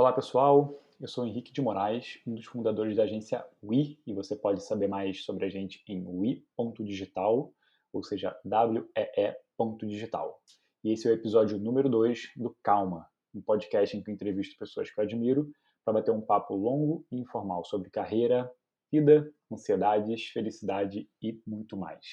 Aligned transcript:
Olá 0.00 0.14
pessoal, 0.14 0.82
eu 0.98 1.06
sou 1.06 1.26
Henrique 1.26 1.52
de 1.52 1.60
Moraes, 1.60 2.22
um 2.26 2.34
dos 2.34 2.46
fundadores 2.46 2.96
da 2.96 3.02
agência 3.02 3.44
We, 3.62 3.98
e 4.06 4.14
você 4.14 4.34
pode 4.34 4.64
saber 4.64 4.88
mais 4.88 5.22
sobre 5.26 5.44
a 5.44 5.50
gente 5.50 5.84
em 5.86 6.02
we.digital, 6.06 7.52
ou 7.92 8.02
seja, 8.02 8.34
W-E-E.digital. 8.42 10.40
E 10.82 10.92
esse 10.92 11.06
é 11.06 11.10
o 11.10 11.12
episódio 11.12 11.58
número 11.58 11.90
2 11.90 12.30
do 12.34 12.56
Calma, 12.62 13.06
um 13.34 13.42
podcast 13.42 13.94
em 13.94 14.02
que 14.02 14.10
eu 14.10 14.14
entrevisto 14.14 14.56
pessoas 14.58 14.90
que 14.90 14.98
eu 14.98 15.04
admiro 15.04 15.52
para 15.84 15.92
bater 15.92 16.12
um 16.12 16.22
papo 16.22 16.54
longo 16.54 17.04
e 17.12 17.18
informal 17.18 17.62
sobre 17.66 17.90
carreira, 17.90 18.50
vida, 18.90 19.30
ansiedades, 19.52 20.28
felicidade 20.28 21.10
e 21.20 21.42
muito 21.46 21.76
mais. 21.76 22.06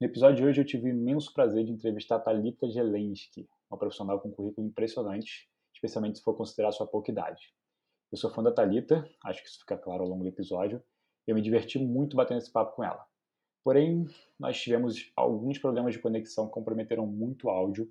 No 0.00 0.06
episódio 0.06 0.36
de 0.36 0.44
hoje 0.44 0.60
eu 0.60 0.64
tive 0.64 0.90
imenso 0.90 1.34
prazer 1.34 1.64
de 1.64 1.72
entrevistar 1.72 2.14
a 2.14 2.20
Thalita 2.20 2.70
Gelensky, 2.70 3.48
uma 3.68 3.76
profissional 3.76 4.20
com 4.20 4.28
um 4.28 4.32
currículo 4.32 4.68
impressionante, 4.68 5.48
especialmente 5.78 6.18
se 6.18 6.24
for 6.24 6.36
considerar 6.36 6.72
sua 6.72 6.86
pouca 6.86 7.10
idade. 7.10 7.54
Eu 8.10 8.18
sou 8.18 8.30
fã 8.30 8.42
da 8.42 8.52
Talita, 8.52 9.08
acho 9.24 9.42
que 9.42 9.48
isso 9.48 9.60
fica 9.60 9.78
claro 9.78 10.02
ao 10.02 10.08
longo 10.08 10.24
do 10.24 10.28
episódio. 10.28 10.82
Eu 11.26 11.34
me 11.34 11.42
diverti 11.42 11.78
muito 11.78 12.16
batendo 12.16 12.38
esse 12.38 12.50
papo 12.50 12.74
com 12.74 12.84
ela. 12.84 13.04
Porém, 13.62 14.06
nós 14.38 14.60
tivemos 14.60 15.12
alguns 15.14 15.58
problemas 15.58 15.94
de 15.94 16.00
conexão 16.00 16.46
que 16.46 16.52
comprometeram 16.52 17.06
muito 17.06 17.46
o 17.46 17.50
áudio 17.50 17.88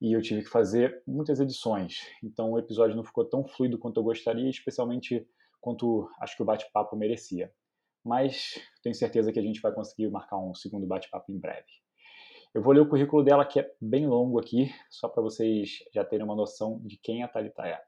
e 0.00 0.12
eu 0.12 0.22
tive 0.22 0.42
que 0.42 0.48
fazer 0.48 1.02
muitas 1.06 1.38
edições. 1.38 1.98
Então 2.24 2.50
o 2.50 2.58
episódio 2.58 2.96
não 2.96 3.04
ficou 3.04 3.24
tão 3.24 3.46
fluido 3.46 3.78
quanto 3.78 4.00
eu 4.00 4.04
gostaria, 4.04 4.48
especialmente 4.48 5.26
quanto 5.60 6.08
acho 6.20 6.34
que 6.36 6.42
o 6.42 6.46
bate-papo 6.46 6.96
merecia. 6.96 7.52
Mas 8.04 8.54
tenho 8.82 8.94
certeza 8.94 9.32
que 9.32 9.38
a 9.38 9.42
gente 9.42 9.60
vai 9.60 9.72
conseguir 9.72 10.10
marcar 10.10 10.38
um 10.38 10.54
segundo 10.54 10.86
bate-papo 10.86 11.30
em 11.30 11.38
breve. 11.38 11.81
Eu 12.54 12.60
vou 12.60 12.74
ler 12.74 12.80
o 12.80 12.88
currículo 12.88 13.24
dela, 13.24 13.46
que 13.46 13.60
é 13.60 13.74
bem 13.80 14.06
longo 14.06 14.38
aqui, 14.38 14.70
só 14.90 15.08
para 15.08 15.22
vocês 15.22 15.78
já 15.90 16.04
terem 16.04 16.22
uma 16.22 16.36
noção 16.36 16.78
de 16.84 16.98
quem 16.98 17.22
a 17.22 17.28
Thalita 17.28 17.62
é. 17.66 17.82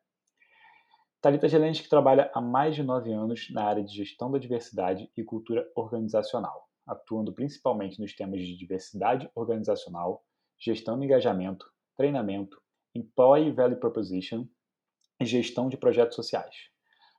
Talita 1.21 1.47
Gelensky 1.47 1.87
trabalha 1.87 2.31
há 2.33 2.41
mais 2.41 2.75
de 2.75 2.83
nove 2.83 3.13
anos 3.13 3.51
na 3.51 3.63
área 3.63 3.85
de 3.85 3.95
gestão 3.95 4.31
da 4.31 4.39
diversidade 4.39 5.11
e 5.15 5.23
cultura 5.23 5.71
organizacional, 5.77 6.67
atuando 6.87 7.31
principalmente 7.31 8.01
nos 8.01 8.15
temas 8.15 8.41
de 8.41 8.57
diversidade 8.57 9.31
organizacional, 9.35 10.25
gestão 10.59 10.99
de 10.99 11.05
engajamento, 11.05 11.71
treinamento, 11.95 12.59
employee 12.95 13.53
value 13.53 13.77
proposition 13.77 14.47
e 15.21 15.27
gestão 15.27 15.69
de 15.69 15.77
projetos 15.77 16.17
sociais. 16.17 16.71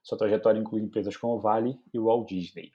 Sua 0.02 0.18
trajetória 0.18 0.60
inclui 0.60 0.82
empresas 0.82 1.16
como 1.16 1.40
Vale 1.40 1.78
e 1.94 2.00
Walt 2.00 2.28
Disney. 2.28 2.72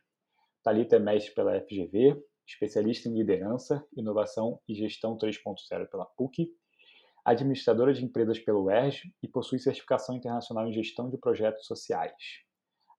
Talita 0.62 0.94
é 0.94 1.00
mestre 1.00 1.34
pela 1.34 1.60
FGV, 1.60 2.22
especialista 2.52 3.08
em 3.08 3.14
liderança, 3.14 3.82
inovação 3.96 4.60
e 4.68 4.74
gestão 4.74 5.16
3.0 5.16 5.88
pela 5.88 6.04
PUC 6.04 6.52
administradora 7.24 7.92
de 7.92 8.04
empresas 8.04 8.38
pelo 8.38 8.70
ERJ 8.70 9.12
e 9.22 9.28
possui 9.28 9.58
certificação 9.58 10.16
internacional 10.16 10.66
em 10.66 10.72
gestão 10.72 11.10
de 11.10 11.18
projetos 11.18 11.66
sociais. 11.66 12.14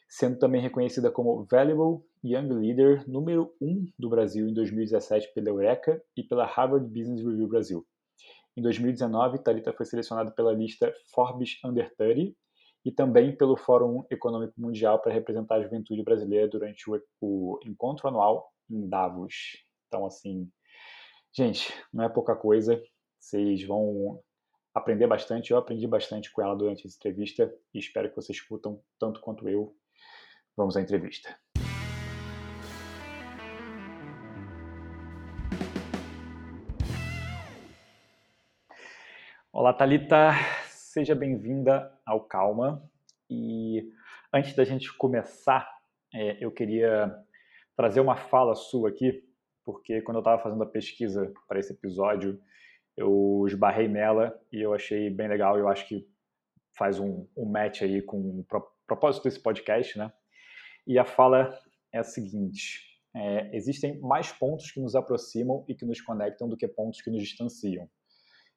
sendo 0.09 0.39
também 0.39 0.61
reconhecida 0.61 1.11
como 1.11 1.45
Valuable 1.45 2.05
Young 2.23 2.49
Leader 2.49 3.09
número 3.09 3.53
1 3.61 3.87
do 3.99 4.09
Brasil 4.09 4.49
em 4.49 4.55
2017 4.55 5.33
pela 5.35 5.49
Eureka 5.49 6.03
e 6.17 6.23
pela 6.23 6.47
Harvard 6.47 6.87
Business 6.87 7.25
Review 7.25 7.49
Brasil. 7.49 7.87
Em 8.57 8.63
2019, 8.63 9.41
Talita 9.41 9.73
foi 9.73 9.85
selecionada 9.85 10.31
pela 10.31 10.53
lista 10.53 10.93
Forbes 11.13 11.59
Under 11.65 11.93
30 11.97 12.33
e 12.85 12.93
também 12.93 13.37
pelo 13.37 13.57
Fórum 13.57 14.05
Econômico 14.11 14.61
Mundial 14.61 15.01
para 15.01 15.13
representar 15.13 15.57
a 15.57 15.63
juventude 15.63 16.03
brasileira 16.05 16.47
durante 16.47 16.89
o, 16.89 17.01
o 17.21 17.59
encontro 17.65 18.07
anual 18.07 18.54
em 18.71 18.89
Davos. 18.89 19.65
Então, 19.89 20.07
assim, 20.07 20.51
gente, 21.33 21.73
não 21.93 22.05
é 22.05 22.09
pouca 22.09 22.35
coisa. 22.35 22.83
Vocês 23.19 23.63
vão 23.67 24.23
aprender 24.75 25.07
bastante. 25.07 25.51
Eu 25.51 25.59
aprendi 25.59 25.87
bastante 25.87 26.33
com 26.33 26.43
ela 26.43 26.57
durante 26.57 26.87
essa 26.87 26.97
entrevista 26.97 27.55
e 27.73 27.79
espero 27.79 28.11
que 28.11 28.17
vocês 28.17 28.39
escutam 28.39 28.83
tanto 28.99 29.21
quanto 29.21 29.49
eu. 29.49 29.77
Vamos 30.57 30.77
à 30.77 30.81
entrevista. 30.81 31.37
Olá, 39.53 39.73
Talita, 39.73 40.33
seja 40.67 41.15
bem-vinda 41.15 41.97
ao 42.05 42.25
Calma. 42.25 42.83
E 43.31 43.89
antes 44.33 44.55
da 44.57 44.65
gente 44.65 44.93
começar, 44.97 45.69
é, 46.13 46.45
eu 46.45 46.51
queria 46.51 47.17
trazer 47.77 48.01
uma 48.01 48.17
fala 48.17 48.55
sua 48.55 48.89
aqui, 48.89 49.23
porque 49.65 50.03
quando 50.03 50.17
eu 50.17 50.21
estava 50.21 50.43
fazendo 50.43 50.63
a 50.63 50.71
pesquisa 50.71 51.33
para 51.49 51.59
esse 51.59 51.73
episódio, 51.73 52.41
eu 52.97 53.45
esbarrei 53.47 53.89
nela 53.89 54.39
e 54.53 54.61
eu 54.61 54.73
achei 54.73 55.11
bem 55.11 55.29
legal. 55.29 55.59
Eu 55.59 55.69
acho 55.69 55.87
que 55.89 56.07
faz 56.77 56.99
um, 56.99 57.27
um 57.37 57.47
match 57.47 57.83
aí 57.83 58.03
com 58.03 58.19
o 58.19 58.47
propósito 58.87 59.25
desse 59.25 59.41
podcast, 59.41 59.99
né? 59.99 60.13
E 60.87 60.99
a 60.99 61.05
fala 61.05 61.59
é 61.93 61.99
a 61.99 62.05
seguinte: 62.05 62.81
é, 63.15 63.57
existem 63.57 64.01
mais 64.01 64.31
pontos 64.33 64.71
que 64.71 64.81
nos 64.81 64.95
aproximam 64.95 65.65
e 65.69 65.75
que 65.75 65.85
nos 65.85 66.01
conectam 66.01 66.49
do 66.49 66.57
que 66.57 66.69
pontos 66.69 67.01
que 67.01 67.11
nos 67.11 67.23
distanciam. 67.23 67.89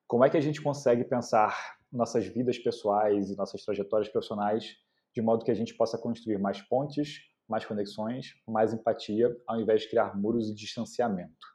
Como 0.07 0.23
é 0.23 0.29
que 0.29 0.37
a 0.37 0.41
gente 0.41 0.61
consegue 0.61 1.03
pensar 1.03 1.77
nossas 1.91 2.25
vidas 2.25 2.57
pessoais 2.57 3.29
e 3.29 3.35
nossas 3.35 3.63
trajetórias 3.63 4.09
profissionais 4.09 4.75
de 5.13 5.21
modo 5.21 5.43
que 5.43 5.51
a 5.51 5.55
gente 5.55 5.73
possa 5.73 5.97
construir 5.97 6.37
mais 6.37 6.61
pontes, 6.61 7.21
mais 7.47 7.65
conexões, 7.65 8.33
mais 8.47 8.73
empatia, 8.73 9.35
ao 9.47 9.59
invés 9.59 9.81
de 9.81 9.89
criar 9.89 10.15
muros 10.17 10.49
e 10.49 10.55
distanciamento? 10.55 11.47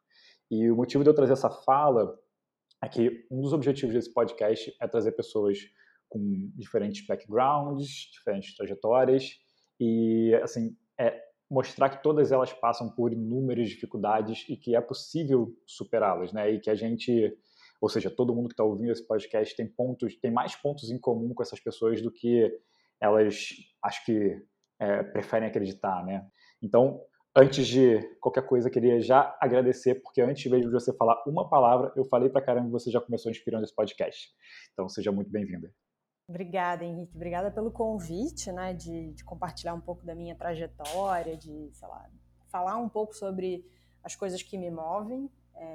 E 0.50 0.70
o 0.70 0.76
motivo 0.76 1.02
de 1.02 1.10
eu 1.10 1.14
trazer 1.14 1.32
essa 1.32 1.50
fala 1.50 2.18
é 2.82 2.88
que 2.88 3.26
um 3.30 3.40
dos 3.40 3.52
objetivos 3.52 3.94
desse 3.94 4.12
podcast 4.12 4.74
é 4.80 4.88
trazer 4.88 5.12
pessoas 5.12 5.58
com 6.08 6.50
diferentes 6.54 7.06
backgrounds, 7.06 8.10
diferentes 8.12 8.54
trajetórias 8.54 9.38
e 9.80 10.34
assim 10.42 10.76
é 10.98 11.18
mostrar 11.50 11.90
que 11.90 12.02
todas 12.02 12.32
elas 12.32 12.52
passam 12.52 12.90
por 12.90 13.12
inúmeras 13.12 13.68
dificuldades 13.68 14.44
e 14.48 14.56
que 14.56 14.74
é 14.74 14.80
possível 14.80 15.54
superá-las, 15.66 16.32
né? 16.32 16.50
E 16.50 16.60
que 16.60 16.70
a 16.70 16.74
gente, 16.74 17.36
ou 17.80 17.88
seja, 17.88 18.10
todo 18.10 18.34
mundo 18.34 18.48
que 18.48 18.54
está 18.54 18.64
ouvindo 18.64 18.90
esse 18.90 19.06
podcast 19.06 19.54
tem 19.54 19.66
pontos, 19.66 20.16
tem 20.16 20.30
mais 20.30 20.54
pontos 20.54 20.90
em 20.90 20.98
comum 20.98 21.34
com 21.34 21.42
essas 21.42 21.60
pessoas 21.60 22.00
do 22.00 22.10
que 22.10 22.50
elas 23.00 23.48
acho 23.82 24.04
que 24.06 24.40
é, 24.82 25.02
preferem 25.02 25.48
acreditar, 25.48 26.04
né? 26.04 26.26
Então 26.60 27.00
Antes 27.34 27.66
de 27.66 27.98
qualquer 28.20 28.46
coisa, 28.46 28.68
queria 28.68 29.00
já 29.00 29.34
agradecer, 29.40 29.94
porque 30.02 30.20
antes 30.20 30.50
de 30.50 30.68
você 30.68 30.94
falar 30.94 31.16
uma 31.26 31.48
palavra, 31.48 31.90
eu 31.96 32.04
falei 32.04 32.28
pra 32.28 32.42
caramba 32.42 32.68
e 32.68 32.70
você 32.70 32.90
já 32.90 33.00
começou 33.00 33.30
inspirando 33.30 33.64
esse 33.64 33.74
podcast. 33.74 34.28
Então, 34.70 34.86
seja 34.86 35.10
muito 35.10 35.30
bem-vinda. 35.30 35.72
Obrigada, 36.28 36.84
Henrique. 36.84 37.16
Obrigada 37.16 37.50
pelo 37.50 37.70
convite, 37.70 38.52
né, 38.52 38.74
de, 38.74 39.14
de, 39.14 39.24
compartilhar 39.24 39.72
um 39.72 39.80
pouco 39.80 40.04
da 40.04 40.14
minha 40.14 40.34
trajetória, 40.34 41.34
de, 41.34 41.70
sei 41.72 41.88
lá, 41.88 42.06
falar 42.50 42.76
um 42.76 42.88
pouco 42.88 43.14
sobre 43.14 43.64
as 44.04 44.14
coisas 44.14 44.42
que 44.42 44.58
me 44.58 44.70
movem. 44.70 45.30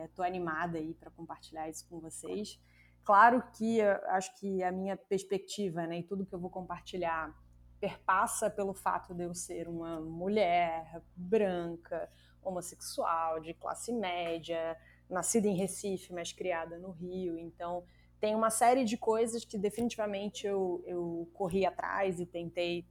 Estou 0.06 0.24
é, 0.24 0.28
animada 0.28 0.78
aí 0.78 0.94
para 0.94 1.10
compartilhar 1.10 1.68
isso 1.68 1.88
com 1.90 2.00
vocês. 2.00 2.62
Claro 3.04 3.44
que 3.58 3.82
acho 3.82 4.40
que 4.40 4.62
a 4.62 4.72
minha 4.72 4.96
perspectiva, 4.96 5.88
né, 5.88 6.00
e 6.00 6.04
tudo 6.04 6.24
que 6.24 6.36
eu 6.36 6.40
vou 6.40 6.52
compartilhar 6.52 7.36
perpassa 7.80 8.50
pelo 8.50 8.74
fato 8.74 9.14
de 9.14 9.24
eu 9.24 9.34
ser 9.34 9.68
uma 9.68 10.00
mulher 10.00 11.02
branca, 11.16 12.10
homossexual, 12.42 13.40
de 13.40 13.54
classe 13.54 13.92
média, 13.92 14.78
nascida 15.10 15.48
em 15.48 15.56
Recife, 15.56 16.14
mas 16.14 16.32
criada 16.32 16.78
no 16.78 16.92
Rio. 16.92 17.38
Então, 17.38 17.84
tem 18.20 18.36
uma 18.36 18.50
série 18.50 18.84
de 18.84 18.98
coisas 18.98 19.46
que 19.46 19.58
definitivamente 19.58 20.48
eu, 20.48 20.84
eu 20.86 21.30
corri 21.34 21.66
atrás 21.66 22.20
e 22.20 22.26
tentei, 22.26 22.86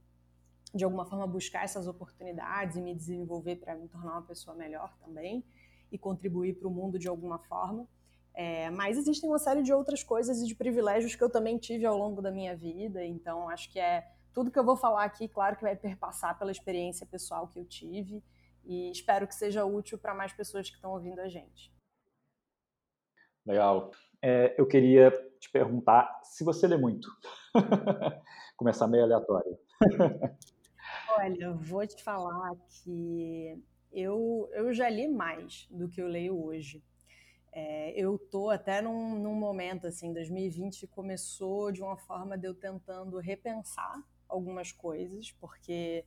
de 0.73 0.83
alguma 0.83 1.05
forma, 1.05 1.27
buscar 1.27 1.63
essas 1.63 1.87
oportunidades 1.87 2.77
e 2.77 2.81
me 2.81 2.95
desenvolver 2.95 3.57
para 3.57 3.75
me 3.75 3.87
tornar 3.87 4.13
uma 4.13 4.21
pessoa 4.23 4.55
melhor 4.55 4.95
também. 4.99 5.43
e 5.91 5.97
contribuir 5.97 6.55
para 6.55 6.67
o 6.67 6.71
mundo 6.71 6.99
de 6.99 7.07
alguma 7.07 7.39
forma. 7.39 7.87
É, 8.33 8.69
mas 8.69 8.97
existem 8.97 9.29
uma 9.29 9.39
série 9.39 9.63
de 9.63 9.73
outras 9.73 10.03
coisas 10.03 10.41
e 10.41 10.45
de 10.45 10.53
privilégios 10.53 11.15
que 11.15 11.23
eu 11.23 11.29
também 11.29 11.57
tive 11.57 11.85
ao 11.85 11.97
longo 11.97 12.21
da 12.21 12.29
minha 12.29 12.55
vida, 12.55 13.03
então 13.03 13.49
acho 13.49 13.71
que 13.71 13.79
é 13.79 14.05
tudo 14.37 14.51
que 14.51 14.59
eu 14.59 14.63
vou 14.63 14.77
falar 14.77 15.03
aqui, 15.03 15.27
claro 15.27 15.55
que 15.55 15.63
vai 15.63 15.75
perpassar 15.75 16.37
pela 16.37 16.51
experiência 16.51 17.07
pessoal 17.07 17.47
que 17.47 17.59
eu 17.59 17.65
tive 17.65 18.23
e 18.63 18.91
espero 18.91 19.25
que 19.25 19.33
seja 19.33 19.65
útil 19.65 19.97
para 19.97 20.13
mais 20.13 20.31
pessoas 20.31 20.69
que 20.69 20.75
estão 20.75 20.91
ouvindo 20.91 21.19
a 21.19 21.27
gente. 21.27 21.73
Legal. 23.43 23.89
É, 24.21 24.53
eu 24.55 24.67
queria 24.67 25.09
te 25.39 25.49
perguntar 25.49 26.21
se 26.23 26.43
você 26.43 26.67
lê 26.67 26.77
muito. 26.77 27.09
Começar 28.55 28.87
meio 28.87 29.05
aleatório. 29.05 29.57
Olha, 31.17 31.53
vou 31.53 31.87
te 31.87 32.03
falar 32.03 32.55
que 32.69 33.59
eu, 33.91 34.47
eu 34.53 34.71
já 34.71 34.87
li 34.87 35.07
mais 35.07 35.67
do 35.71 35.89
que 35.89 35.99
eu 35.99 36.07
leio 36.07 36.39
hoje. 36.39 36.85
É, 37.51 37.91
eu 37.99 38.19
tô 38.19 38.51
até 38.51 38.83
num, 38.83 39.17
num 39.17 39.33
momento 39.33 39.87
assim, 39.87 40.13
2020 40.13 40.85
começou 40.85 41.71
de 41.71 41.81
uma 41.81 41.97
forma 41.97 42.37
de 42.37 42.45
eu 42.45 42.53
tentando 42.53 43.17
repensar 43.17 43.99
algumas 44.29 44.71
coisas, 44.71 45.31
porque 45.33 46.05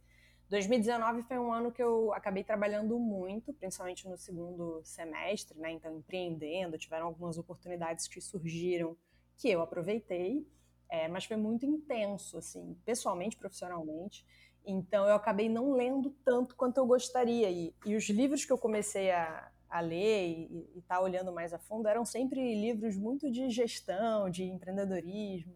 2019 0.51 1.23
foi 1.23 1.39
um 1.39 1.53
ano 1.53 1.71
que 1.71 1.81
eu 1.81 2.13
acabei 2.13 2.43
trabalhando 2.43 2.99
muito, 2.99 3.53
principalmente 3.53 4.09
no 4.09 4.17
segundo 4.19 4.81
semestre, 4.83 5.57
né? 5.57 5.71
Então, 5.71 5.97
empreendendo, 5.97 6.77
tiveram 6.77 7.07
algumas 7.07 7.39
oportunidades 7.39 8.09
que 8.09 8.21
surgiram 8.21 8.97
que 9.37 9.49
eu 9.49 9.63
aproveitei, 9.63 10.45
é, 10.89 11.07
mas 11.07 11.25
foi 11.25 11.37
muito 11.37 11.65
intenso, 11.65 12.37
assim, 12.37 12.77
pessoalmente, 12.85 13.37
profissionalmente. 13.37 14.27
Então, 14.67 15.07
eu 15.07 15.15
acabei 15.15 15.49
não 15.49 15.73
lendo 15.73 16.11
tanto 16.25 16.57
quanto 16.57 16.79
eu 16.79 16.87
gostaria. 16.87 17.49
E, 17.49 17.73
e 17.87 17.95
os 17.95 18.09
livros 18.11 18.45
que 18.45 18.53
eu 18.53 18.59
comecei 18.59 19.13
a, 19.13 19.53
a 19.69 19.81
ler 19.81 20.49
e 20.51 20.79
estar 20.79 20.97
tá 20.97 21.01
olhando 21.01 21.33
mais 21.33 21.55
a 21.55 21.59
fundo 21.61 21.87
eram 21.87 22.05
sempre 22.05 22.41
livros 22.61 22.97
muito 22.97 23.31
de 23.31 23.49
gestão, 23.51 24.29
de 24.29 24.43
empreendedorismo. 24.43 25.55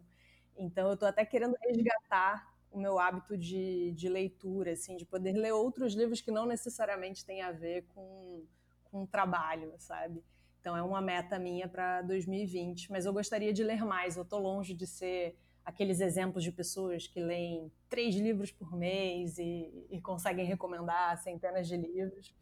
Então, 0.57 0.87
eu 0.87 0.95
estou 0.95 1.09
até 1.09 1.25
querendo 1.25 1.57
resgatar 1.61 2.54
o 2.75 2.79
meu 2.79 2.99
hábito 2.99 3.39
de, 3.39 3.93
de 3.93 4.09
leitura, 4.09 4.73
assim, 4.73 4.97
de 4.97 5.07
poder 5.07 5.33
ler 5.33 5.53
outros 5.53 5.95
livros 5.95 6.21
que 6.21 6.33
não 6.33 6.45
necessariamente 6.45 7.25
têm 7.25 7.41
a 7.41 7.53
ver 7.53 7.87
com, 7.95 8.45
com 8.91 9.07
trabalho, 9.07 9.73
sabe? 9.79 10.25
Então 10.59 10.77
é 10.77 10.83
uma 10.83 11.01
meta 11.01 11.39
minha 11.39 11.69
para 11.69 12.03
2020, 12.03 12.91
mas 12.91 13.07
eu 13.07 13.13
gostaria 13.13 13.53
de 13.53 13.63
ler 13.63 13.85
mais. 13.85 14.17
Eu 14.17 14.25
estou 14.25 14.41
longe 14.41 14.75
de 14.75 14.89
ser 14.89 15.39
aqueles 15.65 16.01
exemplos 16.01 16.43
de 16.43 16.51
pessoas 16.51 17.07
que 17.07 17.21
leem 17.21 17.71
três 17.89 18.17
livros 18.17 18.51
por 18.51 18.77
mês 18.77 19.39
e, 19.39 19.87
e 19.89 20.01
conseguem 20.01 20.45
recomendar 20.45 21.17
centenas 21.19 21.69
de 21.69 21.77
livros. 21.77 22.35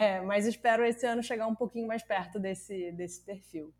É, 0.00 0.20
mas 0.20 0.46
espero 0.46 0.84
esse 0.84 1.04
ano 1.04 1.22
chegar 1.22 1.48
um 1.48 1.54
pouquinho 1.54 1.88
mais 1.88 2.02
perto 2.02 2.38
desse, 2.38 2.92
desse 2.92 3.20
perfil 3.22 3.74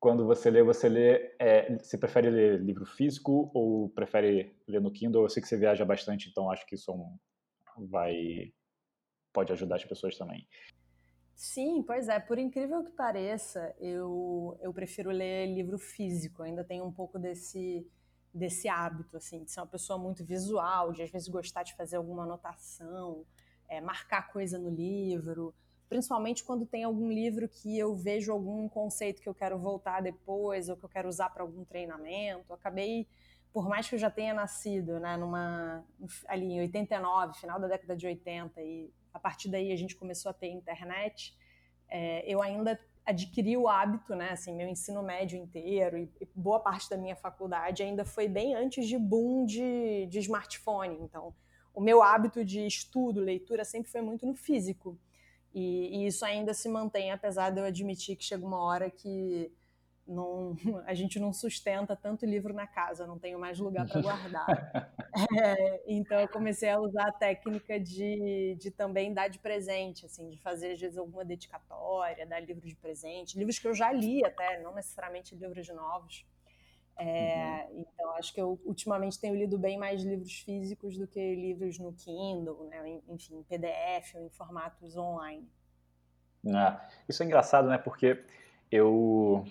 quando 0.00 0.24
você 0.24 0.50
lê, 0.50 0.62
você 0.62 0.88
lê, 0.88 1.36
é, 1.38 1.76
você 1.76 1.98
prefere 1.98 2.30
ler 2.30 2.58
livro 2.58 2.86
físico 2.86 3.50
ou 3.52 3.90
prefere 3.90 4.56
ler 4.66 4.80
no 4.80 4.90
Kindle? 4.90 5.22
Eu 5.22 5.28
sei 5.28 5.42
que 5.42 5.48
você 5.48 5.58
viaja 5.58 5.84
bastante, 5.84 6.30
então 6.30 6.50
acho 6.50 6.66
que 6.66 6.74
isso 6.74 6.90
é 6.90 6.96
vai 7.86 8.52
pode 9.32 9.52
ajudar 9.52 9.76
as 9.76 9.84
pessoas 9.84 10.16
também. 10.16 10.48
Sim, 11.34 11.82
pois 11.82 12.08
é. 12.08 12.18
Por 12.18 12.38
incrível 12.38 12.82
que 12.82 12.90
pareça, 12.92 13.74
eu, 13.78 14.58
eu 14.60 14.72
prefiro 14.72 15.10
ler 15.10 15.46
livro 15.46 15.78
físico. 15.78 16.42
ainda 16.42 16.64
tenho 16.64 16.84
um 16.84 16.92
pouco 16.92 17.18
desse 17.18 17.86
desse 18.32 18.68
hábito, 18.68 19.16
assim, 19.16 19.42
de 19.42 19.50
ser 19.50 19.58
uma 19.58 19.66
pessoa 19.66 19.98
muito 19.98 20.24
visual, 20.24 20.92
de 20.92 21.02
às 21.02 21.10
vezes 21.10 21.26
gostar 21.26 21.64
de 21.64 21.74
fazer 21.74 21.96
alguma 21.96 22.22
anotação, 22.22 23.26
é, 23.68 23.80
marcar 23.80 24.30
coisa 24.30 24.56
no 24.56 24.70
livro 24.70 25.52
principalmente 25.90 26.44
quando 26.44 26.64
tem 26.64 26.84
algum 26.84 27.10
livro 27.10 27.48
que 27.48 27.76
eu 27.76 27.96
vejo 27.96 28.30
algum 28.30 28.68
conceito 28.68 29.20
que 29.20 29.28
eu 29.28 29.34
quero 29.34 29.58
voltar 29.58 30.00
depois 30.00 30.68
ou 30.68 30.76
que 30.76 30.84
eu 30.84 30.88
quero 30.88 31.08
usar 31.08 31.28
para 31.30 31.42
algum 31.42 31.64
treinamento. 31.64 32.52
acabei, 32.52 33.08
por 33.52 33.68
mais 33.68 33.88
que 33.88 33.96
eu 33.96 33.98
já 33.98 34.08
tenha 34.08 34.32
nascido, 34.32 35.00
né, 35.00 35.16
numa 35.16 35.84
ali 36.28 36.46
em 36.46 36.60
89, 36.60 37.40
final 37.40 37.58
da 37.58 37.66
década 37.66 37.96
de 37.96 38.06
80 38.06 38.62
e 38.62 38.88
a 39.12 39.18
partir 39.18 39.48
daí 39.48 39.72
a 39.72 39.76
gente 39.76 39.96
começou 39.96 40.30
a 40.30 40.32
ter 40.32 40.46
internet, 40.46 41.36
é, 41.88 42.22
eu 42.32 42.40
ainda 42.40 42.78
adquiri 43.04 43.56
o 43.56 43.66
hábito, 43.66 44.14
né, 44.14 44.30
assim, 44.30 44.54
meu 44.54 44.68
ensino 44.68 45.02
médio 45.02 45.36
inteiro 45.36 45.98
e, 45.98 46.08
e, 46.20 46.28
boa 46.36 46.60
parte 46.60 46.88
da 46.88 46.96
minha 46.96 47.16
faculdade 47.16 47.82
ainda 47.82 48.04
foi 48.04 48.28
bem 48.28 48.54
antes 48.54 48.86
de 48.86 48.96
boom 48.96 49.44
de, 49.44 50.06
de 50.06 50.20
smartphone. 50.20 50.98
Então, 51.00 51.34
o 51.74 51.80
meu 51.80 52.00
hábito 52.00 52.44
de 52.44 52.64
estudo, 52.64 53.20
leitura 53.20 53.64
sempre 53.64 53.90
foi 53.90 54.00
muito 54.00 54.24
no 54.24 54.36
físico. 54.36 54.96
E, 55.52 56.04
e, 56.04 56.06
isso 56.06 56.24
ainda 56.24 56.54
se 56.54 56.68
mantém, 56.68 57.10
apesar 57.10 57.50
de 57.50 57.60
eu 57.60 57.64
admitir 57.64 58.16
que 58.16 58.24
chega 58.24 58.46
uma 58.46 58.62
hora 58.62 58.90
que 58.90 59.52
não, 60.06 60.56
a 60.86 60.94
gente 60.94 61.18
não 61.18 61.32
sustenta 61.32 61.96
tanto 61.96 62.26
livro 62.26 62.52
na 62.52 62.66
casa, 62.66 63.06
não 63.06 63.18
tenho 63.18 63.38
mais 63.38 63.58
lugar 63.58 63.88
para 63.88 64.00
guardar. 64.00 64.46
É, 65.42 65.82
então 65.88 66.20
eu 66.20 66.28
comecei 66.28 66.70
a 66.70 66.78
usar 66.78 67.08
a 67.08 67.12
técnica 67.12 67.80
de, 67.80 68.56
de 68.60 68.70
também 68.70 69.12
dar 69.12 69.26
de 69.26 69.40
presente, 69.40 70.06
assim, 70.06 70.28
de 70.28 70.38
fazer 70.38 70.72
às 70.72 70.80
vezes 70.80 70.96
alguma 70.96 71.24
dedicatória, 71.24 72.24
dar 72.24 72.38
livro 72.38 72.64
de 72.64 72.76
presente, 72.76 73.36
livros 73.36 73.58
que 73.58 73.66
eu 73.66 73.74
já 73.74 73.90
li 73.90 74.24
até, 74.24 74.62
não 74.62 74.72
necessariamente 74.72 75.34
livros 75.34 75.68
novos. 75.70 76.24
É, 77.00 77.66
uhum. 77.70 77.80
Então, 77.80 78.10
acho 78.16 78.34
que 78.34 78.40
eu 78.40 78.60
ultimamente 78.64 79.18
tenho 79.18 79.34
lido 79.34 79.58
bem 79.58 79.78
mais 79.78 80.02
livros 80.02 80.32
físicos 80.40 80.98
do 80.98 81.06
que 81.06 81.34
livros 81.34 81.78
no 81.78 81.94
Kindle, 81.94 82.68
né? 82.68 83.00
enfim, 83.08 83.38
em 83.38 83.42
PDF 83.42 84.14
ou 84.16 84.26
em 84.26 84.28
formatos 84.28 84.96
online. 84.96 85.48
Ah, 86.54 86.86
isso 87.08 87.22
é 87.22 87.26
engraçado, 87.26 87.68
né? 87.68 87.78
Porque 87.78 88.22
eu, 88.70 89.46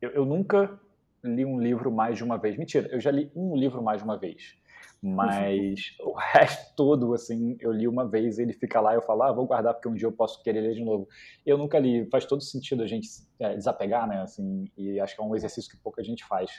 eu, 0.00 0.10
eu 0.10 0.24
nunca 0.24 0.78
li 1.22 1.44
um 1.44 1.60
livro 1.60 1.92
mais 1.92 2.16
de 2.16 2.24
uma 2.24 2.36
vez. 2.36 2.56
Mentira, 2.56 2.88
eu 2.88 3.00
já 3.00 3.12
li 3.12 3.30
um 3.34 3.56
livro 3.56 3.80
mais 3.80 3.98
de 3.98 4.04
uma 4.04 4.16
vez. 4.16 4.56
Mas 5.02 5.94
o 6.00 6.12
resto 6.12 6.74
todo, 6.74 7.14
assim, 7.14 7.56
eu 7.60 7.72
li 7.72 7.86
uma 7.86 8.06
vez, 8.06 8.38
ele 8.38 8.52
fica 8.52 8.80
lá, 8.80 8.94
eu 8.94 9.02
falo, 9.02 9.22
ah, 9.22 9.32
vou 9.32 9.46
guardar 9.46 9.74
porque 9.74 9.88
um 9.88 9.94
dia 9.94 10.06
eu 10.06 10.12
posso 10.12 10.42
querer 10.42 10.60
ler 10.60 10.74
de 10.74 10.84
novo. 10.84 11.08
Eu 11.44 11.58
nunca 11.58 11.78
li, 11.78 12.08
faz 12.10 12.24
todo 12.24 12.42
sentido 12.42 12.82
a 12.82 12.86
gente 12.86 13.08
é, 13.38 13.54
desapegar, 13.54 14.08
né, 14.08 14.22
assim, 14.22 14.64
e 14.76 14.98
acho 15.00 15.14
que 15.14 15.22
é 15.22 15.24
um 15.24 15.34
exercício 15.36 15.70
que 15.70 15.76
pouca 15.76 16.02
gente 16.02 16.24
faz. 16.24 16.50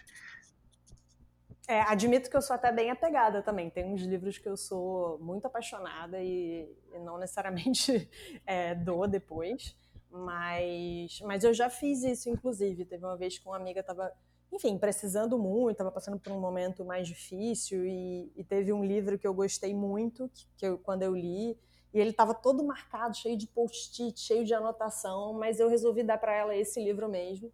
É, 1.68 1.82
admito 1.82 2.30
que 2.30 2.38
eu 2.38 2.42
sou 2.42 2.56
até 2.56 2.72
bem 2.72 2.90
apegada 2.90 3.42
também. 3.42 3.70
Tem 3.70 3.84
uns 3.84 4.02
livros 4.02 4.38
que 4.38 4.48
eu 4.48 4.56
sou 4.56 5.20
muito 5.20 5.46
apaixonada 5.46 6.22
e, 6.22 6.66
e 6.94 7.00
não 7.00 7.18
necessariamente 7.18 8.10
é, 8.48 8.74
dou 8.74 9.06
depois. 9.06 9.76
Mas, 10.10 11.20
mas 11.26 11.44
eu 11.44 11.54
já 11.54 11.70
fiz 11.70 12.04
isso, 12.04 12.30
inclusive. 12.30 12.86
Teve 12.86 13.04
uma 13.04 13.18
vez 13.18 13.38
que 13.38 13.46
uma 13.46 13.58
amiga 13.58 13.82
estava 13.82 14.14
enfim, 14.58 14.76
precisando 14.78 15.38
muito, 15.38 15.72
estava 15.72 15.92
passando 15.92 16.20
por 16.20 16.32
um 16.34 16.40
momento 16.40 16.84
mais 16.84 17.08
difícil 17.08 17.86
e, 17.86 18.32
e, 18.36 18.44
teve 18.44 18.74
um 18.74 18.84
livro 18.84 19.18
que 19.18 19.28
eu 19.28 19.34
gostei 19.34 19.74
muito, 19.74 20.28
que, 20.34 20.48
que 20.58 20.66
eu, 20.66 20.80
quando 20.80 21.04
eu 21.04 21.16
li, 21.16 21.56
e 21.94 22.00
ele 22.00 22.10
estava 22.10 22.34
todo 22.34 22.64
marcado, 22.64 23.16
cheio 23.16 23.38
de 23.38 23.46
post-it, 23.48 24.20
cheio 24.20 24.44
de 24.44 24.56
anotação, 24.56 25.34
mas 25.34 25.60
eu 25.60 25.70
resolvi 25.70 26.02
dar 26.02 26.18
para 26.18 26.36
ela 26.36 26.56
esse 26.56 26.84
livro 26.84 27.08
mesmo, 27.08 27.52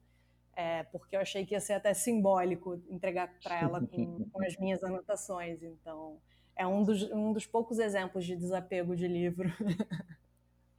é, 0.56 0.84
porque 0.84 1.18
eu 1.18 1.20
achei 1.20 1.46
que 1.46 1.54
ia 1.54 1.60
ser 1.60 1.74
até 1.74 1.94
simbólico 1.94 2.82
entregar 2.90 3.30
para 3.44 3.60
ela 3.60 3.86
com, 3.86 4.24
com, 4.30 4.46
as 4.46 4.56
minhas 4.58 4.82
anotações. 4.82 5.62
Então, 5.62 6.18
é 6.56 6.66
um 6.66 6.84
dos, 6.84 7.04
um 7.12 7.34
dos 7.34 7.46
poucos 7.46 7.80
exemplos 7.80 8.24
de 8.26 8.36
desapego 8.36 8.96
de 8.96 9.08
livro. 9.08 9.50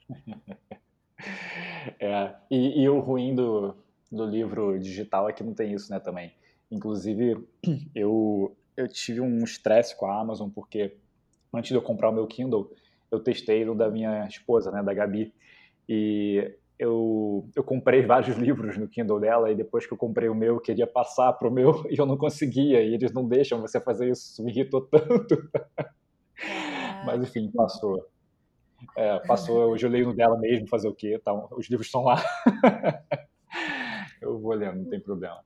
É, 1.98 2.34
e, 2.50 2.82
e 2.82 2.88
o 2.88 3.00
ruim 3.00 3.34
do, 3.34 3.74
do 4.14 4.24
livro 4.26 4.78
digital 4.78 5.28
é 5.28 5.32
que 5.32 5.42
não 5.42 5.54
tem 5.54 5.72
isso, 5.72 5.90
né, 5.90 5.98
também. 5.98 6.32
Inclusive, 6.70 7.46
eu, 7.94 8.56
eu 8.76 8.88
tive 8.88 9.20
um 9.20 9.42
estresse 9.44 9.96
com 9.96 10.06
a 10.06 10.20
Amazon, 10.20 10.48
porque 10.50 10.96
antes 11.52 11.68
de 11.68 11.74
eu 11.74 11.82
comprar 11.82 12.10
o 12.10 12.12
meu 12.12 12.26
Kindle, 12.26 12.70
eu 13.10 13.20
testei 13.20 13.68
o 13.68 13.74
da 13.74 13.90
minha 13.90 14.26
esposa, 14.26 14.70
né, 14.70 14.82
da 14.82 14.94
Gabi, 14.94 15.32
e 15.88 16.52
eu, 16.78 17.48
eu 17.54 17.62
comprei 17.62 18.02
vários 18.06 18.36
livros 18.36 18.76
no 18.76 18.88
Kindle 18.88 19.20
dela, 19.20 19.50
e 19.50 19.54
depois 19.54 19.86
que 19.86 19.92
eu 19.92 19.98
comprei 19.98 20.28
o 20.28 20.34
meu, 20.34 20.54
eu 20.54 20.60
queria 20.60 20.86
passar 20.86 21.32
para 21.32 21.48
o 21.48 21.52
meu, 21.52 21.84
e 21.90 21.98
eu 21.98 22.06
não 22.06 22.16
conseguia, 22.16 22.82
e 22.82 22.94
eles 22.94 23.12
não 23.12 23.26
deixam 23.26 23.60
você 23.60 23.80
fazer 23.80 24.10
isso, 24.10 24.32
isso 24.32 24.44
me 24.44 24.50
irritou 24.50 24.82
tanto. 24.88 25.50
Mas, 27.04 27.22
enfim, 27.22 27.50
passou. 27.54 28.06
É, 28.96 29.18
passou, 29.20 29.70
hoje 29.70 29.86
eu 29.86 29.90
leio 29.90 30.06
no 30.06 30.14
dela 30.14 30.36
mesmo, 30.38 30.68
fazer 30.68 30.88
o 30.88 30.94
quê? 30.94 31.18
Tá, 31.22 31.32
os 31.52 31.68
livros 31.70 31.86
estão 31.86 32.02
lá. 32.02 32.22
Eu 34.24 34.38
vou 34.38 34.54
lendo, 34.54 34.82
não 34.82 34.90
tem 34.90 35.00
problema. 35.00 35.44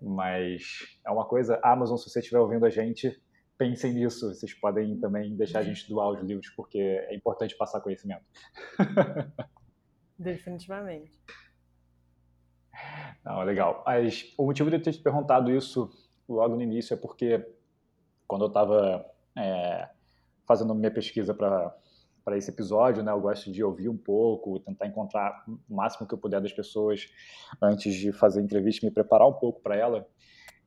Mas 0.00 0.98
é 1.04 1.10
uma 1.10 1.24
coisa, 1.24 1.60
Amazon, 1.62 1.96
se 1.96 2.08
você 2.08 2.20
estiver 2.20 2.38
ouvindo 2.38 2.64
a 2.64 2.70
gente, 2.70 3.20
pensem 3.56 3.92
nisso. 3.92 4.32
Vocês 4.32 4.54
podem 4.54 4.98
também 4.98 5.36
deixar 5.36 5.58
a 5.58 5.64
gente 5.64 5.88
doar 5.88 6.10
os 6.10 6.20
livros, 6.22 6.48
porque 6.50 6.78
é 6.78 7.14
importante 7.14 7.56
passar 7.56 7.80
conhecimento. 7.80 8.24
Definitivamente. 10.18 11.20
Não, 13.24 13.42
legal. 13.42 13.82
Mas 13.84 14.32
o 14.38 14.46
motivo 14.46 14.70
de 14.70 14.76
eu 14.76 14.82
ter 14.82 14.92
te 14.92 15.02
perguntado 15.02 15.50
isso 15.50 15.90
logo 16.28 16.54
no 16.54 16.62
início 16.62 16.94
é 16.94 16.96
porque 16.96 17.44
quando 18.26 18.44
eu 18.44 18.48
estava 18.48 19.04
é, 19.36 19.88
fazendo 20.46 20.74
minha 20.74 20.90
pesquisa 20.90 21.34
para 21.34 21.76
para 22.28 22.36
esse 22.36 22.50
episódio, 22.50 23.02
né? 23.02 23.10
Eu 23.10 23.20
gosto 23.22 23.50
de 23.50 23.64
ouvir 23.64 23.88
um 23.88 23.96
pouco, 23.96 24.60
tentar 24.60 24.86
encontrar 24.86 25.42
o 25.66 25.74
máximo 25.74 26.06
que 26.06 26.12
eu 26.12 26.18
puder 26.18 26.42
das 26.42 26.52
pessoas 26.52 27.08
antes 27.60 27.94
de 27.94 28.12
fazer 28.12 28.40
a 28.40 28.42
entrevista, 28.42 28.84
me 28.84 28.92
preparar 28.92 29.26
um 29.26 29.32
pouco 29.32 29.62
para 29.62 29.74
ela. 29.74 30.06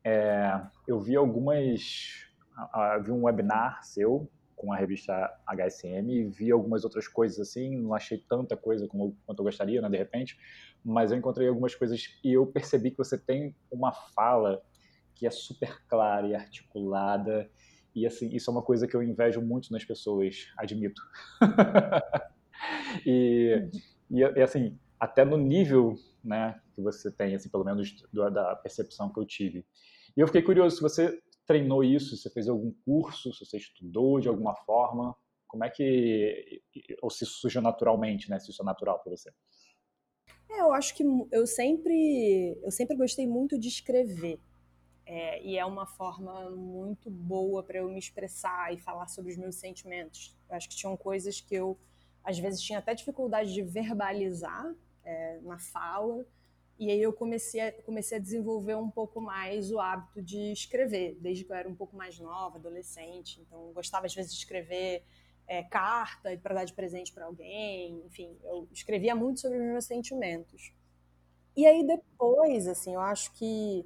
É, 0.04 0.60
eu 0.88 1.00
vi 1.00 1.16
algumas, 1.16 2.26
vi 3.04 3.12
um 3.12 3.26
webinar 3.26 3.84
seu 3.84 4.28
com 4.56 4.74
a 4.74 4.76
revista 4.76 5.14
HSM 5.46 6.10
e 6.10 6.24
vi 6.24 6.52
algumas 6.52 6.84
outras 6.84 7.08
coisas 7.08 7.40
assim, 7.40 7.78
não 7.78 7.94
achei 7.94 8.18
tanta 8.18 8.58
coisa 8.58 8.88
como 8.88 9.16
quanto 9.24 9.40
eu 9.42 9.46
gostaria, 9.46 9.80
né, 9.84 9.90
de 9.90 9.98
repente, 9.98 10.40
mas 10.84 11.12
eu 11.12 11.18
encontrei 11.20 11.48
algumas 11.48 11.76
coisas 11.76 12.20
e 12.24 12.34
eu 12.34 12.48
percebi 12.48 12.90
que 12.90 12.98
você 12.98 13.20
tem 13.20 13.56
uma 13.72 13.92
fala 13.92 14.64
que 15.14 15.28
é 15.28 15.30
super 15.30 15.86
clara 15.88 16.26
e 16.28 16.34
articulada 16.34 17.48
e 17.94 18.06
assim, 18.06 18.30
isso 18.34 18.50
é 18.50 18.54
uma 18.54 18.62
coisa 18.62 18.88
que 18.88 18.96
eu 18.96 19.04
invejo 19.04 19.42
muito 19.42 19.72
nas 19.72 19.84
pessoas, 19.84 20.48
admito. 20.58 21.02
e, 23.06 23.70
e, 24.10 24.24
assim, 24.42 24.78
até 25.00 25.26
no 25.26 25.38
nível, 25.38 25.96
né, 26.24 26.60
que 26.74 26.82
você 26.82 27.12
tem, 27.12 27.36
assim, 27.36 27.50
pelo 27.50 27.66
menos 27.66 27.94
da 28.14 28.56
percepção 28.56 29.12
que 29.12 29.20
eu 29.20 29.26
tive. 29.26 29.66
E 30.16 30.22
eu 30.22 30.28
fiquei 30.28 30.42
curioso 30.42 30.76
se 30.78 30.82
você 30.82 31.22
treinou 31.46 31.84
isso? 31.84 32.16
Você 32.16 32.30
fez 32.30 32.48
algum 32.48 32.72
curso? 32.86 33.34
Se 33.34 33.46
você 33.46 33.58
estudou 33.58 34.20
de 34.20 34.28
alguma 34.28 34.56
forma? 34.56 35.16
Como 35.48 35.66
é 35.66 35.70
que. 35.70 36.62
Ou 37.02 37.10
se 37.10 37.26
surgiu 37.26 37.62
naturalmente, 37.62 38.30
né? 38.30 38.40
Se 38.40 38.52
isso 38.52 38.62
é 38.62 38.66
natural 38.66 39.00
para 39.00 39.12
você? 39.12 39.32
É, 40.50 40.62
eu 40.62 40.74
acho 40.74 40.96
que 40.96 41.04
eu 41.32 41.46
sempre, 41.46 42.58
eu 42.64 42.72
sempre 42.72 42.96
gostei 42.96 43.28
muito 43.28 43.60
de 43.60 43.68
escrever. 43.68 44.40
É, 45.14 45.44
e 45.44 45.58
é 45.58 45.66
uma 45.66 45.86
forma 45.86 46.50
muito 46.52 47.12
boa 47.12 47.62
para 47.62 47.80
eu 47.80 47.90
me 47.90 48.00
expressar 48.00 48.74
e 48.74 48.78
falar 48.78 49.10
sobre 49.10 49.34
os 49.34 49.38
meus 49.38 49.56
sentimentos. 49.56 50.34
Eu 50.50 50.56
acho 50.56 50.70
que 50.70 50.76
tinham 50.78 50.96
coisas 50.96 51.42
que 51.42 51.54
eu, 51.54 51.78
às 52.24 52.40
vezes, 52.40 52.62
tinha 52.62 52.80
até 52.80 52.96
dificuldade 52.96 53.54
de 53.54 53.62
verbalizar 53.62 54.74
é, 55.04 55.38
na 55.42 55.60
fala, 55.60 56.26
e 56.80 56.90
aí 56.90 57.02
eu 57.02 57.12
comecei 57.12 57.60
a, 57.60 57.74
comecei 57.84 58.18
a 58.18 58.22
desenvolver 58.22 58.76
um 58.76 58.90
pouco 58.90 59.20
mais 59.20 59.70
o 59.70 59.82
hábito 59.82 60.22
de 60.22 60.54
escrever, 60.54 61.18
desde 61.20 61.44
que 61.44 61.52
eu 61.52 61.58
era 61.58 61.68
um 61.68 61.76
pouco 61.76 61.94
mais 61.94 62.18
nova, 62.18 62.58
adolescente. 62.58 63.42
Então, 63.42 63.74
gostava 63.74 64.06
às 64.06 64.16
vezes 64.16 64.32
de 64.32 64.38
escrever 64.38 65.04
é, 65.46 65.62
carta 65.62 66.40
para 66.42 66.56
dar 66.56 66.64
de 66.64 66.72
presente 66.72 67.12
para 67.12 67.26
alguém. 67.26 68.02
Enfim, 68.06 68.38
eu 68.46 68.66
escrevia 68.72 69.14
muito 69.14 69.42
sobre 69.42 69.58
os 69.58 69.66
meus 69.66 69.84
sentimentos. 69.84 70.72
E 71.54 71.68
aí 71.68 71.86
depois, 71.86 72.66
assim, 72.66 72.94
eu 72.94 73.02
acho 73.02 73.34
que 73.34 73.86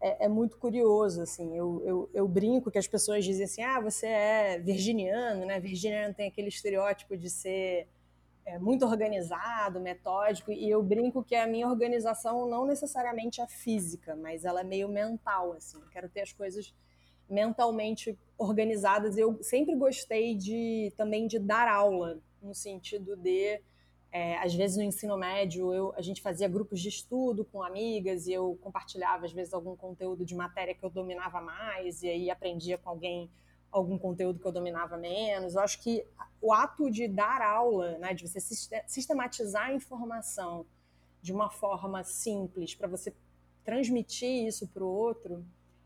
é, 0.00 0.26
é 0.26 0.28
muito 0.28 0.56
curioso, 0.58 1.22
assim. 1.22 1.56
Eu, 1.56 1.82
eu, 1.84 2.10
eu, 2.14 2.28
brinco 2.28 2.70
que 2.70 2.78
as 2.78 2.86
pessoas 2.86 3.24
dizem 3.24 3.44
assim, 3.44 3.62
ah, 3.62 3.80
você 3.80 4.06
é 4.06 4.58
virginiano, 4.58 5.44
né? 5.44 5.58
Virginiano 5.60 6.14
tem 6.14 6.28
aquele 6.28 6.48
estereótipo 6.48 7.16
de 7.16 7.28
ser 7.28 7.88
é, 8.44 8.58
muito 8.58 8.86
organizado, 8.86 9.80
metódico, 9.80 10.50
e 10.52 10.70
eu 10.70 10.82
brinco 10.82 11.22
que 11.22 11.34
a 11.34 11.46
minha 11.46 11.68
organização 11.68 12.48
não 12.48 12.64
necessariamente 12.64 13.40
é 13.40 13.46
física, 13.46 14.16
mas 14.16 14.44
ela 14.44 14.60
é 14.60 14.64
meio 14.64 14.88
mental, 14.88 15.52
assim. 15.52 15.78
Eu 15.78 15.88
quero 15.90 16.08
ter 16.08 16.22
as 16.22 16.32
coisas 16.32 16.74
mentalmente 17.28 18.18
organizadas. 18.38 19.18
Eu 19.18 19.42
sempre 19.42 19.74
gostei 19.74 20.34
de 20.34 20.92
também 20.96 21.26
de 21.26 21.38
dar 21.38 21.68
aula, 21.68 22.18
no 22.40 22.54
sentido 22.54 23.16
de 23.16 23.60
é, 24.10 24.38
às 24.38 24.54
vezes 24.54 24.76
no 24.76 24.82
ensino 24.82 25.16
médio 25.16 25.72
eu, 25.72 25.92
a 25.94 26.00
gente 26.00 26.22
fazia 26.22 26.48
grupos 26.48 26.80
de 26.80 26.88
estudo 26.88 27.44
com 27.44 27.62
amigas 27.62 28.26
e 28.26 28.32
eu 28.32 28.58
compartilhava 28.62 29.26
às 29.26 29.32
vezes 29.32 29.52
algum 29.52 29.76
conteúdo 29.76 30.24
de 30.24 30.34
matéria 30.34 30.74
que 30.74 30.82
eu 30.82 30.90
dominava 30.90 31.40
mais 31.40 32.02
e 32.02 32.08
aí 32.08 32.30
aprendia 32.30 32.78
com 32.78 32.88
alguém 32.88 33.30
algum 33.70 33.98
conteúdo 33.98 34.40
que 34.40 34.46
eu 34.46 34.52
dominava 34.52 34.96
menos. 34.96 35.54
Eu 35.54 35.60
acho 35.60 35.82
que 35.82 36.02
o 36.40 36.54
ato 36.54 36.90
de 36.90 37.06
dar 37.06 37.42
aula, 37.42 37.98
né, 37.98 38.14
de 38.14 38.26
você 38.26 38.40
sistematizar 38.86 39.66
a 39.66 39.74
informação 39.74 40.64
de 41.20 41.32
uma 41.32 41.50
forma 41.50 42.02
simples 42.02 42.74
para 42.74 42.88
você 42.88 43.14
transmitir 43.62 44.46
isso 44.46 44.66
para 44.68 44.82
o 44.82 44.88
outro 44.88 45.44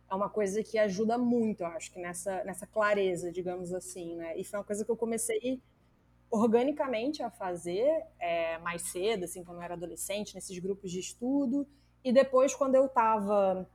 é 0.09 0.15
uma 0.15 0.29
coisa 0.29 0.63
que 0.63 0.79
ajuda 0.79 1.17
muito, 1.17 1.63
eu 1.63 1.69
acho 1.69 1.91
que 1.91 1.99
nessa 1.99 2.45
nessa 2.45 2.67
clareza, 2.67 3.33
digamos 3.33 3.73
assim, 3.73 4.15
né? 4.15 4.39
E 4.39 4.45
foi 4.45 4.59
uma 4.59 4.65
coisa 4.65 4.85
que 4.85 4.91
eu 4.91 4.97
comecei 4.97 5.61
organicamente 6.33 7.23
a 7.23 7.31
fazer 7.31 8.05
é, 8.19 8.57
mais 8.59 8.81
cedo, 8.83 9.27
assim, 9.27 9.45
quando 9.45 9.59
eu 9.59 9.63
era 9.63 9.75
adolescente, 9.75 10.35
nesses 10.35 10.59
grupos 10.59 10.91
de 10.91 10.99
estudo. 10.99 11.67
E 12.03 12.11
depois, 12.11 12.55
quando 12.55 12.75
eu 12.75 12.87
estava 12.87 13.69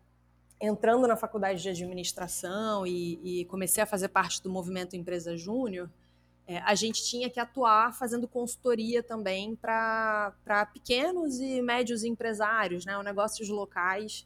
entrando 0.60 1.08
na 1.08 1.16
faculdade 1.16 1.62
de 1.62 1.70
administração 1.70 2.86
e, 2.88 3.42
e, 3.42 3.46
comecei 3.46 3.84
a 3.84 3.86
fazer 3.86 4.08
parte 4.08 4.42
do 4.42 4.50
movimento 4.50 4.96
Empresa 4.96 5.38
Júnior, 5.38 5.88
é, 6.48 6.58
a 6.60 6.74
gente 6.74 7.06
tinha 7.06 7.30
que 7.30 7.40
atuar 7.40 7.94
fazendo 7.94 8.28
consultoria 8.28 9.04
também 9.04 9.56
para 9.56 10.34
pequenos 10.74 11.40
e 11.40 11.62
médios 11.62 12.04
empresários, 12.04 12.86
né, 12.86 12.98
negócios 13.04 13.48
locais. 13.50 14.26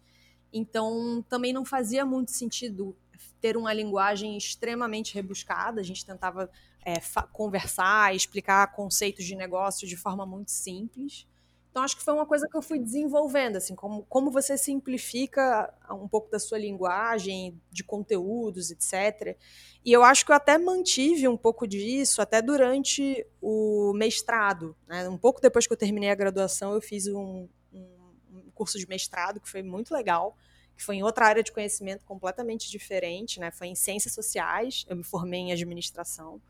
Então, 0.54 1.22
também 1.28 1.52
não 1.52 1.66
fazia 1.66 2.06
muito 2.06 2.32
sentido 2.32 2.96
ter 3.42 3.58
uma 3.58 3.74
linguagem 3.74 4.38
extremamente 4.38 5.14
rebuscada. 5.14 5.82
A 5.82 5.84
gente 5.84 6.06
tentava 6.06 6.50
é, 6.86 6.96
conversar, 7.32 8.16
explicar 8.16 8.72
conceitos 8.74 9.26
de 9.26 9.36
negócio 9.36 9.88
de 9.88 9.96
forma 9.96 10.26
muito 10.26 10.52
simples. 10.52 11.28
Então, 11.72 11.84
acho 11.84 11.96
que 11.96 12.04
foi 12.04 12.14
uma 12.14 12.26
coisa 12.26 12.50
que 12.50 12.58
eu 12.58 12.62
fui 12.62 12.78
desenvolvendo, 12.78 13.56
assim, 13.56 13.74
como, 13.76 14.04
como 14.10 14.30
você 14.30 14.58
simplifica 14.58 15.74
um 15.90 16.06
pouco 16.06 16.30
da 16.30 16.38
sua 16.38 16.58
linguagem, 16.58 17.58
de 17.72 17.82
conteúdos, 17.82 18.72
etc. 18.72 19.38
E 19.86 19.94
eu 19.94 20.04
acho 20.04 20.26
que 20.26 20.34
eu 20.34 20.36
até 20.36 20.58
mantive 20.58 21.30
um 21.30 21.38
pouco 21.38 21.66
disso 21.66 22.22
até 22.22 22.42
durante 22.42 23.26
o 23.42 23.94
mestrado. 23.94 24.76
Né? 24.86 25.08
Um 25.08 25.18
pouco 25.18 25.40
depois 25.40 25.66
que 25.66 25.72
eu 25.72 25.78
terminei 25.78 26.10
a 26.10 26.16
graduação, 26.16 26.74
eu 26.74 26.82
fiz 26.82 27.08
um, 27.08 27.48
um, 27.72 28.52
curso 28.54 28.78
de 28.78 28.88
mestrado 28.88 29.40
que 29.40 29.50
foi 29.50 29.64
muito 29.64 29.94
legal, 29.94 30.38
que 30.76 30.84
foi 30.84 30.98
em 30.98 31.04
outra 31.04 31.26
área 31.26 31.42
de 31.42 31.54
conhecimento 31.54 32.04
completamente 32.06 32.70
diferente, 32.70 33.40
né? 33.40 33.50
Foi 33.50 33.68
em 33.68 33.76
ciências 33.76 34.14
sociais, 34.14 34.86
eu 34.88 34.96
me 34.96 35.04
formei 35.04 35.40
em 35.40 35.52
administração. 35.52 36.42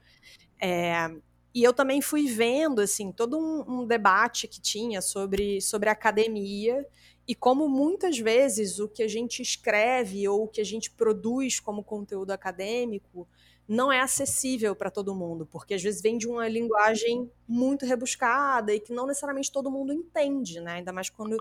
É, 0.62 1.10
e 1.54 1.64
eu 1.64 1.74
também 1.74 2.02
fui 2.02 2.28
vendo 2.28 2.82
assim 2.82 3.12
todo 3.12 3.38
um, 3.38 3.82
um, 3.82 3.86
debate 3.86 4.48
que 4.48 4.62
tinha 4.62 5.02
sobre, 5.02 5.60
sobre 5.60 5.90
academia 5.90 6.86
e 7.28 7.34
como 7.34 7.68
muitas 7.68 8.20
vezes 8.20 8.80
o 8.80 8.88
que 8.88 9.02
a 9.02 9.08
gente 9.08 9.42
escreve 9.42 10.28
ou 10.28 10.44
o 10.44 10.48
que 10.48 10.62
a 10.62 10.66
gente 10.66 10.92
produz 10.92 11.60
como 11.60 11.84
conteúdo 11.84 12.32
acadêmico 12.32 13.28
não 13.68 13.92
é 13.92 14.02
acessível 14.02 14.76
para 14.76 14.92
todo 14.92 15.16
mundo, 15.16 15.46
porque 15.46 15.74
às 15.74 15.82
vezes 15.82 16.02
vem 16.02 16.18
de 16.18 16.28
uma 16.28 16.48
linguagem 16.48 17.32
muito 17.48 17.86
rebuscada 17.86 18.74
e 18.74 18.80
que 18.80 18.92
não 18.92 19.08
necessariamente 19.08 19.52
todo 19.52 19.72
mundo 19.72 19.94
entende, 19.94 20.60
né? 20.60 20.74
Ainda 20.74 20.92
mais 20.92 21.10
quando 21.10 21.38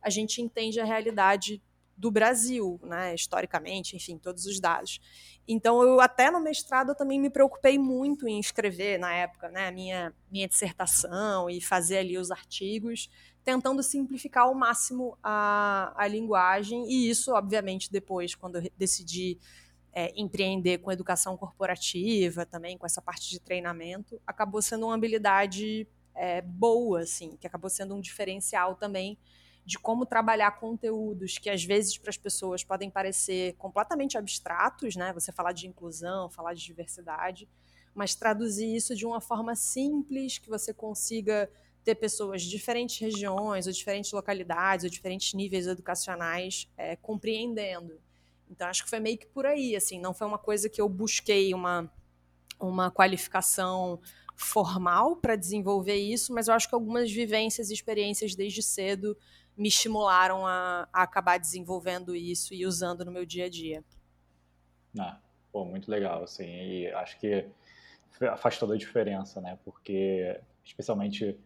a 0.00 0.08
gente 0.08 0.40
entende 0.40 0.78
a 0.78 0.84
realidade 0.84 1.60
do 1.96 2.10
Brasil, 2.10 2.80
né, 2.82 3.14
historicamente, 3.14 3.96
enfim, 3.96 4.18
todos 4.18 4.46
os 4.46 4.58
dados. 4.58 5.00
Então, 5.46 5.82
eu 5.82 6.00
até 6.00 6.30
no 6.30 6.40
mestrado 6.40 6.90
eu 6.90 6.94
também 6.94 7.20
me 7.20 7.30
preocupei 7.30 7.78
muito 7.78 8.26
em 8.28 8.38
escrever 8.38 8.98
na 8.98 9.12
época, 9.12 9.48
né, 9.48 9.70
minha 9.70 10.12
minha 10.30 10.48
dissertação 10.48 11.50
e 11.50 11.60
fazer 11.60 11.98
ali 11.98 12.16
os 12.16 12.30
artigos, 12.30 13.10
tentando 13.44 13.82
simplificar 13.82 14.44
ao 14.44 14.54
máximo 14.54 15.18
a, 15.22 15.92
a 15.96 16.06
linguagem 16.06 16.84
e 16.88 17.10
isso, 17.10 17.32
obviamente, 17.32 17.90
depois 17.90 18.34
quando 18.34 18.56
eu 18.56 18.70
decidi 18.78 19.38
é, 19.92 20.12
empreender 20.16 20.78
com 20.78 20.90
educação 20.90 21.36
corporativa, 21.36 22.46
também 22.46 22.78
com 22.78 22.86
essa 22.86 23.02
parte 23.02 23.28
de 23.28 23.38
treinamento, 23.38 24.20
acabou 24.26 24.62
sendo 24.62 24.86
uma 24.86 24.94
habilidade 24.94 25.86
é, 26.14 26.40
boa, 26.40 27.00
assim, 27.00 27.36
que 27.36 27.46
acabou 27.46 27.68
sendo 27.68 27.94
um 27.94 28.00
diferencial 28.00 28.74
também 28.74 29.18
de 29.64 29.78
como 29.78 30.04
trabalhar 30.04 30.58
conteúdos 30.58 31.38
que 31.38 31.48
às 31.48 31.64
vezes 31.64 31.96
para 31.96 32.10
as 32.10 32.16
pessoas 32.16 32.64
podem 32.64 32.90
parecer 32.90 33.54
completamente 33.54 34.18
abstratos, 34.18 34.96
né? 34.96 35.12
Você 35.12 35.30
falar 35.30 35.52
de 35.52 35.66
inclusão, 35.66 36.28
falar 36.28 36.54
de 36.54 36.64
diversidade, 36.64 37.48
mas 37.94 38.14
traduzir 38.14 38.74
isso 38.74 38.94
de 38.94 39.06
uma 39.06 39.20
forma 39.20 39.54
simples 39.54 40.38
que 40.38 40.48
você 40.48 40.74
consiga 40.74 41.48
ter 41.84 41.94
pessoas 41.94 42.42
de 42.42 42.48
diferentes 42.48 42.98
regiões, 42.98 43.66
ou 43.66 43.72
diferentes 43.72 44.12
localidades, 44.12 44.84
ou 44.84 44.90
diferentes 44.90 45.34
níveis 45.34 45.66
educacionais 45.66 46.68
é, 46.76 46.96
compreendendo. 46.96 48.00
Então 48.50 48.68
acho 48.68 48.84
que 48.84 48.90
foi 48.90 49.00
meio 49.00 49.18
que 49.18 49.26
por 49.26 49.46
aí, 49.46 49.76
assim, 49.76 50.00
não 50.00 50.12
foi 50.12 50.26
uma 50.26 50.38
coisa 50.38 50.68
que 50.68 50.80
eu 50.80 50.88
busquei 50.88 51.54
uma 51.54 51.90
uma 52.60 52.90
qualificação 52.92 54.00
formal 54.36 55.16
para 55.16 55.36
desenvolver 55.36 55.96
isso, 55.96 56.32
mas 56.32 56.48
eu 56.48 56.54
acho 56.54 56.68
que 56.68 56.74
algumas 56.74 57.10
vivências 57.10 57.70
e 57.70 57.74
experiências 57.74 58.34
desde 58.34 58.62
cedo 58.62 59.16
me 59.56 59.68
estimularam 59.68 60.46
a, 60.46 60.88
a 60.92 61.02
acabar 61.02 61.38
desenvolvendo 61.38 62.14
isso 62.14 62.54
e 62.54 62.66
usando 62.66 63.04
no 63.04 63.12
meu 63.12 63.26
dia 63.26 63.46
a 63.46 63.48
dia. 63.48 63.84
Ah, 64.98 65.18
pô, 65.50 65.64
muito 65.64 65.90
legal, 65.90 66.24
assim, 66.24 66.46
e 66.46 66.88
acho 66.92 67.18
que 67.18 67.46
faz 68.38 68.58
toda 68.58 68.74
a 68.74 68.78
diferença, 68.78 69.40
né? 69.40 69.58
Porque, 69.64 70.40
especialmente, 70.64 71.38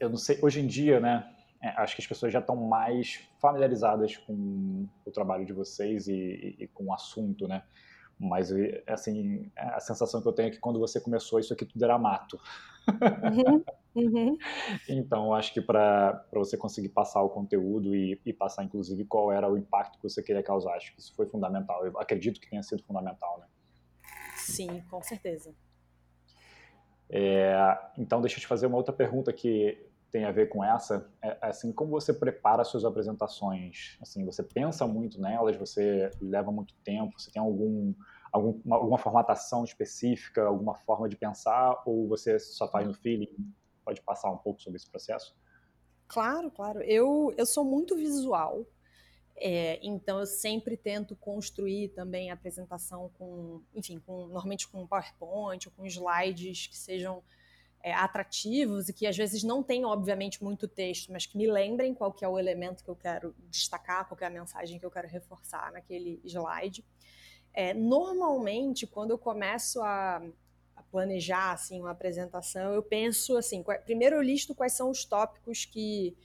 eu 0.00 0.08
não 0.08 0.16
sei, 0.16 0.38
hoje 0.42 0.60
em 0.60 0.66
dia, 0.66 1.00
né? 1.00 1.32
É, 1.62 1.68
acho 1.80 1.96
que 1.96 2.02
as 2.02 2.06
pessoas 2.06 2.32
já 2.32 2.38
estão 2.38 2.56
mais 2.56 3.20
familiarizadas 3.38 4.16
com 4.16 4.86
o 5.04 5.10
trabalho 5.10 5.46
de 5.46 5.52
vocês 5.52 6.06
e, 6.06 6.12
e, 6.12 6.64
e 6.64 6.68
com 6.68 6.86
o 6.86 6.92
assunto, 6.92 7.48
né? 7.48 7.62
Mas, 8.18 8.50
assim, 8.86 9.50
a 9.56 9.78
sensação 9.78 10.22
que 10.22 10.28
eu 10.28 10.32
tenho 10.32 10.48
é 10.48 10.50
que 10.50 10.58
quando 10.58 10.78
você 10.78 10.98
começou, 10.98 11.38
isso 11.38 11.52
aqui 11.52 11.66
tudo 11.66 11.84
era 11.84 11.98
mato. 11.98 12.40
Uhum, 12.88 13.64
uhum. 13.94 14.38
então, 14.88 15.34
acho 15.34 15.52
que 15.52 15.60
para 15.60 16.24
você 16.32 16.56
conseguir 16.56 16.88
passar 16.88 17.20
o 17.22 17.28
conteúdo 17.28 17.94
e, 17.94 18.18
e, 18.24 18.32
passar, 18.32 18.64
inclusive, 18.64 19.04
qual 19.04 19.30
era 19.30 19.50
o 19.50 19.58
impacto 19.58 19.98
que 19.98 20.02
você 20.02 20.22
queria 20.22 20.42
causar, 20.42 20.74
acho 20.74 20.94
que 20.94 21.00
isso 21.00 21.14
foi 21.14 21.26
fundamental. 21.26 21.84
Eu 21.84 21.98
acredito 21.98 22.40
que 22.40 22.48
tenha 22.48 22.62
sido 22.62 22.82
fundamental, 22.84 23.38
né? 23.38 23.46
Sim, 24.36 24.80
com 24.90 25.02
certeza. 25.02 25.54
É, 27.10 27.78
então, 27.98 28.20
deixa 28.20 28.36
eu 28.36 28.40
te 28.40 28.46
fazer 28.46 28.66
uma 28.66 28.78
outra 28.78 28.94
pergunta 28.94 29.32
que 29.32 29.78
tem 30.16 30.24
a 30.24 30.32
ver 30.32 30.48
com 30.48 30.64
essa. 30.64 31.06
É, 31.20 31.36
assim, 31.42 31.70
como 31.70 31.90
você 31.90 32.10
prepara 32.10 32.64
suas 32.64 32.86
apresentações? 32.86 33.98
Assim, 34.00 34.24
você 34.24 34.42
pensa 34.42 34.86
muito 34.86 35.20
nelas? 35.20 35.56
Você 35.56 36.10
leva 36.18 36.50
muito 36.50 36.74
tempo? 36.76 37.20
Você 37.20 37.30
tem 37.30 37.42
algum, 37.42 37.92
algum 38.32 38.72
alguma 38.72 38.96
formatação 38.96 39.62
específica, 39.62 40.42
alguma 40.42 40.74
forma 40.74 41.06
de 41.06 41.16
pensar? 41.16 41.82
Ou 41.84 42.08
você 42.08 42.38
só 42.38 42.66
faz 42.66 42.86
no 42.86 42.94
feeling? 42.94 43.28
Pode 43.84 44.00
passar 44.00 44.30
um 44.30 44.38
pouco 44.38 44.62
sobre 44.62 44.78
esse 44.78 44.88
processo? 44.88 45.36
Claro, 46.08 46.50
claro. 46.50 46.80
Eu, 46.80 47.34
eu 47.36 47.44
sou 47.44 47.62
muito 47.62 47.94
visual. 47.94 48.64
É, 49.36 49.78
então 49.82 50.18
eu 50.18 50.26
sempre 50.26 50.78
tento 50.78 51.14
construir 51.14 51.88
também 51.88 52.30
a 52.30 52.34
apresentação 52.34 53.10
com, 53.18 53.62
enfim, 53.74 53.98
com, 53.98 54.28
normalmente 54.28 54.66
com 54.66 54.86
PowerPoint 54.86 55.68
ou 55.68 55.74
com 55.76 55.84
slides 55.84 56.68
que 56.68 56.78
sejam 56.78 57.22
é, 57.86 57.94
atrativos 57.94 58.88
e 58.88 58.92
que 58.92 59.06
às 59.06 59.16
vezes 59.16 59.44
não 59.44 59.62
tem, 59.62 59.84
obviamente, 59.84 60.42
muito 60.42 60.66
texto, 60.66 61.12
mas 61.12 61.24
que 61.24 61.38
me 61.38 61.46
lembrem 61.46 61.94
qual 61.94 62.12
que 62.12 62.24
é 62.24 62.28
o 62.28 62.36
elemento 62.36 62.82
que 62.82 62.90
eu 62.90 62.96
quero 62.96 63.32
destacar, 63.48 64.08
qual 64.08 64.18
que 64.18 64.24
é 64.24 64.26
a 64.26 64.30
mensagem 64.30 64.76
que 64.76 64.84
eu 64.84 64.90
quero 64.90 65.06
reforçar 65.06 65.70
naquele 65.70 66.20
slide. 66.24 66.84
É, 67.54 67.72
normalmente, 67.72 68.88
quando 68.88 69.12
eu 69.12 69.18
começo 69.18 69.80
a, 69.82 70.20
a, 70.74 70.82
planejar 70.90 71.52
assim 71.52 71.80
uma 71.80 71.92
apresentação, 71.92 72.74
eu 72.74 72.82
penso 72.82 73.36
assim, 73.36 73.64
primeiro 73.84 74.16
eu 74.16 74.22
listo 74.22 74.52
quais 74.52 74.72
são 74.72 74.90
os 74.90 75.04
tópicos 75.04 75.64
que 75.64 76.16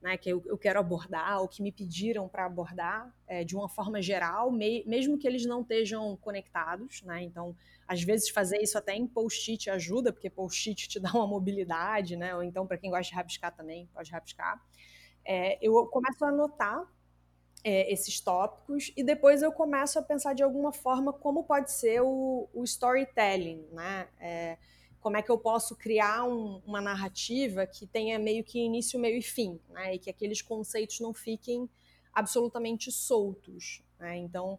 né, 0.00 0.16
que 0.16 0.30
eu, 0.30 0.42
eu, 0.46 0.56
quero 0.56 0.78
abordar 0.78 1.40
ou 1.40 1.48
que 1.48 1.62
me 1.62 1.72
pediram 1.72 2.28
para 2.28 2.44
abordar 2.46 3.12
é, 3.26 3.42
de 3.42 3.56
uma 3.56 3.68
forma 3.68 4.00
geral, 4.00 4.50
me, 4.50 4.84
mesmo 4.86 5.18
que 5.18 5.26
eles 5.26 5.44
não 5.44 5.62
estejam 5.62 6.16
conectados. 6.16 7.02
Né, 7.02 7.22
então, 7.22 7.56
às 7.86 8.02
vezes, 8.02 8.28
fazer 8.28 8.62
isso 8.62 8.78
até 8.78 8.94
em 8.94 9.06
post-it 9.06 9.68
ajuda, 9.70 10.12
porque 10.12 10.30
post-it 10.30 10.88
te 10.88 11.00
dá 11.00 11.10
uma 11.12 11.26
mobilidade, 11.26 12.16
né, 12.16 12.34
ou 12.34 12.42
então, 12.42 12.66
para 12.66 12.78
quem 12.78 12.90
gosta 12.90 13.10
de 13.10 13.14
rabiscar 13.14 13.54
também, 13.54 13.88
pode 13.92 14.10
rabiscar. 14.10 14.62
É, 15.24 15.58
eu 15.60 15.86
começo 15.86 16.24
a 16.24 16.28
anotar 16.28 16.86
é, 17.64 17.92
esses 17.92 18.20
tópicos 18.20 18.92
e 18.96 19.02
depois 19.02 19.42
eu 19.42 19.52
começo 19.52 19.98
a 19.98 20.02
pensar 20.02 20.32
de 20.32 20.42
alguma 20.42 20.72
forma 20.72 21.12
como 21.12 21.44
pode 21.44 21.72
ser 21.72 22.00
o, 22.00 22.48
o 22.54 22.64
storytelling, 22.64 23.66
né? 23.72 24.08
Como 25.00 25.16
é 25.16 25.22
que 25.22 25.30
eu 25.30 25.38
posso 25.38 25.76
criar 25.76 26.24
um, 26.24 26.60
uma 26.66 26.80
narrativa 26.80 27.66
que 27.66 27.86
tenha 27.86 28.18
meio 28.18 28.42
que 28.44 28.58
início, 28.58 28.98
meio 28.98 29.18
e 29.18 29.22
fim, 29.22 29.60
né? 29.70 29.94
E 29.94 29.98
que 29.98 30.10
aqueles 30.10 30.42
conceitos 30.42 31.00
não 31.00 31.14
fiquem 31.14 31.68
absolutamente 32.12 32.90
soltos. 32.90 33.82
Né? 33.98 34.16
Então, 34.18 34.58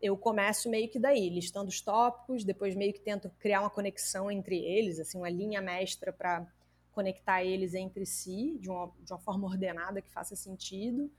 eu 0.00 0.16
começo 0.16 0.70
meio 0.70 0.88
que 0.88 0.98
daí, 0.98 1.28
listando 1.28 1.68
os 1.68 1.80
tópicos, 1.80 2.44
depois 2.44 2.74
meio 2.76 2.92
que 2.92 3.00
tento 3.00 3.30
criar 3.38 3.60
uma 3.60 3.70
conexão 3.70 4.30
entre 4.30 4.56
eles, 4.56 5.00
assim, 5.00 5.18
uma 5.18 5.28
linha 5.28 5.60
mestra 5.60 6.12
para 6.12 6.46
conectar 6.92 7.44
eles 7.44 7.74
entre 7.74 8.04
si 8.04 8.58
de 8.60 8.68
uma, 8.68 8.92
de 9.00 9.12
uma 9.12 9.18
forma 9.18 9.46
ordenada 9.46 10.02
que 10.02 10.10
faça 10.10 10.36
sentido. 10.36 11.10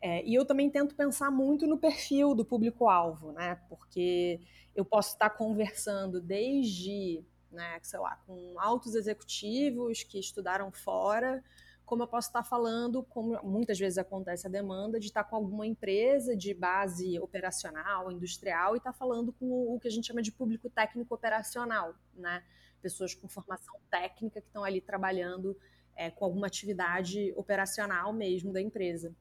É, 0.00 0.24
e 0.24 0.34
eu 0.34 0.44
também 0.44 0.70
tento 0.70 0.94
pensar 0.94 1.30
muito 1.30 1.66
no 1.66 1.76
perfil 1.78 2.34
do 2.34 2.44
público-alvo, 2.44 3.32
né? 3.32 3.60
Porque 3.68 4.40
eu 4.74 4.84
posso 4.84 5.14
estar 5.14 5.30
conversando 5.30 6.20
desde 6.20 7.24
né, 7.50 7.78
sei 7.82 7.98
lá, 7.98 8.16
com 8.26 8.58
altos 8.58 8.94
executivos 8.94 10.02
que 10.02 10.18
estudaram 10.18 10.70
fora, 10.70 11.42
como 11.88 12.02
eu 12.02 12.06
posso 12.06 12.28
estar 12.28 12.42
falando, 12.42 13.02
como 13.02 13.42
muitas 13.42 13.78
vezes 13.78 13.96
acontece 13.96 14.46
a 14.46 14.50
demanda, 14.50 15.00
de 15.00 15.06
estar 15.06 15.24
com 15.24 15.36
alguma 15.36 15.66
empresa 15.66 16.36
de 16.36 16.52
base 16.52 17.18
operacional, 17.18 18.12
industrial, 18.12 18.74
e 18.74 18.78
estar 18.78 18.92
falando 18.92 19.32
com 19.32 19.74
o 19.74 19.80
que 19.80 19.88
a 19.88 19.90
gente 19.90 20.06
chama 20.06 20.20
de 20.20 20.30
público 20.30 20.68
técnico 20.68 21.14
operacional, 21.14 21.94
né? 22.12 22.44
Pessoas 22.82 23.14
com 23.14 23.26
formação 23.26 23.74
técnica 23.90 24.40
que 24.40 24.46
estão 24.46 24.64
ali 24.64 24.82
trabalhando 24.82 25.56
é, 25.96 26.10
com 26.10 26.26
alguma 26.26 26.46
atividade 26.46 27.32
operacional 27.34 28.12
mesmo 28.12 28.52
da 28.52 28.60
empresa. 28.60 29.14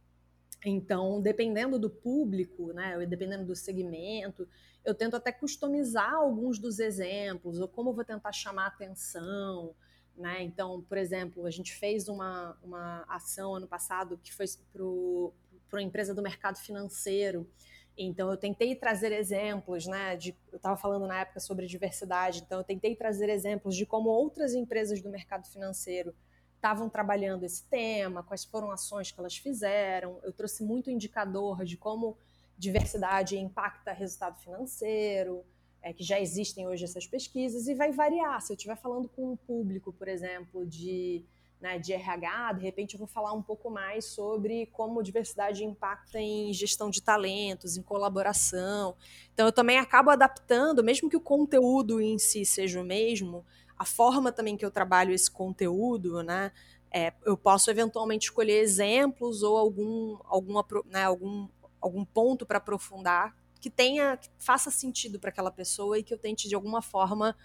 Então, 0.65 1.21
dependendo 1.21 1.77
do 1.77 1.89
público, 1.89 2.73
né, 2.73 3.05
dependendo 3.05 3.45
do 3.45 3.55
segmento, 3.55 4.47
eu 4.83 4.93
tento 4.93 5.15
até 5.15 5.31
customizar 5.31 6.13
alguns 6.13 6.59
dos 6.59 6.79
exemplos, 6.79 7.59
ou 7.59 7.67
como 7.67 7.89
eu 7.89 7.93
vou 7.93 8.05
tentar 8.05 8.31
chamar 8.31 8.67
atenção. 8.67 9.75
Né? 10.15 10.43
Então, 10.43 10.81
por 10.81 10.97
exemplo, 10.97 11.45
a 11.45 11.51
gente 11.51 11.73
fez 11.75 12.07
uma, 12.07 12.57
uma 12.63 13.05
ação 13.07 13.55
ano 13.55 13.67
passado 13.67 14.19
que 14.23 14.33
foi 14.33 14.45
para 14.73 14.83
uma 14.83 15.83
empresa 15.83 16.13
do 16.13 16.23
mercado 16.23 16.57
financeiro. 16.57 17.47
Então, 17.95 18.29
eu 18.31 18.37
tentei 18.37 18.75
trazer 18.75 19.11
exemplos, 19.11 19.87
né? 19.87 20.15
De, 20.15 20.35
eu 20.51 20.57
estava 20.57 20.77
falando 20.77 21.07
na 21.07 21.21
época 21.21 21.39
sobre 21.39 21.65
diversidade, 21.65 22.43
então, 22.45 22.59
eu 22.59 22.63
tentei 22.63 22.95
trazer 22.95 23.27
exemplos 23.27 23.75
de 23.75 23.85
como 23.85 24.09
outras 24.09 24.53
empresas 24.53 25.01
do 25.01 25.09
mercado 25.09 25.47
financeiro 25.47 26.13
estavam 26.57 26.89
trabalhando 26.89 27.43
esse 27.43 27.63
tema, 27.63 28.23
quais 28.23 28.43
foram 28.43 28.71
ações 28.71 29.11
que 29.11 29.19
elas 29.19 29.37
fizeram. 29.37 30.19
Eu 30.23 30.33
trouxe 30.33 30.63
muito 30.63 30.91
indicador 30.91 31.63
de 31.63 31.77
como 31.77 32.17
diversidade 32.57 33.37
impacta 33.37 33.93
resultado 33.93 34.39
financeiro, 34.41 35.45
é, 35.81 35.93
que 35.93 36.03
já 36.03 36.19
existem 36.19 36.67
hoje 36.67 36.83
essas 36.83 37.05
pesquisas, 37.05 37.67
e 37.67 37.75
vai 37.75 37.91
variar. 37.91 38.41
Se 38.41 38.51
eu 38.51 38.55
estiver 38.55 38.75
falando 38.75 39.07
com 39.07 39.31
um 39.31 39.35
público, 39.37 39.93
por 39.93 40.07
exemplo, 40.07 40.65
de, 40.65 41.23
né, 41.61 41.77
de 41.77 41.93
RH, 41.93 42.53
de 42.53 42.63
repente 42.63 42.95
eu 42.95 42.99
vou 42.99 43.07
falar 43.07 43.31
um 43.33 43.43
pouco 43.43 43.69
mais 43.69 44.05
sobre 44.05 44.65
como 44.73 45.03
diversidade 45.03 45.63
impacta 45.63 46.19
em 46.19 46.51
gestão 46.51 46.89
de 46.89 47.01
talentos, 47.01 47.77
em 47.77 47.83
colaboração. 47.83 48.95
Então 49.33 49.45
eu 49.45 49.51
também 49.51 49.77
acabo 49.77 50.09
adaptando, 50.09 50.83
mesmo 50.83 51.07
que 51.07 51.15
o 51.17 51.21
conteúdo 51.21 52.01
em 52.01 52.17
si 52.17 52.43
seja 52.43 52.81
o 52.81 52.83
mesmo, 52.83 53.45
a 53.77 53.85
forma 53.85 54.31
também 54.31 54.57
que 54.57 54.65
eu 54.65 54.71
trabalho 54.71 55.13
esse 55.13 55.29
conteúdo, 55.29 56.23
né? 56.23 56.51
É, 56.91 57.13
eu 57.25 57.37
posso 57.37 57.69
eventualmente 57.69 58.25
escolher 58.25 58.59
exemplos 58.59 59.43
ou 59.43 59.57
algum, 59.57 60.17
alguma, 60.23 60.65
né, 60.85 61.03
algum, 61.03 61.47
algum 61.81 62.05
ponto 62.05 62.45
para 62.45 62.57
aprofundar 62.57 63.35
que 63.59 63.69
tenha, 63.69 64.17
que 64.17 64.29
faça 64.37 64.71
sentido 64.71 65.19
para 65.19 65.29
aquela 65.29 65.51
pessoa 65.51 65.99
e 65.99 66.03
que 66.03 66.13
eu 66.13 66.17
tente 66.17 66.47
de 66.47 66.55
alguma 66.55 66.81
forma 66.81 67.35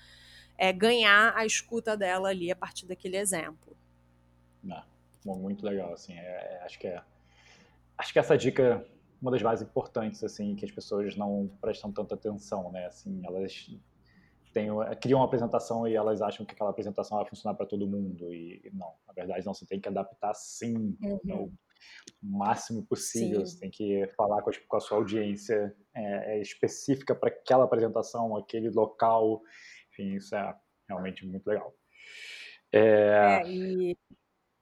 é, 0.56 0.72
ganhar 0.72 1.36
a 1.36 1.44
escuta 1.44 1.96
dela 1.96 2.28
ali 2.28 2.50
a 2.50 2.56
partir 2.56 2.86
daquele 2.86 3.16
exemplo. 3.16 3.76
Ah, 4.70 4.84
muito 5.24 5.64
legal, 5.66 5.92
assim, 5.92 6.14
é, 6.14 6.20
é, 6.20 6.62
acho 6.64 6.78
que 6.78 6.86
é, 6.86 7.02
acho 7.98 8.12
que 8.12 8.18
essa 8.18 8.38
dica 8.38 8.62
é 8.62 8.86
uma 9.20 9.30
das 9.30 9.42
mais 9.42 9.62
importantes, 9.62 10.22
assim, 10.22 10.54
que 10.54 10.64
as 10.64 10.70
pessoas 10.70 11.16
não 11.16 11.50
prestam 11.60 11.90
tanta 11.92 12.14
atenção, 12.14 12.70
né, 12.70 12.86
assim, 12.86 13.20
elas 13.24 13.70
tem, 14.52 14.68
criam 15.00 15.20
uma 15.20 15.26
apresentação 15.26 15.86
e 15.88 15.94
elas 15.94 16.20
acham 16.20 16.44
que 16.44 16.52
aquela 16.52 16.70
apresentação 16.70 17.18
vai 17.18 17.26
funcionar 17.26 17.56
para 17.56 17.66
todo 17.66 17.86
mundo. 17.86 18.32
E 18.32 18.70
não, 18.72 18.92
na 19.06 19.12
verdade 19.12 19.44
não, 19.44 19.54
você 19.54 19.66
tem 19.66 19.80
que 19.80 19.88
adaptar 19.88 20.34
sim, 20.34 20.96
uhum. 21.02 21.44
o 21.44 21.52
máximo 22.22 22.84
possível. 22.84 23.40
Sim. 23.40 23.46
Você 23.46 23.60
tem 23.60 23.70
que 23.70 24.06
falar 24.16 24.42
com 24.42 24.50
a, 24.50 24.52
com 24.68 24.76
a 24.76 24.80
sua 24.80 24.98
audiência 24.98 25.74
é, 25.94 26.36
é 26.36 26.40
específica 26.40 27.14
para 27.14 27.28
aquela 27.28 27.64
apresentação, 27.64 28.36
aquele 28.36 28.70
local. 28.70 29.42
Enfim, 29.90 30.14
isso 30.14 30.34
é 30.34 30.54
realmente 30.88 31.26
muito 31.26 31.46
legal. 31.46 31.74
É, 32.70 33.42
é 33.42 33.48
e 33.48 33.96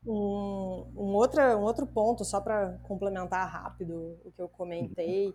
um, 0.06 0.92
um, 0.96 1.14
outra, 1.14 1.56
um 1.56 1.62
outro 1.62 1.86
ponto, 1.86 2.24
só 2.24 2.40
para 2.40 2.78
complementar 2.84 3.48
rápido 3.48 4.18
o 4.24 4.32
que 4.32 4.40
eu 4.40 4.48
comentei, 4.48 5.26
uhum. 5.26 5.34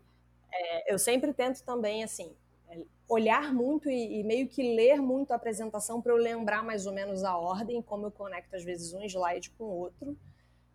é, 0.52 0.94
eu 0.94 0.98
sempre 0.98 1.34
tento 1.34 1.64
também, 1.64 2.04
assim, 2.04 2.36
olhar 3.08 3.54
muito 3.54 3.90
e, 3.90 4.20
e, 4.20 4.24
meio 4.24 4.48
que 4.48 4.76
ler 4.76 5.02
muito 5.02 5.32
a 5.32 5.36
apresentação 5.36 6.02
para 6.02 6.12
eu 6.12 6.18
lembrar 6.18 6.64
mais 6.64 6.86
ou 6.86 6.94
menos 6.94 7.24
a 7.24 7.38
ordem, 7.38 7.82
como 7.82 8.08
eu 8.08 8.12
conecto 8.12 8.56
às 8.56 8.64
vezes 8.64 8.94
um 8.94 9.04
slide 9.04 9.52
com 9.52 9.64
o 9.64 9.78
outro. 9.78 10.18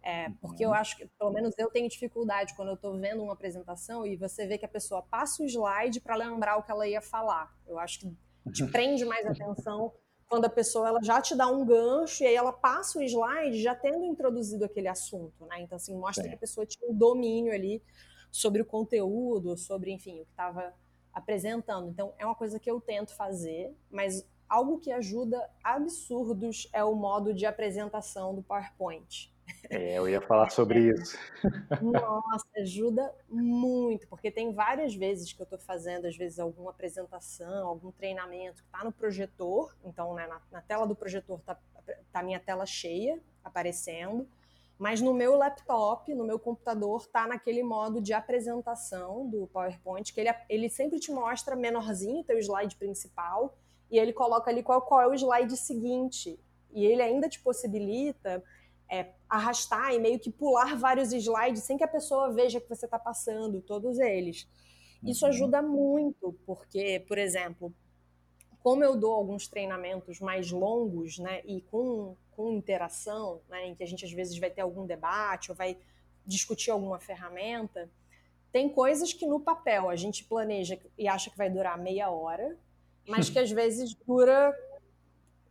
É, 0.02 0.30
porque 0.40 0.64
eu 0.64 0.70
uhum. 0.70 0.74
acho 0.74 0.96
que, 0.96 1.06
pelo 1.18 1.30
menos 1.30 1.52
eu 1.58 1.68
tenho 1.70 1.88
dificuldade 1.88 2.54
quando 2.54 2.68
eu 2.68 2.74
estou 2.74 2.98
vendo 2.98 3.22
uma 3.22 3.34
apresentação 3.34 4.06
e 4.06 4.16
você 4.16 4.46
vê 4.46 4.56
que 4.56 4.64
a 4.64 4.68
pessoa 4.68 5.02
passa 5.02 5.42
o 5.42 5.46
slide 5.46 6.00
para 6.00 6.16
lembrar 6.16 6.56
o 6.56 6.62
que 6.62 6.70
ela 6.70 6.88
ia 6.88 7.02
falar. 7.02 7.54
Eu 7.66 7.78
acho 7.78 8.00
que 8.00 8.16
te 8.52 8.64
prende 8.70 9.04
mais 9.04 9.26
atenção 9.26 9.92
quando 10.26 10.44
a 10.46 10.50
pessoa 10.50 10.88
ela 10.88 11.02
já 11.02 11.20
te 11.20 11.34
dá 11.34 11.48
um 11.48 11.66
gancho 11.66 12.22
e 12.22 12.26
aí 12.26 12.34
ela 12.34 12.52
passa 12.52 12.98
o 12.98 13.02
slide 13.02 13.60
já 13.60 13.74
tendo 13.74 14.04
introduzido 14.04 14.64
aquele 14.64 14.88
assunto, 14.88 15.44
né? 15.46 15.60
Então, 15.60 15.76
assim, 15.76 15.94
mostra 15.94 16.26
que 16.26 16.34
a 16.34 16.38
pessoa 16.38 16.64
tinha 16.64 16.88
um 16.88 16.94
domínio 16.94 17.52
ali 17.52 17.82
sobre 18.30 18.62
o 18.62 18.64
conteúdo, 18.64 19.58
sobre, 19.58 19.90
enfim, 19.90 20.20
o 20.20 20.24
que 20.24 20.30
estava 20.30 20.72
apresentando. 21.12 21.88
Então, 21.88 22.12
é 22.18 22.24
uma 22.24 22.34
coisa 22.34 22.58
que 22.58 22.70
eu 22.70 22.80
tento 22.80 23.14
fazer, 23.14 23.74
mas 23.90 24.26
algo 24.48 24.78
que 24.78 24.90
ajuda 24.90 25.48
absurdos 25.62 26.68
é 26.72 26.82
o 26.82 26.94
modo 26.94 27.32
de 27.32 27.46
apresentação 27.46 28.34
do 28.34 28.42
PowerPoint. 28.42 29.32
É, 29.68 29.98
eu 29.98 30.08
ia 30.08 30.20
falar 30.20 30.50
sobre 30.50 30.90
isso. 30.94 31.16
Nossa, 31.80 32.46
ajuda 32.56 33.12
muito, 33.28 34.06
porque 34.08 34.30
tem 34.30 34.52
várias 34.52 34.94
vezes 34.94 35.32
que 35.32 35.40
eu 35.40 35.44
estou 35.44 35.58
fazendo, 35.58 36.06
às 36.06 36.16
vezes, 36.16 36.38
alguma 36.38 36.70
apresentação, 36.70 37.66
algum 37.66 37.90
treinamento 37.92 38.62
que 38.62 38.68
está 38.68 38.84
no 38.84 38.92
projetor, 38.92 39.74
então 39.84 40.14
né, 40.14 40.26
na, 40.26 40.40
na, 40.50 40.60
tela 40.60 40.86
do 40.86 40.94
projetor 40.94 41.38
está 41.38 41.56
tá 42.12 42.20
a 42.20 42.22
minha 42.22 42.40
tela 42.40 42.66
cheia 42.66 43.20
aparecendo, 43.44 44.28
mas 44.80 44.98
no 45.02 45.12
meu 45.12 45.36
laptop, 45.36 46.14
no 46.14 46.24
meu 46.24 46.38
computador, 46.38 47.02
está 47.02 47.26
naquele 47.26 47.62
modo 47.62 48.00
de 48.00 48.14
apresentação 48.14 49.28
do 49.28 49.46
PowerPoint, 49.48 50.10
que 50.10 50.18
ele, 50.18 50.34
ele 50.48 50.70
sempre 50.70 50.98
te 50.98 51.12
mostra 51.12 51.54
menorzinho 51.54 52.20
o 52.20 52.24
teu 52.24 52.38
slide 52.38 52.76
principal, 52.76 53.58
e 53.90 53.98
ele 53.98 54.10
coloca 54.10 54.50
ali 54.50 54.62
qual, 54.62 54.80
qual 54.80 55.02
é 55.02 55.06
o 55.06 55.12
slide 55.12 55.54
seguinte. 55.54 56.40
E 56.72 56.86
ele 56.86 57.02
ainda 57.02 57.28
te 57.28 57.38
possibilita 57.40 58.42
é, 58.90 59.12
arrastar 59.28 59.92
e 59.92 59.98
meio 59.98 60.18
que 60.18 60.30
pular 60.30 60.74
vários 60.78 61.12
slides 61.12 61.62
sem 61.62 61.76
que 61.76 61.84
a 61.84 61.88
pessoa 61.88 62.32
veja 62.32 62.58
que 62.58 62.68
você 62.68 62.86
está 62.86 62.98
passando 62.98 63.60
todos 63.60 63.98
eles. 63.98 64.48
Isso 65.04 65.26
uhum. 65.26 65.30
ajuda 65.30 65.60
muito, 65.60 66.34
porque, 66.46 67.04
por 67.06 67.18
exemplo, 67.18 67.70
como 68.62 68.84
eu 68.84 68.96
dou 68.96 69.12
alguns 69.12 69.48
treinamentos 69.48 70.20
mais 70.20 70.50
longos, 70.50 71.18
né, 71.18 71.40
e 71.44 71.62
com, 71.62 72.14
com 72.36 72.52
interação, 72.52 73.40
né, 73.48 73.66
em 73.68 73.74
que 73.74 73.82
a 73.82 73.86
gente 73.86 74.04
às 74.04 74.12
vezes 74.12 74.38
vai 74.38 74.50
ter 74.50 74.60
algum 74.60 74.86
debate 74.86 75.50
ou 75.50 75.56
vai 75.56 75.78
discutir 76.26 76.70
alguma 76.70 76.98
ferramenta, 76.98 77.90
tem 78.52 78.68
coisas 78.68 79.12
que 79.12 79.26
no 79.26 79.40
papel 79.40 79.88
a 79.88 79.96
gente 79.96 80.24
planeja 80.24 80.78
e 80.98 81.08
acha 81.08 81.30
que 81.30 81.38
vai 81.38 81.48
durar 81.48 81.78
meia 81.78 82.10
hora, 82.10 82.56
mas 83.08 83.28
que 83.30 83.38
às 83.38 83.50
vezes 83.50 83.94
dura 84.06 84.54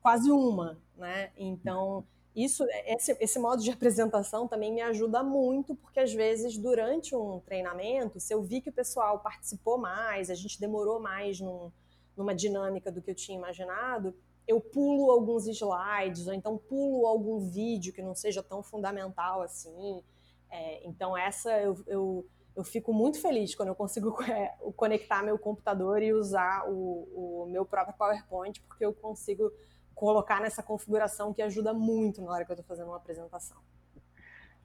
quase 0.02 0.32
uma, 0.32 0.78
né? 0.96 1.32
Então, 1.38 2.06
isso, 2.36 2.66
esse, 2.86 3.18
esse 3.20 3.40
modo 3.40 3.64
de 3.64 3.72
apresentação 3.72 4.48
também 4.48 4.72
me 4.72 4.82
ajuda 4.82 5.24
muito, 5.24 5.76
porque 5.76 6.00
às 6.00 6.14
vezes 6.14 6.58
durante 6.58 7.16
um 7.16 7.40
treinamento, 7.40 8.20
se 8.20 8.34
eu 8.34 8.42
vi 8.42 8.62
que 8.62 8.70
o 8.70 8.74
pessoal 8.74 9.20
participou 9.20 9.78
mais, 9.78 10.30
a 10.30 10.36
gente 10.36 10.60
demorou 10.60 11.00
mais 11.00 11.40
num, 11.40 11.72
numa 12.20 12.36
dinâmica 12.36 12.92
do 12.92 13.02
que 13.02 13.10
eu 13.10 13.16
tinha 13.16 13.38
imaginado, 13.38 14.14
eu 14.46 14.60
pulo 14.60 15.10
alguns 15.10 15.48
slides, 15.48 16.28
ou 16.28 16.34
então 16.34 16.58
pulo 16.58 17.08
algum 17.08 17.40
vídeo 17.40 17.94
que 17.94 18.02
não 18.02 18.14
seja 18.14 18.44
tão 18.44 18.62
fundamental 18.62 19.42
assim. 19.42 20.04
É, 20.52 20.86
então, 20.86 21.18
essa 21.18 21.52
eu, 21.62 21.78
eu, 21.88 22.28
eu, 22.58 22.64
fico 22.64 22.92
muito 22.92 23.22
feliz 23.22 23.56
quando 23.56 23.70
eu 23.70 23.76
consigo 23.76 24.22
é, 24.30 24.54
conectar 24.76 25.24
meu 25.24 25.40
computador 25.40 26.02
e 26.02 26.12
usar 26.12 26.68
o, 26.68 27.44
o 27.46 27.50
meu 27.50 27.66
próprio 27.66 27.96
PowerPoint, 27.98 28.60
porque 28.64 28.86
eu 28.86 28.92
consigo 28.92 29.50
colocar 29.96 30.42
nessa 30.42 30.62
configuração 30.62 31.34
que 31.34 31.42
ajuda 31.42 31.74
muito 31.74 32.22
na 32.22 32.32
hora 32.32 32.44
que 32.44 32.52
eu 32.52 32.56
estou 32.56 32.66
fazendo 32.66 32.88
uma 32.88 32.98
apresentação. 32.98 33.58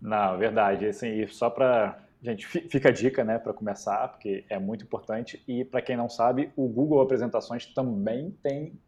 Não, 0.00 0.38
verdade. 0.38 0.86
Assim, 0.86 1.24
só 1.28 1.48
para 1.48 2.02
gente 2.30 2.46
fica 2.46 2.88
a 2.88 2.92
dica, 2.92 3.24
né, 3.24 3.38
para 3.38 3.52
começar, 3.52 4.08
porque 4.08 4.44
é 4.48 4.58
muito 4.58 4.84
importante. 4.84 5.42
E 5.46 5.64
para 5.64 5.82
quem 5.82 5.96
não 5.96 6.08
sabe, 6.08 6.52
o 6.56 6.68
Google 6.68 7.00
Apresentações 7.00 7.66
também 7.66 8.30
tem 8.42 8.78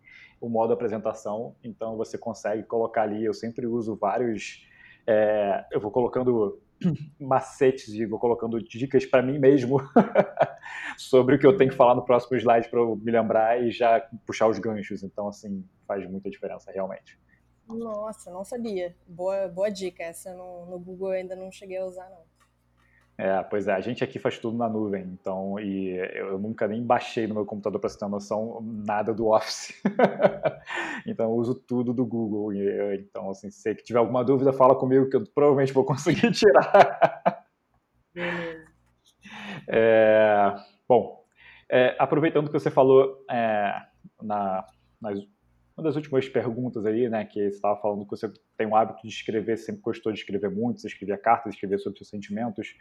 o 0.40 0.48
modo 0.48 0.72
apresentação, 0.72 1.56
então 1.62 1.96
você 1.96 2.18
consegue 2.18 2.62
colocar 2.62 3.02
ali. 3.02 3.24
Eu 3.24 3.34
sempre 3.34 3.66
uso 3.66 3.96
vários. 3.96 4.66
É, 5.06 5.64
eu 5.70 5.80
vou 5.80 5.90
colocando 5.90 6.60
macetes 7.18 7.88
e 7.94 8.04
vou 8.04 8.18
colocando 8.18 8.62
dicas 8.62 9.06
para 9.06 9.22
mim 9.22 9.38
mesmo 9.38 9.80
sobre 10.98 11.36
o 11.36 11.38
que 11.38 11.46
eu 11.46 11.56
tenho 11.56 11.70
que 11.70 11.76
falar 11.76 11.94
no 11.94 12.04
próximo 12.04 12.36
slide 12.36 12.68
para 12.68 12.80
eu 12.80 12.96
me 12.96 13.10
lembrar 13.10 13.62
e 13.62 13.70
já 13.70 14.00
puxar 14.26 14.48
os 14.48 14.58
ganchos. 14.58 15.02
Então, 15.02 15.28
assim, 15.28 15.64
faz 15.86 16.08
muita 16.08 16.28
diferença, 16.30 16.70
realmente. 16.72 17.18
Nossa, 17.68 18.30
não 18.30 18.44
sabia. 18.44 18.94
Boa, 19.06 19.48
boa 19.48 19.70
dica. 19.70 20.02
Essa 20.02 20.32
no, 20.34 20.66
no 20.66 20.78
Google 20.78 21.08
eu 21.08 21.20
ainda 21.20 21.34
não 21.34 21.50
cheguei 21.50 21.78
a 21.78 21.84
usar, 21.84 22.08
não. 22.10 22.35
É, 23.18 23.42
pois 23.44 23.66
é, 23.66 23.72
a 23.72 23.80
gente 23.80 24.04
aqui 24.04 24.18
faz 24.18 24.38
tudo 24.38 24.58
na 24.58 24.68
nuvem, 24.68 25.02
então, 25.04 25.58
e 25.58 25.96
eu 26.14 26.38
nunca 26.38 26.68
nem 26.68 26.82
baixei 26.82 27.26
no 27.26 27.34
meu 27.34 27.46
computador 27.46 27.80
para 27.80 27.88
você 27.88 27.98
ter 27.98 28.04
uma 28.04 28.10
noção 28.10 28.60
nada 28.62 29.14
do 29.14 29.28
Office. 29.32 29.72
então, 31.06 31.30
eu 31.30 31.36
uso 31.36 31.54
tudo 31.54 31.94
do 31.94 32.04
Google. 32.04 32.52
E, 32.52 32.96
então, 33.00 33.30
assim, 33.30 33.50
se 33.50 33.60
você 33.60 33.74
tiver 33.74 33.98
alguma 33.98 34.22
dúvida, 34.22 34.52
fala 34.52 34.74
comigo 34.74 35.08
que 35.08 35.16
eu 35.16 35.24
provavelmente 35.34 35.72
vou 35.72 35.84
conseguir 35.84 36.30
tirar. 36.32 37.46
Beleza. 38.12 38.66
É, 39.66 40.54
bom, 40.86 41.24
é, 41.70 41.96
aproveitando 41.98 42.48
que 42.48 42.58
você 42.58 42.70
falou 42.70 43.24
é, 43.30 43.74
na, 44.22 44.64
nas 45.00 45.18
uma 45.76 45.84
das 45.84 45.94
últimas 45.94 46.26
perguntas 46.26 46.86
aí, 46.86 47.06
né, 47.08 47.24
que 47.26 47.38
você 47.38 47.56
estava 47.56 47.78
falando 47.80 48.04
que 48.04 48.10
você 48.10 48.32
tem 48.56 48.66
o 48.66 48.74
hábito 48.74 49.02
de 49.02 49.08
escrever, 49.08 49.58
sempre 49.58 49.82
gostou 49.82 50.10
de 50.10 50.18
escrever 50.18 50.50
muito, 50.50 50.80
você 50.80 50.86
escrevia 50.86 51.18
cartas, 51.18 51.52
escrevia 51.52 51.76
sobre 51.78 51.98
seus 51.98 52.08
sentimentos. 52.08 52.74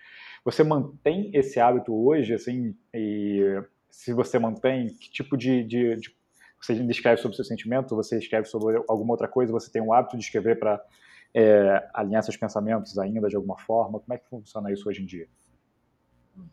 Você 0.46 0.64
mantém 0.64 1.30
esse 1.34 1.60
hábito 1.60 1.94
hoje, 1.94 2.34
assim, 2.34 2.74
e 2.94 3.62
se 3.90 4.14
você 4.14 4.40
mantém, 4.40 4.88
que 4.88 5.12
tipo 5.12 5.36
de, 5.36 5.62
de, 5.64 5.98
de 5.98 6.16
você 6.62 6.74
escreve 6.74 7.22
sobre 7.22 7.36
seu 7.36 7.44
sentimento, 7.44 7.96
você 7.96 8.18
escreve 8.18 8.48
sobre 8.48 8.82
alguma 8.88 9.12
outra 9.12 9.28
coisa, 9.28 9.52
você 9.52 9.70
tem 9.70 9.82
o 9.82 9.92
hábito 9.92 10.18
de 10.18 10.24
escrever 10.24 10.58
para 10.58 10.82
é, 11.34 11.90
alinhar 11.94 12.24
seus 12.24 12.38
pensamentos 12.38 12.98
ainda 12.98 13.28
de 13.28 13.36
alguma 13.36 13.60
forma? 13.60 14.00
Como 14.00 14.14
é 14.14 14.18
que 14.18 14.30
funciona 14.30 14.72
isso 14.72 14.88
hoje 14.88 15.04
em 15.04 15.06
dia? 15.06 15.28
Uhum. 16.36 16.46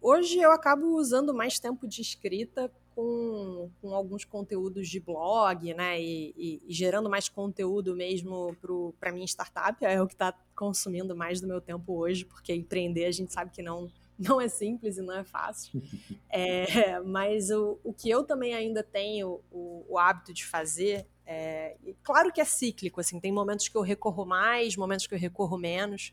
Hoje 0.00 0.40
eu 0.40 0.50
acabo 0.50 0.96
usando 0.96 1.32
mais 1.32 1.60
tempo 1.60 1.86
de 1.86 2.02
escrita 2.02 2.70
com, 2.94 3.70
com 3.80 3.94
alguns 3.94 4.24
conteúdos 4.24 4.88
de 4.88 5.00
blog, 5.00 5.74
né? 5.74 6.00
E, 6.00 6.34
e, 6.36 6.62
e 6.66 6.72
gerando 6.72 7.10
mais 7.10 7.28
conteúdo 7.28 7.94
mesmo 7.94 8.56
para 8.98 9.12
minha 9.12 9.26
startup. 9.26 9.84
É 9.84 10.00
o 10.00 10.06
que 10.06 10.14
está 10.14 10.34
consumindo 10.54 11.16
mais 11.16 11.40
do 11.40 11.46
meu 11.46 11.60
tempo 11.60 11.92
hoje, 11.94 12.24
porque 12.24 12.54
empreender 12.54 13.06
a 13.06 13.10
gente 13.10 13.32
sabe 13.32 13.50
que 13.50 13.62
não, 13.62 13.90
não 14.18 14.40
é 14.40 14.48
simples 14.48 14.96
e 14.96 15.02
não 15.02 15.14
é 15.14 15.24
fácil. 15.24 15.82
É, 16.36 16.98
mas 16.98 17.48
o, 17.52 17.78
o 17.84 17.92
que 17.92 18.10
eu 18.10 18.24
também 18.24 18.54
ainda 18.54 18.82
tenho 18.82 19.40
o, 19.52 19.86
o 19.88 19.96
hábito 19.96 20.34
de 20.34 20.44
fazer, 20.44 21.06
é, 21.24 21.76
claro 22.02 22.32
que 22.32 22.40
é 22.40 22.44
cíclico, 22.44 23.00
assim, 23.00 23.20
tem 23.20 23.30
momentos 23.30 23.68
que 23.68 23.76
eu 23.76 23.82
recorro 23.82 24.24
mais, 24.24 24.76
momentos 24.76 25.06
que 25.06 25.14
eu 25.14 25.18
recorro 25.18 25.56
menos. 25.56 26.12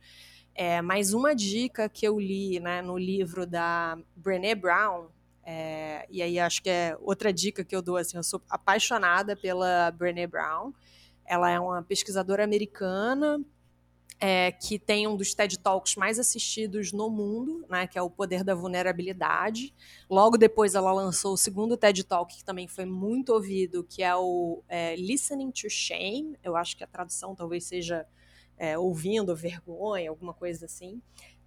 É, 0.54 0.80
mas 0.80 1.12
uma 1.12 1.34
dica 1.34 1.90
que 1.90 2.08
eu 2.08 2.20
li 2.20 2.60
né, 2.60 2.84
no 2.84 3.00
livro 3.00 3.48
da 3.48 3.98
Brené 4.16 4.54
Brown, 4.54 5.08
é, 5.44 6.06
e 6.10 6.22
aí 6.22 6.40
acho 6.40 6.62
que 6.62 6.70
é 6.70 6.96
outra 7.02 7.34
dica 7.34 7.64
que 7.64 7.76
eu 7.76 7.82
dou, 7.82 7.98
assim, 7.98 8.18
eu 8.18 8.24
sou 8.24 8.42
apaixonada 8.50 9.36
pela 9.36 9.92
Brené 9.92 10.28
Brown. 10.28 10.72
Ela 11.26 11.50
é 11.50 11.60
uma 11.60 11.82
pesquisadora 11.82 12.44
americana 12.44 13.44
é, 14.22 14.52
que 14.52 14.78
tem 14.78 15.08
um 15.08 15.18
dos 15.18 15.34
TED 15.34 15.58
Talks 15.58 15.96
mais 15.96 16.20
assistidos 16.20 16.92
no 16.92 17.10
mundo, 17.10 17.66
né, 17.68 17.88
que 17.88 17.98
é 17.98 18.02
o 18.02 18.10
Poder 18.10 18.44
da 18.44 18.54
Vulnerabilidade. 18.54 19.74
Logo 20.08 20.38
depois 20.38 20.76
ela 20.76 20.94
lançou 20.94 21.34
o 21.34 21.38
segundo 21.38 21.76
TED 21.76 22.04
Talk, 22.04 22.38
que 22.38 22.46
também 22.46 22.68
foi 22.68 22.86
muito 22.86 23.34
ouvido, 23.34 23.84
que 23.84 24.04
é 24.04 24.16
o 24.16 24.62
é, 24.70 24.96
Listening 24.96 25.50
to 25.50 25.68
Shame. 25.68 26.38
Eu 26.44 26.56
acho 26.56 26.78
que 26.78 26.84
a 26.84 26.88
tradução 26.88 27.34
talvez 27.34 27.64
seja 27.64 28.06
é, 28.56 28.78
Ouvindo 28.78 29.36
Vergonha, 29.36 30.12
alguma 30.12 30.36
coisa 30.36 30.68
assim. 30.68 31.02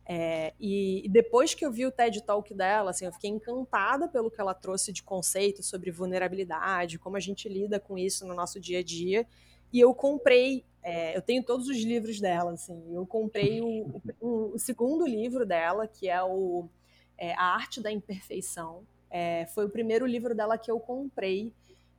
É, 0.06 0.52
e, 0.60 1.06
e, 1.06 1.08
depois 1.08 1.54
que 1.54 1.64
eu 1.64 1.72
vi 1.72 1.86
o 1.86 1.90
TED 1.90 2.22
Talk 2.22 2.52
dela, 2.52 2.90
assim, 2.90 3.06
eu 3.06 3.12
fiquei 3.12 3.30
encantada 3.30 4.06
pelo 4.06 4.30
que 4.30 4.40
ela 4.40 4.52
trouxe 4.52 4.92
de 4.92 5.02
conceito 5.02 5.62
sobre 5.62 5.90
vulnerabilidade, 5.90 6.98
como 6.98 7.16
a 7.16 7.20
gente 7.20 7.48
lida 7.48 7.80
com 7.80 7.96
isso 7.96 8.26
no 8.26 8.34
nosso 8.34 8.60
dia 8.60 8.80
a 8.80 8.82
dia. 8.82 9.26
E 9.72 9.80
eu 9.80 9.94
comprei, 9.94 10.64
é, 10.82 11.16
eu 11.16 11.22
tenho 11.22 11.42
todos 11.42 11.68
os 11.68 11.78
livros 11.82 12.20
dela, 12.20 12.52
assim, 12.52 12.94
eu 12.94 13.06
comprei 13.06 13.62
o, 13.62 14.00
o, 14.20 14.54
o 14.54 14.58
segundo 14.58 15.06
livro 15.06 15.46
dela, 15.46 15.88
que 15.88 16.08
é 16.08 16.22
o 16.22 16.68
é, 17.16 17.32
A 17.34 17.54
Arte 17.54 17.80
da 17.80 17.90
Imperfeição. 17.90 18.86
É, 19.10 19.46
foi 19.46 19.64
o 19.64 19.70
primeiro 19.70 20.06
livro 20.06 20.34
dela 20.34 20.58
que 20.58 20.70
eu 20.70 20.78
comprei 20.78 21.52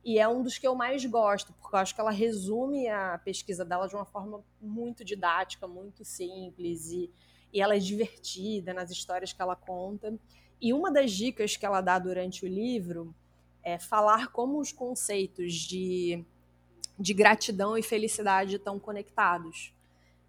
e 0.04 0.20
é 0.20 0.28
um 0.28 0.40
dos 0.40 0.56
que 0.56 0.66
eu 0.66 0.74
mais 0.76 1.04
gosto, 1.04 1.52
porque 1.54 1.74
eu 1.74 1.80
acho 1.80 1.92
que 1.92 2.00
ela 2.00 2.12
resume 2.12 2.86
a 2.88 3.18
pesquisa 3.24 3.64
dela 3.64 3.88
de 3.88 3.96
uma 3.96 4.04
forma 4.04 4.40
muito 4.60 5.04
didática, 5.04 5.66
muito 5.66 6.04
simples 6.04 6.92
e 6.92 7.10
e 7.56 7.60
ela 7.62 7.74
é 7.74 7.78
divertida 7.78 8.74
nas 8.74 8.90
histórias 8.90 9.32
que 9.32 9.40
ela 9.40 9.56
conta. 9.56 10.14
E 10.60 10.74
uma 10.74 10.92
das 10.92 11.10
dicas 11.10 11.56
que 11.56 11.64
ela 11.64 11.80
dá 11.80 11.98
durante 11.98 12.44
o 12.44 12.48
livro 12.48 13.14
é 13.62 13.78
falar 13.78 14.28
como 14.28 14.60
os 14.60 14.72
conceitos 14.72 15.54
de, 15.54 16.22
de 16.98 17.14
gratidão 17.14 17.78
e 17.78 17.82
felicidade 17.82 18.56
estão 18.56 18.78
conectados. 18.78 19.72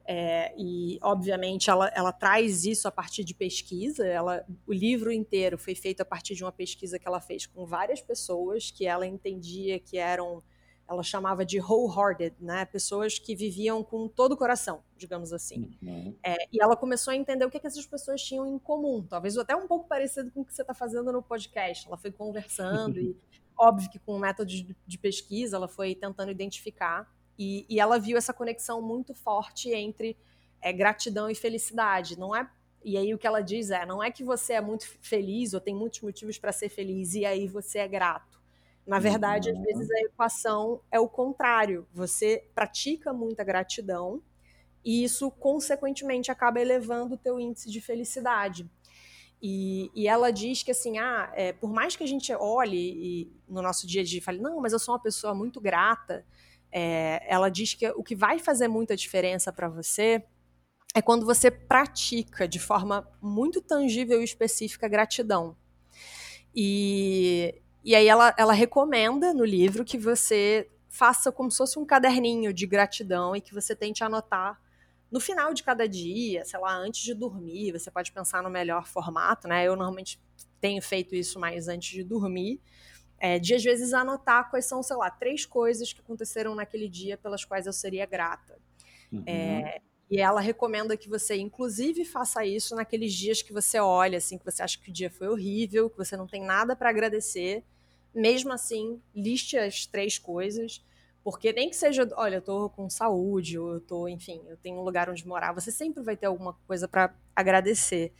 É, 0.05 0.53
e, 0.57 0.97
obviamente, 1.01 1.69
ela, 1.69 1.91
ela 1.93 2.13
traz 2.13 2.63
isso 2.63 2.87
a 2.87 2.91
partir 2.91 3.25
de 3.25 3.33
pesquisa. 3.33 4.07
Ela, 4.07 4.45
o 4.65 4.71
livro 4.71 5.11
inteiro 5.11 5.57
foi 5.57 5.75
feito 5.75 5.99
a 5.99 6.05
partir 6.05 6.33
de 6.33 6.45
uma 6.45 6.51
pesquisa 6.53 6.97
que 6.97 7.05
ela 7.05 7.19
fez 7.19 7.45
com 7.45 7.65
várias 7.65 7.99
pessoas 7.99 8.71
que 8.71 8.85
ela 8.85 9.05
entendia 9.05 9.79
que 9.79 9.97
eram 9.97 10.41
ela 10.89 11.03
chamava 11.03 11.45
de 11.45 11.59
wholehearted, 11.59 12.35
né? 12.39 12.65
Pessoas 12.65 13.19
que 13.19 13.35
viviam 13.35 13.83
com 13.83 14.07
todo 14.07 14.31
o 14.33 14.37
coração, 14.37 14.81
digamos 14.95 15.33
assim. 15.33 15.77
Uhum. 15.81 16.15
É, 16.23 16.35
e 16.51 16.61
ela 16.61 16.77
começou 16.77 17.11
a 17.11 17.15
entender 17.15 17.45
o 17.45 17.49
que, 17.49 17.59
que 17.59 17.67
essas 17.67 17.85
pessoas 17.85 18.21
tinham 18.21 18.47
em 18.47 18.57
comum, 18.57 19.05
talvez 19.07 19.37
até 19.37 19.55
um 19.55 19.67
pouco 19.67 19.87
parecido 19.87 20.31
com 20.31 20.41
o 20.41 20.45
que 20.45 20.53
você 20.53 20.61
está 20.61 20.73
fazendo 20.73 21.11
no 21.11 21.21
podcast. 21.21 21.87
Ela 21.87 21.97
foi 21.97 22.11
conversando 22.11 22.97
e, 22.99 23.15
óbvio 23.57 23.89
que 23.89 23.99
com 23.99 24.15
o 24.15 24.19
método 24.19 24.49
de, 24.49 24.75
de 24.85 24.97
pesquisa, 24.97 25.57
ela 25.57 25.67
foi 25.67 25.93
tentando 25.93 26.31
identificar 26.31 27.11
E, 27.37 27.65
e 27.69 27.79
ela 27.79 27.99
viu 27.99 28.17
essa 28.17 28.33
conexão 28.33 28.81
muito 28.81 29.13
forte 29.13 29.71
entre 29.71 30.15
é, 30.61 30.71
gratidão 30.71 31.29
e 31.29 31.35
felicidade. 31.35 32.17
Não 32.17 32.35
é 32.35 32.49
e 32.83 32.97
aí 32.97 33.13
o 33.13 33.17
que 33.17 33.27
ela 33.27 33.41
diz 33.41 33.69
é, 33.69 33.85
não 33.85 34.01
é 34.01 34.09
que 34.09 34.23
você 34.23 34.53
é 34.53 34.61
muito 34.61 34.87
feliz 35.01 35.53
ou 35.53 35.59
tem 35.59 35.75
muitos 35.75 35.99
motivos 36.01 36.37
para 36.37 36.53
ser 36.53 36.69
feliz 36.69 37.15
e 37.15 37.25
aí 37.25 37.45
você 37.45 37.79
é 37.79 37.87
grato. 37.87 38.36
Na 38.87 38.99
verdade, 38.99 39.51
uhum. 39.51 39.59
às 39.59 39.63
vezes 39.65 39.91
a 39.91 39.99
equação 39.99 40.81
é 40.89 40.97
o 40.97 41.09
contrário. 41.09 41.85
Você 41.93 42.49
pratica 42.55 43.11
muita 43.11 43.43
gratidão 43.43 44.21
e 44.83 45.03
isso, 45.03 45.29
consequentemente, 45.29 46.31
acaba 46.31 46.61
elevando 46.61 47.15
o 47.15 47.17
teu 47.17 47.37
índice 47.37 47.69
de 47.69 47.81
felicidade. 47.81 48.69
E, 49.41 49.91
e 49.93 50.07
ela 50.07 50.31
diz 50.31 50.63
que, 50.63 50.71
assim, 50.71 50.97
ah, 50.97 51.29
é, 51.35 51.51
por 51.51 51.69
mais 51.69 51.97
que 51.97 52.03
a 52.03 52.07
gente 52.07 52.33
olhe 52.33 52.77
e, 52.77 53.31
no 53.47 53.61
nosso 53.61 53.85
dia 53.85 54.01
a 54.01 54.05
dia 54.05 54.19
e 54.19 54.23
fale, 54.23 54.39
não, 54.39 54.61
mas 54.61 54.71
eu 54.71 54.79
sou 54.79 54.93
uma 54.93 55.01
pessoa 55.01 55.35
muito 55.35 55.59
grata, 55.59 56.25
é, 56.71 57.21
ela 57.27 57.49
diz 57.49 57.73
que 57.73 57.87
o 57.89 58.01
que 58.01 58.15
vai 58.15 58.39
fazer 58.39 58.69
muita 58.69 58.95
diferença 58.95 59.51
para 59.51 59.67
você 59.67 60.23
é 60.95 61.01
quando 61.01 61.25
você 61.25 61.51
pratica 61.51 62.47
de 62.47 62.57
forma 62.57 63.05
muito 63.21 63.61
tangível 63.61 64.21
e 64.21 64.23
específica 64.23 64.87
gratidão. 64.87 65.55
E, 66.55 67.61
e 67.87 67.95
aí 67.95 68.05
ela, 68.05 68.35
ela 68.37 68.51
recomenda 68.51 69.33
no 69.33 69.45
livro 69.45 69.85
que 69.85 69.97
você 69.97 70.69
faça 70.89 71.31
como 71.31 71.49
se 71.49 71.57
fosse 71.57 71.79
um 71.79 71.85
caderninho 71.85 72.51
de 72.51 72.67
gratidão 72.67 73.33
e 73.33 73.39
que 73.39 73.53
você 73.53 73.73
tente 73.73 74.03
anotar 74.03 74.59
no 75.09 75.21
final 75.21 75.53
de 75.53 75.63
cada 75.63 75.87
dia, 75.87 76.43
sei 76.43 76.59
lá, 76.59 76.75
antes 76.75 77.01
de 77.01 77.13
dormir, 77.13 77.71
você 77.71 77.89
pode 77.89 78.11
pensar 78.11 78.43
no 78.43 78.49
melhor 78.49 78.85
formato, 78.85 79.47
né? 79.47 79.65
Eu 79.65 79.77
normalmente 79.77 80.19
tenho 80.59 80.81
feito 80.81 81.15
isso 81.15 81.39
mais 81.39 81.69
antes 81.69 81.89
de 81.89 82.03
dormir, 82.03 82.59
é, 83.17 83.39
de 83.39 83.53
às 83.55 83.63
vezes 83.63 83.93
anotar 83.93 84.49
quais 84.49 84.65
são, 84.65 84.83
sei 84.83 84.97
lá, 84.97 85.09
três 85.09 85.45
coisas 85.45 85.93
que 85.93 86.01
aconteceram 86.01 86.53
naquele 86.55 86.89
dia 86.89 87.17
pelas 87.17 87.45
quais 87.45 87.67
eu 87.67 87.71
seria 87.71 88.05
grata. 88.05 88.59
Uhum. 89.13 89.23
É, 89.25 89.79
e 90.11 90.19
ela 90.19 90.41
recomenda 90.41 90.97
que 90.97 91.07
você, 91.07 91.37
inclusive, 91.37 92.03
faça 92.03 92.45
isso 92.45 92.75
naqueles 92.75 93.13
dias 93.13 93.41
que 93.41 93.53
você 93.53 93.79
olha, 93.79 94.17
assim, 94.17 94.37
que 94.37 94.43
você 94.43 94.61
acha 94.61 94.77
que 94.77 94.89
o 94.89 94.93
dia 94.93 95.09
foi 95.09 95.29
horrível, 95.29 95.89
que 95.89 95.97
você 95.97 96.17
não 96.17 96.27
tem 96.27 96.43
nada 96.43 96.75
para 96.75 96.89
agradecer. 96.89 97.63
Mesmo 98.19 98.51
assim, 98.51 99.01
liste 99.13 99.57
as 99.57 99.85
três 99.85 100.17
coisas 100.17 100.83
porque 101.27 101.51
nem 101.51 101.69
que 101.69 101.75
seja, 101.75 102.07
olha, 102.15 102.35
eu 102.35 102.41
tô 102.41 102.69
com 102.69 102.89
saúde, 102.89 103.59
ou 103.59 103.73
eu 103.73 103.81
tô, 103.81 104.07
enfim, 104.07 104.41
eu 104.47 104.55
tenho 104.55 104.77
um 104.77 104.81
lugar 104.81 105.09
onde 105.09 105.27
morar, 105.27 105.51
você 105.51 105.73
sempre 105.73 106.01
vai 106.01 106.15
ter 106.15 106.27
alguma 106.27 106.53
coisa 106.65 106.87
para 106.87 107.13
agradecer. 107.35 108.13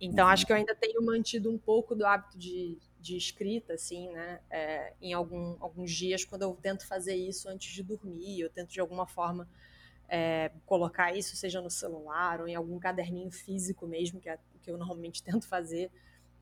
Então, 0.00 0.26
uhum. 0.26 0.30
acho 0.30 0.46
que 0.46 0.52
eu 0.52 0.56
ainda 0.56 0.72
tenho 0.72 1.02
mantido 1.02 1.50
um 1.50 1.58
pouco 1.58 1.92
do 1.96 2.06
hábito 2.06 2.38
de, 2.38 2.78
de 3.00 3.16
escrita, 3.16 3.72
assim, 3.72 4.08
né? 4.10 4.38
É, 4.48 4.92
em 5.02 5.12
algum, 5.12 5.56
alguns 5.58 5.90
dias, 5.90 6.24
quando 6.24 6.42
eu 6.42 6.56
tento 6.62 6.86
fazer 6.86 7.16
isso 7.16 7.48
antes 7.48 7.74
de 7.74 7.82
dormir, 7.82 8.42
eu 8.42 8.48
tento 8.48 8.70
de 8.70 8.78
alguma 8.78 9.08
forma 9.08 9.48
é, 10.08 10.52
colocar 10.64 11.12
isso, 11.16 11.34
seja 11.34 11.60
no 11.60 11.68
celular 11.68 12.40
ou 12.40 12.46
em 12.46 12.54
algum 12.54 12.78
caderninho 12.78 13.32
físico 13.32 13.88
mesmo, 13.88 14.20
que 14.20 14.28
é 14.28 14.38
o 14.54 14.60
que 14.60 14.70
eu 14.70 14.78
normalmente 14.78 15.20
tento 15.20 15.48
fazer, 15.48 15.90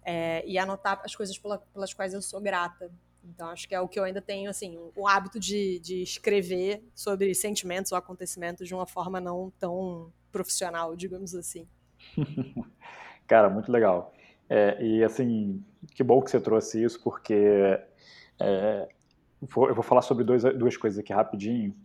é, 0.04 0.46
e 0.46 0.58
anotar 0.58 1.00
as 1.04 1.14
coisas 1.14 1.36
pela, 1.38 1.58
pelas 1.58 1.92
quais 1.92 2.14
eu 2.14 2.22
sou 2.22 2.40
grata. 2.40 2.90
Então, 3.22 3.48
acho 3.48 3.68
que 3.68 3.74
é 3.74 3.80
o 3.80 3.88
que 3.88 3.98
eu 3.98 4.04
ainda 4.04 4.20
tenho, 4.20 4.48
assim, 4.48 4.78
o 4.96 5.06
hábito 5.06 5.38
de, 5.38 5.78
de 5.80 6.02
escrever 6.02 6.82
sobre 6.94 7.34
sentimentos 7.34 7.92
ou 7.92 7.98
acontecimentos 7.98 8.66
de 8.66 8.74
uma 8.74 8.86
forma 8.86 9.20
não 9.20 9.52
tão 9.58 10.12
profissional, 10.32 10.96
digamos 10.96 11.34
assim. 11.34 11.66
Cara, 13.26 13.50
muito 13.50 13.70
legal. 13.70 14.12
É, 14.48 14.82
e, 14.82 15.04
assim, 15.04 15.62
que 15.94 16.02
bom 16.02 16.20
que 16.22 16.30
você 16.30 16.40
trouxe 16.40 16.82
isso, 16.82 17.02
porque 17.02 17.78
é, 18.40 18.88
vou, 19.40 19.68
eu 19.68 19.74
vou 19.74 19.84
falar 19.84 20.02
sobre 20.02 20.24
dois, 20.24 20.42
duas 20.42 20.76
coisas 20.76 20.98
aqui 20.98 21.12
rapidinho, 21.12 21.76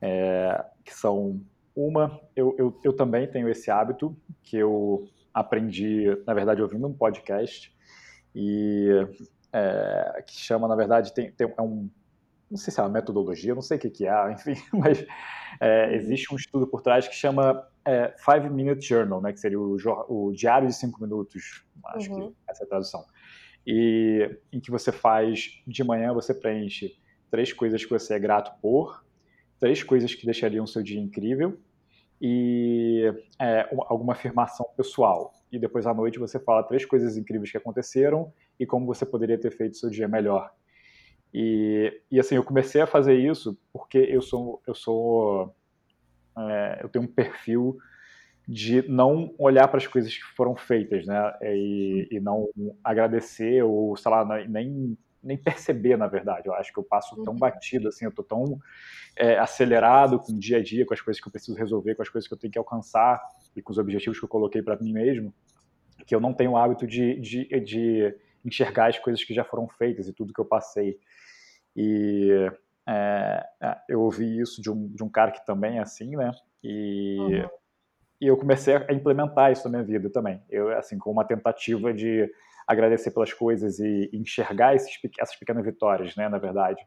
é, 0.00 0.64
que 0.84 0.94
são, 0.94 1.40
uma, 1.76 2.20
eu, 2.34 2.56
eu, 2.58 2.80
eu 2.82 2.92
também 2.92 3.26
tenho 3.30 3.48
esse 3.48 3.70
hábito, 3.70 4.16
que 4.42 4.56
eu 4.56 5.08
aprendi, 5.40 6.04
na 6.26 6.34
verdade, 6.34 6.62
ouvindo 6.62 6.86
um 6.86 6.92
podcast, 6.92 7.74
e 8.34 8.88
é, 9.52 10.22
que 10.26 10.34
chama, 10.38 10.68
na 10.68 10.76
verdade, 10.76 11.12
tem, 11.12 11.30
tem 11.32 11.52
é 11.56 11.62
um, 11.62 11.88
não 12.50 12.56
sei 12.56 12.72
se 12.72 12.80
é 12.80 12.82
uma 12.82 12.88
metodologia, 12.88 13.54
não 13.54 13.62
sei 13.62 13.76
o 13.76 13.80
que, 13.80 13.90
que 13.90 14.06
é, 14.06 14.32
enfim, 14.32 14.54
mas 14.72 15.04
é, 15.60 15.94
existe 15.94 16.32
um 16.32 16.36
estudo 16.36 16.66
por 16.66 16.82
trás 16.82 17.06
que 17.06 17.14
chama 17.14 17.66
é, 17.84 18.14
Five 18.18 18.50
Minute 18.50 18.86
Journal, 18.86 19.20
né, 19.20 19.32
que 19.32 19.40
seria 19.40 19.58
o, 19.58 19.76
o 20.08 20.32
diário 20.32 20.68
de 20.68 20.74
cinco 20.74 21.00
minutos, 21.00 21.64
acho 21.94 22.12
uhum. 22.12 22.30
que 22.30 22.36
essa 22.48 22.64
é 22.64 22.66
a 22.66 22.68
tradução, 22.68 23.04
e 23.66 24.38
em 24.52 24.60
que 24.60 24.70
você 24.70 24.90
faz, 24.90 25.62
de 25.66 25.84
manhã 25.84 26.12
você 26.12 26.34
preenche 26.34 26.96
três 27.30 27.52
coisas 27.52 27.84
que 27.84 27.90
você 27.90 28.14
é 28.14 28.18
grato 28.18 28.58
por, 28.60 29.04
três 29.58 29.82
coisas 29.82 30.14
que 30.14 30.24
deixariam 30.24 30.64
o 30.64 30.68
seu 30.68 30.82
dia 30.82 31.00
incrível 31.00 31.58
e 32.20 33.12
é, 33.38 33.68
alguma 33.86 34.12
afirmação 34.12 34.66
pessoal. 34.76 35.32
E 35.50 35.58
depois 35.58 35.86
à 35.86 35.94
noite 35.94 36.18
você 36.18 36.38
fala 36.38 36.62
três 36.62 36.84
coisas 36.84 37.16
incríveis 37.16 37.50
que 37.50 37.56
aconteceram 37.56 38.32
e 38.58 38.66
como 38.66 38.86
você 38.86 39.06
poderia 39.06 39.38
ter 39.38 39.50
feito 39.50 39.76
seu 39.76 39.88
dia 39.88 40.08
melhor. 40.08 40.52
E, 41.32 42.00
e 42.10 42.18
assim, 42.18 42.36
eu 42.36 42.44
comecei 42.44 42.80
a 42.80 42.86
fazer 42.86 43.14
isso 43.14 43.58
porque 43.72 43.98
eu 43.98 44.22
sou, 44.22 44.62
eu 44.66 44.74
sou, 44.74 45.54
é, 46.36 46.80
eu 46.82 46.88
tenho 46.88 47.04
um 47.04 47.08
perfil 47.08 47.78
de 48.46 48.82
não 48.88 49.34
olhar 49.38 49.68
para 49.68 49.76
as 49.76 49.86
coisas 49.86 50.14
que 50.14 50.24
foram 50.34 50.56
feitas, 50.56 51.04
né, 51.04 51.34
e, 51.42 52.08
e 52.10 52.18
não 52.18 52.48
agradecer 52.82 53.62
ou, 53.62 53.94
sei 53.94 54.10
lá, 54.10 54.24
nem 54.46 54.96
nem 55.28 55.36
perceber, 55.38 55.96
na 55.96 56.06
verdade. 56.06 56.48
Eu 56.48 56.54
acho 56.54 56.72
que 56.72 56.78
eu 56.78 56.82
passo 56.82 57.22
tão 57.22 57.34
uhum. 57.34 57.38
batido, 57.38 57.88
assim, 57.88 58.06
eu 58.06 58.10
tô 58.10 58.22
tão 58.22 58.58
é, 59.14 59.38
acelerado 59.38 60.18
com 60.18 60.32
o 60.32 60.38
dia 60.38 60.58
a 60.58 60.62
dia, 60.62 60.84
com 60.84 60.94
as 60.94 61.00
coisas 61.00 61.20
que 61.22 61.28
eu 61.28 61.32
preciso 61.32 61.56
resolver, 61.56 61.94
com 61.94 62.02
as 62.02 62.08
coisas 62.08 62.26
que 62.26 62.34
eu 62.34 62.38
tenho 62.38 62.52
que 62.52 62.58
alcançar 62.58 63.22
e 63.54 63.62
com 63.62 63.70
os 63.70 63.78
objetivos 63.78 64.18
que 64.18 64.24
eu 64.24 64.28
coloquei 64.28 64.62
para 64.62 64.76
mim 64.76 64.92
mesmo, 64.92 65.32
que 66.06 66.14
eu 66.14 66.20
não 66.20 66.32
tenho 66.32 66.52
o 66.52 66.56
hábito 66.56 66.86
de, 66.86 67.20
de, 67.20 67.44
de 67.60 68.16
enxergar 68.44 68.88
as 68.88 68.98
coisas 68.98 69.22
que 69.22 69.34
já 69.34 69.44
foram 69.44 69.68
feitas 69.68 70.08
e 70.08 70.12
tudo 70.12 70.32
que 70.32 70.40
eu 70.40 70.44
passei. 70.44 70.98
E 71.76 72.50
é, 72.88 73.44
é, 73.60 73.76
eu 73.88 74.00
ouvi 74.00 74.40
isso 74.40 74.62
de 74.62 74.70
um, 74.70 74.88
de 74.88 75.02
um 75.02 75.08
cara 75.08 75.30
que 75.30 75.44
também 75.44 75.78
é 75.78 75.82
assim, 75.82 76.16
né? 76.16 76.32
E, 76.62 77.18
uhum. 77.18 77.48
e 78.20 78.26
eu 78.26 78.36
comecei 78.36 78.76
a 78.76 78.92
implementar 78.92 79.52
isso 79.52 79.68
na 79.68 79.78
minha 79.78 79.84
vida 79.84 80.10
também. 80.10 80.42
Eu, 80.48 80.70
assim, 80.76 80.98
com 80.98 81.10
uma 81.10 81.24
tentativa 81.24 81.92
de 81.92 82.30
agradecer 82.68 83.10
pelas 83.10 83.32
coisas 83.32 83.78
e 83.78 84.10
enxergar 84.12 84.74
esses, 84.74 84.92
essas 85.18 85.36
pequenas 85.36 85.64
vitórias, 85.64 86.14
né? 86.14 86.28
Na 86.28 86.38
verdade. 86.38 86.80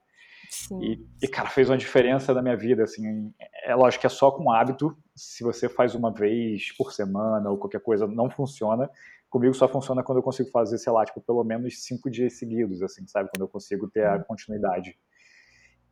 E, 0.81 1.05
e, 1.21 1.27
cara, 1.27 1.49
fez 1.49 1.69
uma 1.69 1.77
diferença 1.77 2.33
na 2.33 2.41
minha 2.41 2.57
vida, 2.57 2.83
assim, 2.83 3.33
é 3.63 3.73
lógico 3.73 4.01
que 4.01 4.07
é 4.07 4.09
só 4.09 4.31
com 4.31 4.51
hábito, 4.51 4.95
se 5.15 5.43
você 5.43 5.69
faz 5.69 5.95
uma 5.95 6.11
vez 6.11 6.75
por 6.77 6.91
semana 6.91 7.49
ou 7.49 7.57
qualquer 7.57 7.79
coisa, 7.81 8.05
não 8.05 8.29
funciona, 8.29 8.89
comigo 9.29 9.53
só 9.53 9.67
funciona 9.67 10.03
quando 10.03 10.17
eu 10.17 10.23
consigo 10.23 10.49
fazer, 10.49 10.77
sei 10.77 10.91
lá, 10.91 11.05
tipo, 11.05 11.21
pelo 11.21 11.43
menos 11.43 11.83
cinco 11.83 12.11
dias 12.11 12.37
seguidos, 12.37 12.81
assim, 12.83 13.07
sabe? 13.07 13.29
Quando 13.33 13.43
eu 13.43 13.47
consigo 13.47 13.89
ter 13.89 14.05
a 14.05 14.19
continuidade. 14.19 14.97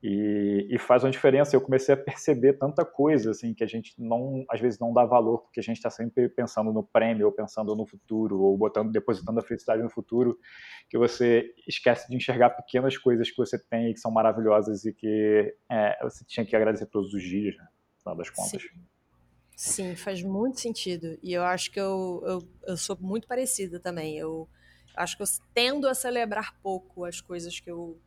E, 0.01 0.67
e, 0.69 0.79
faz 0.79 1.03
uma 1.03 1.11
diferença. 1.11 1.55
Eu 1.55 1.61
comecei 1.61 1.93
a 1.93 1.97
perceber 1.97 2.53
tanta 2.53 2.85
coisa, 2.85 3.31
assim, 3.31 3.53
que 3.53 3.63
a 3.63 3.67
gente 3.67 3.93
não, 3.97 4.45
às 4.49 4.61
vezes 4.61 4.79
não 4.79 4.93
dá 4.93 5.05
valor, 5.05 5.39
porque 5.39 5.59
a 5.59 5.63
gente 5.63 5.75
está 5.75 5.89
sempre 5.89 6.29
pensando 6.29 6.71
no 6.71 6.83
prêmio, 6.83 7.25
ou 7.25 7.31
pensando 7.33 7.75
no 7.75 7.85
futuro, 7.85 8.39
ou 8.39 8.57
botando, 8.57 8.91
depositando 8.91 9.39
a 9.39 9.43
felicidade 9.43 9.83
no 9.83 9.89
futuro, 9.89 10.37
que 10.89 10.97
você 10.97 11.53
esquece 11.67 12.07
de 12.09 12.15
enxergar 12.15 12.51
pequenas 12.51 12.97
coisas 12.97 13.29
que 13.29 13.37
você 13.37 13.59
tem 13.59 13.89
e 13.89 13.93
que 13.93 13.99
são 13.99 14.09
maravilhosas 14.09 14.85
e 14.85 14.93
que 14.93 15.53
é, 15.69 15.97
você 16.01 16.23
tinha 16.25 16.45
que 16.45 16.55
agradecer 16.55 16.85
todos 16.85 17.13
os 17.13 17.21
dias, 17.21 17.57
né? 17.57 17.63
No 17.63 18.01
final 18.01 18.15
das 18.15 18.29
contas. 18.29 18.61
Sim. 18.61 18.79
Sim, 19.59 19.93
faz 19.93 20.23
muito 20.23 20.57
sentido. 20.57 21.19
E 21.21 21.33
eu 21.33 21.43
acho 21.43 21.69
que 21.69 21.77
eu, 21.77 22.23
eu, 22.25 22.49
eu 22.65 22.77
sou 22.77 22.97
muito 22.97 23.27
parecida 23.27 23.77
também. 23.77 24.17
Eu 24.17 24.47
acho 24.95 25.17
que 25.17 25.23
eu 25.23 25.27
tendo 25.53 25.85
a 25.85 25.93
celebrar 25.93 26.57
pouco 26.61 27.03
as 27.03 27.19
coisas 27.19 27.59
que 27.59 27.69
eu, 27.69 27.99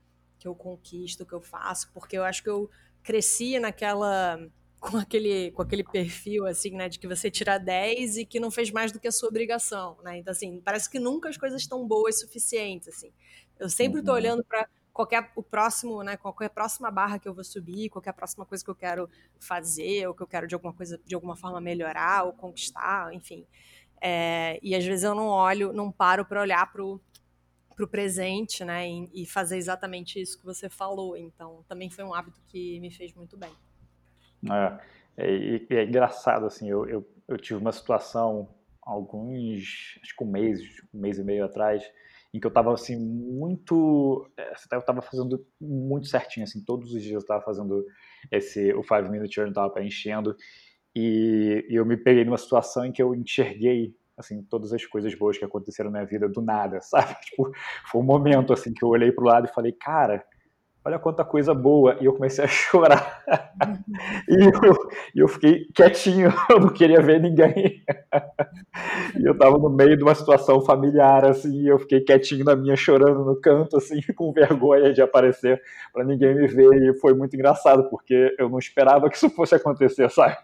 que 0.42 0.48
eu 0.48 0.56
conquisto, 0.56 1.24
que 1.24 1.32
eu 1.32 1.40
faço, 1.40 1.88
porque 1.94 2.18
eu 2.18 2.24
acho 2.24 2.42
que 2.42 2.50
eu 2.50 2.68
cresci 3.00 3.60
naquela 3.60 4.38
com 4.80 4.96
aquele, 4.96 5.52
com 5.52 5.62
aquele 5.62 5.84
perfil, 5.84 6.44
assim, 6.44 6.72
né, 6.72 6.88
de 6.88 6.98
que 6.98 7.06
você 7.06 7.30
tira 7.30 7.56
10 7.56 8.16
e 8.16 8.26
que 8.26 8.40
não 8.40 8.50
fez 8.50 8.72
mais 8.72 8.90
do 8.90 8.98
que 8.98 9.06
a 9.06 9.12
sua 9.12 9.28
obrigação, 9.28 9.96
né? 10.02 10.18
Então, 10.18 10.32
assim, 10.32 10.60
parece 10.60 10.90
que 10.90 10.98
nunca 10.98 11.28
as 11.28 11.36
coisas 11.36 11.62
estão 11.62 11.86
boas 11.86 12.16
o 12.16 12.20
suficiente, 12.22 12.88
assim. 12.88 13.12
Eu 13.60 13.68
sempre 13.68 14.00
estou 14.00 14.14
uhum. 14.14 14.20
olhando 14.20 14.44
para 14.44 14.68
qualquer 14.92 15.30
o 15.36 15.42
próximo, 15.42 16.02
né, 16.02 16.16
qualquer 16.16 16.50
próxima 16.50 16.90
barra 16.90 17.20
que 17.20 17.28
eu 17.28 17.32
vou 17.32 17.44
subir, 17.44 17.90
qualquer 17.90 18.12
próxima 18.12 18.44
coisa 18.44 18.64
que 18.64 18.70
eu 18.70 18.74
quero 18.74 19.08
fazer, 19.38 20.08
ou 20.08 20.14
que 20.14 20.22
eu 20.24 20.26
quero 20.26 20.48
de 20.48 20.54
alguma 20.56 20.72
coisa, 20.72 21.00
de 21.06 21.14
alguma 21.14 21.36
forma 21.36 21.60
melhorar 21.60 22.24
ou 22.24 22.32
conquistar, 22.32 23.14
enfim. 23.14 23.46
É, 24.00 24.58
e 24.60 24.74
às 24.74 24.84
vezes 24.84 25.04
eu 25.04 25.14
não 25.14 25.28
olho, 25.28 25.72
não 25.72 25.92
paro 25.92 26.24
para 26.24 26.40
olhar 26.40 26.72
pro 27.74 27.82
pro 27.82 27.88
presente, 27.88 28.64
né, 28.64 28.88
e, 28.88 29.26
fazer 29.26 29.56
exatamente 29.56 30.20
isso 30.20 30.38
que 30.38 30.44
você 30.44 30.68
falou. 30.68 31.16
Então, 31.16 31.64
também 31.68 31.90
foi 31.90 32.04
um 32.04 32.14
hábito 32.14 32.40
que 32.46 32.78
me 32.80 32.90
fez 32.90 33.12
muito 33.14 33.36
bem. 33.36 33.52
É, 34.50 34.78
é, 35.16 35.74
é 35.74 35.84
engraçado 35.84 36.46
assim. 36.46 36.68
Eu, 36.68 36.88
eu, 36.88 37.08
eu 37.28 37.36
tive 37.36 37.60
uma 37.60 37.72
situação 37.72 38.48
alguns, 38.82 39.98
acho 40.02 40.16
que 40.16 40.24
um 40.24 40.30
mês, 40.30 40.60
um 40.92 41.00
mês 41.00 41.18
e 41.18 41.24
meio 41.24 41.44
atrás, 41.44 41.84
em 42.34 42.40
que 42.40 42.46
eu 42.46 42.48
estava 42.50 42.72
assim 42.72 42.98
muito, 42.98 44.28
é, 44.36 44.52
eu 44.72 44.78
estava 44.78 45.02
fazendo 45.02 45.46
muito 45.60 46.08
certinho 46.08 46.44
assim, 46.44 46.64
todos 46.64 46.92
os 46.92 47.02
dias 47.02 47.14
eu 47.14 47.18
estava 47.18 47.42
fazendo 47.42 47.84
esse 48.30 48.72
o 48.74 48.82
five 48.82 49.08
minute 49.10 49.34
journal 49.34 49.50
estava 49.50 49.70
preenchendo 49.70 50.34
e, 50.96 51.64
e 51.68 51.74
eu 51.74 51.84
me 51.84 51.96
peguei 51.96 52.24
numa 52.24 52.38
situação 52.38 52.84
em 52.84 52.92
que 52.92 53.02
eu 53.02 53.14
enxerguei 53.14 53.94
assim, 54.16 54.42
todas 54.42 54.72
as 54.72 54.84
coisas 54.84 55.14
boas 55.14 55.38
que 55.38 55.44
aconteceram 55.44 55.90
na 55.90 55.98
minha 55.98 56.08
vida 56.08 56.28
do 56.28 56.40
nada, 56.40 56.80
sabe? 56.82 57.14
Tipo, 57.20 57.50
foi 57.90 58.00
um 58.00 58.04
momento 58.04 58.52
assim 58.52 58.72
que 58.72 58.84
eu 58.84 58.88
olhei 58.88 59.12
pro 59.12 59.24
lado 59.24 59.46
e 59.46 59.54
falei, 59.54 59.72
cara, 59.72 60.24
olha 60.84 60.98
quanta 60.98 61.24
coisa 61.24 61.54
boa. 61.54 61.96
E 62.00 62.04
eu 62.04 62.12
comecei 62.12 62.44
a 62.44 62.48
chorar. 62.48 63.22
e, 64.28 64.44
eu, 64.44 64.76
eu 65.14 65.28
fiquei 65.28 65.66
quietinho, 65.74 66.32
eu 66.50 66.60
não 66.60 66.68
queria 66.68 67.00
ver 67.00 67.20
ninguém. 67.20 67.82
e 69.18 69.28
eu 69.28 69.36
tava 69.36 69.58
no 69.58 69.70
meio 69.70 69.96
de 69.96 70.02
uma 70.02 70.14
situação 70.14 70.60
familiar, 70.60 71.24
assim, 71.24 71.68
eu 71.68 71.78
fiquei 71.78 72.00
quietinho 72.00 72.44
na 72.44 72.56
minha, 72.56 72.76
chorando 72.76 73.24
no 73.24 73.40
canto, 73.40 73.76
assim, 73.76 74.00
com 74.14 74.32
vergonha 74.32 74.92
de 74.92 75.00
aparecer 75.00 75.60
para 75.92 76.04
ninguém 76.04 76.34
me 76.34 76.46
ver. 76.46 76.72
E 76.82 76.98
foi 76.98 77.14
muito 77.14 77.34
engraçado, 77.34 77.88
porque 77.88 78.34
eu 78.38 78.48
não 78.48 78.58
esperava 78.58 79.08
que 79.08 79.16
isso 79.16 79.30
fosse 79.30 79.54
acontecer, 79.54 80.10
sabe? 80.10 80.36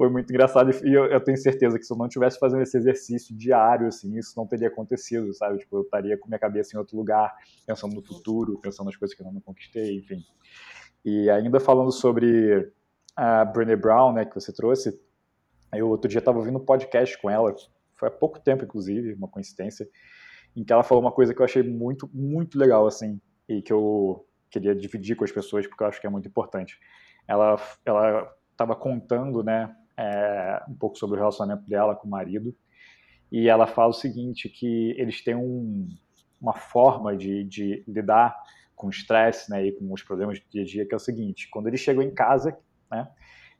Foi 0.00 0.08
muito 0.08 0.30
engraçado. 0.30 0.70
E 0.82 0.94
eu, 0.94 1.04
eu, 1.04 1.20
tenho 1.20 1.36
certeza 1.36 1.78
que 1.78 1.84
se 1.84 1.92
eu 1.92 1.96
não 1.98 2.08
tivesse 2.08 2.38
fazendo 2.38 2.62
esse 2.62 2.74
exercício 2.74 3.36
diário, 3.36 3.86
assim, 3.86 4.16
isso 4.16 4.32
não 4.34 4.46
teria 4.46 4.68
acontecido, 4.68 5.30
sabe? 5.34 5.58
Tipo, 5.58 5.76
eu 5.76 5.82
estaria 5.82 6.16
com 6.16 6.26
minha 6.26 6.38
cabeça 6.38 6.74
em 6.74 6.78
outro 6.78 6.96
lugar, 6.96 7.36
pensando 7.66 7.94
no 7.94 8.02
futuro, 8.02 8.58
pensando 8.62 8.86
nas 8.86 8.96
coisas 8.96 9.14
que 9.14 9.22
eu 9.22 9.30
não 9.30 9.42
conquistei, 9.42 9.98
enfim. 9.98 10.24
E 11.04 11.28
ainda 11.28 11.60
falando 11.60 11.92
sobre 11.92 12.72
a 13.14 13.44
Brené 13.44 13.76
Brown, 13.76 14.14
né, 14.14 14.24
que 14.24 14.34
você 14.34 14.50
trouxe, 14.54 14.98
eu 15.74 15.90
outro 15.90 16.08
dia 16.08 16.20
estava 16.20 16.38
ouvindo 16.38 16.56
um 16.56 16.64
podcast 16.64 17.20
com 17.20 17.28
ela, 17.28 17.54
foi 17.94 18.08
há 18.08 18.10
pouco 18.10 18.40
tempo, 18.40 18.64
inclusive, 18.64 19.12
uma 19.12 19.28
coincidência, 19.28 19.86
em 20.56 20.64
que 20.64 20.72
ela 20.72 20.82
falou 20.82 21.04
uma 21.04 21.12
coisa 21.12 21.34
que 21.34 21.42
eu 21.42 21.44
achei 21.44 21.62
muito, 21.62 22.08
muito 22.14 22.58
legal, 22.58 22.86
assim, 22.86 23.20
e 23.46 23.60
que 23.60 23.70
eu 23.70 24.26
queria 24.50 24.74
dividir 24.74 25.14
com 25.14 25.24
as 25.24 25.30
pessoas, 25.30 25.66
porque 25.66 25.82
eu 25.82 25.88
acho 25.88 26.00
que 26.00 26.06
é 26.06 26.10
muito 26.10 26.26
importante. 26.26 26.80
Ela 27.28 27.60
ela 27.84 28.34
estava 28.60 28.74
contando, 28.74 29.42
né, 29.42 29.74
é, 29.96 30.62
um 30.68 30.74
pouco 30.74 30.96
sobre 30.96 31.16
o 31.16 31.18
relacionamento 31.18 31.68
dela 31.68 31.94
com 31.94 32.06
o 32.06 32.10
marido, 32.10 32.54
e 33.30 33.48
ela 33.48 33.66
fala 33.66 33.90
o 33.90 33.94
seguinte, 33.94 34.48
que 34.48 34.94
eles 34.98 35.22
têm 35.22 35.36
um, 35.36 35.88
uma 36.40 36.54
forma 36.54 37.16
de, 37.16 37.44
de 37.44 37.84
lidar 37.86 38.36
com 38.74 38.88
o 38.88 38.90
estresse 38.90 39.50
né, 39.50 39.66
e 39.66 39.72
com 39.72 39.92
os 39.92 40.02
problemas 40.02 40.40
do 40.40 40.46
dia 40.48 40.62
a 40.62 40.64
dia, 40.64 40.86
que 40.86 40.94
é 40.94 40.96
o 40.96 41.00
seguinte, 41.00 41.48
quando 41.50 41.68
eles 41.68 41.80
chegam 41.80 42.02
em 42.02 42.12
casa, 42.12 42.56
né, 42.90 43.08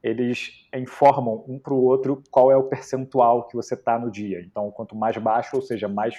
eles 0.03 0.67
informam 0.75 1.45
um 1.47 1.59
para 1.59 1.75
o 1.75 1.85
outro 1.85 2.23
qual 2.31 2.51
é 2.51 2.57
o 2.57 2.65
percentual 2.65 3.47
que 3.47 3.55
você 3.55 3.75
está 3.75 3.99
no 3.99 4.11
dia. 4.11 4.41
Então, 4.41 4.71
quanto 4.71 4.97
mais 4.97 5.17
baixo, 5.19 5.57
ou 5.57 5.63
seja, 5.63 5.89
mais 5.89 6.15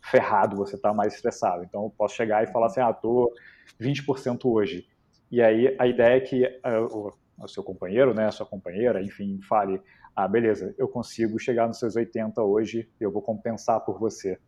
ferrado 0.00 0.56
você 0.56 0.76
está, 0.76 0.94
mais 0.94 1.14
estressado. 1.14 1.64
Então, 1.64 1.84
eu 1.84 1.90
posso 1.90 2.14
chegar 2.14 2.44
e 2.44 2.46
falar 2.46 2.66
assim, 2.66 2.80
ah, 2.80 2.90
estou 2.90 3.32
20% 3.80 4.44
hoje. 4.44 4.86
E 5.30 5.42
aí, 5.42 5.74
a 5.78 5.86
ideia 5.86 6.16
é 6.16 6.20
que 6.20 6.44
uh, 6.44 7.12
o 7.38 7.48
seu 7.48 7.62
companheiro, 7.62 8.14
né, 8.14 8.26
a 8.26 8.32
sua 8.32 8.46
companheira, 8.46 9.02
enfim, 9.02 9.40
fale, 9.48 9.80
ah, 10.14 10.28
beleza, 10.28 10.74
eu 10.78 10.88
consigo 10.88 11.38
chegar 11.38 11.66
nos 11.66 11.78
seus 11.78 11.96
80 11.96 12.42
hoje, 12.42 12.88
eu 13.00 13.10
vou 13.10 13.22
compensar 13.22 13.80
por 13.80 13.98
você. 13.98 14.38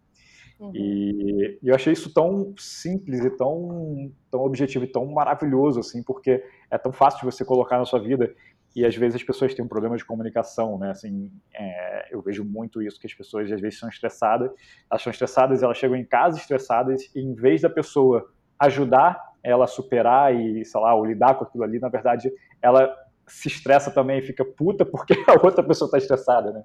Uhum. 0.59 0.73
E, 0.75 1.59
e, 1.63 1.69
eu 1.69 1.75
achei 1.75 1.93
isso 1.93 2.13
tão 2.13 2.55
simples 2.57 3.21
e 3.25 3.31
tão, 3.31 4.11
tão 4.31 4.41
objetivo 4.41 4.85
e 4.85 4.89
tão 4.89 5.05
maravilhoso, 5.07 5.81
assim, 5.81 6.03
porque 6.03 6.43
é 6.71 6.79
tão 6.79 6.93
fácil 6.93 7.21
de 7.21 7.27
você 7.27 7.45
colocar 7.45 7.79
na 7.79 7.85
sua 7.85 8.01
vida 8.01 8.35
e 8.77 8.85
às 8.85 8.95
vezes 8.95 9.17
as 9.17 9.23
pessoas 9.23 9.55
têm 9.55 9.65
um 9.65 9.69
problema 9.69 9.97
de 9.97 10.05
comunicação, 10.05 10.79
né? 10.79 10.91
Assim, 10.91 11.33
é, 11.55 12.09
eu 12.11 12.21
vejo 12.21 12.45
muito 12.45 12.83
isso 12.83 13.01
que 13.01 13.07
as 13.07 13.15
pessoas 13.15 13.51
às 13.51 13.59
vezes 13.59 13.79
são 13.79 13.89
estressadas, 13.89 14.51
elas 14.91 15.03
são 15.03 15.11
estressadas, 15.11 15.63
elas 15.63 15.79
chegam 15.79 15.97
em 15.97 16.05
casa 16.05 16.39
estressadas 16.39 17.11
e 17.15 17.21
em 17.21 17.35
vez 17.35 17.63
da 17.63 17.71
pessoa 17.71 18.31
ajudar 18.59 19.19
ela 19.47 19.69
superar 19.69 20.35
e, 20.35 20.65
sei 20.65 20.81
lá, 20.81 20.93
ou 20.95 21.05
lidar 21.05 21.35
com 21.37 21.45
aquilo 21.45 21.63
ali, 21.63 21.79
na 21.79 21.89
verdade, 21.89 22.33
ela 22.61 22.93
se 23.29 23.47
estressa 23.47 23.93
também 23.93 24.19
e 24.19 24.23
fica 24.23 24.45
puta 24.45 24.85
porque 24.85 25.15
a 25.29 25.35
outra 25.35 25.63
pessoa 25.63 25.87
está 25.87 25.99
estressada, 25.99 26.53
né? 26.53 26.63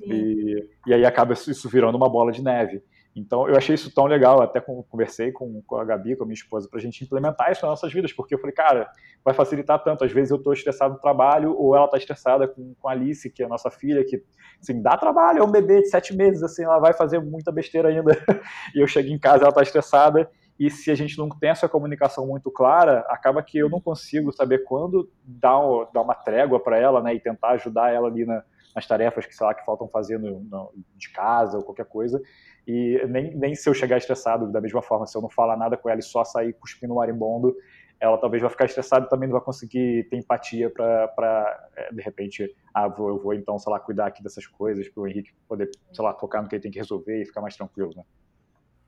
E, 0.00 0.68
e, 0.84 0.94
aí 0.94 1.04
acaba 1.04 1.32
isso 1.32 1.68
virando 1.68 1.96
uma 1.96 2.08
bola 2.08 2.32
de 2.32 2.42
neve. 2.42 2.82
Então 3.14 3.46
eu 3.46 3.56
achei 3.56 3.74
isso 3.74 3.94
tão 3.94 4.06
legal, 4.06 4.42
até 4.42 4.60
conversei 4.60 5.30
com, 5.30 5.62
com 5.62 5.76
a 5.76 5.84
Gabi, 5.84 6.16
com 6.16 6.24
a 6.24 6.26
minha 6.26 6.34
esposa, 6.34 6.68
para 6.68 6.78
a 6.78 6.82
gente 6.82 7.04
implementar 7.04 7.52
isso 7.52 7.60
nas 7.62 7.72
nossas 7.72 7.92
vidas, 7.92 8.12
porque 8.12 8.34
eu 8.34 8.38
falei, 8.38 8.54
cara, 8.54 8.90
vai 9.24 9.32
facilitar 9.32 9.80
tanto. 9.84 10.04
Às 10.04 10.10
vezes 10.10 10.30
eu 10.30 10.38
estou 10.38 10.52
estressado 10.52 10.94
no 10.94 11.00
trabalho, 11.00 11.54
ou 11.56 11.76
ela 11.76 11.84
está 11.84 11.98
estressada 11.98 12.48
com, 12.48 12.74
com 12.80 12.88
a 12.88 12.92
Alice, 12.92 13.30
que 13.30 13.42
é 13.42 13.46
a 13.46 13.48
nossa 13.48 13.70
filha, 13.70 14.04
que 14.04 14.24
assim, 14.60 14.80
dá 14.82 14.96
trabalho, 14.96 15.40
é 15.40 15.44
um 15.44 15.50
bebê 15.50 15.82
de 15.82 15.88
sete 15.88 16.16
meses, 16.16 16.42
assim, 16.42 16.64
ela 16.64 16.78
vai 16.78 16.94
fazer 16.94 17.20
muita 17.20 17.52
besteira 17.52 17.90
ainda. 17.90 18.12
e 18.74 18.80
eu 18.80 18.88
chego 18.88 19.10
em 19.10 19.18
casa, 19.18 19.42
ela 19.42 19.50
está 19.50 19.62
estressada, 19.62 20.28
e 20.66 20.70
se 20.70 20.90
a 20.90 20.94
gente 20.94 21.18
não 21.18 21.28
tem 21.28 21.50
essa 21.50 21.68
comunicação 21.68 22.26
muito 22.26 22.50
clara, 22.50 23.00
acaba 23.08 23.42
que 23.42 23.58
eu 23.58 23.68
não 23.68 23.80
consigo 23.80 24.32
saber 24.32 24.64
quando 24.64 25.10
dar, 25.24 25.60
dar 25.92 26.02
uma 26.02 26.14
trégua 26.14 26.60
para 26.60 26.78
ela, 26.78 27.02
né, 27.02 27.14
e 27.14 27.20
tentar 27.20 27.50
ajudar 27.50 27.92
ela 27.92 28.06
ali 28.06 28.24
na, 28.24 28.44
nas 28.74 28.86
tarefas 28.86 29.26
que, 29.26 29.34
sei 29.34 29.44
lá, 29.44 29.54
que 29.54 29.64
faltam 29.64 29.88
fazer 29.88 30.18
no, 30.18 30.40
no, 30.40 30.72
de 30.96 31.10
casa 31.10 31.56
ou 31.58 31.64
qualquer 31.64 31.86
coisa, 31.86 32.22
e 32.64 33.04
nem, 33.08 33.34
nem 33.34 33.54
se 33.56 33.68
eu 33.68 33.74
chegar 33.74 33.96
estressado 33.96 34.52
da 34.52 34.60
mesma 34.60 34.80
forma, 34.80 35.04
se 35.04 35.16
eu 35.16 35.22
não 35.22 35.28
falar 35.28 35.56
nada 35.56 35.76
com 35.76 35.88
ela 35.88 35.98
e 35.98 36.02
só 36.02 36.22
sair 36.24 36.52
cuspindo 36.52 36.94
marimbondo, 36.94 37.56
ela 37.98 38.18
talvez 38.18 38.40
vai 38.40 38.50
ficar 38.50 38.64
estressada 38.64 39.06
e 39.06 39.08
também 39.08 39.28
não 39.28 39.34
vai 39.34 39.44
conseguir 39.44 40.08
ter 40.08 40.16
empatia 40.16 40.70
para, 40.70 41.70
é, 41.76 41.92
de 41.92 42.02
repente, 42.02 42.52
ah, 42.72 42.86
vou, 42.88 43.08
eu 43.08 43.18
vou 43.18 43.34
então, 43.34 43.58
sei 43.58 43.72
lá, 43.72 43.80
cuidar 43.80 44.06
aqui 44.06 44.22
dessas 44.22 44.46
coisas 44.46 44.88
para 44.88 45.02
o 45.02 45.06
Henrique 45.08 45.32
poder, 45.48 45.70
sei 45.92 46.04
lá, 46.04 46.14
focar 46.14 46.42
no 46.42 46.48
que 46.48 46.54
ele 46.54 46.62
tem 46.62 46.70
que 46.70 46.78
resolver 46.78 47.22
e 47.22 47.26
ficar 47.26 47.40
mais 47.40 47.56
tranquilo, 47.56 47.92
né? 47.96 48.04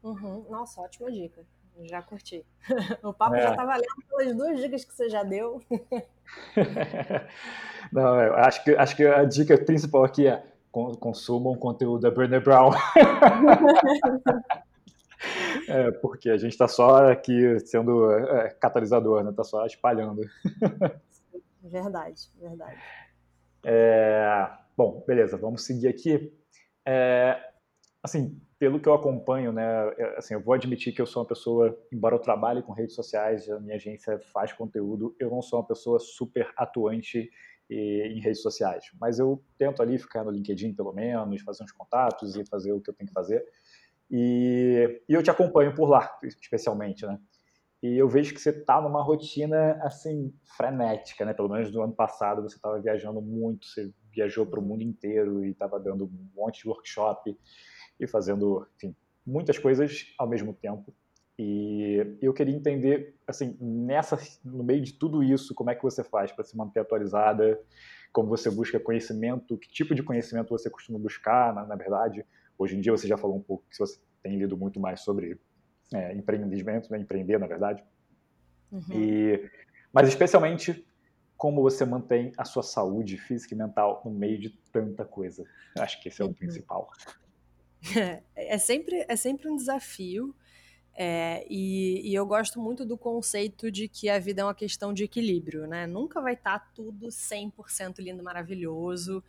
Uhum. 0.03 0.45
Nossa, 0.51 0.81
ótima 0.83 1.11
dica. 1.11 1.45
Já 1.83 2.03
curti. 2.03 2.45
O 3.03 3.13
papo 3.13 3.35
é. 3.35 3.43
já 3.43 3.55
tá 3.55 3.65
valendo 3.65 3.87
pelas 4.09 4.37
duas 4.37 4.61
dicas 4.61 4.85
que 4.85 4.95
você 4.95 5.09
já 5.09 5.23
deu. 5.23 5.63
Não, 7.93 8.21
eu 8.21 8.35
acho 8.37 8.65
que, 8.65 8.77
acho 8.77 8.97
que 8.97 9.07
a 9.07 9.25
dica 9.25 9.59
principal 9.59 10.05
aqui 10.05 10.27
é 10.27 10.43
consumam 10.73 11.57
conteúdo 11.57 12.03
da 12.03 12.11
Brené 12.11 12.41
Brown. 12.41 12.73
é, 15.69 15.91
porque 15.93 16.31
a 16.31 16.37
gente 16.37 16.53
está 16.53 16.67
só 16.67 17.13
aqui 17.13 17.61
sendo 17.61 18.11
é, 18.11 18.51
catalisador, 18.51 19.23
né? 19.23 19.31
Está 19.31 19.45
só 19.45 19.65
espalhando. 19.67 20.23
Verdade, 21.63 22.29
verdade. 22.41 22.77
É, 23.63 24.51
bom, 24.77 25.05
beleza, 25.07 25.37
vamos 25.37 25.65
seguir 25.65 25.89
aqui. 25.89 26.33
É, 26.85 27.39
assim, 28.03 28.37
pelo 28.65 28.81
que 28.81 28.89
eu 28.89 28.95
acompanho, 28.95 29.53
né, 29.53 29.63
é, 29.99 30.17
assim, 30.17 30.33
eu 30.33 30.41
vou 30.41 30.55
admitir 30.55 30.95
que 30.95 31.03
eu 31.03 31.05
sou 31.05 31.21
uma 31.21 31.29
pessoa, 31.29 31.79
embora 31.93 32.15
eu 32.15 32.19
trabalhe 32.19 32.63
com 32.63 32.73
redes 32.73 32.95
sociais, 32.95 33.47
a 33.51 33.61
minha 33.61 33.77
agência 33.77 34.19
faz 34.33 34.55
conteúdo, 34.55 35.15
eu 35.21 35.29
não 35.29 35.43
sou 35.43 35.59
uma 35.59 35.67
pessoa 35.67 35.99
super 35.99 36.51
atuante 36.57 37.31
em 37.69 38.21
redes 38.21 38.41
sociais, 38.41 38.87
mas 38.99 39.19
eu 39.19 39.45
tento 39.59 39.83
ali 39.83 39.99
ficar 39.99 40.25
no 40.25 40.31
LinkedIn 40.31 40.73
pelo 40.73 40.95
menos, 40.95 41.43
fazer 41.43 41.63
uns 41.63 41.73
contatos 41.73 42.37
e 42.37 42.47
fazer 42.47 42.73
o 42.73 42.81
que 42.81 42.89
eu 42.89 42.95
tenho 42.95 43.09
que 43.09 43.13
fazer. 43.13 43.45
E, 44.11 45.03
e 45.07 45.13
eu 45.13 45.23
te 45.23 45.31
acompanho 45.31 45.75
por 45.75 45.87
lá, 45.87 46.11
especialmente, 46.23 47.05
né? 47.05 47.19
E 47.83 47.99
eu 47.99 48.09
vejo 48.09 48.33
que 48.33 48.41
você 48.41 48.49
está 48.49 48.81
numa 48.81 49.03
rotina 49.03 49.79
assim 49.83 50.33
frenética, 50.57 51.25
né? 51.25 51.35
Pelo 51.35 51.51
menos 51.51 51.71
no 51.71 51.83
ano 51.83 51.93
passado 51.93 52.43
você 52.43 52.57
estava 52.57 52.81
viajando 52.81 53.21
muito, 53.21 53.67
você 53.67 53.93
viajou 54.11 54.47
para 54.47 54.61
o 54.61 54.63
mundo 54.63 54.83
inteiro 54.83 55.45
e 55.45 55.51
estava 55.51 55.79
dando 55.79 56.07
um 56.07 56.31
monte 56.35 56.63
de 56.63 56.69
workshop 56.69 57.37
e 57.99 58.07
fazendo, 58.07 58.67
enfim, 58.77 58.95
muitas 59.27 59.59
coisas 59.59 60.13
ao 60.19 60.29
mesmo 60.29 60.53
tempo. 60.53 60.95
E 61.39 62.17
eu 62.23 62.33
queria 62.33 62.55
entender, 62.55 63.17
assim, 63.27 63.57
nessa, 63.61 64.19
no 64.45 64.63
meio 64.63 64.81
de 64.81 64.93
tudo 64.93 65.23
isso, 65.23 65.55
como 65.55 65.71
é 65.71 65.75
que 65.75 65.83
você 65.83 66.05
faz 66.05 66.31
para 66.31 66.45
se 66.45 66.57
manter 66.57 66.81
atualizada, 66.81 67.61
como 68.13 68.29
você 68.29 68.49
busca 68.49 68.79
conhecimento, 68.79 69.59
que 69.59 69.69
tipo 69.69 69.95
de 69.95 70.03
conhecimento 70.03 70.51
você 70.51 70.71
costuma 70.71 70.99
buscar, 70.99 71.53
na, 71.53 71.67
na 71.67 71.75
verdade. 71.75 72.25
Hoje 72.57 72.77
em 72.77 72.81
dia 72.81 72.93
você 72.93 73.09
já 73.09 73.17
falou 73.17 73.37
um 73.37 73.43
pouco 73.43 73.65
que 73.69 73.77
você 73.77 73.99
tem 74.23 74.39
lido 74.39 74.57
muito 74.57 74.79
mais 74.79 75.01
sobre 75.01 75.41
é, 75.93 76.15
empreendimento, 76.15 76.91
né, 76.93 76.99
empreender, 76.99 77.39
na 77.39 77.49
verdade. 77.49 77.83
Uhum. 78.71 78.83
E, 78.93 79.51
mas 79.93 80.09
especialmente 80.09 80.87
como 81.37 81.61
você 81.63 81.85
mantém 81.85 82.33
a 82.39 82.45
sua 82.45 82.63
saúde 82.63 83.19
física 83.19 83.55
e 83.55 83.59
mental 83.59 84.01
no 84.05 84.13
meio 84.13 84.39
de 84.39 84.51
tanta 84.73 85.05
coisa. 85.05 85.45
Acho 85.79 86.01
que 86.01 86.09
esse 86.09 86.23
é 86.23 86.25
o 86.25 86.29
uhum. 86.29 86.35
principal. 86.35 86.89
É, 88.37 88.59
sempre, 88.59 89.05
é 89.09 89.17
sempre 89.17 89.49
um 89.49 89.57
desafio. 89.57 90.35
É, 90.97 91.45
e, 91.51 92.09
e, 92.09 92.15
eu 92.15 92.25
gosto 92.25 92.61
muito 92.61 92.85
do 92.85 92.97
conceito 92.97 93.71
de 93.71 93.89
que 93.89 94.09
a 94.09 94.19
vida 94.19 94.43
é 94.43 94.45
uma 94.45 94.55
questão 94.55 94.93
de 94.93 95.03
equilíbrio, 95.05 95.67
né? 95.67 95.87
Nunca 95.87 96.21
vai 96.21 96.35
estar 96.35 96.59
tá 96.61 96.71
tudo 96.73 97.09
100% 97.09 97.99
lindo, 97.99 98.23
maravilhoso, 98.23 99.23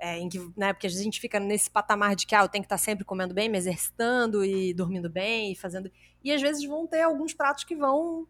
é, 0.00 0.18
em 0.18 0.28
que, 0.28 0.38
né, 0.56 0.72
porque 0.72 0.88
a 0.88 0.90
gente 0.90 1.20
fica 1.20 1.38
nesse 1.38 1.70
patamar 1.70 2.16
de 2.16 2.26
que 2.26 2.34
ah, 2.34 2.42
eu 2.42 2.48
tenho 2.48 2.62
que 2.62 2.66
estar 2.66 2.76
tá 2.76 2.82
sempre 2.82 3.04
comendo 3.04 3.32
bem, 3.32 3.48
me 3.48 3.56
exercitando 3.56 4.44
e 4.44 4.74
dormindo 4.74 5.08
bem, 5.08 5.52
e 5.52 5.54
fazendo... 5.54 5.92
E 6.24 6.32
às 6.32 6.42
vezes 6.42 6.64
vão 6.64 6.88
ter 6.88 7.02
alguns 7.02 7.32
pratos 7.32 7.62
que 7.62 7.76
vão 7.76 8.26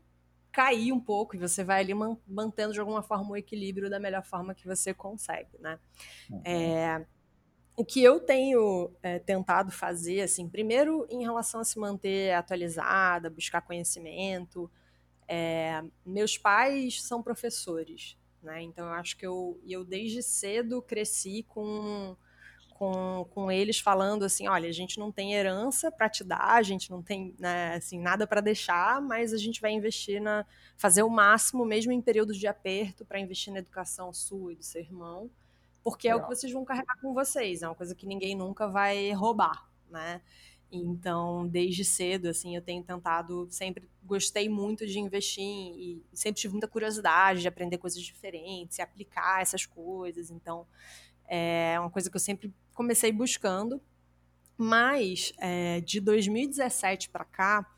cair 0.53 0.93
um 0.93 1.01
pouco 1.01 1.35
e 1.35 1.39
você 1.39 1.65
vai 1.65 1.81
ali 1.81 1.95
mantendo 2.27 2.75
de 2.75 2.81
alguma 2.81 3.03
forma 3.03 3.31
o 3.31 3.37
equilíbrio 3.37 3.89
da 3.89 3.99
melhor 3.99 4.23
forma 4.23 4.55
que 4.55 4.67
você 4.67 4.93
consegue, 4.93 5.59
né? 5.59 5.79
Uhum. 6.31 6.43
É, 6.45 7.07
o 7.77 7.85
que 7.85 8.03
eu 8.03 8.21
tenho 8.21 8.91
é, 9.03 9.19
tentado 9.19 9.71
fazer, 9.71 10.21
assim, 10.21 10.49
primeiro 10.49 11.07
em 11.11 11.23
relação 11.23 11.61
a 11.61 11.65
se 11.65 11.79
manter 11.79 12.33
atualizada, 12.33 13.31
buscar 13.31 13.63
conhecimento. 13.63 14.71
É, 15.27 15.83
meus 16.05 16.37
pais 16.37 17.03
são 17.03 17.23
professores, 17.23 18.19
né? 18.43 18.63
Então 18.63 18.87
eu 18.87 18.93
acho 18.93 19.17
que 19.17 19.27
eu, 19.27 19.59
eu 19.67 19.85
desde 19.85 20.23
cedo 20.23 20.83
cresci 20.83 21.45
com, 21.49 22.15
com, 22.75 23.27
com 23.31 23.51
eles 23.51 23.81
falando 23.81 24.25
assim, 24.25 24.47
olha, 24.49 24.69
a 24.69 24.73
gente 24.73 24.99
não 24.99 25.11
tem 25.11 25.33
herança 25.33 25.91
para 25.91 26.11
te 26.11 26.23
dar, 26.23 26.57
a 26.57 26.63
gente 26.63 26.91
não 26.91 27.03
tem 27.03 27.35
né, 27.39 27.77
assim, 27.77 27.99
nada 27.99 28.27
para 28.27 28.43
deixar, 28.43 29.01
mas 29.01 29.33
a 29.33 29.39
gente 29.39 29.63
vai 29.63 29.73
investir 29.73 30.21
na 30.21 30.45
fazer 30.77 31.03
o 31.03 31.09
máximo, 31.09 31.65
mesmo 31.65 31.91
em 31.91 32.03
períodos 32.03 32.37
de 32.37 32.47
aperto, 32.47 33.05
para 33.05 33.19
investir 33.19 33.51
na 33.51 33.61
educação 33.61 34.13
sua 34.13 34.53
e 34.53 34.57
do 34.57 34.63
seu 34.65 34.83
irmão 34.83 35.31
porque 35.83 36.09
é 36.09 36.15
o 36.15 36.23
que 36.23 36.29
vocês 36.29 36.53
vão 36.53 36.65
carregar 36.65 37.01
com 37.01 37.13
vocês, 37.13 37.63
é 37.63 37.69
uma 37.69 37.75
coisa 37.75 37.95
que 37.95 38.07
ninguém 38.07 38.37
nunca 38.37 38.69
vai 38.69 39.13
roubar, 39.13 39.69
né? 39.91 40.21
Então, 40.71 41.47
desde 41.47 41.85
cedo, 41.85 42.29
assim, 42.29 42.57
eu 42.57 42.63
tenho 42.63 42.83
tentado, 42.83 43.47
sempre 43.51 43.87
gostei 44.03 44.49
muito 44.49 44.87
de 44.87 44.99
investir 44.99 45.45
e 45.45 46.03
sempre 46.15 46.41
tive 46.41 46.53
muita 46.53 46.67
curiosidade 46.67 47.43
de 47.43 47.49
aprender 47.49 47.77
coisas 47.77 48.01
diferentes, 48.01 48.79
e 48.79 48.83
aplicar 48.83 49.43
essas 49.43 49.67
coisas. 49.67 50.31
Então, 50.31 50.67
é 51.29 51.79
uma 51.79 51.91
coisa 51.91 52.09
que 52.09 52.17
eu 52.17 52.21
sempre 52.21 52.53
comecei 52.73 53.13
buscando. 53.13 53.83
Mas, 54.57 55.33
é, 55.39 55.81
de 55.83 56.01
2017 56.01 57.11
para 57.11 57.25
cá, 57.25 57.71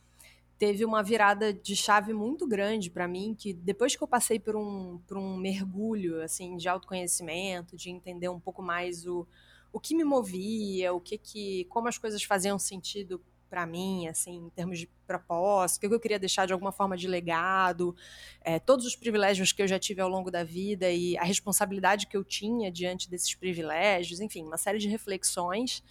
teve 0.64 0.82
uma 0.82 1.02
virada 1.02 1.52
de 1.52 1.76
chave 1.76 2.14
muito 2.14 2.46
grande 2.46 2.90
para 2.90 3.06
mim, 3.06 3.36
que 3.38 3.52
depois 3.52 3.94
que 3.94 4.02
eu 4.02 4.08
passei 4.08 4.38
por 4.38 4.56
um, 4.56 4.98
por 5.06 5.18
um 5.18 5.36
mergulho 5.36 6.22
assim 6.22 6.56
de 6.56 6.66
autoconhecimento, 6.70 7.76
de 7.76 7.90
entender 7.90 8.30
um 8.30 8.40
pouco 8.40 8.62
mais 8.62 9.06
o, 9.06 9.26
o 9.70 9.78
que 9.78 9.94
me 9.94 10.04
movia, 10.04 10.94
o 10.94 11.00
que 11.02 11.18
que 11.18 11.66
como 11.66 11.86
as 11.86 11.98
coisas 11.98 12.22
faziam 12.22 12.58
sentido 12.58 13.22
para 13.50 13.66
mim, 13.66 14.08
assim, 14.08 14.46
em 14.46 14.48
termos 14.48 14.78
de 14.78 14.88
propósito, 15.06 15.84
o 15.84 15.88
que 15.90 15.94
eu 15.94 16.00
queria 16.00 16.18
deixar 16.18 16.46
de 16.46 16.54
alguma 16.54 16.72
forma 16.72 16.96
de 16.96 17.06
legado, 17.06 17.94
é, 18.40 18.58
todos 18.58 18.86
os 18.86 18.96
privilégios 18.96 19.52
que 19.52 19.60
eu 19.60 19.68
já 19.68 19.78
tive 19.78 20.00
ao 20.00 20.08
longo 20.08 20.30
da 20.30 20.42
vida 20.42 20.90
e 20.90 21.14
a 21.18 21.24
responsabilidade 21.24 22.06
que 22.06 22.16
eu 22.16 22.24
tinha 22.24 22.72
diante 22.72 23.10
desses 23.10 23.34
privilégios, 23.34 24.18
enfim, 24.18 24.44
uma 24.44 24.56
série 24.56 24.78
de 24.78 24.88
reflexões 24.88 25.82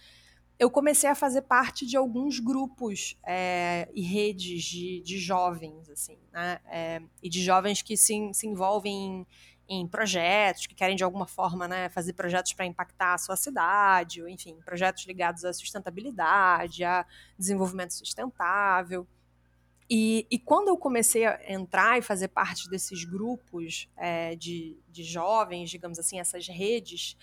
eu 0.58 0.70
comecei 0.70 1.08
a 1.10 1.14
fazer 1.14 1.42
parte 1.42 1.84
de 1.84 1.96
alguns 1.96 2.38
grupos 2.38 3.18
é, 3.24 3.88
e 3.92 4.02
redes 4.02 4.62
de, 4.62 5.00
de 5.00 5.18
jovens, 5.18 5.90
assim, 5.90 6.18
né? 6.32 6.60
É, 6.66 7.02
e 7.22 7.28
de 7.28 7.42
jovens 7.42 7.82
que 7.82 7.96
se, 7.96 8.30
se 8.32 8.46
envolvem 8.46 9.26
em, 9.68 9.80
em, 9.80 9.88
projetos, 9.88 10.66
que 10.66 10.74
querem 10.74 10.94
de 10.94 11.02
alguma 11.02 11.26
forma 11.26 11.66
né, 11.66 11.88
fazer 11.88 12.12
projetos 12.12 12.52
para 12.52 12.66
impactar 12.66 13.14
a 13.14 13.18
sua 13.18 13.36
cidade, 13.36 14.22
ou 14.22 14.28
enfim, 14.28 14.56
projetos 14.64 15.04
ligados 15.06 15.44
à 15.44 15.52
sustentabilidade, 15.52 16.84
a 16.84 17.04
desenvolvimento 17.36 17.92
sustentável. 17.94 19.06
E, 19.90 20.26
e, 20.30 20.38
quando 20.38 20.68
eu 20.68 20.78
comecei 20.78 21.26
a 21.26 21.38
entrar 21.46 21.98
e 21.98 22.02
fazer 22.02 22.28
parte 22.28 22.70
desses 22.70 23.04
grupos 23.04 23.88
é, 23.96 24.34
de, 24.34 24.78
de 24.88 25.02
jovens, 25.04 25.68
digamos 25.68 25.98
assim, 25.98 26.18
essas 26.18 26.48
redes, 26.48 27.16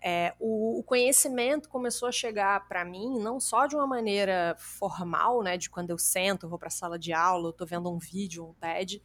é, 0.00 0.34
o, 0.38 0.78
o, 0.78 0.82
conhecimento 0.82 1.68
começou 1.68 2.08
a 2.08 2.12
chegar 2.12 2.68
para 2.68 2.84
mim 2.84 3.18
não 3.18 3.40
só 3.40 3.66
de 3.66 3.74
uma 3.74 3.86
maneira 3.86 4.54
formal, 4.58 5.42
né, 5.42 5.56
de 5.56 5.68
quando 5.68 5.90
eu 5.90 5.98
sento, 5.98 6.48
vou 6.48 6.58
para 6.58 6.68
a 6.68 6.70
sala 6.70 6.98
de 6.98 7.12
aula, 7.12 7.50
estou 7.50 7.66
vendo 7.66 7.90
um 7.90 7.98
vídeo, 7.98 8.46
um 8.46 8.54
TED, 8.54 9.02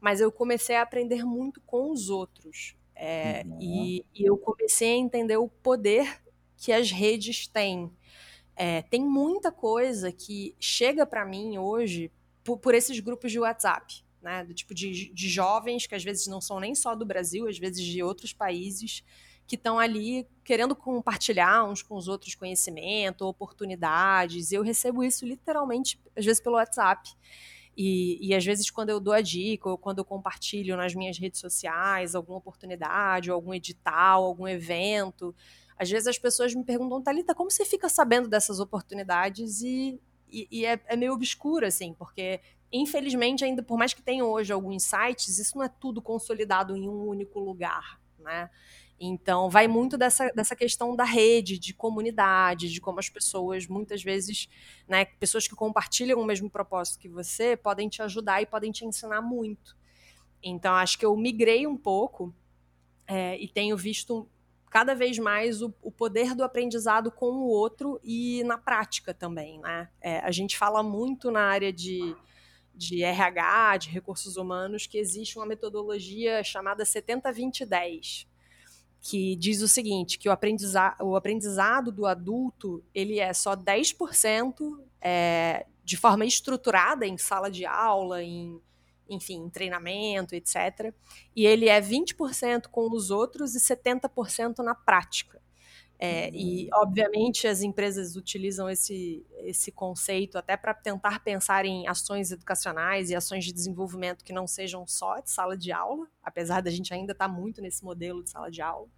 mas 0.00 0.20
eu 0.20 0.30
comecei 0.30 0.76
a 0.76 0.82
aprender 0.82 1.24
muito 1.24 1.60
com 1.62 1.90
os 1.90 2.10
outros. 2.10 2.76
É, 2.94 3.42
uhum. 3.44 3.58
e, 3.60 4.06
e, 4.14 4.24
eu 4.24 4.38
comecei 4.38 4.94
a 4.94 4.96
entender 4.96 5.36
o 5.36 5.48
poder 5.48 6.22
que 6.56 6.72
as 6.72 6.90
redes 6.90 7.46
têm. 7.46 7.92
É, 8.54 8.82
tem 8.82 9.04
muita 9.04 9.52
coisa 9.52 10.10
que 10.10 10.54
chega 10.58 11.04
para 11.04 11.26
mim 11.26 11.58
hoje 11.58 12.10
por, 12.42 12.56
por, 12.56 12.74
esses 12.74 12.98
grupos 13.00 13.32
de 13.32 13.38
WhatsApp, 13.38 14.02
né, 14.22 14.44
do 14.44 14.54
tipo 14.54 14.72
de, 14.74 15.12
de 15.12 15.28
jovens 15.28 15.86
que 15.86 15.94
às 15.94 16.04
vezes 16.04 16.26
não 16.26 16.40
são 16.40 16.58
nem 16.58 16.74
só 16.74 16.94
do 16.94 17.04
Brasil, 17.04 17.48
às 17.48 17.58
vezes 17.58 17.84
de 17.84 18.02
outros 18.02 18.32
países 18.32 19.04
que 19.46 19.56
estão 19.56 19.78
ali 19.78 20.26
querendo 20.44 20.74
compartilhar 20.74 21.64
uns 21.64 21.82
com 21.82 21.94
os 21.96 22.08
outros 22.08 22.34
conhecimento, 22.34 23.26
oportunidades. 23.26 24.52
Eu 24.52 24.62
recebo 24.62 25.04
isso 25.04 25.24
literalmente, 25.24 26.00
às 26.16 26.24
vezes, 26.24 26.40
pelo 26.40 26.56
WhatsApp. 26.56 27.10
E, 27.76 28.18
e, 28.26 28.34
às 28.34 28.44
vezes, 28.44 28.70
quando 28.70 28.90
eu 28.90 28.98
dou 28.98 29.12
a 29.12 29.20
dica 29.20 29.68
ou 29.68 29.76
quando 29.76 29.98
eu 29.98 30.04
compartilho 30.04 30.76
nas 30.76 30.94
minhas 30.94 31.18
redes 31.18 31.38
sociais 31.38 32.14
alguma 32.14 32.38
oportunidade, 32.38 33.30
algum 33.30 33.52
edital, 33.52 34.24
algum 34.24 34.48
evento, 34.48 35.34
às 35.78 35.90
vezes 35.90 36.08
as 36.08 36.18
pessoas 36.18 36.54
me 36.54 36.64
perguntam, 36.64 37.02
Thalita, 37.02 37.34
como 37.34 37.50
você 37.50 37.64
fica 37.64 37.88
sabendo 37.88 38.28
dessas 38.28 38.60
oportunidades? 38.60 39.60
E, 39.60 40.00
e, 40.28 40.48
e 40.50 40.64
é, 40.64 40.80
é, 40.86 40.96
meio 40.96 41.12
obscuro, 41.12 41.66
assim, 41.66 41.92
porque 41.92 42.40
infelizmente, 42.72 43.44
ainda 43.44 43.62
por 43.62 43.78
mais 43.78 43.92
que 43.92 44.02
tenha 44.02 44.24
hoje 44.24 44.52
alguns 44.52 44.82
sites, 44.82 45.38
isso 45.38 45.56
não 45.56 45.64
é 45.64 45.68
tudo 45.68 46.00
consolidado 46.00 46.76
em 46.76 46.88
um 46.88 47.06
único 47.06 47.38
lugar, 47.38 48.00
né? 48.18 48.50
Então, 48.98 49.50
vai 49.50 49.68
muito 49.68 49.98
dessa, 49.98 50.30
dessa 50.34 50.56
questão 50.56 50.96
da 50.96 51.04
rede, 51.04 51.58
de 51.58 51.74
comunidade, 51.74 52.72
de 52.72 52.80
como 52.80 52.98
as 52.98 53.08
pessoas, 53.08 53.66
muitas 53.66 54.02
vezes, 54.02 54.48
né, 54.88 55.04
pessoas 55.04 55.46
que 55.46 55.54
compartilham 55.54 56.18
o 56.18 56.24
mesmo 56.24 56.48
propósito 56.48 56.98
que 56.98 57.08
você, 57.08 57.56
podem 57.56 57.88
te 57.88 58.00
ajudar 58.02 58.40
e 58.40 58.46
podem 58.46 58.72
te 58.72 58.86
ensinar 58.86 59.20
muito. 59.20 59.76
Então, 60.42 60.74
acho 60.74 60.98
que 60.98 61.04
eu 61.04 61.14
migrei 61.16 61.66
um 61.66 61.76
pouco 61.76 62.34
é, 63.06 63.38
e 63.38 63.48
tenho 63.48 63.76
visto 63.76 64.28
cada 64.70 64.94
vez 64.94 65.18
mais 65.18 65.60
o, 65.62 65.72
o, 65.82 65.90
poder 65.90 66.34
do 66.34 66.42
aprendizado 66.42 67.10
com 67.10 67.26
o 67.26 67.48
outro 67.48 68.00
e 68.02 68.42
na 68.44 68.56
prática 68.56 69.12
também. 69.12 69.60
Né? 69.60 69.88
É, 70.00 70.18
a 70.20 70.30
gente 70.30 70.56
fala 70.56 70.82
muito 70.82 71.30
na 71.30 71.40
área 71.40 71.72
de, 71.72 72.16
de 72.74 73.02
RH, 73.02 73.76
de 73.78 73.90
recursos 73.90 74.36
humanos, 74.36 74.86
que 74.86 74.98
existe 74.98 75.38
uma 75.38 75.46
metodologia 75.46 76.42
chamada 76.42 76.84
70-20-10 76.84 78.26
que 79.00 79.36
diz 79.36 79.62
o 79.62 79.68
seguinte, 79.68 80.18
que 80.18 80.28
o, 80.28 80.32
aprendiza 80.32 80.96
o 81.00 81.16
aprendizado 81.16 81.92
do 81.92 82.06
adulto 82.06 82.82
ele 82.94 83.20
é 83.20 83.32
só 83.32 83.54
10% 83.54 84.78
é, 85.00 85.66
de 85.84 85.96
forma 85.96 86.24
estruturada 86.24 87.06
em 87.06 87.16
sala 87.16 87.50
de 87.50 87.64
aula, 87.64 88.22
em, 88.22 88.60
enfim, 89.08 89.48
treinamento, 89.48 90.34
etc. 90.34 90.92
E 91.34 91.46
ele 91.46 91.68
é 91.68 91.80
20% 91.80 92.66
com 92.68 92.90
os 92.90 93.10
outros 93.10 93.54
e 93.54 93.60
70% 93.60 94.58
na 94.58 94.74
prática. 94.74 95.40
É, 95.98 96.30
e, 96.30 96.64
uhum. 96.64 96.80
obviamente, 96.82 97.46
as 97.46 97.62
empresas 97.62 98.16
utilizam 98.16 98.68
esse, 98.68 99.24
esse 99.38 99.72
conceito 99.72 100.36
até 100.36 100.56
para 100.56 100.74
tentar 100.74 101.20
pensar 101.20 101.64
em 101.64 101.88
ações 101.88 102.30
educacionais 102.30 103.10
e 103.10 103.14
ações 103.14 103.44
de 103.44 103.52
desenvolvimento 103.52 104.24
que 104.24 104.32
não 104.32 104.46
sejam 104.46 104.86
só 104.86 105.20
de 105.20 105.30
sala 105.30 105.56
de 105.56 105.72
aula, 105.72 106.06
apesar 106.22 106.60
da 106.60 106.70
gente 106.70 106.92
ainda 106.92 107.12
estar 107.12 107.28
tá 107.28 107.32
muito 107.32 107.62
nesse 107.62 107.82
modelo 107.82 108.22
de 108.22 108.30
sala 108.30 108.50
de 108.50 108.60
aula. 108.60 108.88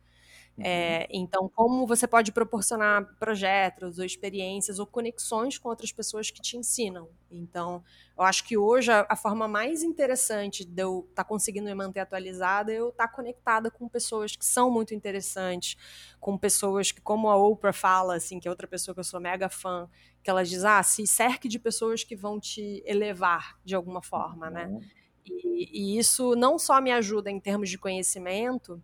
É, 0.60 1.06
então, 1.10 1.48
como 1.54 1.86
você 1.86 2.06
pode 2.06 2.32
proporcionar 2.32 3.16
projetos 3.18 3.98
ou 3.98 4.04
experiências 4.04 4.78
ou 4.78 4.86
conexões 4.86 5.56
com 5.56 5.68
outras 5.68 5.92
pessoas 5.92 6.30
que 6.30 6.40
te 6.40 6.56
ensinam. 6.56 7.08
Então, 7.30 7.84
eu 8.16 8.24
acho 8.24 8.44
que 8.44 8.56
hoje 8.56 8.90
a, 8.90 9.06
a 9.08 9.14
forma 9.14 9.46
mais 9.46 9.82
interessante 9.82 10.64
de 10.64 10.82
eu 10.82 11.06
estar 11.10 11.22
tá 11.22 11.28
conseguindo 11.28 11.66
me 11.66 11.74
manter 11.74 12.00
atualizada 12.00 12.72
é 12.72 12.76
eu 12.76 12.88
estar 12.88 13.06
tá 13.06 13.12
conectada 13.12 13.70
com 13.70 13.88
pessoas 13.88 14.34
que 14.34 14.44
são 14.44 14.70
muito 14.70 14.94
interessantes, 14.94 15.76
com 16.18 16.36
pessoas 16.36 16.90
que, 16.90 17.00
como 17.00 17.28
a 17.28 17.36
Oprah 17.36 17.72
fala, 17.72 18.16
assim, 18.16 18.40
que 18.40 18.48
é 18.48 18.50
outra 18.50 18.66
pessoa 18.66 18.94
que 18.94 19.00
eu 19.00 19.04
sou 19.04 19.20
mega 19.20 19.48
fã, 19.48 19.88
que 20.22 20.30
ela 20.30 20.44
diz, 20.44 20.64
ah, 20.64 20.82
se 20.82 21.06
cerque 21.06 21.48
de 21.48 21.58
pessoas 21.58 22.02
que 22.02 22.16
vão 22.16 22.40
te 22.40 22.82
elevar 22.84 23.58
de 23.64 23.74
alguma 23.74 24.02
forma, 24.02 24.50
né? 24.50 24.66
uhum. 24.66 24.80
E, 25.24 25.94
e 25.94 25.98
isso 25.98 26.34
não 26.34 26.58
só 26.58 26.80
me 26.80 26.90
ajuda 26.90 27.30
em 27.30 27.38
termos 27.38 27.68
de 27.68 27.78
conhecimento, 27.78 28.82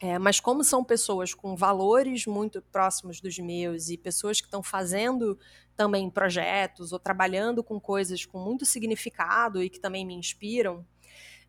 é, 0.00 0.18
mas 0.18 0.40
como 0.40 0.64
são 0.64 0.82
pessoas 0.82 1.32
com 1.32 1.54
valores 1.54 2.26
muito 2.26 2.60
próximos 2.60 3.20
dos 3.20 3.38
meus 3.38 3.88
e 3.88 3.96
pessoas 3.96 4.40
que 4.40 4.48
estão 4.48 4.62
fazendo 4.62 5.38
também 5.76 6.10
projetos 6.10 6.92
ou 6.92 6.98
trabalhando 6.98 7.62
com 7.62 7.80
coisas 7.80 8.26
com 8.26 8.38
muito 8.38 8.64
significado 8.66 9.62
e 9.62 9.70
que 9.70 9.78
também 9.78 10.04
me 10.04 10.14
inspiram, 10.14 10.84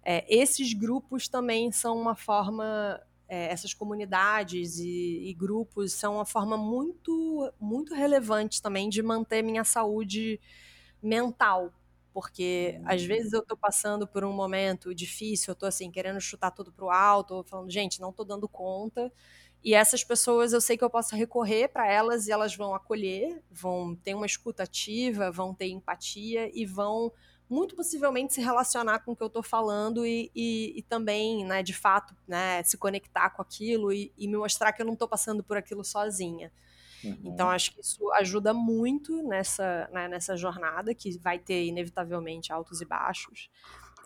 é, 0.06 0.26
esses 0.28 0.74
grupos 0.74 1.28
também 1.28 1.72
são 1.72 2.00
uma 2.00 2.16
forma, 2.16 3.02
é, 3.28 3.52
essas 3.52 3.74
comunidades 3.74 4.78
e, 4.78 5.30
e, 5.30 5.34
grupos 5.34 5.94
são 5.94 6.16
uma 6.16 6.26
forma 6.26 6.58
muito, 6.58 7.52
muito 7.60 7.94
relevante 7.96 8.62
também 8.62 8.90
de 8.90 9.02
manter 9.02 9.42
minha 9.42 9.64
saúde 9.64 10.40
mental, 11.02 11.74
porque 12.14 12.80
às 12.86 13.02
uhum. 13.02 13.08
vezes 13.08 13.34
eu 13.34 13.40
estou 13.40 13.58
passando 13.58 14.08
por 14.08 14.24
um 14.24 14.32
momento 14.32 14.94
difícil, 14.94 15.52
eu 15.52 15.54
estou 15.54 15.68
assim, 15.68 15.90
querendo 15.90 16.22
chutar 16.22 16.52
tudo 16.52 16.72
para 16.72 16.86
o 16.86 16.92
alto, 16.92 17.44
falando, 17.44 17.72
gente, 17.72 18.00
não 18.00 18.12
estou 18.12 18.26
dando 18.26 18.48
conta. 18.48 19.12
E 19.64 19.74
essas 19.74 20.04
pessoas 20.04 20.52
eu 20.52 20.60
sei 20.60 20.78
que 20.78 20.84
eu 20.84 20.90
posso 20.90 21.16
recorrer 21.16 21.70
para 21.70 21.90
elas 21.90 22.28
e 22.28 22.32
elas 22.32 22.56
vão 22.56 22.76
acolher, 22.76 23.42
vão 23.50 23.96
ter 23.96 24.14
uma 24.14 24.26
escuta 24.26 24.64
ativa, 24.64 25.32
vão 25.32 25.54
ter 25.54 25.68
empatia 25.68 26.52
e 26.54 26.66
vão 26.66 27.12
muito 27.50 27.76
possivelmente 27.76 28.34
se 28.34 28.42
relacionar 28.42 29.00
com 29.00 29.12
o 29.12 29.16
que 29.16 29.24
eu 29.24 29.28
estou 29.28 29.44
falando 29.44 30.06
e, 30.06 30.32
e, 30.36 30.74
e, 30.78 30.82
também, 30.82 31.46
né, 31.46 31.62
de 31.62 31.74
fato, 31.74 32.16
né, 32.28 32.64
se 32.64 32.78
conectar 32.78 33.30
com 33.30 33.42
aquilo 33.42 33.92
e, 33.94 34.12
e 34.18 34.28
me 34.28 34.36
mostrar 34.36 34.74
que 34.74 34.82
eu 34.82 34.86
não 34.86 34.94
estou 34.94 35.08
passando 35.08 35.44
por 35.44 35.56
aquilo 35.56 35.84
sozinha. 35.84 36.52
Uhum. 37.04 37.20
Então, 37.26 37.50
acho 37.50 37.74
que 37.74 37.82
isso 37.82 38.12
ajuda 38.14 38.54
muito 38.54 39.22
nessa, 39.24 39.90
né, 39.92 40.08
nessa 40.08 40.38
jornada, 40.38 40.94
que 40.94 41.18
vai 41.18 41.38
ter, 41.38 41.66
inevitavelmente, 41.66 42.52
altos 42.52 42.82
e 42.82 42.86
baixos. 42.86 43.50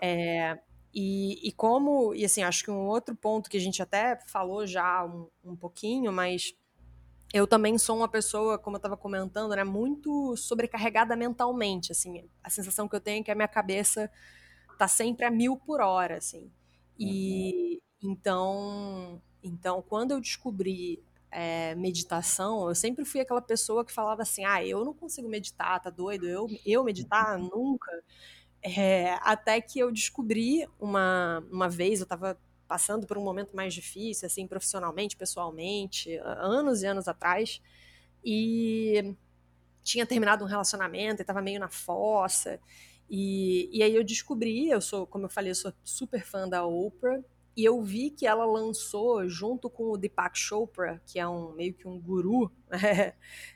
É, 0.02 0.58
e, 0.94 1.48
e, 1.48 1.52
como, 1.52 2.14
e 2.14 2.26
assim, 2.26 2.44
acho 2.44 2.64
que 2.64 2.72
um 2.72 2.88
outro 2.88 3.16
ponto 3.16 3.50
que 3.50 3.58
a 3.58 3.62
gente 3.62 3.82
até 3.82 4.20
falou 4.28 4.66
já 4.66 5.06
um, 5.06 5.28
um 5.44 5.56
pouquinho, 5.56 6.12
mas 6.12 6.56
eu 7.34 7.46
também 7.46 7.78
sou 7.78 7.98
uma 7.98 8.08
pessoa, 8.08 8.58
como 8.58 8.78
eu 8.78 8.80
estava 8.80 8.96
comentando, 8.96 9.56
né, 9.56 9.64
muito 9.64 10.36
sobrecarregada 10.38 11.16
mentalmente, 11.16 11.92
assim, 11.92 12.28
a 12.44 12.50
sensação 12.50 12.88
que 12.88 12.96
eu 12.96 13.02
tenho 13.02 13.22
é 13.22 13.24
que 13.24 13.32
a 13.32 13.36
minha 13.36 13.48
cabeça 13.48 14.10
tá 14.78 14.88
sempre 14.88 15.26
a 15.26 15.32
mil 15.32 15.58
por 15.58 15.82
hora, 15.82 16.18
assim, 16.18 16.50
e 16.98 17.80
uhum. 18.02 18.12
então, 18.12 19.22
então 19.44 19.84
quando 19.88 20.12
eu 20.12 20.22
descobri 20.22 21.04
é, 21.32 21.76
meditação, 21.76 22.70
eu 22.70 22.76
sempre 22.76 23.06
fui 23.06 23.20
aquela 23.20 23.42
pessoa 23.42 23.84
que 23.86 23.92
falava 23.92 24.22
assim, 24.22 24.46
ah, 24.46 24.64
eu 24.66 24.84
não 24.86 24.94
consigo 24.94 25.28
meditar, 25.28 25.80
tá 25.82 25.90
doido, 25.90 26.28
eu, 26.28 26.48
eu 26.66 26.84
meditar? 26.84 27.40
Uhum. 27.40 27.50
nunca, 27.54 27.92
é, 28.62 29.14
até 29.22 29.60
que 29.62 29.80
eu 29.80 29.92
descobri 29.92 30.68
uma, 30.80 31.44
uma 31.52 31.70
vez, 31.70 32.00
eu 32.00 32.04
estava 32.04 32.38
passando 32.68 33.08
por 33.08 33.18
um 33.18 33.24
momento 33.24 33.56
mais 33.56 33.74
difícil, 33.74 34.26
assim, 34.26 34.48
profissionalmente, 34.48 35.16
pessoalmente, 35.16 36.18
anos 36.18 36.82
e 36.82 36.86
anos 36.86 37.08
atrás, 37.08 37.62
e 38.24 39.16
tinha 39.84 40.06
terminado 40.06 40.44
um 40.44 40.48
relacionamento 40.48 41.22
e 41.22 41.24
estava 41.24 41.42
meio 41.42 41.60
na 41.60 41.70
fossa, 41.70 42.60
e, 43.10 43.70
e 43.72 43.82
aí 43.84 43.96
eu 43.96 44.04
descobri, 44.04 44.70
eu 44.70 44.82
sou, 44.82 45.08
como 45.08 45.26
eu 45.26 45.30
falei, 45.30 45.52
eu 45.52 45.56
sou 45.56 45.72
super 45.84 46.26
fã 46.26 46.48
da 46.48 46.66
Oprah, 46.66 47.24
e 47.58 47.66
eu 47.66 47.82
vi 47.82 48.12
que 48.12 48.28
ela 48.28 48.46
lançou, 48.46 49.28
junto 49.28 49.68
com 49.68 49.86
o 49.92 49.98
Deepak 49.98 50.38
Chopra, 50.38 51.02
que 51.08 51.18
é 51.18 51.28
um 51.28 51.54
meio 51.54 51.74
que 51.74 51.88
um 51.88 52.00
guru, 52.00 52.52
né, 52.70 53.16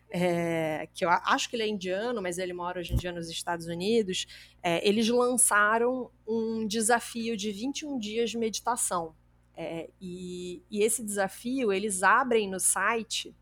é, 0.10 0.90
que 0.92 1.06
eu 1.06 1.10
acho 1.10 1.48
que 1.48 1.56
ele 1.56 1.62
é 1.62 1.68
indiano, 1.68 2.20
mas 2.20 2.40
ele 2.40 2.52
mora 2.52 2.80
hoje 2.80 2.94
em 2.94 2.96
dia 2.96 3.12
nos 3.12 3.30
Estados 3.30 3.68
Unidos, 3.68 4.26
é, 4.64 4.86
eles 4.88 5.08
lançaram 5.08 6.10
um 6.28 6.66
desafio 6.66 7.38
de 7.38 7.52
21 7.52 8.00
dias 8.00 8.32
de 8.32 8.40
meditação. 8.40 9.16
É, 9.56 9.92
e, 10.02 10.64
e, 10.72 10.82
esse 10.82 11.04
desafio 11.04 11.72
eles 11.72 12.02
abrem 12.02 12.50
no 12.50 12.60
site 12.60 13.36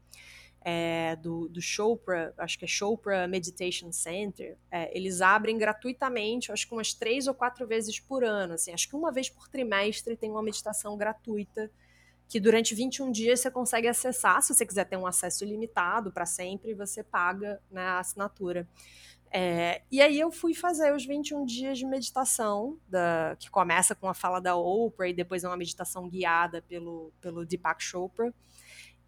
é, 0.62 1.16
do, 1.16 1.48
do 1.48 1.62
Chopra, 1.62 2.34
acho 2.38 2.60
que 2.60 2.66
é 2.66 2.68
Chopra 2.68 3.28
Meditation 3.28 3.92
Center, 3.92 4.58
é, 4.70 4.96
eles 4.96 5.22
abrem 5.22 5.58
gratuitamente, 5.58 6.52
acho 6.52 6.68
que 6.68 6.74
umas 6.74 6.94
três 6.94 7.28
ou 7.28 7.34
quatro 7.34 7.66
vezes 7.66 8.00
por 8.00 8.24
ano, 8.24 8.54
assim, 8.54 8.74
acho 8.74 8.88
que 8.90 8.96
uma 8.96 9.12
vez 9.12 9.30
por 9.30 9.48
trimestre 9.48 10.18
tem 10.18 10.30
uma 10.30 10.44
meditação 10.44 10.98
gratuita 10.98 11.72
que 12.28 12.40
durante 12.40 12.76
21 12.76 13.12
dias 13.12 13.40
você 13.40 13.50
consegue 13.50 13.88
acessar, 13.88 14.42
se 14.44 14.54
você 14.54 14.64
quiser 14.64 14.86
ter 14.86 14.98
um 14.98 15.08
acesso 15.08 15.44
ilimitado 15.44 16.12
para 16.12 16.28
sempre, 16.28 16.76
você 16.76 17.04
paga 17.04 17.60
né, 17.72 17.82
a 17.82 18.00
assinatura. 18.00 18.68
É, 19.32 19.82
e 19.92 20.02
aí 20.02 20.20
eu 20.20 20.32
fui 20.32 20.54
fazer 20.54 20.94
os 20.94 21.06
21 21.06 21.46
dias 21.46 21.78
de 21.78 21.86
meditação, 21.86 22.78
da, 22.88 23.36
que 23.40 23.50
começa 23.50 23.96
com 23.96 24.08
a 24.08 24.14
fala 24.14 24.40
da 24.40 24.56
Oprah 24.56 25.08
e 25.08 25.14
depois 25.14 25.44
é 25.44 25.48
uma 25.48 25.58
meditação 25.58 26.08
guiada 26.08 26.62
pelo, 26.64 27.12
pelo 27.20 27.46
Deepak 27.46 27.84
Chopra. 27.84 28.34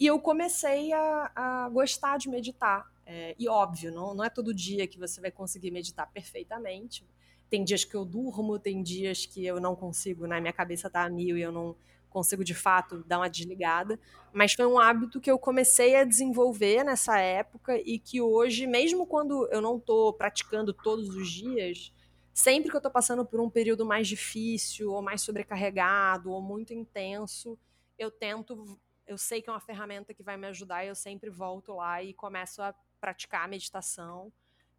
E 0.02 0.08
eu 0.08 0.20
comecei 0.20 0.92
a, 0.94 1.32
a 1.36 1.70
gostar 1.70 2.18
de 2.18 2.28
meditar. 2.28 2.92
É, 3.06 3.36
e 3.38 3.48
óbvio, 3.48 3.92
não, 3.94 4.16
não 4.16 4.24
é 4.24 4.32
todo 4.32 4.52
dia 4.52 4.88
que 4.88 4.98
você 4.98 5.22
vai 5.22 5.30
conseguir 5.30 5.70
meditar 5.70 6.12
perfeitamente. 6.12 7.06
Tem 7.52 7.64
dias 7.64 7.86
que 7.86 7.94
eu 7.94 8.04
durmo, 8.04 8.58
tem 8.58 8.82
dias 8.82 9.28
que 9.28 9.46
eu 9.46 9.62
não 9.62 9.76
consigo, 9.76 10.26
né? 10.26 10.42
Minha 10.42 10.54
cabeça 10.54 10.90
tá 10.90 11.04
a 11.04 11.10
mil 11.10 11.38
e 11.38 11.42
eu 11.44 11.52
não 11.52 11.76
consigo 12.10 12.44
de 12.44 12.56
fato 12.56 13.04
dar 13.06 13.20
uma 13.20 13.30
desligada. 13.30 14.00
Mas 14.34 14.54
foi 14.54 14.66
um 14.66 14.80
hábito 14.80 15.22
que 15.22 15.30
eu 15.30 15.38
comecei 15.38 15.96
a 15.96 16.04
desenvolver 16.04 16.84
nessa 16.84 17.20
época 17.20 17.78
e 17.78 18.00
que 18.00 18.20
hoje, 18.20 18.66
mesmo 18.66 19.06
quando 19.06 19.48
eu 19.52 19.62
não 19.62 19.78
estou 19.78 20.14
praticando 20.14 20.74
todos 20.74 21.10
os 21.10 21.30
dias, 21.30 21.94
sempre 22.34 22.72
que 22.72 22.76
eu 22.76 22.80
estou 22.80 22.92
passando 22.92 23.24
por 23.24 23.40
um 23.40 23.52
período 23.52 23.86
mais 23.86 24.08
difícil, 24.08 24.94
ou 24.94 25.00
mais 25.04 25.22
sobrecarregado, 25.22 26.32
ou 26.32 26.42
muito 26.42 26.74
intenso, 26.74 27.56
eu 28.00 28.10
tento 28.10 28.80
eu 29.12 29.18
sei 29.18 29.42
que 29.42 29.50
é 29.50 29.54
uma 29.54 29.60
ferramenta 29.60 30.14
que 30.14 30.24
vai 30.24 30.38
me 30.38 30.48
ajudar 30.48 30.86
e 30.86 30.88
eu 30.88 30.96
sempre 30.96 31.30
volto 31.30 31.74
lá 31.74 32.02
e 32.02 32.14
começo 32.14 32.62
a 32.62 32.74
praticar 33.00 33.44
a 33.44 33.48
meditação, 33.48 34.32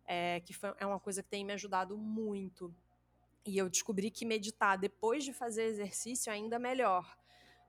é, 0.07 0.41
que 0.41 0.55
foi, 0.55 0.73
é 0.79 0.87
uma 0.87 0.99
coisa 0.99 1.23
que 1.23 1.29
tem 1.29 1.45
me 1.45 1.53
ajudado 1.53 1.99
muito. 1.99 2.75
E 3.45 3.59
eu 3.59 3.69
descobri 3.69 4.11
que 4.11 4.25
meditar 4.25 4.79
depois 4.79 5.23
de 5.25 5.33
fazer 5.33 5.65
exercício 5.65 6.31
é 6.31 6.35
ainda 6.35 6.59
melhor. 6.59 7.17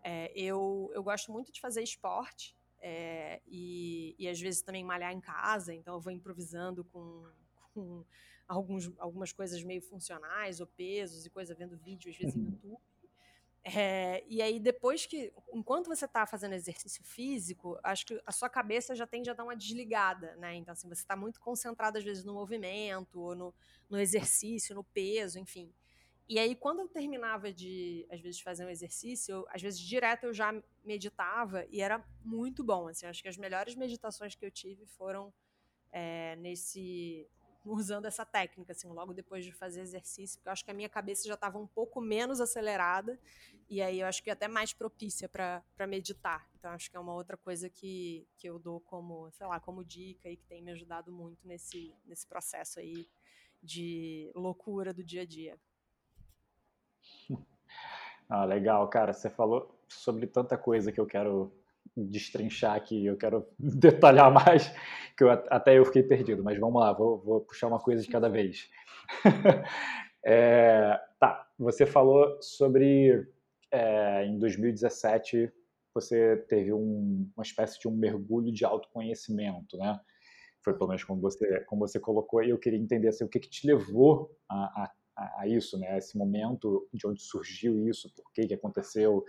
É, 0.02 0.32
eu, 0.36 0.90
eu 0.94 1.04
gosto 1.04 1.32
muito 1.32 1.52
de 1.52 1.60
fazer 1.60 1.84
esporte 1.84 2.56
é, 2.80 3.42
e, 3.46 4.16
e 4.18 4.28
às 4.30 4.40
vezes 4.40 4.62
também 4.62 4.84
malhar 4.84 5.12
em 5.12 5.22
casa, 5.22 5.74
então 5.74 5.96
eu 5.96 6.00
vou 6.00 6.12
improvisando 6.12 6.84
com, 6.86 7.26
com 7.74 8.06
alguns, 8.48 8.92
algumas 9.00 9.32
coisas 9.32 9.62
meio 9.64 9.82
funcionais, 9.82 10.60
ou 10.62 10.68
pesos 10.68 11.26
e 11.26 11.30
coisa, 11.30 11.54
vendo 11.56 11.78
vídeo 11.78 12.10
às 12.10 12.18
vezes 12.18 12.36
no 12.36 12.44
uhum. 12.44 12.52
YouTube. 12.52 12.93
É, 13.66 14.24
e 14.28 14.42
aí, 14.42 14.60
depois 14.60 15.06
que. 15.06 15.32
Enquanto 15.54 15.88
você 15.88 16.04
está 16.06 16.26
fazendo 16.26 16.54
exercício 16.54 17.04
físico, 17.04 17.80
acho 17.82 18.06
que 18.06 18.22
a 18.26 18.32
sua 18.32 18.50
cabeça 18.50 18.94
já 18.94 19.08
tende 19.08 19.30
a 19.30 19.34
dar 19.34 19.46
uma 19.46 19.56
desligada, 19.56 20.36
né? 20.36 20.56
Então, 20.56 20.74
assim, 20.74 20.88
você 20.90 21.02
está 21.02 21.16
muito 21.16 21.40
concentrado, 21.40 21.98
às 21.98 22.04
vezes, 22.04 22.26
no 22.26 22.34
movimento, 22.34 23.22
ou 23.22 23.34
no, 23.36 23.54
no 23.90 23.98
exercício, 24.00 24.76
no 24.76 24.84
peso, 24.84 25.40
enfim. 25.40 25.74
E 26.28 26.40
aí, 26.40 26.56
quando 26.56 26.80
eu 26.80 26.88
terminava 26.90 27.54
de, 27.54 28.06
às 28.12 28.20
vezes, 28.20 28.42
fazer 28.42 28.66
um 28.66 28.70
exercício, 28.70 29.34
eu, 29.34 29.46
às 29.50 29.62
vezes, 29.62 29.80
direto 29.80 30.26
eu 30.26 30.34
já 30.34 30.54
meditava 30.84 31.66
e 31.70 31.82
era 31.82 32.04
muito 32.24 32.64
bom. 32.64 32.88
Assim, 32.90 33.06
acho 33.06 33.22
que 33.22 33.30
as 33.30 33.38
melhores 33.38 33.76
meditações 33.76 34.36
que 34.36 34.46
eu 34.46 34.52
tive 34.52 34.86
foram 34.86 35.34
é, 35.92 36.36
nesse 36.38 37.30
usando 37.66 38.06
essa 38.06 38.26
técnica, 38.26 38.72
assim, 38.74 38.88
logo 38.88 39.14
depois 39.14 39.46
de 39.46 39.52
fazer 39.52 39.82
exercício, 39.82 40.38
porque 40.38 40.50
eu 40.50 40.54
acho 40.54 40.66
que 40.66 40.72
a 40.72 40.74
minha 40.74 40.90
cabeça 40.90 41.28
já 41.28 41.34
estava 41.36 41.58
um 41.58 41.68
pouco 41.68 42.02
menos 42.02 42.42
acelerada, 42.42 43.20
e 43.70 43.82
aí 43.82 44.00
eu 44.00 44.08
acho 44.08 44.22
que 44.24 44.30
até 44.30 44.48
mais 44.48 44.74
propícia 44.74 45.30
para 45.30 45.64
meditar. 45.88 46.50
Então, 46.58 46.72
acho 46.72 46.90
que 46.90 46.98
é 46.98 47.00
uma 47.00 47.14
outra 47.14 47.38
coisa 47.38 47.70
que, 47.70 48.28
que 48.38 48.48
eu 48.48 48.60
dou 48.60 48.80
como, 48.82 49.32
sei 49.32 49.48
lá, 49.48 49.60
como 49.60 49.84
dica 49.84 50.30
e 50.30 50.38
que 50.38 50.46
tem 50.46 50.62
me 50.62 50.72
ajudado 50.72 51.12
muito 51.12 51.48
nesse, 51.48 51.96
nesse 52.06 52.28
processo 52.28 52.80
aí 52.80 53.08
de 53.62 54.32
loucura 54.36 54.94
do 54.94 55.04
dia 55.04 55.22
a 55.22 55.26
dia. 55.26 55.60
Ah, 58.30 58.46
legal, 58.46 58.88
cara. 58.88 59.14
Você 59.14 59.30
falou 59.30 59.78
sobre 59.88 60.26
tanta 60.26 60.58
coisa 60.58 60.92
que 60.92 61.00
eu 61.00 61.06
quero 61.06 61.52
destrinchar 61.96 62.76
aqui, 62.76 63.06
eu 63.06 63.18
quero 63.18 63.48
detalhar 63.60 64.32
mais, 64.32 64.74
que 65.18 65.24
eu, 65.24 65.30
até 65.30 65.78
eu 65.78 65.86
fiquei 65.86 66.04
perdido, 66.04 66.44
mas 66.44 66.60
vamos 66.60 66.82
lá, 66.82 66.94
vou, 66.94 67.20
vou 67.20 67.42
puxar 67.42 67.68
uma 67.68 67.80
coisa 67.80 68.02
de 68.02 68.10
cada 68.10 68.30
vez. 68.30 68.70
é, 70.26 71.00
tá, 71.20 71.48
você 71.58 71.86
falou 71.86 72.42
sobre 72.42 73.28
é, 73.72 74.26
em 74.26 74.38
2017 74.38 75.52
você 75.94 76.38
teve 76.50 76.74
um, 76.74 77.30
uma 77.36 77.44
espécie 77.44 77.80
de 77.80 77.88
um 77.88 77.96
mergulho 77.96 78.52
de 78.52 78.66
autoconhecimento, 78.66 79.78
né? 79.78 80.00
Foi 80.64 80.74
pelo 80.74 80.88
menos 80.88 81.04
como 81.04 81.22
você, 81.22 81.60
como 81.66 81.88
você 81.88 82.00
colocou, 82.00 82.44
e 82.44 82.50
eu 82.50 82.58
queria 82.58 82.80
entender 82.80 83.10
assim, 83.10 83.24
o 83.24 83.30
que, 83.30 83.40
que 83.40 83.50
te 83.50 83.68
levou 83.68 84.36
a, 84.50 84.90
a, 85.16 85.42
a 85.42 85.48
isso, 85.48 85.78
né? 85.78 85.98
Esse 85.98 86.18
momento, 86.18 86.88
de 86.92 87.06
onde 87.06 87.22
surgiu 87.22 87.88
isso, 87.88 88.12
por 88.16 88.32
que, 88.34 88.48
que 88.48 88.54
aconteceu, 88.54 89.24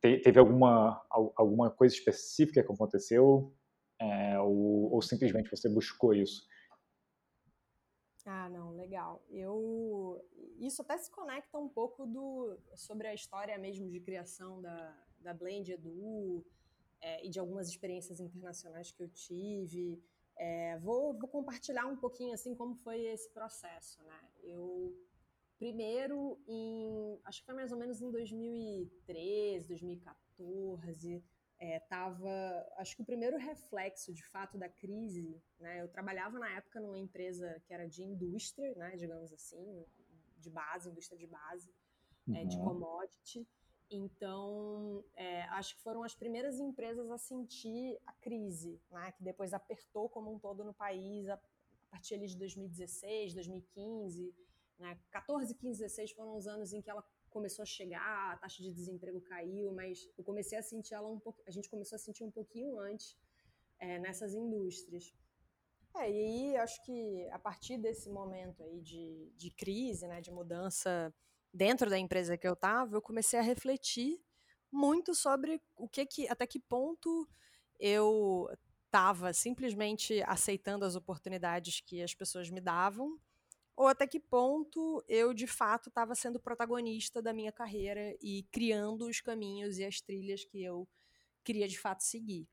te, 0.00 0.18
teve 0.18 0.38
alguma, 0.38 1.04
alguma 1.36 1.70
coisa 1.70 1.94
específica 1.94 2.62
que 2.62 2.72
aconteceu 2.72 3.54
é, 4.00 4.38
ou, 4.40 4.92
ou 4.92 5.02
simplesmente 5.02 5.50
você 5.50 5.68
buscou 5.68 6.12
isso? 6.12 6.46
Ah, 8.24 8.48
não, 8.48 8.70
legal. 8.72 9.22
Eu 9.30 10.24
isso 10.58 10.82
até 10.82 10.96
se 10.96 11.10
conecta 11.10 11.58
um 11.58 11.68
pouco 11.68 12.06
do 12.06 12.56
sobre 12.74 13.08
a 13.08 13.14
história 13.14 13.58
mesmo 13.58 13.88
de 13.88 14.00
criação 14.00 14.60
da, 14.60 14.96
da 15.18 15.34
Blend 15.34 15.72
Edu 15.72 16.44
é, 17.00 17.26
e 17.26 17.28
de 17.28 17.40
algumas 17.40 17.68
experiências 17.68 18.20
internacionais 18.20 18.92
que 18.92 19.02
eu 19.02 19.08
tive. 19.08 20.00
É, 20.36 20.78
vou, 20.78 21.18
vou 21.18 21.28
compartilhar 21.28 21.86
um 21.86 21.96
pouquinho 21.96 22.32
assim 22.32 22.54
como 22.54 22.76
foi 22.76 23.00
esse 23.06 23.28
processo, 23.30 24.02
né? 24.04 24.20
Eu 24.42 24.96
Primeiro, 25.62 26.42
em, 26.48 27.20
acho 27.22 27.38
que 27.38 27.46
foi 27.46 27.54
mais 27.54 27.70
ou 27.70 27.78
menos 27.78 28.02
em 28.02 28.10
2013, 28.10 29.68
2014, 29.68 31.24
é, 31.56 31.78
tava, 31.78 32.66
acho 32.78 32.96
que 32.96 33.02
o 33.02 33.04
primeiro 33.04 33.38
reflexo, 33.38 34.12
de 34.12 34.24
fato, 34.24 34.58
da 34.58 34.68
crise, 34.68 35.40
né? 35.60 35.80
Eu 35.80 35.86
trabalhava 35.86 36.36
na 36.36 36.50
época 36.56 36.80
numa 36.80 36.98
empresa 36.98 37.62
que 37.64 37.72
era 37.72 37.86
de 37.86 38.02
indústria, 38.02 38.74
né? 38.74 38.96
Digamos 38.96 39.32
assim, 39.32 39.86
de 40.36 40.50
base, 40.50 40.90
indústria 40.90 41.16
de 41.16 41.28
base, 41.28 41.72
uhum. 42.26 42.34
é, 42.34 42.44
de 42.44 42.56
uhum. 42.56 42.64
commodity. 42.64 43.46
Então, 43.88 45.04
é, 45.14 45.42
acho 45.42 45.76
que 45.76 45.82
foram 45.82 46.02
as 46.02 46.12
primeiras 46.12 46.58
empresas 46.58 47.08
a 47.08 47.18
sentir 47.18 48.00
a 48.04 48.12
crise, 48.14 48.80
né? 48.90 49.12
Que 49.12 49.22
depois 49.22 49.54
apertou 49.54 50.08
como 50.08 50.34
um 50.34 50.40
todo 50.40 50.64
no 50.64 50.74
país 50.74 51.28
a, 51.28 51.34
a 51.34 51.38
partir 51.88 52.18
de 52.18 52.36
2016, 52.36 53.34
2015 53.34 54.34
Né? 54.82 54.98
14, 55.12 55.54
15, 55.54 55.78
16 55.78 56.10
foram 56.10 56.36
os 56.36 56.48
anos 56.48 56.72
em 56.72 56.82
que 56.82 56.90
ela 56.90 57.04
começou 57.30 57.62
a 57.62 57.66
chegar, 57.66 58.32
a 58.32 58.36
taxa 58.36 58.60
de 58.64 58.72
desemprego 58.72 59.20
caiu, 59.20 59.72
mas 59.72 60.10
eu 60.18 60.24
comecei 60.24 60.58
a 60.58 60.62
sentir 60.62 60.94
ela 60.94 61.08
um 61.08 61.20
pouco, 61.20 61.40
a 61.46 61.52
gente 61.52 61.70
começou 61.70 61.94
a 61.94 61.98
sentir 62.00 62.24
um 62.24 62.30
pouquinho 62.32 62.80
antes 62.80 63.16
é, 63.78 64.00
nessas 64.00 64.34
indústrias. 64.34 65.14
É, 65.94 66.10
e 66.10 66.24
aí 66.24 66.56
acho 66.56 66.82
que 66.84 67.28
a 67.30 67.38
partir 67.38 67.78
desse 67.78 68.10
momento 68.10 68.60
aí 68.64 68.80
de, 68.80 69.30
de 69.36 69.50
crise, 69.52 70.08
né, 70.08 70.20
de 70.20 70.32
mudança 70.32 71.14
dentro 71.54 71.88
da 71.88 71.98
empresa 71.98 72.36
que 72.36 72.48
eu 72.48 72.54
estava, 72.54 72.96
eu 72.96 73.02
comecei 73.02 73.38
a 73.38 73.42
refletir 73.42 74.20
muito 74.70 75.14
sobre 75.14 75.62
o 75.76 75.88
que 75.88 76.04
que, 76.04 76.28
até 76.28 76.44
que 76.44 76.58
ponto 76.58 77.28
eu 77.78 78.48
estava 78.86 79.32
simplesmente 79.32 80.22
aceitando 80.26 80.84
as 80.84 80.96
oportunidades 80.96 81.80
que 81.80 82.02
as 82.02 82.14
pessoas 82.14 82.50
me 82.50 82.60
davam 82.60 83.16
ou 83.76 83.86
até 83.88 84.06
que 84.06 84.20
ponto 84.20 85.02
eu 85.08 85.32
de 85.32 85.46
fato 85.46 85.88
estava 85.88 86.14
sendo 86.14 86.40
protagonista 86.40 87.22
da 87.22 87.32
minha 87.32 87.52
carreira 87.52 88.16
e 88.20 88.44
criando 88.50 89.06
os 89.06 89.20
caminhos 89.20 89.78
e 89.78 89.84
as 89.84 90.00
trilhas 90.00 90.44
que 90.44 90.62
eu 90.62 90.88
queria 91.44 91.66
de 91.66 91.78
fato 91.78 92.02
seguir. 92.02 92.48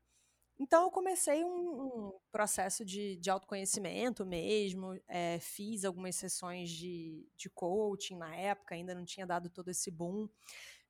Então 0.58 0.84
eu 0.84 0.90
comecei 0.90 1.42
um, 1.42 1.48
um 1.48 2.18
processo 2.30 2.84
de, 2.84 3.16
de, 3.16 3.30
autoconhecimento 3.30 4.26
mesmo, 4.26 5.00
é, 5.08 5.38
fiz 5.40 5.86
algumas 5.86 6.16
sessões 6.16 6.68
de, 6.70 7.26
de 7.34 7.48
coaching 7.48 8.16
na 8.16 8.36
época, 8.36 8.74
ainda 8.74 8.94
não 8.94 9.04
tinha 9.04 9.26
dado 9.26 9.48
todo 9.48 9.70
esse 9.70 9.90
boom 9.90 10.28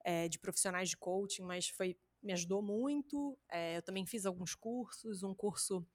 é, 0.05 0.29
de 0.29 0.41
profissionais 0.41 0.89
de 0.89 0.97
coaching, 0.97 1.43
mas 1.43 1.69
foi 1.69 1.97
me 2.23 2.33
ajudou 2.33 2.61
muito. 2.63 3.39
É, 3.49 3.77
eu 3.77 3.83
também 3.83 4.05
fiz 4.05 4.27
alguns 4.27 4.55
cursos, 4.55 5.23
um 5.23 5.35
curso 5.35 5.87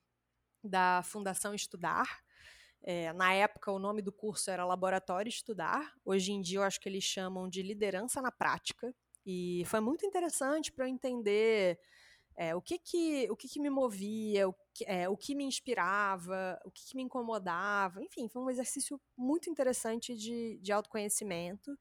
da 0.63 1.01
Fundação 1.03 1.53
Estudar, 1.53 2.23
é, 2.87 3.11
na 3.13 3.33
época, 3.33 3.71
o 3.71 3.79
nome 3.79 3.99
do 3.99 4.11
curso 4.11 4.51
era 4.51 4.63
Laboratório 4.63 5.27
Estudar. 5.27 5.91
Hoje 6.05 6.31
em 6.31 6.39
dia, 6.39 6.59
eu 6.59 6.63
acho 6.63 6.79
que 6.79 6.87
eles 6.87 7.03
chamam 7.03 7.49
de 7.49 7.63
Liderança 7.63 8.21
na 8.21 8.31
Prática. 8.31 8.93
E 9.25 9.63
foi 9.65 9.79
muito 9.79 10.05
interessante 10.05 10.71
para 10.71 10.85
eu 10.85 10.89
entender 10.89 11.79
é, 12.37 12.53
o, 12.53 12.61
que, 12.61 12.77
que, 12.77 13.27
o 13.31 13.35
que, 13.35 13.47
que 13.47 13.59
me 13.59 13.71
movia, 13.71 14.47
o 14.47 14.55
que, 14.71 14.85
é, 14.85 15.09
o 15.09 15.17
que 15.17 15.33
me 15.33 15.43
inspirava, 15.43 16.59
o 16.63 16.69
que, 16.69 16.85
que, 16.85 16.95
me 16.95 17.01
incomodava. 17.01 18.03
Enfim, 18.03 18.27
foi 18.27 18.43
um 18.43 18.51
exercício 18.51 19.01
muito 19.17 19.49
interessante 19.49 20.15
de, 20.15 20.59
de 20.61 20.71
autoconhecimento 20.71 21.75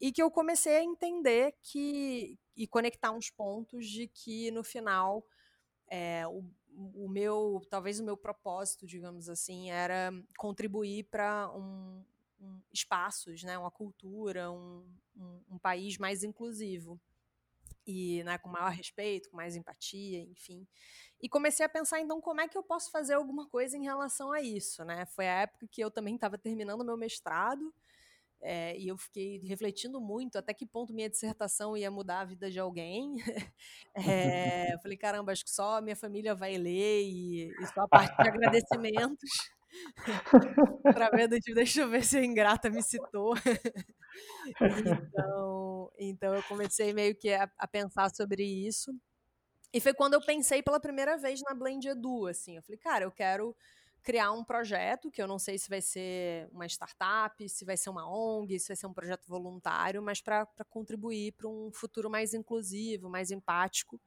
e 0.00 0.10
que 0.10 0.22
eu 0.22 0.30
comecei 0.30 0.76
a 0.76 0.82
entender 0.82 1.54
que 1.62 2.38
e 2.56 2.66
conectar 2.66 3.12
uns 3.12 3.30
pontos 3.30 3.86
de 3.86 4.08
que 4.08 4.50
no 4.50 4.64
final 4.64 5.22
é, 5.90 6.26
o, 6.26 6.42
o 6.94 7.08
meu, 7.08 7.60
talvez 7.68 7.98
o 7.98 8.04
meu 8.04 8.16
propósito, 8.16 8.86
digamos 8.86 9.28
assim, 9.28 9.70
era 9.70 10.12
contribuir 10.36 11.04
para 11.04 11.50
um, 11.54 12.04
um, 12.40 12.60
espaços, 12.72 13.42
né, 13.42 13.58
uma 13.58 13.70
cultura, 13.70 14.50
um, 14.50 14.86
um, 15.16 15.42
um 15.50 15.58
país 15.58 15.98
mais 15.98 16.22
inclusivo 16.22 17.00
e 17.86 18.22
né, 18.24 18.38
com 18.38 18.48
maior 18.48 18.70
respeito, 18.70 19.30
com 19.30 19.36
mais 19.36 19.56
empatia, 19.56 20.20
enfim. 20.20 20.66
E 21.20 21.28
comecei 21.28 21.66
a 21.66 21.68
pensar 21.68 22.00
então 22.00 22.20
como 22.20 22.40
é 22.40 22.46
que 22.46 22.56
eu 22.56 22.62
posso 22.62 22.90
fazer 22.90 23.14
alguma 23.14 23.48
coisa 23.48 23.76
em 23.76 23.84
relação 23.84 24.30
a 24.30 24.40
isso, 24.40 24.84
né? 24.84 25.06
Foi 25.06 25.26
a 25.26 25.40
época 25.40 25.66
que 25.66 25.80
eu 25.82 25.90
também 25.90 26.14
estava 26.14 26.38
terminando 26.38 26.84
meu 26.84 26.96
mestrado 26.96 27.74
é, 28.40 28.78
e 28.78 28.88
eu 28.88 28.96
fiquei 28.96 29.38
refletindo 29.38 30.00
muito 30.00 30.38
até 30.38 30.54
que 30.54 30.66
ponto 30.66 30.92
minha 30.92 31.10
dissertação 31.10 31.76
ia 31.76 31.90
mudar 31.90 32.20
a 32.20 32.24
vida 32.24 32.50
de 32.50 32.58
alguém. 32.58 33.16
É, 33.94 34.72
eu 34.74 34.78
falei, 34.80 34.96
caramba, 34.96 35.32
acho 35.32 35.44
que 35.44 35.50
só 35.50 35.78
a 35.78 35.80
minha 35.80 35.96
família 35.96 36.34
vai 36.34 36.56
ler 36.56 37.02
e, 37.02 37.48
e 37.48 37.66
só 37.74 37.82
a 37.82 37.88
parte 37.88 38.16
de 38.22 38.28
agradecimentos. 38.28 39.30
para 40.82 41.10
ver, 41.10 41.28
deixa 41.28 41.82
eu 41.82 41.88
ver 41.88 42.04
se 42.04 42.16
a 42.16 42.24
ingrata 42.24 42.70
me 42.70 42.82
citou. 42.82 43.34
então, 44.60 45.92
então 45.98 46.34
eu 46.34 46.42
comecei 46.44 46.92
meio 46.92 47.14
que 47.14 47.32
a, 47.32 47.50
a, 47.58 47.66
pensar 47.66 48.10
sobre 48.14 48.44
isso. 48.44 48.94
E 49.72 49.80
foi 49.80 49.92
quando 49.92 50.14
eu 50.14 50.24
pensei 50.24 50.62
pela 50.62 50.80
primeira 50.80 51.18
vez 51.18 51.40
na 51.42 51.54
Blend 51.54 51.86
Edu, 51.86 52.26
assim. 52.26 52.56
Eu 52.56 52.62
falei, 52.62 52.78
cara, 52.78 53.04
eu 53.04 53.10
quero 53.10 53.54
criar 54.08 54.32
um 54.32 54.42
projeto, 54.42 55.10
que 55.10 55.20
eu 55.20 55.26
não 55.26 55.38
sei 55.38 55.58
se 55.58 55.68
vai 55.68 55.82
ser 55.82 56.48
uma 56.50 56.64
startup, 56.64 57.46
se 57.46 57.62
vai 57.62 57.76
ser 57.76 57.90
uma 57.90 58.10
ONG, 58.10 58.58
se 58.58 58.68
vai 58.68 58.74
ser 58.74 58.86
um 58.86 58.94
projeto 58.94 59.28
voluntário, 59.28 60.00
mas 60.00 60.22
para 60.22 60.46
contribuir 60.70 61.32
para 61.32 61.46
um 61.46 61.70
futuro 61.70 62.08
mais 62.08 62.32
inclusivo, 62.32 63.10
mais 63.10 63.30
empático, 63.30 64.00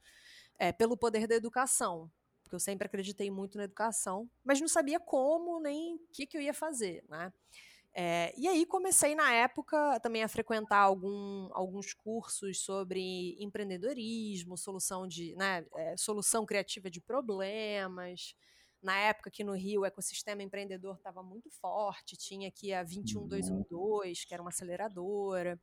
é, 0.57 0.71
pelo 0.71 0.97
poder 0.97 1.27
da 1.27 1.35
educação. 1.35 2.09
Porque 2.41 2.55
eu 2.55 2.59
sempre 2.59 2.87
acreditei 2.87 3.29
muito 3.29 3.59
na 3.59 3.65
educação, 3.65 4.27
mas 4.43 4.59
não 4.59 4.67
sabia 4.67 4.99
como 4.99 5.59
nem 5.59 5.93
o 5.97 5.99
que, 6.11 6.25
que 6.25 6.35
eu 6.35 6.41
ia 6.41 6.53
fazer, 6.53 7.03
né? 7.07 7.31
É, 7.93 8.33
e 8.35 8.47
aí 8.47 8.65
comecei 8.65 9.13
na 9.13 9.31
época 9.31 9.99
também 9.99 10.23
a 10.23 10.27
frequentar 10.27 10.79
algum, 10.79 11.47
alguns 11.51 11.93
cursos 11.93 12.59
sobre 12.63 13.35
empreendedorismo, 13.39 14.57
solução 14.57 15.07
de 15.07 15.35
né, 15.35 15.63
é, 15.75 15.95
solução 15.95 16.43
criativa 16.43 16.89
de 16.89 16.99
problemas, 16.99 18.33
na 18.81 18.97
época 18.97 19.29
aqui 19.29 19.43
no 19.43 19.53
Rio, 19.53 19.81
o 19.81 19.85
ecossistema 19.85 20.41
empreendedor 20.41 20.95
estava 20.95 21.21
muito 21.21 21.49
forte, 21.49 22.17
tinha 22.17 22.47
aqui 22.47 22.73
a 22.73 22.83
21212, 22.83 24.25
que 24.25 24.33
era 24.33 24.41
uma 24.41 24.49
aceleradora. 24.49 25.59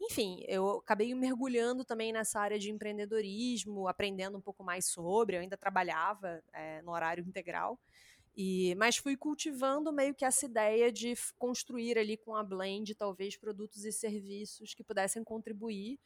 Enfim, 0.00 0.44
eu 0.46 0.78
acabei 0.78 1.14
mergulhando 1.14 1.84
também 1.84 2.12
nessa 2.12 2.40
área 2.40 2.58
de 2.58 2.70
empreendedorismo, 2.70 3.88
aprendendo 3.88 4.36
um 4.36 4.40
pouco 4.40 4.62
mais 4.62 4.86
sobre. 4.86 5.36
Eu 5.36 5.40
ainda 5.40 5.56
trabalhava 5.56 6.42
é, 6.52 6.82
no 6.82 6.92
horário 6.92 7.24
integral, 7.26 7.78
e, 8.36 8.74
mas 8.74 8.98
fui 8.98 9.16
cultivando 9.16 9.90
meio 9.92 10.14
que 10.14 10.24
essa 10.24 10.44
ideia 10.44 10.92
de 10.92 11.14
construir 11.38 11.98
ali 11.98 12.18
com 12.18 12.36
a 12.36 12.44
Blend 12.44 12.94
talvez 12.94 13.36
produtos 13.36 13.84
e 13.84 13.92
serviços 13.92 14.74
que 14.74 14.84
pudessem 14.84 15.24
contribuir 15.24 15.98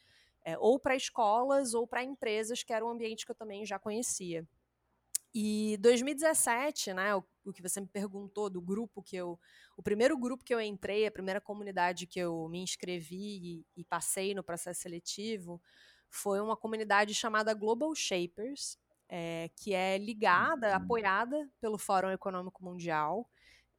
é, 0.45 0.57
ou 0.57 0.79
para 0.79 0.95
escolas 0.95 1.75
ou 1.75 1.87
para 1.87 2.05
empresas, 2.05 2.63
que 2.63 2.73
era 2.73 2.85
um 2.85 2.89
ambiente 2.89 3.27
que 3.27 3.33
eu 3.33 3.37
também 3.37 3.67
já 3.67 3.79
conhecia. 3.79 4.47
E 5.33 5.77
2017, 5.79 6.93
né, 6.93 7.15
o, 7.15 7.25
o, 7.45 7.53
que 7.53 7.63
você 7.63 7.81
me 7.81 7.87
perguntou 7.87 8.51
do 8.51 8.61
grupo 8.61 9.03
que 9.03 9.17
eu, 9.17 9.39
o 9.77 9.83
primeiro 9.83 10.19
grupo 10.19 10.45
que 10.45 10.53
eu 10.53 10.61
entrei, 10.61 11.07
a 11.07 11.11
primeira 11.11 11.41
comunidade 11.41 12.07
que 12.07 12.19
eu 12.19 12.49
me 12.49 12.61
inscrevi 12.61 13.65
e, 13.77 13.81
e 13.81 13.85
passei 13.85 14.35
no 14.35 14.43
processo 14.43 14.81
seletivo, 14.81 15.63
foi 16.09 16.41
uma 16.41 16.57
comunidade 16.57 17.15
chamada 17.15 17.55
Global 17.55 17.95
Shapers, 17.95 18.77
é, 19.09 19.51
que 19.57 19.73
é 19.73 19.97
ligada, 19.99 20.71
uhum. 20.71 20.75
apoiada 20.75 21.51
pelo 21.61 21.79
Fórum 21.79 22.11
Econômico 22.11 22.65
Mundial. 22.65 23.29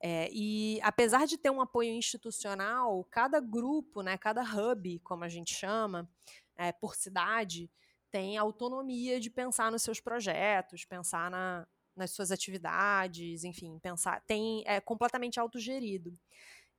É, 0.01 0.29
e 0.31 0.79
apesar 0.81 1.27
de 1.27 1.37
ter 1.37 1.49
um 1.51 1.61
apoio 1.61 1.91
institucional, 1.91 3.05
cada 3.11 3.39
grupo, 3.39 4.01
né, 4.01 4.17
cada 4.17 4.41
hub, 4.41 4.99
como 4.99 5.23
a 5.23 5.29
gente 5.29 5.53
chama, 5.53 6.09
é, 6.55 6.71
por 6.71 6.95
cidade, 6.95 7.69
tem 8.11 8.37
autonomia 8.37 9.19
de 9.19 9.29
pensar 9.29 9.71
nos 9.71 9.81
seus 9.81 9.99
projetos, 9.99 10.85
pensar 10.85 11.31
na, 11.31 11.67
nas 11.95 12.11
suas 12.11 12.31
atividades, 12.31 13.43
enfim, 13.43 13.79
pensar, 13.79 14.21
tem 14.21 14.63
é 14.65 14.79
completamente 14.81 15.39
autogerido. 15.39 16.11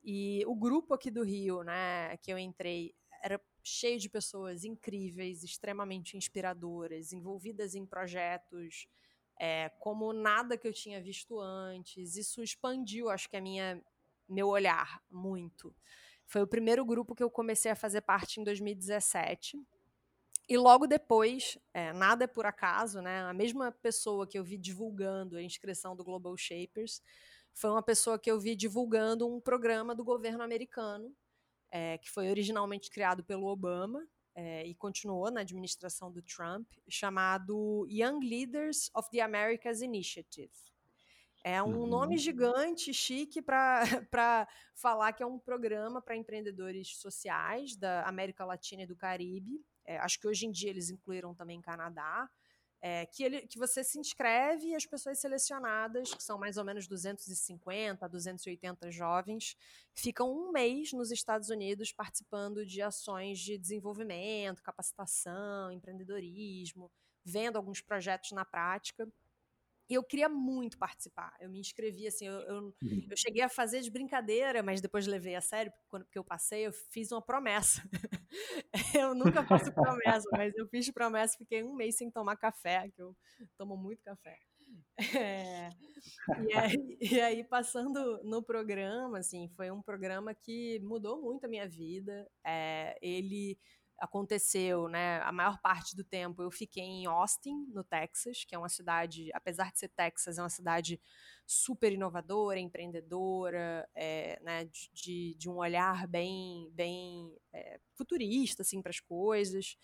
E 0.04 0.44
o 0.46 0.54
grupo 0.54 0.94
aqui 0.94 1.10
do 1.10 1.22
Rio, 1.22 1.62
né, 1.62 2.16
que 2.18 2.32
eu 2.32 2.38
entrei, 2.38 2.94
era 3.22 3.40
cheio 3.62 3.98
de 3.98 4.08
pessoas 4.08 4.64
incríveis, 4.64 5.42
extremamente 5.42 6.16
inspiradoras, 6.16 7.12
envolvidas 7.12 7.74
em 7.74 7.86
projetos 7.86 8.88
é, 9.38 9.70
como 9.78 10.12
nada 10.12 10.58
que 10.58 10.66
eu 10.66 10.72
tinha 10.72 11.00
visto 11.00 11.40
antes. 11.40 12.16
Isso 12.16 12.42
expandiu, 12.42 13.08
acho 13.08 13.28
que 13.28 13.36
a 13.36 13.40
minha 13.40 13.82
meu 14.28 14.48
olhar 14.48 15.02
muito. 15.10 15.74
Foi 16.26 16.42
o 16.42 16.46
primeiro 16.46 16.84
grupo 16.84 17.14
que 17.14 17.22
eu 17.22 17.30
comecei 17.30 17.70
a 17.70 17.76
fazer 17.76 18.00
parte 18.02 18.40
em 18.40 18.44
2017 18.44 19.60
e 20.48 20.56
logo 20.56 20.86
depois, 20.86 21.56
é, 21.72 21.92
nada 21.92 22.24
é 22.24 22.26
por 22.26 22.46
acaso, 22.46 23.00
né? 23.00 23.22
A 23.22 23.32
mesma 23.32 23.72
pessoa 23.72 24.26
que 24.26 24.38
eu 24.38 24.44
vi 24.44 24.58
divulgando 24.58 25.36
a 25.36 25.42
inscrição 25.42 25.94
do 25.94 26.04
Global 26.04 26.36
Shapers 26.36 27.00
foi 27.54 27.70
uma 27.70 27.82
pessoa 27.82 28.18
que 28.18 28.30
eu 28.30 28.40
vi 28.40 28.56
divulgando 28.56 29.26
um 29.26 29.40
programa 29.40 29.94
do 29.94 30.04
governo 30.04 30.42
americano, 30.42 31.14
é, 31.70 31.98
que 31.98 32.10
foi 32.10 32.28
originalmente 32.28 32.90
criado 32.90 33.22
pelo 33.24 33.46
Obama 33.46 34.06
é, 34.34 34.66
e 34.66 34.74
continuou 34.74 35.30
na 35.30 35.40
administração 35.40 36.10
do 36.10 36.22
Trump, 36.22 36.66
chamado 36.88 37.86
Young 37.88 38.20
Leaders 38.20 38.90
of 38.94 39.08
the 39.10 39.20
Americas 39.20 39.80
Initiative. 39.80 40.52
É 41.44 41.62
um 41.62 41.80
uhum. 41.80 41.86
nome 41.86 42.18
gigante, 42.18 42.94
chique, 42.94 43.42
para 43.42 43.82
falar 44.74 45.12
que 45.12 45.22
é 45.22 45.26
um 45.26 45.38
programa 45.38 46.00
para 46.00 46.16
empreendedores 46.16 46.96
sociais 46.96 47.76
da 47.76 48.04
América 48.06 48.44
Latina 48.44 48.82
e 48.82 48.86
do 48.86 48.94
Caribe, 48.94 49.60
é, 49.84 49.98
acho 49.98 50.18
que 50.18 50.26
hoje 50.26 50.46
em 50.46 50.50
dia 50.50 50.70
eles 50.70 50.90
incluíram 50.90 51.34
também 51.34 51.60
Canadá, 51.60 52.28
é, 52.84 53.06
que, 53.06 53.22
ele, 53.22 53.42
que 53.42 53.58
você 53.58 53.84
se 53.84 53.96
inscreve 53.96 54.66
e 54.66 54.74
as 54.74 54.84
pessoas 54.84 55.20
selecionadas, 55.20 56.12
que 56.12 56.22
são 56.22 56.36
mais 56.36 56.56
ou 56.56 56.64
menos 56.64 56.88
250 56.88 58.04
a 58.04 58.08
280 58.08 58.90
jovens, 58.90 59.56
ficam 59.94 60.28
um 60.32 60.50
mês 60.50 60.92
nos 60.92 61.12
Estados 61.12 61.48
Unidos 61.48 61.92
participando 61.92 62.66
de 62.66 62.82
ações 62.82 63.38
de 63.38 63.56
desenvolvimento, 63.56 64.62
capacitação, 64.64 65.70
empreendedorismo, 65.70 66.90
vendo 67.24 67.56
alguns 67.56 67.80
projetos 67.80 68.32
na 68.32 68.44
prática. 68.44 69.08
E 69.88 69.94
eu 69.94 70.02
queria 70.02 70.28
muito 70.28 70.78
participar. 70.78 71.34
Eu 71.40 71.50
me 71.50 71.58
inscrevi, 71.58 72.06
assim, 72.06 72.26
eu, 72.26 72.40
eu, 72.40 72.74
uhum. 72.82 73.06
eu, 73.10 73.16
cheguei 73.16 73.42
a 73.42 73.48
fazer 73.48 73.80
de 73.80 73.90
brincadeira, 73.90 74.62
mas 74.62 74.80
depois 74.80 75.06
levei 75.06 75.34
a 75.34 75.40
sério, 75.40 75.70
porque 75.72 75.86
quando 75.88 76.04
porque 76.04 76.18
eu 76.18 76.24
passei, 76.24 76.66
eu 76.66 76.72
fiz 76.72 77.10
uma 77.12 77.22
promessa. 77.22 77.82
eu 78.94 79.14
nunca 79.14 79.44
faço 79.44 79.72
promessa, 79.72 80.28
mas 80.32 80.54
eu 80.56 80.66
fiz 80.68 80.90
promessa, 80.90 81.38
fiquei 81.38 81.62
um 81.62 81.74
mês 81.74 81.96
sem 81.96 82.10
tomar 82.10 82.36
café, 82.36 82.88
que 82.90 83.02
eu 83.02 83.16
tomo 83.56 83.76
muito 83.76 84.02
café. 84.02 84.38
É, 85.14 85.68
e, 86.48 86.54
aí, 86.54 86.98
e, 87.00 87.20
aí, 87.20 87.44
passando 87.44 88.22
no 88.24 88.42
programa, 88.42 89.18
assim, 89.18 89.48
foi 89.56 89.70
um 89.70 89.82
programa 89.82 90.34
que 90.34 90.80
mudou 90.80 91.20
muito 91.20 91.44
a 91.44 91.48
minha 91.48 91.68
vida. 91.68 92.28
É, 92.44 92.96
ele 93.02 93.58
aconteceu, 94.02 94.88
né? 94.88 95.20
A 95.20 95.30
maior 95.30 95.60
parte 95.60 95.94
do 95.94 96.02
tempo 96.02 96.42
eu 96.42 96.50
fiquei 96.50 96.82
em 96.82 97.06
Austin, 97.06 97.66
no 97.68 97.84
Texas, 97.84 98.44
que 98.44 98.52
é 98.52 98.58
uma 98.58 98.68
cidade, 98.68 99.30
apesar 99.32 99.70
de 99.70 99.78
ser 99.78 99.90
Texas, 99.90 100.38
é 100.38 100.42
uma 100.42 100.48
cidade 100.48 101.00
super 101.46 101.92
inovadora, 101.92 102.58
empreendedora, 102.58 103.88
é, 103.94 104.40
né? 104.42 104.64
De, 104.92 105.36
de, 105.36 105.48
um 105.48 105.58
olhar 105.58 106.08
bem, 106.08 106.68
bem 106.72 107.32
é, 107.52 107.78
futurista, 107.94 108.62
assim, 108.62 108.82
para 108.82 108.90
as 108.90 108.98
coisas. 108.98 109.76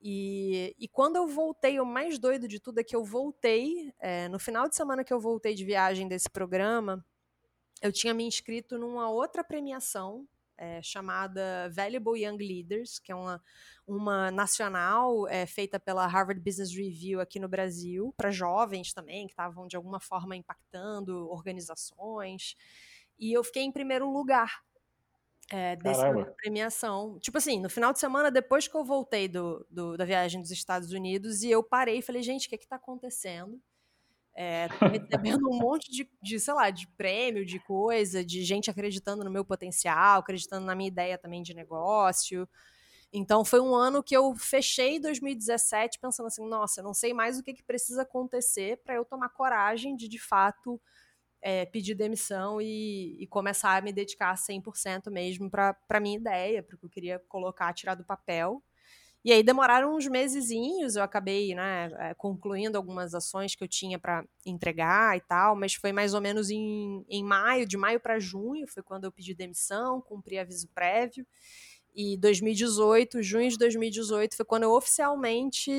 E, 0.00 0.74
e, 0.78 0.88
quando 0.88 1.16
eu 1.16 1.26
voltei, 1.26 1.78
o 1.78 1.84
mais 1.84 2.18
doido 2.18 2.48
de 2.48 2.58
tudo 2.58 2.78
é 2.78 2.84
que 2.84 2.96
eu 2.96 3.04
voltei, 3.04 3.92
é, 3.98 4.28
no 4.28 4.38
final 4.38 4.66
de 4.66 4.76
semana 4.76 5.04
que 5.04 5.12
eu 5.12 5.20
voltei 5.20 5.54
de 5.54 5.64
viagem 5.64 6.08
desse 6.08 6.30
programa, 6.30 7.04
eu 7.82 7.92
tinha 7.92 8.14
me 8.14 8.24
inscrito 8.24 8.78
numa 8.78 9.10
outra 9.10 9.44
premiação 9.44 10.26
é, 10.58 10.82
chamada 10.82 11.70
Valuable 11.70 12.20
Young 12.22 12.36
Leaders, 12.36 12.98
que 12.98 13.12
é 13.12 13.14
uma, 13.14 13.42
uma 13.86 14.30
nacional 14.30 15.26
é, 15.28 15.46
feita 15.46 15.78
pela 15.78 16.06
Harvard 16.06 16.42
Business 16.42 16.74
Review 16.74 17.20
aqui 17.20 17.38
no 17.38 17.48
Brasil, 17.48 18.12
para 18.16 18.30
jovens 18.30 18.92
também, 18.92 19.26
que 19.26 19.32
estavam 19.32 19.66
de 19.68 19.76
alguma 19.76 20.00
forma 20.00 20.36
impactando 20.36 21.30
organizações. 21.30 22.56
E 23.18 23.32
eu 23.32 23.42
fiquei 23.44 23.62
em 23.62 23.72
primeiro 23.72 24.10
lugar 24.10 24.62
é, 25.50 25.76
dessa 25.76 26.12
premiação. 26.36 27.18
Tipo 27.20 27.38
assim, 27.38 27.60
no 27.60 27.70
final 27.70 27.92
de 27.92 27.98
semana, 27.98 28.30
depois 28.30 28.68
que 28.68 28.76
eu 28.76 28.84
voltei 28.84 29.28
do, 29.28 29.66
do, 29.70 29.96
da 29.96 30.04
viagem 30.04 30.40
dos 30.40 30.50
Estados 30.50 30.92
Unidos, 30.92 31.42
e 31.42 31.50
eu 31.50 31.62
parei 31.62 31.98
e 31.98 32.02
falei, 32.02 32.22
gente, 32.22 32.46
o 32.46 32.50
que 32.50 32.56
é 32.56 32.58
está 32.58 32.76
acontecendo? 32.76 33.60
É, 34.40 34.68
recebendo 34.92 35.50
um 35.50 35.58
monte 35.58 35.90
de, 35.90 36.08
de, 36.22 36.38
sei 36.38 36.54
lá, 36.54 36.70
de 36.70 36.86
prêmio, 36.86 37.44
de 37.44 37.58
coisa, 37.58 38.24
de 38.24 38.44
gente 38.44 38.70
acreditando 38.70 39.24
no 39.24 39.30
meu 39.32 39.44
potencial, 39.44 40.20
acreditando 40.20 40.64
na 40.64 40.76
minha 40.76 40.86
ideia 40.86 41.18
também 41.18 41.42
de 41.42 41.52
negócio. 41.52 42.48
Então 43.12 43.44
foi 43.44 43.58
um 43.58 43.74
ano 43.74 44.00
que 44.00 44.16
eu 44.16 44.36
fechei 44.36 45.00
2017 45.00 45.98
pensando 45.98 46.26
assim, 46.26 46.48
nossa, 46.48 46.80
não 46.80 46.94
sei 46.94 47.12
mais 47.12 47.36
o 47.36 47.42
que, 47.42 47.52
que 47.52 47.64
precisa 47.64 48.02
acontecer 48.02 48.80
para 48.84 48.94
eu 48.94 49.04
tomar 49.04 49.30
coragem 49.30 49.96
de 49.96 50.06
de 50.06 50.20
fato 50.20 50.80
é, 51.42 51.66
pedir 51.66 51.96
demissão 51.96 52.60
e, 52.60 53.20
e, 53.20 53.26
começar 53.26 53.76
a 53.76 53.80
me 53.80 53.92
dedicar 53.92 54.36
100% 54.36 55.10
mesmo 55.10 55.50
para 55.50 55.76
a 55.88 56.00
minha 56.00 56.16
ideia, 56.16 56.62
para 56.62 56.76
o 56.76 56.78
que 56.78 56.86
eu 56.86 56.90
queria 56.90 57.18
colocar, 57.28 57.72
tirar 57.72 57.96
do 57.96 58.04
papel. 58.04 58.62
E 59.28 59.32
aí 59.32 59.42
demoraram 59.42 59.94
uns 59.94 60.06
mesezinhos, 60.08 60.96
eu 60.96 61.02
acabei 61.02 61.54
né, 61.54 61.90
eh, 61.98 62.14
concluindo 62.14 62.78
algumas 62.78 63.14
ações 63.14 63.54
que 63.54 63.62
eu 63.62 63.68
tinha 63.68 63.98
para 63.98 64.24
entregar 64.46 65.18
e 65.18 65.20
tal, 65.20 65.54
mas 65.54 65.74
foi 65.74 65.92
mais 65.92 66.14
ou 66.14 66.20
menos 66.22 66.48
em, 66.48 67.04
em 67.06 67.22
maio, 67.22 67.66
de 67.66 67.76
maio 67.76 68.00
para 68.00 68.18
junho, 68.18 68.66
foi 68.66 68.82
quando 68.82 69.04
eu 69.04 69.12
pedi 69.12 69.34
demissão, 69.34 70.00
cumpri 70.00 70.38
aviso 70.38 70.66
prévio. 70.74 71.26
E 71.94 72.16
2018, 72.16 73.22
junho 73.22 73.50
de 73.50 73.58
2018, 73.58 74.34
foi 74.34 74.46
quando 74.46 74.62
eu 74.62 74.72
oficialmente 74.72 75.70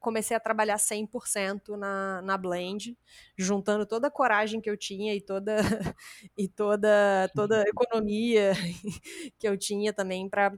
comecei 0.00 0.36
a 0.36 0.40
trabalhar 0.40 0.78
100% 0.78 1.76
na, 1.76 2.20
na 2.22 2.36
Blend, 2.36 2.98
juntando 3.38 3.86
toda 3.86 4.08
a 4.08 4.10
coragem 4.10 4.60
que 4.60 4.68
eu 4.68 4.76
tinha 4.76 5.14
e 5.14 5.20
toda 5.20 5.56
e 6.36 6.48
toda 6.48 7.30
toda 7.36 7.62
a 7.62 7.68
economia 7.68 8.52
que 9.38 9.46
eu 9.46 9.56
tinha 9.56 9.92
também 9.92 10.28
para 10.28 10.52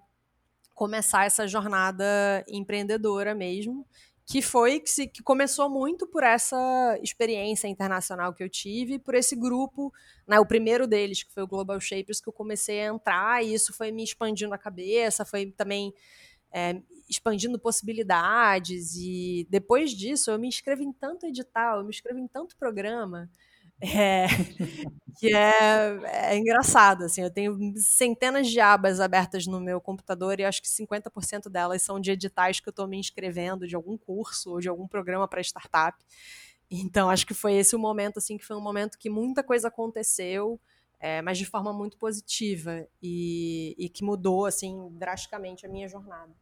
começar 0.78 1.26
essa 1.26 1.44
jornada 1.44 2.04
empreendedora 2.46 3.34
mesmo, 3.34 3.84
que 4.24 4.40
foi 4.40 4.78
que, 4.78 4.88
se, 4.88 5.08
que 5.08 5.24
começou 5.24 5.68
muito 5.68 6.06
por 6.06 6.22
essa 6.22 6.96
experiência 7.02 7.66
internacional 7.66 8.32
que 8.32 8.44
eu 8.44 8.48
tive, 8.48 8.96
por 8.96 9.16
esse 9.16 9.34
grupo, 9.34 9.92
né, 10.24 10.38
o 10.38 10.46
primeiro 10.46 10.86
deles, 10.86 11.24
que 11.24 11.34
foi 11.34 11.42
o 11.42 11.48
Global 11.48 11.80
Shapers, 11.80 12.20
que 12.20 12.28
eu 12.28 12.32
comecei 12.32 12.80
a 12.82 12.94
entrar, 12.94 13.44
e 13.44 13.52
isso 13.52 13.72
foi 13.72 13.90
me 13.90 14.04
expandindo 14.04 14.54
a 14.54 14.58
cabeça, 14.58 15.24
foi 15.24 15.46
também 15.50 15.92
é, 16.52 16.80
expandindo 17.10 17.58
possibilidades, 17.58 18.94
e 18.94 19.48
depois 19.50 19.90
disso 19.90 20.30
eu 20.30 20.38
me 20.38 20.46
inscrevi 20.46 20.84
em 20.84 20.92
tanto 20.92 21.26
edital, 21.26 21.78
eu 21.78 21.84
me 21.84 21.90
inscrevi 21.90 22.20
em 22.20 22.28
tanto 22.28 22.56
programa, 22.56 23.28
é, 23.80 24.26
que 25.18 25.34
é, 25.34 26.32
é, 26.32 26.36
engraçado, 26.36 27.04
assim, 27.04 27.22
eu 27.22 27.30
tenho 27.30 27.56
centenas 27.76 28.48
de 28.48 28.60
abas 28.60 29.00
abertas 29.00 29.46
no 29.46 29.60
meu 29.60 29.80
computador 29.80 30.40
e 30.40 30.44
acho 30.44 30.60
que 30.60 30.68
50% 30.68 31.48
delas 31.48 31.82
são 31.82 32.00
de 32.00 32.10
editais 32.10 32.60
que 32.60 32.68
eu 32.68 32.72
estou 32.72 32.88
me 32.88 32.98
inscrevendo 32.98 33.66
de 33.66 33.76
algum 33.76 33.96
curso 33.96 34.52
ou 34.52 34.60
de 34.60 34.68
algum 34.68 34.86
programa 34.86 35.28
para 35.28 35.40
startup. 35.40 35.96
Então, 36.70 37.08
acho 37.08 37.26
que 37.26 37.34
foi 37.34 37.54
esse 37.54 37.74
o 37.74 37.78
momento, 37.78 38.18
assim, 38.18 38.36
que 38.36 38.44
foi 38.44 38.56
um 38.56 38.60
momento 38.60 38.98
que 38.98 39.08
muita 39.08 39.42
coisa 39.42 39.68
aconteceu, 39.68 40.60
é, 41.00 41.22
mas 41.22 41.38
de 41.38 41.46
forma 41.46 41.72
muito 41.72 41.96
positiva 41.96 42.86
e, 43.00 43.74
e, 43.78 43.88
que 43.88 44.04
mudou, 44.04 44.44
assim, 44.44 44.88
drasticamente 44.92 45.64
a 45.64 45.68
minha 45.68 45.88
jornada. 45.88 46.32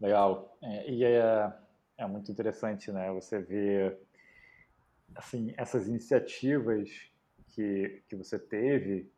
Legal. 0.00 0.56
É, 0.62 0.90
e 0.90 1.04
é, 1.04 1.52
é 1.98 2.06
muito 2.06 2.32
interessante, 2.32 2.90
né, 2.90 3.12
você 3.12 3.38
ver 3.38 4.07
assim, 5.14 5.52
essas 5.56 5.88
iniciativas 5.88 6.88
que, 7.48 8.02
que 8.08 8.16
você 8.16 8.38
teve, 8.38 9.10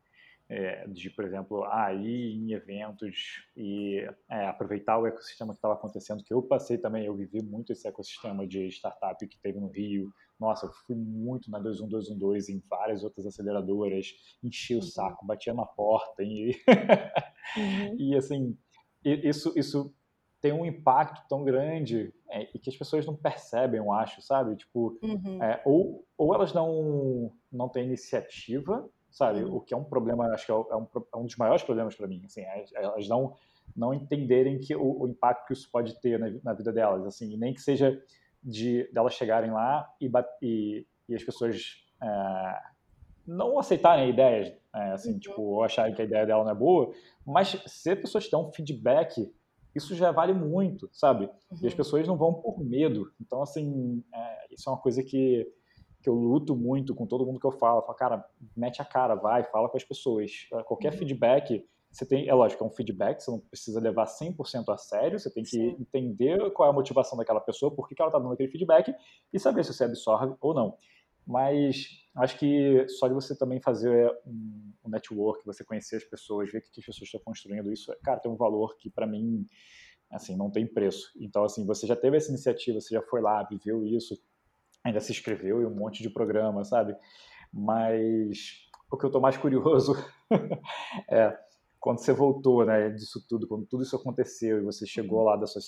é, 0.48 0.86
de, 0.88 1.08
por 1.10 1.24
exemplo, 1.24 1.64
ah, 1.64 1.92
ir 1.94 2.34
em 2.34 2.52
eventos 2.52 3.44
e 3.56 4.04
é, 4.28 4.48
aproveitar 4.48 4.98
o 4.98 5.06
ecossistema 5.06 5.52
que 5.52 5.58
estava 5.58 5.74
acontecendo, 5.74 6.24
que 6.24 6.34
eu 6.34 6.42
passei 6.42 6.76
também, 6.76 7.06
eu 7.06 7.14
vivi 7.14 7.40
muito 7.40 7.72
esse 7.72 7.86
ecossistema 7.86 8.46
de 8.46 8.66
startup 8.68 9.24
que 9.28 9.38
teve 9.38 9.60
no 9.60 9.68
Rio. 9.68 10.12
Nossa, 10.40 10.66
eu 10.66 10.72
fui 10.72 10.96
muito 10.96 11.50
na 11.50 11.60
21212 11.60 12.52
em 12.52 12.62
várias 12.68 13.04
outras 13.04 13.26
aceleradoras, 13.26 14.12
enchi 14.42 14.74
uhum. 14.74 14.80
o 14.80 14.82
saco, 14.82 15.24
batia 15.24 15.54
na 15.54 15.66
porta 15.66 16.22
e, 16.22 16.56
uhum. 17.56 17.96
e 18.00 18.16
assim, 18.16 18.58
isso, 19.04 19.52
isso 19.56 19.94
tem 20.40 20.52
um 20.52 20.64
impacto 20.64 21.22
tão 21.28 21.44
grande 21.44 22.12
é, 22.28 22.48
e 22.54 22.58
que 22.58 22.70
as 22.70 22.76
pessoas 22.76 23.04
não 23.04 23.14
percebem, 23.14 23.78
eu 23.78 23.92
acho, 23.92 24.22
sabe? 24.22 24.56
Tipo, 24.56 24.98
uhum. 25.02 25.42
é, 25.42 25.60
ou, 25.64 26.04
ou 26.16 26.34
elas 26.34 26.54
não, 26.54 27.30
não 27.52 27.68
têm 27.68 27.84
iniciativa, 27.84 28.88
sabe? 29.10 29.42
Uhum. 29.42 29.56
O 29.56 29.60
que 29.60 29.74
é 29.74 29.76
um 29.76 29.84
problema, 29.84 30.26
acho 30.28 30.46
que 30.46 30.52
é, 30.52 30.54
é 30.54 30.76
um, 30.76 30.86
é 31.12 31.16
um 31.16 31.26
dos 31.26 31.36
maiores 31.36 31.62
problemas 31.62 31.94
para 31.94 32.06
mim. 32.06 32.22
Assim, 32.24 32.40
é, 32.40 32.64
elas 32.74 33.06
não, 33.06 33.36
não 33.76 33.92
entenderem 33.92 34.58
que 34.58 34.74
o, 34.74 35.02
o, 35.02 35.08
impacto 35.08 35.46
que 35.46 35.52
isso 35.52 35.68
pode 35.70 36.00
ter 36.00 36.18
na, 36.18 36.30
na 36.42 36.52
vida 36.54 36.72
delas, 36.72 37.04
assim, 37.04 37.36
nem 37.36 37.52
que 37.52 37.60
seja 37.60 38.02
de 38.42 38.90
delas 38.92 39.12
chegarem 39.12 39.50
lá 39.50 39.92
e, 40.00 40.10
e, 40.40 40.86
e 41.06 41.14
as 41.14 41.22
pessoas 41.22 41.84
é, 42.02 42.58
não 43.26 43.58
aceitarem 43.58 44.06
a 44.06 44.08
ideia, 44.08 44.58
é, 44.74 44.92
assim, 44.92 45.12
uhum. 45.12 45.18
tipo, 45.18 45.42
ou 45.42 45.62
acharem 45.62 45.94
que 45.94 46.00
a 46.00 46.04
ideia 46.04 46.24
dela 46.24 46.44
não 46.44 46.52
é 46.52 46.54
boa, 46.54 46.92
mas 47.26 47.62
se 47.66 47.90
as 47.90 47.98
pessoas 47.98 48.30
dão 48.30 48.48
um 48.48 48.52
feedback 48.52 49.30
isso 49.74 49.94
já 49.94 50.10
vale 50.10 50.32
muito, 50.32 50.88
sabe? 50.92 51.24
Uhum. 51.24 51.58
E 51.62 51.66
as 51.66 51.72
uhum. 51.72 51.76
pessoas 51.76 52.06
não 52.06 52.16
vão 52.16 52.34
por 52.34 52.62
medo. 52.62 53.12
Então, 53.20 53.42
assim, 53.42 54.02
é, 54.12 54.54
isso 54.54 54.68
é 54.68 54.72
uma 54.72 54.80
coisa 54.80 55.02
que, 55.02 55.46
que 56.02 56.08
eu 56.08 56.14
luto 56.14 56.56
muito 56.56 56.94
com 56.94 57.06
todo 57.06 57.26
mundo 57.26 57.40
que 57.40 57.46
eu 57.46 57.52
falo. 57.52 57.78
Eu 57.78 57.82
falo, 57.82 57.98
cara, 57.98 58.24
mete 58.56 58.82
a 58.82 58.84
cara, 58.84 59.14
vai, 59.14 59.44
fala 59.44 59.68
com 59.68 59.76
as 59.76 59.84
pessoas. 59.84 60.48
É, 60.52 60.62
qualquer 60.62 60.92
uhum. 60.92 60.98
feedback, 60.98 61.64
você 61.90 62.06
tem, 62.06 62.28
é 62.28 62.34
lógico, 62.34 62.62
é 62.62 62.66
um 62.66 62.70
feedback, 62.70 63.20
você 63.20 63.30
não 63.30 63.38
precisa 63.38 63.80
levar 63.80 64.06
100% 64.06 64.72
a 64.72 64.76
sério, 64.76 65.18
você 65.18 65.30
tem 65.30 65.42
que 65.42 65.50
Sim. 65.50 65.76
entender 65.78 66.50
qual 66.52 66.68
é 66.68 66.70
a 66.70 66.74
motivação 66.74 67.18
daquela 67.18 67.40
pessoa, 67.40 67.74
por 67.74 67.88
que, 67.88 67.94
que 67.94 68.02
ela 68.02 68.10
está 68.10 68.18
dando 68.18 68.32
aquele 68.32 68.50
feedback 68.50 68.94
e 69.32 69.38
saber 69.38 69.64
se 69.64 69.72
você 69.72 69.84
absorve 69.84 70.34
ou 70.40 70.54
não. 70.54 70.76
Mas 71.30 71.86
acho 72.16 72.36
que 72.40 72.88
só 72.88 73.06
de 73.06 73.14
você 73.14 73.38
também 73.38 73.60
fazer 73.60 74.10
um, 74.26 74.72
um 74.84 74.90
network, 74.90 75.46
você 75.46 75.62
conhecer 75.62 75.96
as 75.96 76.04
pessoas, 76.04 76.50
ver 76.50 76.58
o 76.58 76.62
que 76.62 76.80
as 76.80 76.86
pessoas 76.86 77.06
estão 77.06 77.20
construindo, 77.24 77.72
isso, 77.72 77.94
cara, 78.02 78.18
tem 78.18 78.32
um 78.32 78.36
valor 78.36 78.76
que 78.76 78.90
para 78.90 79.06
mim, 79.06 79.46
assim, 80.10 80.36
não 80.36 80.50
tem 80.50 80.66
preço. 80.66 81.12
Então, 81.20 81.44
assim, 81.44 81.64
você 81.64 81.86
já 81.86 81.94
teve 81.94 82.16
essa 82.16 82.30
iniciativa, 82.30 82.80
você 82.80 82.92
já 82.92 83.02
foi 83.02 83.20
lá, 83.20 83.44
viveu 83.44 83.86
isso, 83.86 84.20
ainda 84.82 84.98
se 84.98 85.12
inscreveu 85.12 85.62
em 85.62 85.66
um 85.66 85.74
monte 85.74 86.02
de 86.02 86.10
programa, 86.10 86.64
sabe? 86.64 86.96
Mas 87.52 88.66
o 88.90 88.96
que 88.96 89.04
eu 89.04 89.08
estou 89.08 89.22
mais 89.22 89.36
curioso 89.36 89.94
é 91.08 91.38
quando 91.78 91.98
você 91.98 92.12
voltou, 92.12 92.66
né, 92.66 92.90
disso 92.90 93.24
tudo, 93.28 93.46
quando 93.46 93.66
tudo 93.66 93.84
isso 93.84 93.94
aconteceu 93.94 94.58
e 94.58 94.64
você 94.64 94.84
chegou 94.84 95.22
lá 95.22 95.36
dessa, 95.36 95.60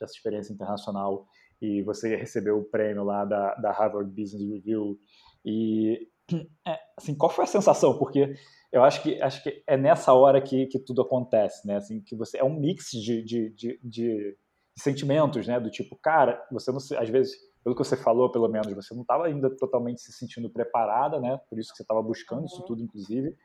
dessa 0.00 0.14
experiência 0.14 0.52
internacional 0.52 1.28
e 1.60 1.82
você 1.82 2.16
recebeu 2.16 2.58
o 2.58 2.64
prêmio 2.64 3.04
lá 3.04 3.24
da, 3.24 3.54
da 3.54 3.72
Harvard 3.72 4.10
Business 4.10 4.48
Review. 4.48 4.98
E, 5.44 6.08
é, 6.66 6.78
assim, 6.96 7.14
qual 7.14 7.30
foi 7.30 7.44
a 7.44 7.48
sensação? 7.48 7.98
Porque 7.98 8.34
eu 8.72 8.84
acho 8.84 9.02
que, 9.02 9.20
acho 9.20 9.42
que 9.42 9.62
é 9.66 9.76
nessa 9.76 10.12
hora 10.12 10.40
que, 10.40 10.66
que 10.66 10.78
tudo 10.78 11.02
acontece, 11.02 11.66
né? 11.66 11.76
Assim, 11.76 12.00
que 12.00 12.16
você 12.16 12.38
é 12.38 12.44
um 12.44 12.58
mix 12.58 12.90
de, 12.90 13.22
de, 13.24 13.50
de, 13.50 13.80
de 13.82 14.36
sentimentos, 14.76 15.46
né? 15.46 15.58
Do 15.58 15.70
tipo, 15.70 15.96
cara, 15.96 16.42
você 16.50 16.70
não 16.70 16.78
às 16.78 17.08
vezes 17.08 17.36
pelo 17.68 17.74
que 17.74 17.84
você 17.84 17.96
falou, 17.96 18.30
pelo 18.30 18.48
menos, 18.48 18.72
você 18.72 18.94
não 18.94 19.02
estava 19.02 19.26
ainda 19.26 19.50
totalmente 19.54 20.00
se 20.00 20.12
sentindo 20.12 20.48
preparada, 20.48 21.20
né? 21.20 21.38
Por 21.50 21.58
isso 21.58 21.70
que 21.70 21.76
você 21.76 21.82
estava 21.82 22.02
buscando 22.02 22.40
uhum. 22.40 22.46
isso 22.46 22.64
tudo, 22.64 22.82
inclusive. 22.82 23.36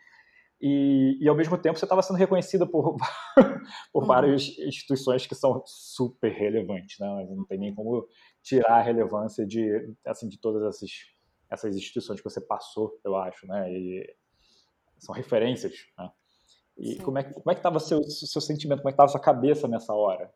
E, 0.65 1.17
e, 1.19 1.27
ao 1.27 1.35
mesmo 1.35 1.57
tempo 1.57 1.77
você 1.77 1.83
estava 1.83 2.01
sendo 2.01 2.15
reconhecida 2.15 2.65
por, 2.65 2.95
por 3.91 4.01
uhum. 4.03 4.07
várias 4.07 4.43
instituições 4.59 5.27
que 5.27 5.35
são 5.35 5.61
super 5.65 6.31
relevantes, 6.31 6.97
né? 6.99 7.13
Mas 7.15 7.29
não 7.35 7.45
tem 7.45 7.59
nem 7.59 7.75
como 7.75 8.07
tirar 8.41 8.77
a 8.77 8.81
relevância 8.81 9.45
de, 9.45 9.93
assim, 10.07 10.29
de 10.29 10.39
todas 10.39 10.63
essas, 10.63 10.89
essas 11.51 11.75
instituições 11.75 12.21
que 12.21 12.23
você 12.23 12.39
passou, 12.39 12.97
eu 13.03 13.13
acho, 13.17 13.45
né? 13.45 13.69
E 13.73 14.15
são 14.97 15.13
referências, 15.13 15.73
né? 15.99 16.09
E 16.77 16.95
como 16.99 17.17
é, 17.17 17.23
como 17.23 17.51
é 17.51 17.55
que 17.55 17.59
estava 17.59 17.77
seu 17.81 18.01
seu 18.01 18.39
sentimento, 18.39 18.79
como 18.79 18.89
é 18.89 18.93
que 18.93 18.95
estava 18.95 19.09
sua 19.09 19.19
cabeça 19.19 19.67
nessa 19.67 19.93
hora? 19.93 20.31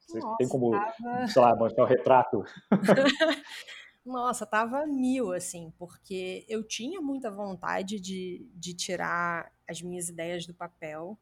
Você 0.00 0.18
Nossa, 0.18 0.36
tem 0.36 0.48
como, 0.48 0.72
tava... 0.72 1.28
sei 1.28 1.40
lá, 1.40 1.54
mostrar 1.54 1.84
o 1.84 1.86
retrato? 1.86 2.42
Nossa, 4.08 4.46
tava 4.46 4.86
mil, 4.86 5.32
assim, 5.32 5.70
porque 5.78 6.46
eu 6.48 6.62
tinha 6.62 6.98
muita 6.98 7.30
vontade 7.30 8.00
de, 8.00 8.48
de 8.54 8.72
tirar 8.72 9.52
as 9.68 9.82
minhas 9.82 10.08
ideias 10.08 10.46
do 10.46 10.54
papel, 10.54 11.18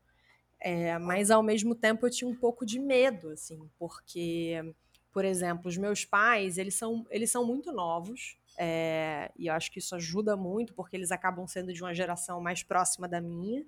é, 0.61 0.97
mas 0.97 1.31
ao 1.33 1.43
mesmo 1.43 1.75
tempo 1.75 2.07
eu 2.07 2.11
tinha 2.11 2.31
um 2.31 2.35
pouco 2.35 2.65
de 2.65 2.79
medo, 2.79 3.31
assim, 3.31 3.69
porque, 3.77 4.73
por 5.13 5.25
exemplo, 5.25 5.69
os 5.69 5.77
meus 5.77 6.05
pais, 6.05 6.59
eles 6.59 6.77
são, 6.77 7.05
eles 7.11 7.29
são 7.29 7.45
muito 7.45 7.73
novos, 7.73 8.39
é, 8.57 9.33
e 9.37 9.49
eu 9.49 9.55
acho 9.55 9.73
que 9.73 9.81
isso 9.81 9.97
ajuda 9.97 10.37
muito, 10.37 10.73
porque 10.73 10.97
eles 10.97 11.11
acabam 11.11 11.45
sendo 11.45 11.73
de 11.73 11.83
uma 11.83 11.93
geração 11.93 12.41
mais 12.41 12.63
próxima 12.63 13.09
da 13.09 13.21
minha. 13.21 13.67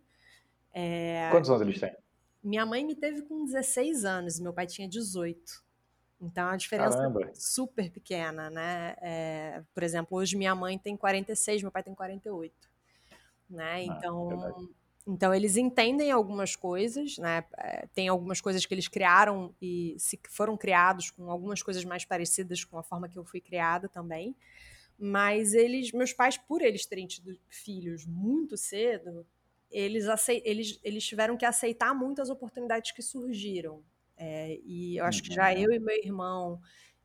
É, 0.73 1.29
Quantos 1.33 1.51
anos 1.51 1.63
eles 1.63 1.81
têm? 1.81 1.93
Minha 2.41 2.65
mãe 2.65 2.85
me 2.85 2.95
teve 2.95 3.23
com 3.23 3.45
16 3.45 4.05
anos, 4.05 4.39
meu 4.39 4.53
pai 4.53 4.69
tinha 4.69 4.89
18. 4.89 5.67
Então 6.21 6.49
a 6.49 6.57
diferença 6.57 6.97
Caramba. 6.97 7.31
é 7.31 7.35
super 7.35 7.91
pequena, 7.91 8.51
né? 8.51 8.97
É, 9.01 9.63
por 9.73 9.83
exemplo, 9.83 10.19
hoje 10.19 10.37
minha 10.37 10.55
mãe 10.55 10.79
tem 10.79 10.97
46, 10.97 11.63
meu 11.63 11.71
pai 11.71 11.83
tem 11.83 11.95
48. 11.95 12.69
Né? 13.49 13.73
Ah, 13.73 13.83
então, 13.83 14.69
então 15.07 15.35
eles 15.35 15.57
entendem 15.57 16.11
algumas 16.11 16.55
coisas, 16.55 17.17
né? 17.19 17.45
É, 17.57 17.87
tem 17.95 18.09
algumas 18.09 18.41
coisas 18.41 18.67
que 18.67 18.75
eles 18.75 18.89
criaram 18.89 19.55
e 19.63 19.97
se 19.99 20.21
foram 20.29 20.57
criados 20.57 21.11
com 21.11 21.31
algumas 21.31 21.63
coisas 21.63 21.85
mais 21.85 22.05
parecidas 22.05 22.65
com 22.65 22.79
a 22.79 22.83
forma 22.83 23.09
que 23.09 23.19
eu 23.19 23.25
fui 23.25 23.41
criada 23.41 23.89
também. 23.89 24.37
Mas 24.99 25.55
eles, 25.55 25.93
meus 25.93 26.13
pais, 26.13 26.37
por 26.37 26.61
eles 26.61 26.85
terem 26.85 27.07
tido 27.07 27.39
filhos 27.49 28.05
muito 28.05 28.57
cedo, 28.57 29.25
eles, 29.71 30.05
eles, 30.45 30.81
eles 30.83 31.07
tiveram 31.07 31.37
que 31.37 31.45
aceitar 31.45 31.95
muitas 31.95 32.29
oportunidades 32.31 32.91
que 32.93 33.03
surgiram. 33.03 33.83
É, 34.19 34.59
e 34.65 34.97
eu 34.99 35.05
acho 35.05 35.23
que 35.23 35.33
já 35.33 35.53
uhum. 35.53 35.59
eu 35.59 35.73
e 35.73 35.79
meu 35.79 35.97
irmão 35.97 36.61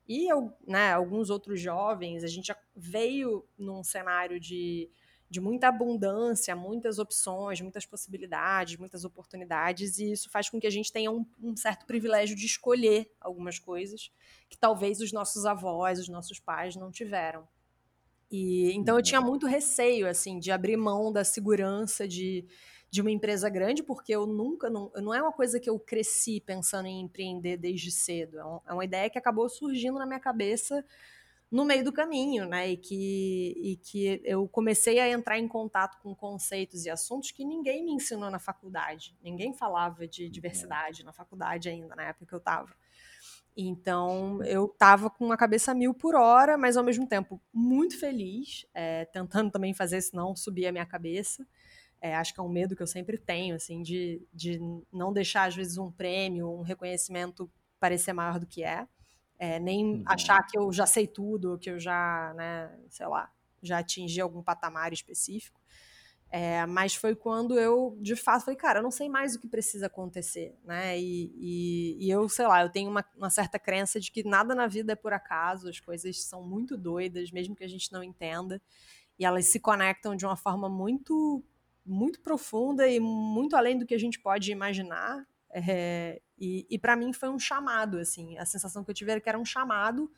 e 0.06 0.30
eu, 0.30 0.52
né, 0.66 0.92
alguns 0.92 1.30
outros 1.30 1.60
jovens, 1.60 2.22
a 2.24 2.26
gente 2.26 2.48
já 2.48 2.56
veio 2.76 3.46
num 3.56 3.82
cenário 3.82 4.38
de, 4.38 4.90
de 5.30 5.40
muita 5.40 5.68
abundância, 5.68 6.54
muitas 6.54 6.98
opções, 6.98 7.60
muitas 7.62 7.86
possibilidades, 7.86 8.76
muitas 8.76 9.04
oportunidades, 9.04 9.98
e 9.98 10.12
isso 10.12 10.28
faz 10.30 10.50
com 10.50 10.60
que 10.60 10.66
a 10.66 10.70
gente 10.70 10.92
tenha 10.92 11.10
um, 11.10 11.24
um 11.42 11.56
certo 11.56 11.86
privilégio 11.86 12.36
de 12.36 12.44
escolher 12.44 13.10
algumas 13.18 13.58
coisas 13.58 14.12
que 14.50 14.58
talvez 14.58 15.00
os 15.00 15.10
nossos 15.10 15.46
avós, 15.46 15.98
os 15.98 16.08
nossos 16.08 16.38
pais 16.38 16.76
não 16.76 16.90
tiveram. 16.90 17.48
E 18.30 18.72
então 18.72 18.96
eu 18.96 19.02
tinha 19.02 19.20
uhum. 19.20 19.28
muito 19.28 19.46
receio 19.46 20.06
assim 20.06 20.38
de 20.38 20.50
abrir 20.50 20.76
mão 20.76 21.10
da 21.10 21.24
segurança 21.24 22.06
de, 22.06 22.46
de 22.94 23.00
uma 23.00 23.10
empresa 23.10 23.48
grande, 23.48 23.82
porque 23.82 24.14
eu 24.14 24.24
nunca 24.24 24.70
não, 24.70 24.88
não 24.94 25.12
é 25.12 25.20
uma 25.20 25.32
coisa 25.32 25.58
que 25.58 25.68
eu 25.68 25.80
cresci 25.80 26.40
pensando 26.40 26.86
em 26.86 27.00
empreender 27.00 27.56
desde 27.56 27.90
cedo. 27.90 28.38
É, 28.38 28.44
um, 28.44 28.60
é 28.68 28.72
uma 28.72 28.84
ideia 28.84 29.10
que 29.10 29.18
acabou 29.18 29.48
surgindo 29.48 29.98
na 29.98 30.06
minha 30.06 30.20
cabeça 30.20 30.84
no 31.50 31.64
meio 31.64 31.82
do 31.82 31.92
caminho, 31.92 32.46
né? 32.46 32.70
E 32.70 32.76
que, 32.76 33.52
e 33.60 33.76
que 33.78 34.22
eu 34.24 34.46
comecei 34.46 35.00
a 35.00 35.10
entrar 35.10 35.40
em 35.40 35.48
contato 35.48 36.00
com 36.00 36.14
conceitos 36.14 36.84
e 36.84 36.90
assuntos 36.90 37.32
que 37.32 37.44
ninguém 37.44 37.84
me 37.84 37.90
ensinou 37.90 38.30
na 38.30 38.38
faculdade. 38.38 39.18
Ninguém 39.20 39.52
falava 39.52 40.06
de 40.06 40.26
uhum. 40.26 40.30
diversidade 40.30 41.04
na 41.04 41.12
faculdade 41.12 41.68
ainda, 41.68 41.96
na 41.96 42.04
época 42.04 42.26
que 42.26 42.32
eu 42.32 42.38
estava. 42.38 42.72
Então 43.56 44.40
eu 44.44 44.66
estava 44.66 45.10
com 45.10 45.24
uma 45.24 45.36
cabeça 45.36 45.74
mil 45.74 45.92
por 45.92 46.14
hora, 46.14 46.56
mas 46.56 46.76
ao 46.76 46.84
mesmo 46.84 47.08
tempo 47.08 47.42
muito 47.52 47.98
feliz, 47.98 48.64
é, 48.72 49.04
tentando 49.06 49.50
também 49.50 49.74
fazer 49.74 49.98
isso 49.98 50.14
não 50.14 50.36
subir 50.36 50.68
a 50.68 50.72
minha 50.72 50.86
cabeça. 50.86 51.44
É, 52.04 52.14
acho 52.14 52.34
que 52.34 52.40
é 52.40 52.42
um 52.42 52.50
medo 52.50 52.76
que 52.76 52.82
eu 52.82 52.86
sempre 52.86 53.16
tenho, 53.16 53.54
assim, 53.56 53.82
de, 53.82 54.20
de 54.30 54.60
não 54.92 55.10
deixar 55.10 55.48
às 55.48 55.56
vezes 55.56 55.78
um 55.78 55.90
prêmio, 55.90 56.50
um 56.50 56.60
reconhecimento 56.60 57.50
parecer 57.80 58.12
maior 58.12 58.38
do 58.38 58.46
que 58.46 58.62
é, 58.62 58.86
é 59.38 59.58
nem 59.58 59.86
uhum. 59.86 60.02
achar 60.04 60.42
que 60.42 60.58
eu 60.58 60.70
já 60.70 60.84
sei 60.84 61.06
tudo, 61.06 61.58
que 61.58 61.70
eu 61.70 61.80
já, 61.80 62.34
né, 62.36 62.78
sei 62.90 63.06
lá, 63.06 63.32
já 63.62 63.78
atingi 63.78 64.20
algum 64.20 64.42
patamar 64.42 64.92
específico. 64.92 65.58
É, 66.28 66.66
mas 66.66 66.94
foi 66.94 67.16
quando 67.16 67.58
eu, 67.58 67.96
de 68.02 68.14
fato, 68.16 68.44
falei, 68.44 68.58
cara, 68.58 68.80
eu 68.80 68.82
não 68.82 68.90
sei 68.90 69.08
mais 69.08 69.34
o 69.34 69.40
que 69.40 69.48
precisa 69.48 69.86
acontecer, 69.86 70.54
né? 70.62 71.00
E, 71.00 71.32
e, 71.34 72.06
e 72.06 72.10
eu, 72.10 72.28
sei 72.28 72.46
lá, 72.46 72.60
eu 72.60 72.68
tenho 72.68 72.90
uma, 72.90 73.02
uma, 73.16 73.30
certa 73.30 73.58
crença 73.58 73.98
de 73.98 74.12
que 74.12 74.22
nada 74.22 74.54
na 74.54 74.66
vida 74.66 74.92
é 74.92 74.96
por 74.96 75.14
acaso, 75.14 75.70
as 75.70 75.80
coisas 75.80 76.22
são 76.22 76.42
muito 76.42 76.76
doidas, 76.76 77.30
mesmo 77.30 77.56
que 77.56 77.64
a 77.64 77.68
gente 77.68 77.90
não 77.90 78.04
entenda, 78.04 78.60
e 79.18 79.24
elas 79.24 79.46
se 79.46 79.58
conectam 79.58 80.14
de 80.14 80.26
uma 80.26 80.36
forma 80.36 80.68
muito, 80.68 81.42
muito 81.84 82.20
profunda 82.20 82.88
e 82.88 82.98
muito 83.00 83.56
além 83.56 83.78
do 83.78 83.86
que 83.86 83.94
a 83.94 83.98
gente 83.98 84.20
pode 84.20 84.50
imaginar. 84.50 85.26
É, 85.50 86.20
e, 86.38 86.66
e 86.68 86.78
para 86.78 86.96
mim 86.96 87.12
foi 87.12 87.28
um 87.28 87.38
chamado, 87.38 87.98
assim, 87.98 88.36
a 88.38 88.44
sensação 88.44 88.82
que 88.82 88.90
eu 88.90 88.94
tive 88.94 89.12
era 89.12 89.20
que 89.20 89.28
era 89.28 89.38
um 89.38 89.44
chamado 89.44 90.10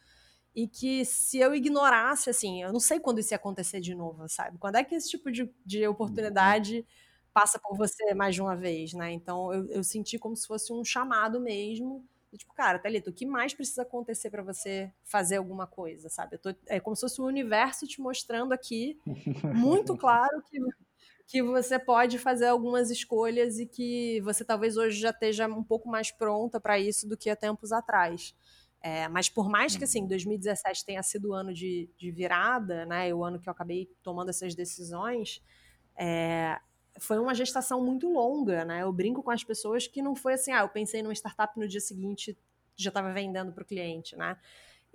e 0.55 0.67
que 0.67 1.05
se 1.05 1.39
eu 1.39 1.55
ignorasse, 1.55 2.31
assim, 2.31 2.63
eu 2.63 2.73
não 2.73 2.81
sei 2.81 2.99
quando 2.99 3.19
isso 3.19 3.35
ia 3.35 3.37
acontecer 3.37 3.79
de 3.81 3.95
novo, 3.95 4.27
sabe? 4.27 4.57
Quando 4.59 4.77
é 4.77 4.85
que 4.85 4.95
esse 4.95 5.11
tipo 5.11 5.31
de, 5.31 5.53
de 5.67 5.87
oportunidade 5.87 6.87
passa 7.35 7.59
por 7.59 7.77
você 7.77 8.15
mais 8.15 8.35
de 8.35 8.41
uma 8.41 8.57
vez, 8.57 8.95
né? 8.95 9.13
Então 9.13 9.53
eu, 9.53 9.69
eu 9.69 9.85
senti 9.85 10.19
como 10.19 10.35
se 10.35 10.47
fosse 10.47 10.73
um 10.73 10.83
chamado 10.83 11.39
mesmo. 11.39 12.03
Tipo, 12.35 12.55
cara, 12.55 12.79
Thalita, 12.79 13.11
o 13.11 13.13
que 13.13 13.27
mais 13.27 13.53
precisa 13.53 13.83
acontecer 13.83 14.31
para 14.31 14.43
você 14.43 14.91
fazer 15.05 15.37
alguma 15.37 15.67
coisa, 15.67 16.09
sabe? 16.09 16.39
Tô, 16.39 16.55
é 16.67 16.81
como 16.81 16.97
se 16.97 17.03
fosse 17.03 17.21
o 17.21 17.27
universo 17.27 17.87
te 17.87 18.01
mostrando 18.01 18.53
aqui, 18.53 18.99
muito 19.55 19.95
claro 19.97 20.43
que, 20.51 20.59
que 21.27 21.43
você 21.43 21.79
pode 21.79 22.19
fazer 22.19 22.47
algumas 22.47 22.91
escolhas 22.91 23.59
e 23.59 23.67
que 23.67 24.21
você 24.23 24.45
talvez 24.45 24.77
hoje 24.77 25.01
já 25.01 25.11
esteja 25.11 25.49
um 25.49 25.63
pouco 25.63 25.89
mais 25.89 26.11
pronta 26.11 26.61
para 26.61 26.79
isso 26.79 27.09
do 27.09 27.17
que 27.17 27.29
há 27.29 27.37
tempos 27.37 27.73
atrás. 27.73 28.35
É, 28.81 29.09
mas 29.09 29.29
por 29.29 29.49
mais 29.49 29.77
que 29.77 29.83
assim 29.83 30.07
2017 30.07 30.81
uhum. 30.81 30.87
tenha 30.87 31.03
sido 31.03 31.31
o 31.31 31.33
ano 31.33 31.53
de, 31.53 31.91
de 31.97 32.13
virada, 32.13 32.87
né, 32.87 33.13
o 33.13 33.25
ano 33.25 33.41
que 33.41 33.49
eu 33.49 33.51
acabei 33.51 33.91
tomando 34.03 34.29
essas 34.29 34.55
decisões, 34.55 35.43
é, 35.97 36.61
foi 36.99 37.19
uma 37.19 37.35
gestação 37.35 37.85
muito 37.85 38.09
longa, 38.09 38.65
né? 38.65 38.83
Eu 38.83 38.93
brinco 38.93 39.23
com 39.23 39.31
as 39.31 39.43
pessoas 39.43 39.87
que 39.87 40.01
não 40.01 40.15
foi 40.15 40.35
assim, 40.35 40.53
ah, 40.53 40.61
eu 40.61 40.69
pensei 40.69 41.03
numa 41.03 41.13
startup 41.15 41.59
no 41.59 41.67
dia 41.67 41.81
seguinte 41.81 42.39
já 42.77 42.91
estava 42.91 43.13
vendendo 43.13 43.53
para 43.53 43.63
o 43.63 43.67
cliente, 43.67 44.15
né? 44.17 44.37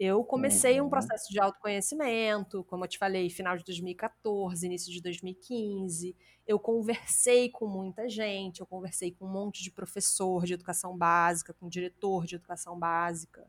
Eu 0.03 0.23
comecei 0.23 0.81
um 0.81 0.85
uhum. 0.85 0.89
processo 0.89 1.31
de 1.31 1.39
autoconhecimento, 1.39 2.63
como 2.63 2.83
eu 2.83 2.87
te 2.87 2.97
falei, 2.97 3.29
final 3.29 3.55
de 3.55 3.63
2014, 3.63 4.65
início 4.65 4.91
de 4.91 4.99
2015. 4.99 6.15
Eu 6.47 6.57
conversei 6.57 7.51
com 7.51 7.67
muita 7.67 8.09
gente, 8.09 8.61
eu 8.61 8.65
conversei 8.65 9.11
com 9.11 9.27
um 9.27 9.31
monte 9.31 9.61
de 9.61 9.69
professor 9.69 10.43
de 10.43 10.55
educação 10.55 10.97
básica, 10.97 11.53
com 11.53 11.69
diretor 11.69 12.25
de 12.25 12.33
educação 12.33 12.79
básica 12.79 13.47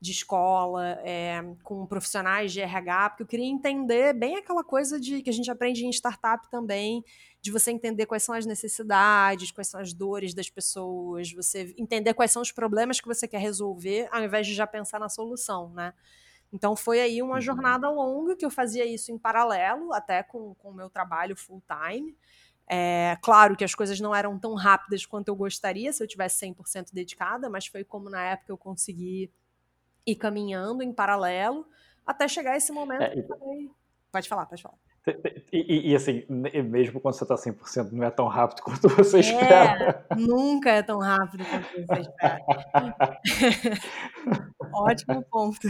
de 0.00 0.10
escola, 0.10 0.98
é, 1.04 1.40
com 1.62 1.86
profissionais 1.86 2.52
de 2.52 2.60
RH, 2.60 3.10
porque 3.10 3.22
eu 3.22 3.26
queria 3.28 3.46
entender 3.46 4.12
bem 4.12 4.34
aquela 4.34 4.64
coisa 4.64 4.98
de 4.98 5.22
que 5.22 5.30
a 5.30 5.32
gente 5.32 5.48
aprende 5.48 5.86
em 5.86 5.90
startup 5.90 6.50
também, 6.50 7.04
de 7.42 7.50
você 7.50 7.72
entender 7.72 8.06
quais 8.06 8.22
são 8.22 8.36
as 8.36 8.46
necessidades, 8.46 9.50
quais 9.50 9.66
são 9.66 9.80
as 9.80 9.92
dores 9.92 10.32
das 10.32 10.48
pessoas, 10.48 11.32
você 11.32 11.74
entender 11.76 12.14
quais 12.14 12.30
são 12.30 12.40
os 12.40 12.52
problemas 12.52 13.00
que 13.00 13.08
você 13.08 13.26
quer 13.26 13.40
resolver, 13.40 14.08
ao 14.12 14.22
invés 14.22 14.46
de 14.46 14.54
já 14.54 14.64
pensar 14.64 15.00
na 15.00 15.08
solução, 15.08 15.70
né? 15.70 15.92
Então 16.52 16.76
foi 16.76 17.00
aí 17.00 17.20
uma 17.20 17.34
uhum. 17.34 17.40
jornada 17.40 17.90
longa 17.90 18.36
que 18.36 18.44
eu 18.44 18.50
fazia 18.50 18.86
isso 18.86 19.10
em 19.10 19.18
paralelo, 19.18 19.92
até 19.92 20.22
com 20.22 20.54
o 20.62 20.72
meu 20.72 20.88
trabalho 20.88 21.34
full 21.34 21.60
time. 21.66 22.16
É, 22.68 23.18
claro 23.20 23.56
que 23.56 23.64
as 23.64 23.74
coisas 23.74 23.98
não 23.98 24.14
eram 24.14 24.38
tão 24.38 24.54
rápidas 24.54 25.04
quanto 25.04 25.26
eu 25.26 25.34
gostaria 25.34 25.92
se 25.92 26.00
eu 26.00 26.06
tivesse 26.06 26.46
100% 26.46 26.92
dedicada, 26.92 27.50
mas 27.50 27.66
foi 27.66 27.82
como 27.82 28.08
na 28.08 28.22
época 28.22 28.52
eu 28.52 28.56
consegui 28.56 29.32
ir 30.06 30.14
caminhando 30.14 30.80
em 30.80 30.92
paralelo 30.92 31.66
até 32.06 32.28
chegar 32.28 32.56
esse 32.56 32.70
momento 32.70 33.02
é, 33.02 33.18
e... 33.18 33.70
Pode 34.12 34.28
falar, 34.28 34.46
pode 34.46 34.62
falar. 34.62 34.78
E, 35.52 35.90
e, 35.90 35.96
assim, 35.96 36.24
mesmo 36.28 37.00
quando 37.00 37.14
você 37.14 37.24
está 37.24 37.34
100%, 37.34 37.90
não 37.90 38.04
é 38.04 38.10
tão 38.10 38.28
rápido 38.28 38.62
quanto 38.64 38.88
você 38.88 39.16
é, 39.16 39.20
espera. 39.20 40.06
Nunca 40.16 40.70
é 40.70 40.82
tão 40.82 41.00
rápido 41.00 41.44
quanto 41.44 41.86
você 41.86 42.00
espera. 42.00 43.20
Ótimo 44.72 45.24
ponto. 45.24 45.68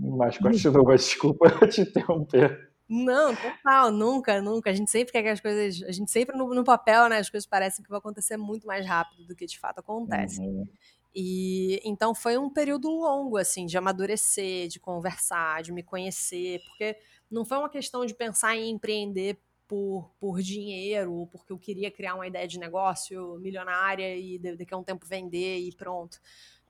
Mas 0.00 0.38
continua, 0.38 0.96
desculpa 0.96 1.50
te 1.68 1.82
interromper. 1.82 2.72
Não, 2.88 3.34
total, 3.34 3.90
nunca, 3.90 4.40
nunca. 4.40 4.70
A 4.70 4.74
gente 4.74 4.90
sempre 4.90 5.12
quer 5.12 5.22
que 5.22 5.28
as 5.28 5.40
coisas. 5.40 5.82
A 5.86 5.92
gente 5.92 6.10
sempre 6.10 6.36
no, 6.36 6.48
no 6.54 6.64
papel, 6.64 7.08
né? 7.08 7.18
As 7.18 7.30
coisas 7.30 7.46
parecem 7.46 7.82
que 7.82 7.88
vão 7.88 7.98
acontecer 7.98 8.36
muito 8.36 8.66
mais 8.66 8.86
rápido 8.86 9.26
do 9.26 9.34
que 9.34 9.46
de 9.46 9.58
fato 9.58 9.80
acontece. 9.80 10.40
Uhum. 10.40 10.66
E 11.14 11.80
então 11.84 12.14
foi 12.14 12.36
um 12.36 12.50
período 12.50 12.88
longo 12.88 13.36
assim 13.36 13.66
de 13.66 13.78
amadurecer, 13.78 14.68
de 14.68 14.80
conversar, 14.80 15.62
de 15.62 15.72
me 15.72 15.82
conhecer, 15.82 16.60
porque 16.66 16.96
não 17.34 17.44
foi 17.44 17.58
uma 17.58 17.68
questão 17.68 18.06
de 18.06 18.14
pensar 18.14 18.56
em 18.56 18.70
empreender 18.70 19.38
por, 19.66 20.10
por 20.20 20.40
dinheiro, 20.40 21.28
porque 21.32 21.52
eu 21.52 21.58
queria 21.58 21.90
criar 21.90 22.14
uma 22.14 22.26
ideia 22.26 22.46
de 22.46 22.58
negócio 22.58 23.38
milionária 23.40 24.16
e 24.16 24.38
daqui 24.38 24.72
a 24.72 24.76
um 24.76 24.84
tempo 24.84 25.06
vender 25.06 25.58
e 25.58 25.74
pronto. 25.74 26.20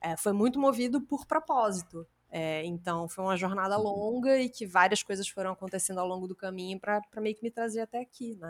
É, 0.01 0.17
foi 0.17 0.33
muito 0.33 0.59
movido 0.59 0.99
por 1.01 1.25
propósito. 1.25 2.07
É, 2.31 2.65
então 2.65 3.07
foi 3.07 3.23
uma 3.23 3.37
jornada 3.37 3.77
uhum. 3.77 3.83
longa 3.83 4.39
e 4.39 4.49
que 4.49 4.65
várias 4.65 5.03
coisas 5.03 5.27
foram 5.27 5.51
acontecendo 5.51 5.99
ao 5.99 6.07
longo 6.07 6.27
do 6.27 6.35
caminho 6.35 6.79
para 6.79 7.01
meio 7.17 7.35
que 7.35 7.43
me 7.43 7.51
trazer 7.51 7.81
até 7.81 8.01
aqui, 8.01 8.35
né? 8.35 8.47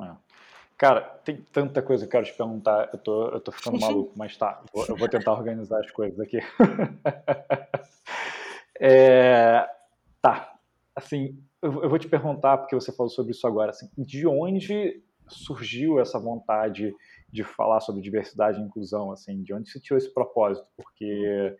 É. 0.00 0.16
Cara, 0.76 1.00
tem 1.24 1.36
tanta 1.52 1.80
coisa 1.80 2.04
que 2.04 2.08
eu 2.08 2.20
quero 2.20 2.32
te 2.32 2.36
perguntar. 2.36 2.90
Eu 2.92 2.98
tô, 2.98 3.28
eu 3.28 3.40
tô 3.40 3.52
ficando 3.52 3.78
maluco, 3.80 4.12
mas 4.16 4.36
tá. 4.36 4.62
Eu 4.88 4.96
vou 4.96 5.08
tentar 5.08 5.32
organizar 5.32 5.80
as 5.80 5.90
coisas 5.90 6.18
aqui. 6.18 6.38
é, 8.80 9.68
tá. 10.22 10.54
Assim, 10.94 11.38
eu, 11.60 11.72
vou 11.72 11.98
te 11.98 12.08
perguntar, 12.08 12.58
porque 12.58 12.74
você 12.74 12.92
falou 12.92 13.10
sobre 13.10 13.32
isso 13.32 13.46
agora. 13.46 13.70
Assim, 13.70 13.90
de 13.98 14.26
onde 14.26 15.02
surgiu 15.28 16.00
essa 16.00 16.18
vontade 16.18 16.94
de 17.30 17.42
falar 17.42 17.80
sobre 17.80 18.02
diversidade 18.02 18.60
e 18.60 18.62
inclusão? 18.62 19.10
Assim, 19.10 19.42
de 19.42 19.52
onde 19.52 19.70
você 19.70 19.80
tirou 19.80 19.98
esse 19.98 20.12
propósito? 20.12 20.66
Porque 20.76 21.56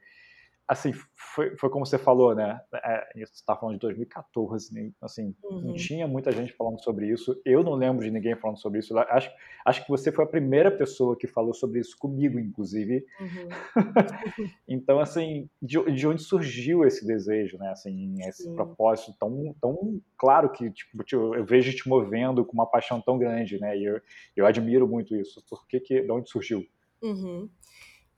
assim, 0.73 0.93
foi, 1.14 1.55
foi 1.57 1.68
como 1.70 1.85
você 1.85 1.99
falou, 1.99 2.35
né? 2.35 2.61
É, 2.73 3.11
você 3.14 3.35
está 3.35 3.55
falando 3.55 3.75
de 3.75 3.81
2014, 3.81 4.75
né? 4.75 4.91
assim, 5.01 5.35
uhum. 5.45 5.61
não 5.61 5.75
tinha 5.75 6.07
muita 6.07 6.33
gente 6.33 6.53
falando 6.53 6.83
sobre 6.83 7.09
isso. 7.09 7.41
Eu 7.45 7.62
não 7.62 7.75
lembro 7.75 8.05
de 8.05 8.11
ninguém 8.11 8.35
falando 8.35 8.59
sobre 8.59 8.81
isso. 8.81 8.97
Acho, 8.99 9.31
acho 9.64 9.85
que 9.85 9.91
você 9.91 10.11
foi 10.11 10.25
a 10.25 10.29
primeira 10.29 10.70
pessoa 10.70 11.16
que 11.16 11.27
falou 11.27 11.53
sobre 11.53 11.81
isso 11.81 11.97
comigo, 11.99 12.39
inclusive. 12.39 13.05
Uhum. 13.20 13.49
então, 14.66 14.99
assim, 14.99 15.49
de, 15.61 15.79
de, 15.93 16.07
onde 16.07 16.23
surgiu 16.23 16.85
esse 16.85 17.07
desejo, 17.07 17.59
né? 17.59 17.68
Assim, 17.70 18.16
esse 18.27 18.45
Sim. 18.45 18.55
propósito 18.55 19.14
tão, 19.18 19.55
tão 19.61 20.01
claro 20.16 20.51
que 20.51 20.70
tipo, 20.70 21.05
eu 21.12 21.45
vejo 21.45 21.75
te 21.77 21.89
movendo 21.89 22.45
com 22.45 22.55
uma 22.55 22.66
paixão 22.66 23.01
tão 23.01 23.18
grande, 23.18 23.61
né? 23.61 23.77
E 23.77 23.85
eu, 23.85 24.01
eu 24.35 24.47
admiro 24.47 24.89
muito 24.89 25.14
isso. 25.14 25.45
Por 25.49 25.66
que, 25.66 25.79
que 25.81 26.01
de 26.01 26.11
onde 26.11 26.31
surgiu? 26.31 26.66
Uhum. 27.03 27.51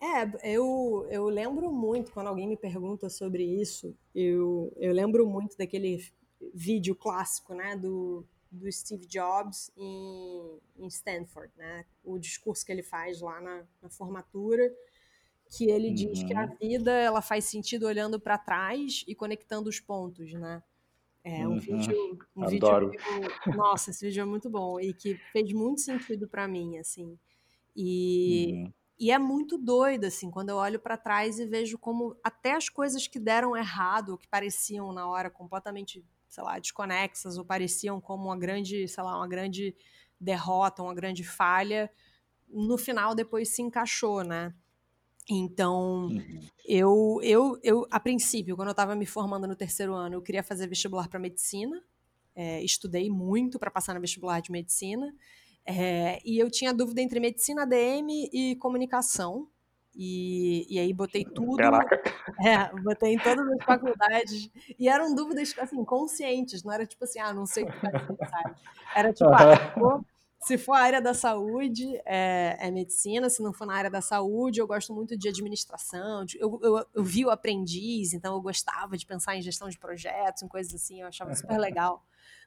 É, 0.05 0.55
eu, 0.55 1.07
eu 1.11 1.29
lembro 1.31 1.73
muito, 1.73 2.13
quando 2.13 2.27
alguém 2.27 2.47
me 2.47 2.59
pergunta 2.59 3.09
sobre 3.09 3.43
isso, 3.43 3.97
eu, 4.15 4.71
eu 4.77 4.93
lembro 4.93 5.27
muito 5.27 5.57
daquele 5.57 6.05
vídeo 6.53 6.95
clássico, 6.95 7.55
né, 7.55 7.75
do, 7.75 8.23
do 8.51 8.71
Steve 8.71 9.07
Jobs 9.07 9.73
em, 9.75 10.61
em 10.77 10.87
Stanford, 10.89 11.51
né, 11.57 11.87
o 12.05 12.19
discurso 12.19 12.67
que 12.67 12.71
ele 12.71 12.83
faz 12.83 13.23
lá 13.23 13.41
na, 13.41 13.65
na 13.81 13.89
formatura, 13.89 14.71
que 15.57 15.71
ele 15.71 15.89
uhum. 15.89 15.95
diz 15.95 16.23
que 16.23 16.35
a 16.35 16.45
uhum. 16.45 16.57
vida 16.61 16.93
ela 16.93 17.23
faz 17.23 17.47
sentido 17.47 17.87
olhando 17.87 18.21
para 18.21 18.37
trás 18.37 19.05
e 19.09 19.15
conectando 19.15 19.71
os 19.71 19.81
pontos, 19.81 20.33
né? 20.33 20.63
É 21.23 21.49
um 21.49 21.53
uhum. 21.53 21.59
vídeo, 21.59 22.19
um 22.37 22.45
Adoro. 22.45 22.91
vídeo, 22.91 23.57
nossa, 23.57 23.91
esse 23.91 24.05
vídeo 24.05 24.21
é 24.21 24.25
muito 24.27 24.51
bom 24.51 24.79
e 24.79 24.93
que 24.93 25.15
fez 25.33 25.51
muito 25.55 25.81
sentido 25.81 26.29
para 26.29 26.47
mim, 26.47 26.77
assim. 26.77 27.19
E 27.75 28.53
uhum. 28.53 28.73
E 28.99 29.11
é 29.11 29.18
muito 29.18 29.59
doido, 29.59 30.05
assim, 30.05 30.30
quando 30.30 30.51
eu 30.51 30.57
olho 30.57 30.78
para 30.78 30.97
trás 30.97 31.38
e 31.38 31.47
vejo 31.47 31.76
como 31.78 32.16
até 32.22 32.53
as 32.53 32.68
coisas 32.68 33.09
que 33.09 33.18
deram 33.18 33.57
errado, 33.57 34.16
que 34.16 34.28
pareciam 34.28 34.92
na 34.92 35.07
hora 35.09 35.28
completamente, 35.28 36.05
sei 36.28 36.45
lá, 36.45 36.59
desconexas, 36.59 37.36
ou 37.36 37.45
pareciam 37.45 38.01
como 38.01 38.26
uma 38.26 38.38
grande, 38.38 38.86
sei 38.86 39.03
lá, 39.03 39.16
uma 39.16 39.26
grande 39.26 39.74
derrota, 40.20 40.82
uma 40.82 40.95
grande 40.95 41.24
falha, 41.24 41.90
no 42.49 42.78
final 42.78 43.14
depois 43.14 43.49
se 43.49 43.62
encaixou, 43.62 44.22
né? 44.22 44.55
Então, 45.28 46.07
uhum. 46.07 46.40
eu, 46.66 47.20
eu, 47.22 47.59
eu, 47.62 47.86
a 47.90 47.99
princípio, 47.99 48.55
quando 48.57 48.68
eu 48.68 48.72
estava 48.72 48.95
me 48.95 49.07
formando 49.07 49.47
no 49.47 49.57
terceiro 49.57 49.95
ano, 49.95 50.16
eu 50.16 50.22
queria 50.22 50.42
fazer 50.42 50.66
vestibular 50.68 51.09
para 51.09 51.18
medicina, 51.18 51.82
é, 52.34 52.62
estudei 52.62 53.09
muito 53.09 53.59
para 53.59 53.70
passar 53.70 53.95
no 53.95 54.01
vestibular 54.01 54.40
de 54.40 54.53
medicina, 54.53 55.14
é, 55.67 56.21
e 56.25 56.39
eu 56.39 56.51
tinha 56.51 56.75
dúvida 56.75 57.01
entre 57.01 57.19
medicina, 57.19 57.62
ADM 57.62 58.29
e 58.33 58.57
comunicação. 58.57 59.49
E, 59.97 60.67
e 60.69 60.79
aí 60.79 60.93
botei 60.93 61.25
tudo. 61.25 61.57
Caraca. 61.57 62.03
É, 62.45 62.69
botei 62.83 63.15
em 63.15 63.19
todas 63.19 63.47
as 63.49 63.65
faculdades. 63.65 64.51
E 64.77 64.89
eram 64.89 65.15
dúvidas, 65.15 65.55
assim, 65.57 65.85
conscientes. 65.85 66.65
Não 66.65 66.73
era 66.73 66.85
tipo 66.85 67.05
assim, 67.05 67.21
ah, 67.21 67.33
não 67.33 67.47
sei 67.47 67.62
o 67.62 67.67
que 67.67 67.81
fazer, 67.81 68.17
sabe? 68.29 68.57
Era 68.95 69.12
tipo, 69.12 69.31
ah, 69.31 70.01
se 70.41 70.59
for 70.59 70.73
a 70.73 70.81
área 70.81 71.01
da 71.01 71.15
saúde, 71.15 71.97
é, 72.05 72.57
é, 72.59 72.71
medicina. 72.73 73.31
Se 73.31 73.41
não 73.41 73.53
for 73.53 73.67
na 73.67 73.75
área 73.75 73.91
da 73.91 74.01
saúde, 74.01 74.61
eu 74.61 74.67
gosto 74.67 74.93
muito 74.93 75.17
de 75.17 75.29
administração. 75.29 76.25
De, 76.25 76.37
eu, 76.41 76.59
eu, 76.61 76.85
eu 76.93 77.05
vi 77.05 77.25
o 77.25 77.31
aprendiz, 77.31 78.12
então 78.12 78.35
eu 78.35 78.43
gostava 78.43 78.97
de 78.97 79.07
pensar 79.07 79.37
em 79.37 79.43
gestão 79.43 79.69
de 79.69 79.79
projetos, 79.79 80.43
em 80.43 80.49
coisas 80.49 80.75
assim. 80.75 81.03
Eu 81.03 81.07
achava 81.07 81.35
super 81.37 81.57
legal 81.61 82.05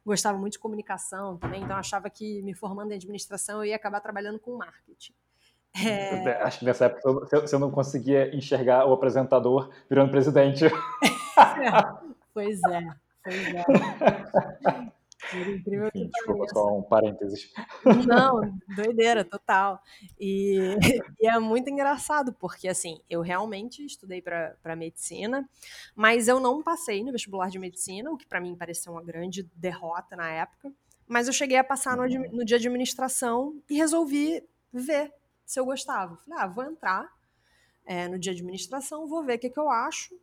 gostava 0.07 0.37
muito 0.37 0.53
de 0.53 0.59
comunicação 0.59 1.37
também, 1.37 1.61
então 1.61 1.75
achava 1.75 2.09
que 2.09 2.41
me 2.41 2.53
formando 2.53 2.91
em 2.91 2.95
administração 2.95 3.57
eu 3.57 3.65
ia 3.65 3.75
acabar 3.75 3.99
trabalhando 3.99 4.39
com 4.39 4.55
marketing. 4.57 5.13
É... 5.85 6.41
Acho 6.41 6.59
que 6.59 6.65
nessa 6.65 6.85
época 6.85 7.41
você 7.41 7.57
não 7.57 7.69
conseguia 7.69 8.35
enxergar 8.35 8.85
o 8.85 8.93
apresentador 8.93 9.69
virando 9.89 10.09
presidente. 10.09 10.65
pois 12.33 12.59
é, 12.63 12.81
pois 13.23 13.47
é. 13.53 14.91
Incrível 15.33 15.87
Enfim, 15.87 16.05
que 16.05 16.09
desculpa, 16.09 16.39
pareça. 16.39 16.53
só 16.53 16.77
um 16.77 16.81
parênteses. 16.81 17.53
Não, 18.07 18.57
doideira, 18.75 19.23
total. 19.23 19.81
E, 20.19 20.75
e, 21.19 21.27
é 21.27 21.39
muito 21.39 21.69
engraçado, 21.69 22.33
porque 22.33 22.67
assim, 22.67 23.01
eu 23.09 23.21
realmente 23.21 23.85
estudei 23.85 24.21
para 24.21 24.75
medicina, 24.75 25.47
mas 25.95 26.27
eu 26.27 26.39
não 26.39 26.63
passei 26.63 27.03
no 27.03 27.11
vestibular 27.11 27.49
de 27.49 27.59
medicina, 27.59 28.11
o 28.11 28.17
que 28.17 28.25
para 28.25 28.41
mim 28.41 28.55
pareceu 28.55 28.93
uma 28.93 29.03
grande 29.03 29.43
derrota 29.55 30.15
na 30.15 30.29
época. 30.29 30.71
Mas 31.07 31.27
eu 31.27 31.33
cheguei 31.33 31.57
a 31.57 31.63
passar 31.63 31.95
no, 31.95 32.03
uhum. 32.03 32.31
no 32.31 32.45
dia 32.45 32.59
de 32.59 32.67
administração 32.67 33.61
e 33.69 33.77
resolvi 33.77 34.43
ver 34.71 35.13
se 35.45 35.59
eu 35.59 35.65
gostava. 35.65 36.17
Falei, 36.17 36.39
ah, 36.43 36.47
vou 36.47 36.63
entrar 36.65 37.07
é, 37.85 38.07
no 38.07 38.19
dia 38.19 38.33
de 38.33 38.41
administração, 38.41 39.07
vou 39.07 39.23
ver 39.23 39.35
o 39.35 39.39
que, 39.39 39.49
que 39.49 39.59
eu 39.59 39.69
acho 39.69 40.13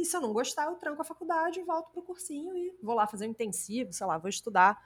e 0.00 0.04
se 0.04 0.16
eu 0.16 0.20
não 0.20 0.32
gostar, 0.32 0.66
eu 0.66 0.74
tranco 0.74 1.00
a 1.00 1.04
faculdade, 1.04 1.62
volto 1.62 1.90
pro 1.92 2.02
cursinho 2.02 2.56
e 2.56 2.76
vou 2.82 2.94
lá 2.94 3.06
fazer 3.06 3.26
um 3.26 3.30
intensivo, 3.30 3.92
sei 3.92 4.06
lá, 4.06 4.18
vou 4.18 4.28
estudar 4.28 4.80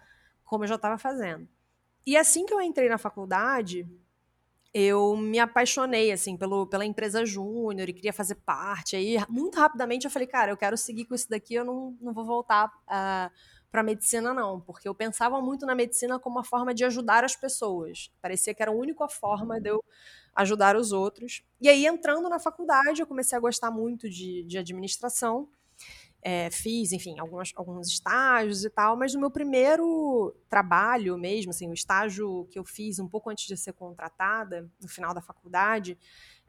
como 0.44 0.64
eu 0.64 0.68
já 0.68 0.74
estava 0.76 0.98
fazendo. 0.98 1.48
E 2.06 2.16
assim 2.16 2.46
que 2.46 2.52
eu 2.52 2.60
entrei 2.60 2.88
na 2.88 2.98
faculdade, 2.98 3.86
eu 4.72 5.16
me 5.16 5.38
apaixonei 5.38 6.12
assim 6.12 6.36
pelo, 6.36 6.66
pela 6.66 6.84
empresa 6.84 7.24
júnior 7.24 7.88
e 7.88 7.92
queria 7.92 8.12
fazer 8.12 8.36
parte. 8.36 8.96
Aí, 8.96 9.16
muito 9.28 9.58
rapidamente, 9.58 10.04
eu 10.04 10.10
falei, 10.10 10.28
cara, 10.28 10.52
eu 10.52 10.56
quero 10.56 10.76
seguir 10.76 11.04
com 11.04 11.14
isso 11.14 11.28
daqui, 11.28 11.54
eu 11.54 11.64
não, 11.64 11.96
não 12.00 12.12
vou 12.12 12.24
voltar 12.24 12.66
uh, 12.66 13.30
para 13.70 13.82
medicina, 13.82 14.34
não, 14.34 14.60
porque 14.60 14.88
eu 14.88 14.94
pensava 14.94 15.40
muito 15.40 15.64
na 15.64 15.74
medicina 15.74 16.18
como 16.18 16.36
uma 16.36 16.44
forma 16.44 16.74
de 16.74 16.84
ajudar 16.84 17.24
as 17.24 17.36
pessoas. 17.36 18.10
Parecia 18.20 18.52
que 18.52 18.62
era 18.62 18.70
a 18.70 18.74
única 18.74 19.08
forma 19.08 19.60
de 19.60 19.70
eu 19.70 19.84
ajudar 20.34 20.76
os 20.76 20.92
outros. 20.92 21.42
E 21.60 21.68
aí, 21.68 21.86
entrando 21.86 22.28
na 22.28 22.38
faculdade, 22.38 23.00
eu 23.00 23.06
comecei 23.06 23.38
a 23.38 23.40
gostar 23.40 23.70
muito 23.70 24.08
de, 24.08 24.42
de 24.44 24.58
administração. 24.58 25.48
É, 26.22 26.50
fiz, 26.50 26.92
enfim, 26.92 27.18
alguns, 27.18 27.52
alguns 27.56 27.88
estágios 27.88 28.64
e 28.64 28.68
tal, 28.68 28.94
mas 28.94 29.14
no 29.14 29.20
meu 29.20 29.30
primeiro 29.30 30.36
trabalho 30.50 31.16
mesmo, 31.16 31.50
assim, 31.50 31.70
o 31.70 31.72
estágio 31.72 32.46
que 32.50 32.58
eu 32.58 32.64
fiz 32.64 32.98
um 32.98 33.08
pouco 33.08 33.30
antes 33.30 33.46
de 33.46 33.56
ser 33.56 33.72
contratada, 33.72 34.70
no 34.82 34.88
final 34.88 35.14
da 35.14 35.22
faculdade, 35.22 35.96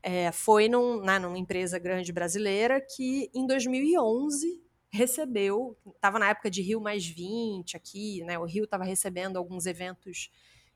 é, 0.03 0.31
foi 0.31 0.67
num, 0.67 1.01
né, 1.01 1.19
numa 1.19 1.37
empresa 1.37 1.79
grande 1.79 2.11
brasileira 2.11 2.81
que, 2.81 3.29
em 3.33 3.47
2011, 3.47 4.61
recebeu, 4.91 5.77
estava 5.95 6.19
na 6.19 6.29
época 6.29 6.51
de 6.51 6.61
Rio 6.61 6.81
Mais 6.81 7.07
20 7.07 7.77
aqui, 7.77 8.23
né, 8.23 8.37
o 8.37 8.45
Rio 8.45 8.65
estava 8.65 8.83
recebendo 8.83 9.37
alguns 9.37 9.65
eventos 9.65 10.29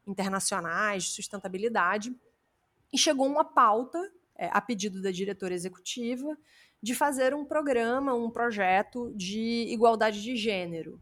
internacionais 0.08 1.04
de 1.04 1.10
sustentabilidade, 1.10 2.16
e 2.94 2.98
chegou 2.98 3.28
uma 3.28 3.44
pauta, 3.44 4.00
é, 4.38 4.50
a 4.52 4.62
pedido 4.62 5.02
da 5.02 5.12
diretora 5.12 5.54
executiva, 5.54 6.38
de 6.82 6.96
fazer 6.96 7.34
um 7.34 7.44
programa, 7.44 8.14
um 8.14 8.30
projeto 8.30 9.12
de 9.16 9.66
igualdade 9.70 10.22
de 10.22 10.36
gênero. 10.36 11.02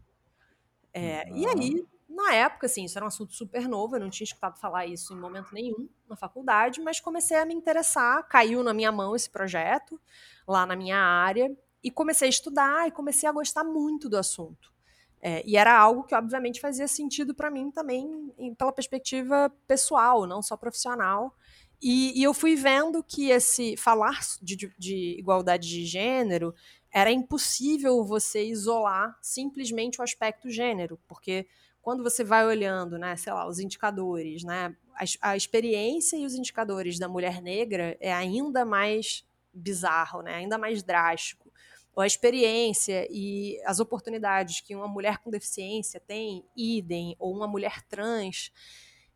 É, 0.92 1.24
uhum. 1.28 1.36
E 1.36 1.46
aí, 1.46 1.86
na 2.08 2.34
época, 2.34 2.66
assim, 2.66 2.84
isso 2.84 2.98
era 2.98 3.04
um 3.04 3.08
assunto 3.08 3.34
super 3.34 3.68
novo, 3.68 3.96
eu 3.96 4.00
não 4.00 4.10
tinha 4.10 4.24
escutado 4.24 4.58
falar 4.58 4.86
isso 4.86 5.12
em 5.12 5.20
momento 5.20 5.52
nenhum 5.52 5.88
na 6.08 6.16
faculdade, 6.16 6.80
mas 6.80 7.00
comecei 7.00 7.36
a 7.36 7.44
me 7.44 7.54
interessar, 7.54 8.26
caiu 8.28 8.62
na 8.62 8.72
minha 8.72 8.90
mão 8.90 9.14
esse 9.14 9.28
projeto, 9.28 10.00
lá 10.48 10.64
na 10.64 10.74
minha 10.74 10.98
área, 10.98 11.54
e 11.84 11.90
comecei 11.90 12.26
a 12.26 12.30
estudar 12.30 12.88
e 12.88 12.90
comecei 12.90 13.28
a 13.28 13.32
gostar 13.32 13.62
muito 13.62 14.08
do 14.08 14.16
assunto. 14.16 14.72
É, 15.20 15.42
e 15.46 15.56
era 15.56 15.78
algo 15.78 16.04
que, 16.04 16.14
obviamente, 16.14 16.60
fazia 16.60 16.88
sentido 16.88 17.34
para 17.34 17.50
mim 17.50 17.70
também, 17.70 18.32
em, 18.38 18.54
pela 18.54 18.72
perspectiva 18.72 19.52
pessoal, 19.66 20.26
não 20.26 20.42
só 20.42 20.56
profissional. 20.56 21.34
E, 21.80 22.18
e, 22.18 22.22
eu 22.22 22.32
fui 22.32 22.56
vendo 22.56 23.02
que 23.02 23.30
esse 23.30 23.76
falar 23.76 24.20
de, 24.40 24.72
de, 24.78 25.16
igualdade 25.18 25.68
de 25.68 25.84
gênero 25.84 26.54
era 26.90 27.10
impossível 27.10 28.02
você 28.04 28.44
isolar 28.46 29.18
simplesmente 29.20 30.00
o 30.00 30.04
aspecto 30.04 30.48
gênero, 30.50 30.98
porque 31.06 31.46
quando 31.82 32.02
você 32.02 32.24
vai 32.24 32.46
olhando, 32.46 32.98
né, 32.98 33.16
sei 33.16 33.32
lá, 33.32 33.46
os 33.46 33.58
indicadores, 33.58 34.44
né, 34.44 34.74
a, 34.94 35.30
a 35.30 35.36
experiência 35.36 36.16
e 36.16 36.24
os 36.24 36.34
indicadores 36.34 36.98
da 36.98 37.08
mulher 37.08 37.42
negra 37.42 37.96
é 38.00 38.12
ainda 38.12 38.64
mais 38.64 39.24
bizarro, 39.54 40.22
né? 40.22 40.34
ainda 40.34 40.58
mais 40.58 40.82
drástico. 40.82 41.43
Ou 41.94 42.02
a 42.02 42.06
experiência 42.06 43.06
e 43.10 43.60
as 43.64 43.80
oportunidades 43.80 44.60
que 44.60 44.74
uma 44.74 44.88
mulher 44.88 45.18
com 45.18 45.30
deficiência 45.30 46.00
tem, 46.00 46.44
idem, 46.56 47.14
ou 47.18 47.34
uma 47.34 47.46
mulher 47.46 47.82
trans. 47.82 48.52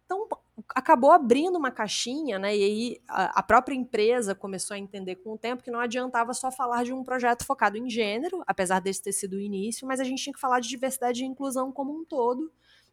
Então, 0.04 0.26
acabou 0.74 1.10
abrindo 1.12 1.56
uma 1.56 1.70
caixinha, 1.70 2.38
né? 2.38 2.56
E 2.56 2.64
aí 2.64 3.00
a, 3.06 3.42
própria 3.42 3.74
empresa 3.74 4.34
começou 4.34 4.74
a 4.74 4.78
entender 4.78 5.16
com 5.16 5.34
o 5.34 5.38
tempo 5.38 5.62
que 5.62 5.70
não 5.70 5.80
adiantava 5.80 6.32
só 6.32 6.50
falar 6.50 6.84
de 6.84 6.92
um 6.92 7.04
projeto 7.04 7.44
focado 7.44 7.76
em 7.76 7.88
gênero, 7.90 8.42
apesar 8.46 8.80
desse 8.80 9.02
ter 9.02 9.12
sido 9.12 9.34
o 9.34 9.40
início, 9.40 9.86
mas 9.86 10.00
a 10.00 10.04
gente 10.04 10.22
tinha 10.22 10.32
que 10.32 10.40
falar 10.40 10.60
de 10.60 10.68
diversidade 10.68 11.22
e 11.22 11.26
inclusão 11.26 11.70
como 11.70 11.92
um 11.92 12.04
todo. 12.04 12.50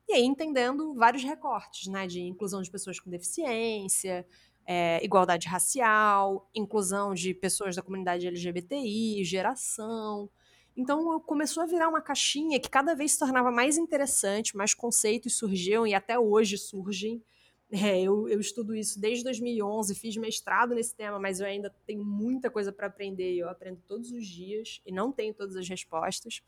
E 0.08 0.14
aí 0.14 0.24
entendendo 0.24 0.94
vários 0.94 1.24
recortes, 1.24 1.88
né? 1.88 2.06
De 2.06 2.22
inclusão 2.22 2.62
de 2.62 2.70
pessoas 2.70 3.00
com 3.00 3.10
deficiência, 3.10 4.26
é, 4.66 5.04
igualdade 5.04 5.48
racial, 5.48 6.50
inclusão 6.54 7.14
de 7.14 7.34
pessoas 7.34 7.76
da 7.76 7.82
comunidade 7.82 8.28
LGBTI, 8.28 9.24
geração. 9.24 10.30
Então 10.76 11.20
começou 11.22 11.64
a 11.64 11.66
virar 11.66 11.88
uma 11.88 12.02
caixinha 12.02 12.60
que 12.60 12.70
cada 12.70 12.94
vez 12.94 13.14
se 13.14 13.20
tornava 13.20 13.52
mais 13.52 13.78
interessante, 13.78 14.58
mais 14.58 14.74
conceitos 14.74 15.38
surgiam 15.38 15.88
e 15.88 15.94
até 15.94 16.20
hoje 16.20 16.58
surgem. 16.58 17.24
É, 17.72 18.00
eu, 18.02 18.30
eu, 18.30 18.40
estudo 18.40 18.76
isso 18.76 19.00
desde 19.00 19.24
2011, 19.24 19.96
fiz 19.96 20.16
mestrado 20.18 20.76
nesse 20.76 20.96
tema, 20.96 21.20
mas 21.20 21.40
eu 21.40 21.48
ainda 21.48 21.74
tenho 21.86 22.06
muita 22.06 22.50
coisa 22.50 22.72
para 22.72 22.88
aprender 22.88 23.34
eu 23.36 23.50
aprendo 23.50 23.82
todos 23.88 24.12
os 24.12 24.26
dias 24.28 24.82
e 24.86 24.92
não 24.92 25.12
tenho 25.12 25.34
todas 25.34 25.56
as 25.56 25.68
respostas. 25.68 26.42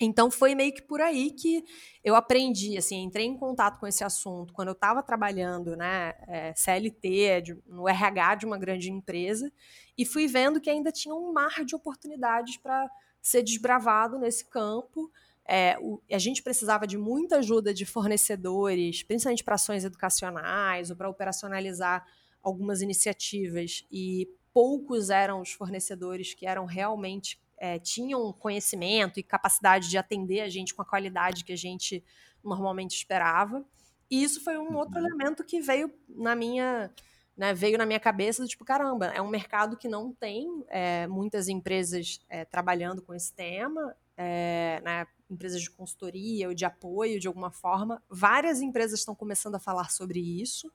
Então 0.00 0.30
foi 0.30 0.54
meio 0.54 0.72
que 0.72 0.82
por 0.82 1.00
aí 1.00 1.32
que 1.32 1.64
eu 2.04 2.14
aprendi, 2.14 2.78
assim, 2.78 3.02
entrei 3.02 3.26
em 3.26 3.36
contato 3.36 3.80
com 3.80 3.86
esse 3.86 4.04
assunto 4.04 4.52
quando 4.52 4.68
eu 4.68 4.72
estava 4.72 5.02
trabalhando, 5.02 5.76
né, 5.76 6.14
é, 6.28 6.54
CLT, 6.54 7.42
de, 7.42 7.58
no 7.66 7.88
RH 7.88 8.36
de 8.36 8.46
uma 8.46 8.56
grande 8.56 8.90
empresa, 8.90 9.52
e 9.96 10.04
fui 10.06 10.28
vendo 10.28 10.60
que 10.60 10.70
ainda 10.70 10.92
tinha 10.92 11.14
um 11.14 11.32
mar 11.32 11.64
de 11.64 11.74
oportunidades 11.74 12.56
para 12.56 12.88
ser 13.20 13.42
desbravado 13.42 14.18
nesse 14.18 14.44
campo. 14.44 15.10
É, 15.44 15.76
o, 15.80 16.00
a 16.10 16.18
gente 16.18 16.42
precisava 16.42 16.86
de 16.86 16.96
muita 16.96 17.38
ajuda 17.38 17.74
de 17.74 17.84
fornecedores, 17.84 19.02
principalmente 19.02 19.42
para 19.42 19.56
ações 19.56 19.84
educacionais 19.84 20.90
ou 20.90 20.96
para 20.96 21.10
operacionalizar 21.10 22.06
algumas 22.40 22.82
iniciativas, 22.82 23.84
e 23.90 24.28
poucos 24.52 25.10
eram 25.10 25.40
os 25.40 25.50
fornecedores 25.50 26.34
que 26.34 26.46
eram 26.46 26.64
realmente 26.66 27.40
é, 27.58 27.78
tinham 27.78 28.32
conhecimento 28.32 29.18
e 29.18 29.22
capacidade 29.22 29.88
de 29.88 29.98
atender 29.98 30.40
a 30.40 30.48
gente 30.48 30.74
com 30.74 30.82
a 30.82 30.86
qualidade 30.86 31.44
que 31.44 31.52
a 31.52 31.56
gente 31.56 32.04
normalmente 32.42 32.96
esperava. 32.96 33.64
E 34.10 34.22
isso 34.22 34.42
foi 34.42 34.56
um 34.56 34.76
outro 34.76 34.98
uhum. 34.98 35.06
elemento 35.06 35.44
que 35.44 35.60
veio 35.60 35.92
na 36.08 36.34
minha 36.34 36.90
né, 37.38 37.54
veio 37.54 37.78
na 37.78 37.86
minha 37.86 38.00
cabeça 38.00 38.42
do 38.42 38.48
tipo, 38.48 38.64
caramba, 38.64 39.06
é 39.06 39.22
um 39.22 39.28
mercado 39.28 39.76
que 39.76 39.86
não 39.86 40.12
tem 40.12 40.64
é, 40.68 41.06
muitas 41.06 41.46
empresas 41.46 42.20
é, 42.28 42.44
trabalhando 42.44 43.00
com 43.00 43.14
esse 43.14 43.32
tema, 43.32 43.94
é, 44.16 44.80
né, 44.84 45.06
empresas 45.30 45.62
de 45.62 45.70
consultoria 45.70 46.48
ou 46.48 46.54
de 46.54 46.64
apoio 46.64 47.20
de 47.20 47.28
alguma 47.28 47.52
forma. 47.52 48.02
Várias 48.10 48.60
empresas 48.60 48.98
estão 48.98 49.14
começando 49.14 49.54
a 49.54 49.60
falar 49.60 49.92
sobre 49.92 50.18
isso. 50.18 50.72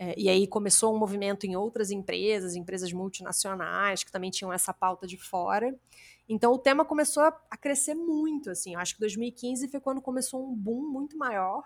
É, 0.00 0.14
e 0.16 0.28
aí 0.28 0.46
começou 0.46 0.94
um 0.94 0.98
movimento 0.98 1.44
em 1.44 1.56
outras 1.56 1.90
empresas, 1.90 2.54
empresas 2.54 2.92
multinacionais, 2.92 4.04
que 4.04 4.12
também 4.12 4.30
tinham 4.30 4.52
essa 4.52 4.72
pauta 4.72 5.08
de 5.08 5.16
fora. 5.16 5.76
Então 6.28 6.52
o 6.52 6.58
tema 6.58 6.84
começou 6.84 7.24
a, 7.24 7.56
crescer 7.56 7.94
muito, 7.94 8.48
assim. 8.50 8.74
Eu 8.74 8.80
acho 8.80 8.94
que 8.94 9.00
2015 9.00 9.66
foi 9.66 9.80
quando 9.80 10.00
começou 10.00 10.46
um 10.46 10.54
boom 10.54 10.88
muito 10.88 11.18
maior. 11.18 11.64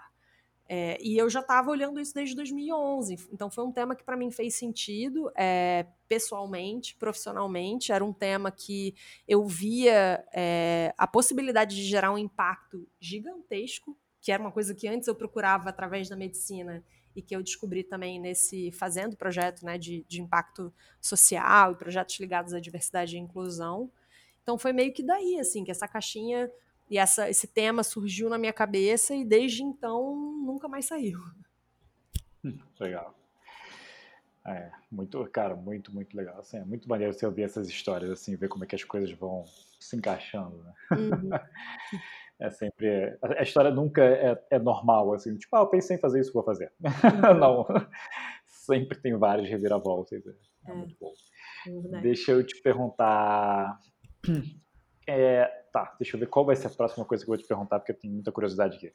É, 0.66 0.96
e 1.02 1.18
eu 1.18 1.28
já 1.28 1.40
estava 1.40 1.70
olhando 1.70 2.00
isso 2.00 2.14
desde 2.14 2.34
2011. 2.34 3.28
Então 3.30 3.50
foi 3.50 3.64
um 3.64 3.72
tema 3.72 3.94
que 3.94 4.04
para 4.04 4.16
mim 4.16 4.30
fez 4.30 4.54
sentido, 4.54 5.30
é, 5.36 5.86
pessoalmente, 6.08 6.96
profissionalmente. 6.96 7.92
Era 7.92 8.02
um 8.02 8.14
tema 8.14 8.50
que 8.50 8.94
eu 9.28 9.44
via 9.44 10.24
é, 10.32 10.94
a 10.96 11.06
possibilidade 11.06 11.76
de 11.76 11.82
gerar 11.82 12.10
um 12.10 12.16
impacto 12.16 12.88
gigantesco, 12.98 13.94
que 14.22 14.32
era 14.32 14.42
uma 14.42 14.52
coisa 14.52 14.74
que 14.74 14.88
antes 14.88 15.06
eu 15.06 15.14
procurava 15.14 15.68
através 15.68 16.08
da 16.08 16.16
medicina 16.16 16.82
e 17.14 17.22
que 17.22 17.34
eu 17.34 17.42
descobri 17.42 17.84
também 17.84 18.20
nesse 18.20 18.70
fazendo 18.72 19.16
projeto 19.16 19.64
né, 19.64 19.78
de, 19.78 20.04
de 20.08 20.20
impacto 20.20 20.72
social 21.00 21.72
e 21.72 21.76
projetos 21.76 22.18
ligados 22.18 22.54
à 22.54 22.60
diversidade 22.60 23.16
e 23.16 23.20
inclusão. 23.20 23.90
Então 24.42 24.58
foi 24.58 24.72
meio 24.72 24.92
que 24.92 25.02
daí, 25.02 25.38
assim, 25.38 25.64
que 25.64 25.70
essa 25.70 25.86
caixinha 25.86 26.50
e 26.90 26.98
essa, 26.98 27.30
esse 27.30 27.46
tema 27.46 27.82
surgiu 27.82 28.28
na 28.28 28.38
minha 28.38 28.52
cabeça 28.52 29.14
e 29.14 29.24
desde 29.24 29.62
então 29.62 30.14
nunca 30.44 30.68
mais 30.68 30.86
saiu. 30.86 31.18
Legal. 32.80 33.16
É, 34.44 34.72
muito, 34.90 35.24
cara, 35.30 35.54
muito, 35.54 35.94
muito 35.94 36.16
legal. 36.16 36.40
Assim, 36.40 36.56
é 36.58 36.64
muito 36.64 36.88
maneiro 36.88 37.12
você 37.12 37.24
ouvir 37.24 37.42
essas 37.42 37.68
histórias, 37.68 38.10
assim, 38.10 38.34
ver 38.34 38.48
como 38.48 38.64
é 38.64 38.66
que 38.66 38.74
as 38.74 38.82
coisas 38.82 39.12
vão 39.12 39.44
se 39.78 39.96
encaixando, 39.96 40.56
né? 40.62 40.74
Uhum. 40.90 41.30
é 42.42 42.50
sempre. 42.50 43.16
A 43.22 43.42
história 43.42 43.70
nunca 43.70 44.02
é, 44.02 44.44
é, 44.50 44.58
normal, 44.58 45.14
assim, 45.14 45.36
tipo, 45.36 45.54
ah, 45.54 45.60
eu 45.60 45.68
pensei 45.68 45.96
em 45.96 46.00
fazer 46.00 46.20
isso, 46.20 46.32
vou 46.32 46.42
fazer. 46.42 46.72
Não. 47.40 47.64
Sempre 48.46 49.00
tem 49.00 49.16
várias 49.16 49.48
reviravoltas. 49.48 50.26
É, 50.26 50.70
é 50.70 50.74
muito 50.74 50.96
bom. 51.00 51.12
É 51.96 52.00
Deixa 52.00 52.32
eu 52.32 52.44
te 52.44 52.60
perguntar. 52.60 53.78
É, 55.04 55.46
tá, 55.72 55.96
deixa 55.98 56.14
eu 56.16 56.20
ver 56.20 56.28
qual 56.28 56.44
vai 56.44 56.54
ser 56.54 56.68
a 56.68 56.70
próxima 56.70 57.04
coisa 57.04 57.24
que 57.24 57.28
eu 57.28 57.34
vou 57.34 57.42
te 57.42 57.48
perguntar, 57.48 57.80
porque 57.80 57.90
eu 57.90 57.98
tenho 57.98 58.14
muita 58.14 58.30
curiosidade 58.30 58.76
aqui. 58.76 58.92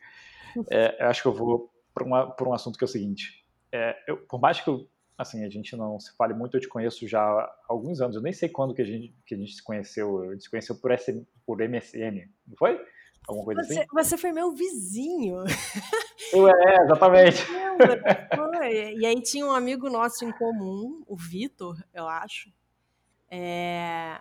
É, 0.71 1.03
eu 1.03 1.07
acho 1.07 1.21
que 1.21 1.27
eu 1.27 1.33
vou 1.33 1.69
para 1.93 2.47
um 2.47 2.53
assunto 2.53 2.77
que 2.77 2.83
é 2.85 2.87
o 2.87 2.89
seguinte. 2.89 3.45
É, 3.73 3.93
eu, 4.07 4.15
por 4.25 4.39
mais 4.39 4.61
que 4.61 4.69
eu, 4.69 4.87
assim, 5.17 5.43
a 5.43 5.49
gente 5.49 5.75
não 5.75 5.99
se 5.99 6.15
fale 6.15 6.33
muito, 6.33 6.55
eu 6.55 6.61
te 6.61 6.69
conheço 6.69 7.05
já 7.05 7.21
há 7.21 7.55
alguns 7.67 7.99
anos. 7.99 8.15
Eu 8.15 8.21
nem 8.21 8.31
sei 8.31 8.47
quando 8.47 8.73
que 8.73 8.81
a 8.81 8.85
gente, 8.85 9.13
que 9.25 9.35
a 9.35 9.37
gente 9.37 9.51
se 9.51 9.61
conheceu. 9.61 10.21
A 10.21 10.31
gente 10.31 10.45
se 10.45 10.49
conheceu 10.49 10.75
por, 10.75 10.97
SM, 10.97 11.23
por 11.45 11.57
MSN, 11.57 12.29
não 12.47 12.55
foi? 12.55 12.79
Alguma 13.27 13.45
coisa 13.45 13.63
você, 13.63 13.79
assim? 13.79 13.87
Você 13.93 14.17
foi 14.17 14.31
meu 14.31 14.51
vizinho. 14.51 15.43
Eu, 16.31 16.47
é, 16.47 16.83
exatamente. 16.83 17.43
Foi. 18.35 18.95
E 18.95 19.05
aí 19.05 19.21
tinha 19.21 19.45
um 19.45 19.51
amigo 19.51 19.89
nosso 19.89 20.23
em 20.23 20.31
comum, 20.31 21.03
o 21.05 21.15
Vitor, 21.15 21.77
eu 21.93 22.07
acho. 22.07 22.49
É, 23.29 24.17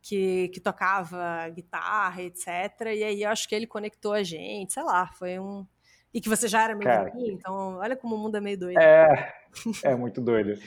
que, 0.00 0.48
que 0.48 0.60
tocava 0.60 1.48
guitarra, 1.48 2.22
etc. 2.22 2.46
E 2.94 3.02
aí 3.02 3.22
eu 3.22 3.30
acho 3.30 3.48
que 3.48 3.54
ele 3.54 3.66
conectou 3.66 4.12
a 4.12 4.22
gente, 4.22 4.72
sei 4.72 4.82
lá, 4.84 5.08
foi 5.08 5.38
um. 5.40 5.66
E 6.14 6.20
que 6.20 6.28
você 6.28 6.46
já 6.46 6.62
era 6.62 6.76
meio 6.76 6.88
Cara, 6.88 7.12
então 7.16 7.78
olha 7.78 7.96
como 7.96 8.14
o 8.14 8.18
mundo 8.18 8.36
é 8.36 8.40
meio 8.40 8.58
doido. 8.58 8.78
É, 8.78 9.34
é 9.82 9.94
muito 9.96 10.20
doido. 10.20 10.58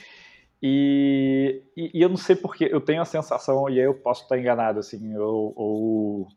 E, 0.62 1.62
e, 1.74 1.90
e, 1.94 2.02
eu 2.02 2.08
não 2.10 2.18
sei 2.18 2.36
porque, 2.36 2.68
eu 2.70 2.82
tenho 2.82 3.00
a 3.00 3.06
sensação, 3.06 3.68
e 3.70 3.80
aí 3.80 3.86
eu 3.86 3.94
posso 3.94 4.24
estar 4.24 4.38
enganado, 4.38 4.78
assim, 4.78 5.16
ou, 5.16 5.54
ou, 5.56 6.28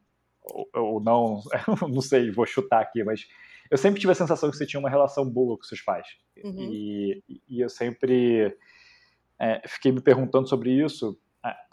ou 0.74 1.00
não, 1.00 1.42
não 1.90 2.02
sei, 2.02 2.32
vou 2.32 2.46
chutar 2.46 2.82
aqui, 2.82 3.04
mas 3.04 3.28
eu 3.72 3.78
sempre 3.78 4.00
tive 4.00 4.12
a 4.12 4.16
sensação 4.16 4.50
que 4.50 4.58
você 4.58 4.66
tinha 4.66 4.80
uma 4.80 4.90
relação 4.90 5.28
boa 5.30 5.58
com 5.58 5.64
seus 5.64 5.82
pais. 5.82 6.08
Uhum. 6.44 6.70
E, 6.72 7.24
e 7.50 7.62
eu 7.62 7.70
sempre 7.70 8.56
é, 9.40 9.62
fiquei 9.68 9.92
me 9.92 10.02
perguntando 10.02 10.48
sobre 10.48 10.72
isso, 10.72 11.18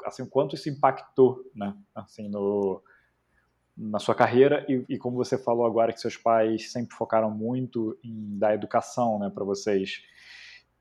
assim, 0.04 0.26
quanto 0.26 0.54
isso 0.54 0.68
impactou, 0.68 1.44
né, 1.54 1.76
assim, 1.94 2.28
no, 2.28 2.82
na 3.76 3.98
sua 3.98 4.14
carreira 4.14 4.64
e, 4.68 4.84
e, 4.88 4.98
como 4.98 5.16
você 5.16 5.38
falou 5.38 5.64
agora 5.64 5.92
que 5.92 6.00
seus 6.00 6.16
pais 6.16 6.72
sempre 6.72 6.96
focaram 6.96 7.30
muito 7.30 7.98
em 8.02 8.38
dar 8.38 8.54
educação, 8.54 9.18
né, 9.18 9.30
para 9.30 9.44
vocês. 9.44 10.02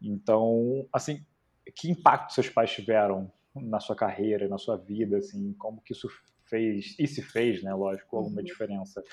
Então, 0.02 0.88
assim, 0.92 1.24
que 1.76 1.90
impacto 1.90 2.34
seus 2.34 2.50
pais 2.50 2.72
tiveram 2.72 3.32
na 3.56 3.80
sua 3.80 3.96
carreira, 3.96 4.48
na 4.48 4.58
sua 4.58 4.78
vida, 4.78 5.18
assim, 5.18 5.54
como 5.54 5.82
que 5.82 5.94
isso 5.94 6.10
fez 6.50 6.96
e 6.98 7.08
se 7.08 7.22
fez, 7.22 7.64
né, 7.64 7.74
lógico, 7.74 8.18
alguma 8.18 8.40
uhum. 8.40 8.46
diferença? 8.46 9.04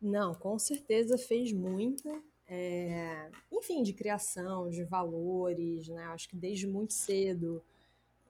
Não, 0.00 0.34
com 0.34 0.58
certeza 0.58 1.18
fez 1.18 1.52
muita. 1.52 2.08
É, 2.46 3.30
enfim, 3.52 3.82
de 3.82 3.92
criação, 3.92 4.70
de 4.70 4.82
valores, 4.84 5.88
né? 5.88 6.04
Acho 6.06 6.28
que 6.28 6.36
desde 6.36 6.66
muito 6.66 6.94
cedo 6.94 7.62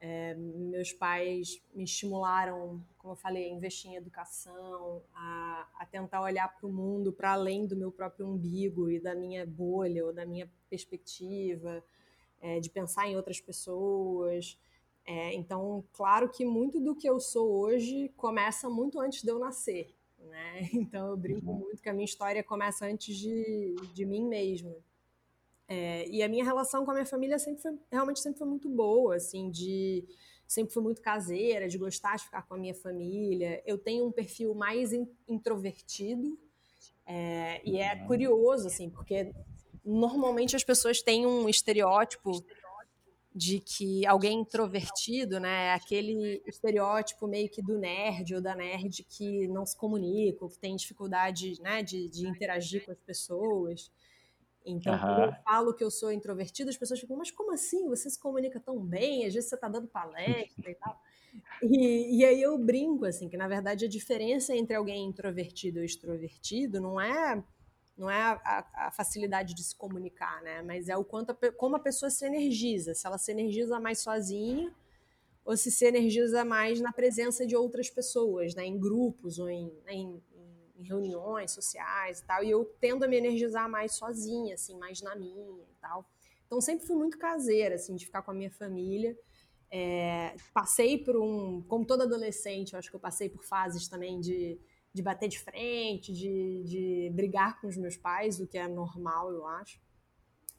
é, 0.00 0.34
meus 0.34 0.92
pais 0.92 1.60
me 1.74 1.84
estimularam, 1.84 2.80
como 2.98 3.12
eu 3.12 3.16
falei, 3.16 3.46
a 3.46 3.54
investir 3.54 3.90
em 3.90 3.96
educação, 3.96 5.02
a, 5.14 5.68
a 5.78 5.86
tentar 5.86 6.22
olhar 6.22 6.48
para 6.48 6.66
o 6.66 6.72
mundo 6.72 7.12
para 7.12 7.32
além 7.32 7.66
do 7.66 7.76
meu 7.76 7.90
próprio 7.90 8.26
umbigo 8.26 8.90
e 8.90 9.00
da 9.00 9.14
minha 9.14 9.44
bolha 9.44 10.04
ou 10.06 10.12
da 10.12 10.24
minha 10.24 10.48
perspectiva, 10.70 11.82
é, 12.40 12.60
de 12.60 12.70
pensar 12.70 13.08
em 13.08 13.16
outras 13.16 13.40
pessoas. 13.40 14.58
É, 15.10 15.32
então, 15.32 15.82
claro 15.90 16.28
que 16.28 16.44
muito 16.44 16.78
do 16.78 16.94
que 16.94 17.08
eu 17.08 17.18
sou 17.18 17.50
hoje 17.50 18.12
começa 18.14 18.68
muito 18.68 19.00
antes 19.00 19.22
de 19.22 19.30
eu 19.30 19.38
nascer. 19.38 19.96
Né? 20.18 20.68
Então, 20.74 21.08
eu 21.08 21.16
brinco 21.16 21.50
uhum. 21.50 21.60
muito 21.60 21.82
que 21.82 21.88
a 21.88 21.94
minha 21.94 22.04
história 22.04 22.44
começa 22.44 22.84
antes 22.84 23.16
de, 23.16 23.74
de 23.94 24.04
mim 24.04 24.28
mesma. 24.28 24.76
É, 25.66 26.06
e 26.10 26.22
a 26.22 26.28
minha 26.28 26.44
relação 26.44 26.84
com 26.84 26.90
a 26.90 26.94
minha 26.94 27.06
família 27.06 27.38
sempre 27.38 27.62
foi, 27.62 27.78
realmente 27.90 28.20
sempre 28.20 28.38
foi 28.38 28.46
muito 28.46 28.68
boa, 28.68 29.16
assim, 29.16 29.50
de 29.50 30.04
sempre 30.46 30.74
fui 30.74 30.82
muito 30.82 31.00
caseira, 31.00 31.68
de 31.68 31.78
gostar 31.78 32.16
de 32.16 32.24
ficar 32.24 32.42
com 32.42 32.54
a 32.54 32.58
minha 32.58 32.74
família. 32.74 33.62
Eu 33.64 33.78
tenho 33.78 34.06
um 34.06 34.12
perfil 34.12 34.54
mais 34.54 34.92
in, 34.92 35.08
introvertido 35.26 36.38
é, 37.06 37.62
e 37.64 37.78
é 37.78 37.94
uhum. 37.94 38.06
curioso, 38.06 38.66
assim, 38.66 38.90
porque 38.90 39.32
normalmente 39.82 40.54
as 40.54 40.62
pessoas 40.62 41.00
têm 41.00 41.24
um 41.24 41.48
estereótipo 41.48 42.44
de 43.38 43.60
que 43.60 44.04
alguém 44.04 44.40
introvertido, 44.40 45.38
né, 45.38 45.68
é 45.68 45.74
aquele 45.74 46.42
estereótipo 46.44 47.28
meio 47.28 47.48
que 47.48 47.62
do 47.62 47.78
nerd 47.78 48.34
ou 48.34 48.42
da 48.42 48.52
nerd 48.52 49.04
que 49.04 49.46
não 49.46 49.64
se 49.64 49.76
comunica, 49.76 50.44
ou 50.44 50.50
que 50.50 50.58
tem 50.58 50.74
dificuldade, 50.74 51.54
né, 51.62 51.80
de, 51.80 52.08
de 52.08 52.26
interagir 52.26 52.84
com 52.84 52.90
as 52.90 52.98
pessoas. 52.98 53.92
Então, 54.66 54.92
uhum. 54.92 54.98
quando 54.98 55.22
eu 55.22 55.32
falo 55.44 55.74
que 55.74 55.84
eu 55.84 55.90
sou 55.90 56.10
introvertida, 56.10 56.68
as 56.68 56.76
pessoas 56.76 56.98
ficam, 56.98 57.16
mas 57.16 57.30
como 57.30 57.52
assim? 57.52 57.88
Você 57.88 58.10
se 58.10 58.18
comunica 58.18 58.58
tão 58.58 58.84
bem, 58.84 59.24
às 59.24 59.32
vezes 59.32 59.48
você 59.48 59.54
está 59.54 59.68
dando 59.68 59.86
palestra 59.86 60.68
e 60.68 60.74
tal. 60.74 61.00
E, 61.62 62.18
e, 62.18 62.24
aí 62.24 62.42
eu 62.42 62.58
brinco, 62.58 63.04
assim, 63.04 63.28
que 63.28 63.36
na 63.36 63.46
verdade 63.46 63.84
a 63.84 63.88
diferença 63.88 64.54
entre 64.54 64.74
alguém 64.74 65.06
introvertido 65.06 65.80
e 65.80 65.84
extrovertido 65.84 66.80
não 66.80 67.00
é 67.00 67.42
não 67.98 68.08
é 68.08 68.22
a, 68.22 68.64
a, 68.86 68.90
facilidade 68.92 69.54
de 69.54 69.64
se 69.64 69.74
comunicar, 69.74 70.40
né? 70.42 70.62
Mas 70.62 70.88
é 70.88 70.96
o 70.96 71.04
quanto 71.04 71.32
a, 71.32 71.52
como 71.52 71.74
a 71.74 71.80
pessoa 71.80 72.08
se 72.08 72.24
energiza. 72.24 72.94
Se 72.94 73.04
ela 73.06 73.18
se 73.18 73.32
energiza 73.32 73.80
mais 73.80 73.98
sozinha 73.98 74.72
ou 75.44 75.56
se 75.56 75.70
se 75.70 75.84
energiza 75.84 76.44
mais 76.44 76.80
na 76.80 76.92
presença 76.92 77.44
de 77.44 77.56
outras 77.56 77.90
pessoas, 77.90 78.54
né? 78.54 78.64
Em 78.64 78.78
grupos 78.78 79.40
ou 79.40 79.50
em, 79.50 79.66
né? 79.84 79.94
em, 79.94 80.22
em 80.76 80.82
reuniões 80.84 81.50
sociais 81.50 82.20
e 82.20 82.24
tal. 82.24 82.44
E 82.44 82.50
eu 82.50 82.64
tendo 82.80 83.04
a 83.04 83.08
me 83.08 83.16
energizar 83.16 83.68
mais 83.68 83.94
sozinha, 83.96 84.54
assim, 84.54 84.78
mais 84.78 85.02
na 85.02 85.16
minha 85.16 85.64
e 85.68 85.74
tal. 85.80 86.08
Então 86.46 86.60
sempre 86.60 86.86
fui 86.86 86.96
muito 86.96 87.18
caseira, 87.18 87.74
assim, 87.74 87.96
de 87.96 88.06
ficar 88.06 88.22
com 88.22 88.30
a 88.30 88.34
minha 88.34 88.50
família. 88.50 89.18
É, 89.70 90.36
passei 90.54 90.96
por 90.96 91.16
um, 91.16 91.62
como 91.62 91.84
toda 91.84 92.04
adolescente, 92.04 92.72
eu 92.72 92.78
acho 92.78 92.88
que 92.88 92.96
eu 92.96 93.00
passei 93.00 93.28
por 93.28 93.44
fases 93.44 93.88
também 93.88 94.18
de 94.20 94.58
de 94.98 95.02
bater 95.02 95.28
de 95.28 95.38
frente, 95.38 96.12
de, 96.12 96.64
de 96.64 97.10
brigar 97.14 97.60
com 97.60 97.68
os 97.68 97.76
meus 97.76 97.96
pais, 97.96 98.40
o 98.40 98.48
que 98.48 98.58
é 98.58 98.66
normal, 98.66 99.32
eu 99.32 99.46
acho. 99.46 99.80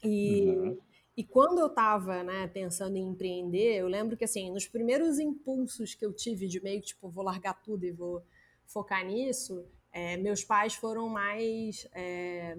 E, 0.01 0.49
uhum. 0.51 0.77
e 1.17 1.25
quando 1.25 1.59
eu 1.59 1.67
estava 1.67 2.23
né, 2.23 2.47
pensando 2.47 2.95
em 2.95 3.05
empreender, 3.05 3.75
eu 3.75 3.87
lembro 3.89 4.15
que, 4.15 4.23
assim, 4.23 4.49
nos 4.49 4.65
primeiros 4.65 5.19
impulsos 5.19 5.93
que 5.93 6.05
eu 6.05 6.13
tive 6.13 6.47
de 6.47 6.63
meio 6.63 6.81
tipo, 6.81 7.09
vou 7.09 7.21
largar 7.21 7.61
tudo 7.61 7.83
e 7.83 7.91
vou 7.91 8.23
focar 8.65 9.05
nisso, 9.05 9.65
é, 9.91 10.15
meus 10.15 10.41
pais 10.41 10.73
foram 10.73 11.09
mais. 11.09 11.85
É, 11.91 12.57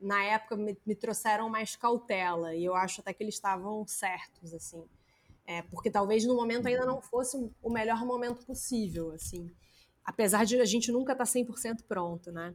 na 0.00 0.24
época, 0.24 0.56
me, 0.56 0.76
me, 0.84 0.96
trouxeram 0.96 1.48
mais 1.48 1.76
cautela, 1.76 2.56
e 2.56 2.64
eu 2.64 2.74
acho 2.74 3.00
até 3.00 3.12
que 3.12 3.22
eles 3.22 3.34
estavam 3.34 3.86
certos, 3.86 4.52
assim. 4.52 4.84
É, 5.46 5.62
porque 5.62 5.90
talvez 5.90 6.24
no 6.24 6.34
momento 6.34 6.66
ainda 6.66 6.84
não 6.84 7.00
fosse 7.00 7.36
o 7.62 7.70
melhor 7.70 8.04
momento 8.04 8.44
possível, 8.44 9.12
assim 9.12 9.48
apesar 10.08 10.46
de 10.46 10.58
a 10.58 10.64
gente 10.64 10.90
nunca 10.90 11.12
estar 11.12 11.26
tá 11.26 11.30
100% 11.30 11.82
pronto, 11.86 12.32
né? 12.32 12.54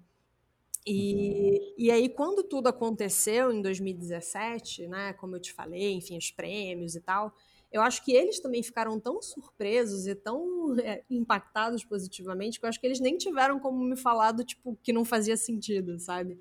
E, 0.85 1.13
uhum. 1.13 1.73
e 1.77 1.91
aí, 1.91 2.09
quando 2.09 2.43
tudo 2.43 2.67
aconteceu 2.67 3.51
em 3.51 3.61
2017, 3.61 4.87
né, 4.87 5.13
como 5.13 5.35
eu 5.35 5.39
te 5.39 5.53
falei, 5.53 5.93
enfim, 5.93 6.17
os 6.17 6.31
prêmios 6.31 6.95
e 6.95 6.99
tal, 6.99 7.31
eu 7.71 7.83
acho 7.83 8.03
que 8.03 8.11
eles 8.11 8.39
também 8.39 8.63
ficaram 8.63 8.99
tão 8.99 9.21
surpresos 9.21 10.07
e 10.07 10.15
tão 10.15 10.75
é, 10.79 11.03
impactados 11.09 11.85
positivamente 11.85 12.59
que 12.59 12.65
eu 12.65 12.69
acho 12.69 12.79
que 12.79 12.87
eles 12.87 12.99
nem 12.99 13.17
tiveram 13.17 13.59
como 13.59 13.77
me 13.77 13.95
falar 13.95 14.31
do 14.31 14.43
tipo 14.43 14.75
que 14.81 14.91
não 14.91 15.05
fazia 15.05 15.37
sentido, 15.37 15.99
sabe? 15.99 16.39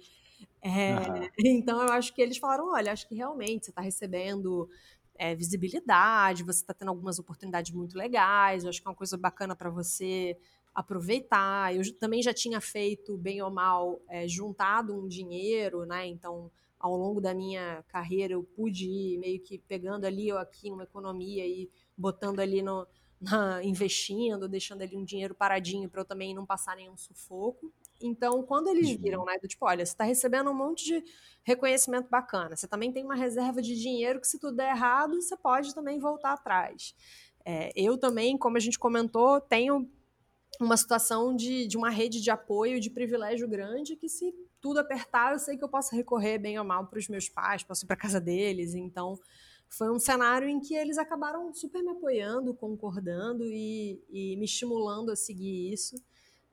É, 0.63 0.95
uhum. 0.95 1.29
Então 1.39 1.83
eu 1.83 1.93
acho 1.93 2.15
que 2.15 2.23
eles 2.23 2.39
falaram: 2.39 2.73
olha, 2.73 2.91
acho 2.91 3.07
que 3.07 3.15
realmente 3.15 3.67
você 3.67 3.71
está 3.71 3.83
recebendo 3.83 4.69
é, 5.15 5.35
visibilidade, 5.35 6.43
você 6.43 6.63
está 6.63 6.73
tendo 6.73 6.89
algumas 6.89 7.19
oportunidades 7.19 7.71
muito 7.71 7.99
legais, 7.99 8.65
eu 8.65 8.71
acho 8.71 8.81
que 8.81 8.89
é 8.89 8.91
uma 8.91 8.97
coisa 8.97 9.19
bacana 9.19 9.55
para 9.55 9.69
você 9.69 10.39
aproveitar. 10.75 11.75
Eu 11.75 11.83
também 11.99 12.23
já 12.23 12.33
tinha 12.33 12.61
feito, 12.61 13.17
bem 13.17 13.43
ou 13.43 13.51
mal, 13.51 14.01
é, 14.09 14.27
juntado 14.27 14.95
um 14.95 15.07
dinheiro, 15.07 15.85
né? 15.85 16.07
Então, 16.07 16.51
ao 16.79 16.97
longo 16.97 17.21
da 17.21 17.35
minha 17.35 17.85
carreira, 17.89 18.35
eu 18.35 18.43
pude 18.43 18.89
ir 18.89 19.19
meio 19.19 19.41
que 19.41 19.59
pegando 19.59 20.05
ali 20.05 20.33
ou 20.33 20.39
aqui 20.39 20.71
uma 20.71 20.85
economia 20.85 21.47
e 21.47 21.71
botando 21.97 22.41
ali 22.41 22.63
no. 22.63 22.87
Na, 23.23 23.63
investindo, 23.63 24.49
deixando 24.49 24.83
ali 24.83 24.97
um 24.97 25.05
dinheiro 25.05 25.33
paradinho 25.33 25.89
para 25.89 26.01
eu 26.01 26.05
também 26.05 26.35
não 26.35 26.45
passar 26.45 26.75
nenhum 26.75 26.97
sufoco. 26.97 27.73
Então, 28.01 28.43
quando 28.43 28.67
eles 28.67 28.91
uhum. 28.91 28.99
viram, 29.01 29.25
né, 29.25 29.39
do 29.41 29.47
tipo, 29.47 29.65
olha, 29.65 29.87
você 29.87 29.93
está 29.93 30.03
recebendo 30.03 30.51
um 30.51 30.55
monte 30.55 30.85
de 30.85 31.05
reconhecimento 31.45 32.09
bacana, 32.11 32.57
você 32.57 32.67
também 32.67 32.93
tem 32.93 33.05
uma 33.05 33.15
reserva 33.15 33.63
de 33.63 33.77
dinheiro 33.77 34.21
que, 34.21 34.27
se 34.27 34.41
tudo 34.41 34.57
der 34.57 34.71
errado, 34.71 35.23
você 35.23 35.37
pode 35.37 35.73
também 35.73 36.01
voltar 36.01 36.33
atrás. 36.33 36.97
É, 37.45 37.71
eu 37.77 37.97
também, 37.97 38.37
como 38.37 38.57
a 38.57 38.61
gente 38.61 38.77
comentou, 38.77 39.41
tenho 39.41 39.89
uma 40.61 40.77
situação 40.77 41.35
de, 41.35 41.67
de 41.67 41.77
uma 41.77 41.91
rede 41.91 42.21
de 42.21 42.31
apoio, 42.31 42.81
de 42.81 42.91
privilégio 42.91 43.49
grande, 43.49 43.97
que 43.97 44.09
se 44.09 44.35
tudo 44.61 44.79
apertar, 44.79 45.33
eu 45.33 45.39
sei 45.39 45.57
que 45.57 45.65
eu 45.65 45.69
posso 45.69 45.95
recorrer 45.95 46.39
bem 46.39 46.59
ou 46.59 46.65
mal 46.65 46.87
para 46.87 46.99
os 46.99 47.09
meus 47.09 47.29
pais, 47.29 47.63
posso 47.63 47.85
ir 47.85 47.87
para 47.89 47.97
casa 47.97 48.21
deles. 48.21 48.75
Então, 48.75 49.19
foi 49.69 49.91
um 49.91 49.99
cenário 49.99 50.49
em 50.49 50.61
que 50.61 50.75
eles 50.75 50.99
acabaram 50.99 51.53
super 51.53 51.83
me 51.83 51.91
apoiando, 51.91 52.55
concordando 52.55 53.45
e, 53.45 54.01
e 54.11 54.37
me 54.37 54.45
estimulando 54.45 55.11
a 55.11 55.17
seguir 55.17 55.73
isso 55.73 55.97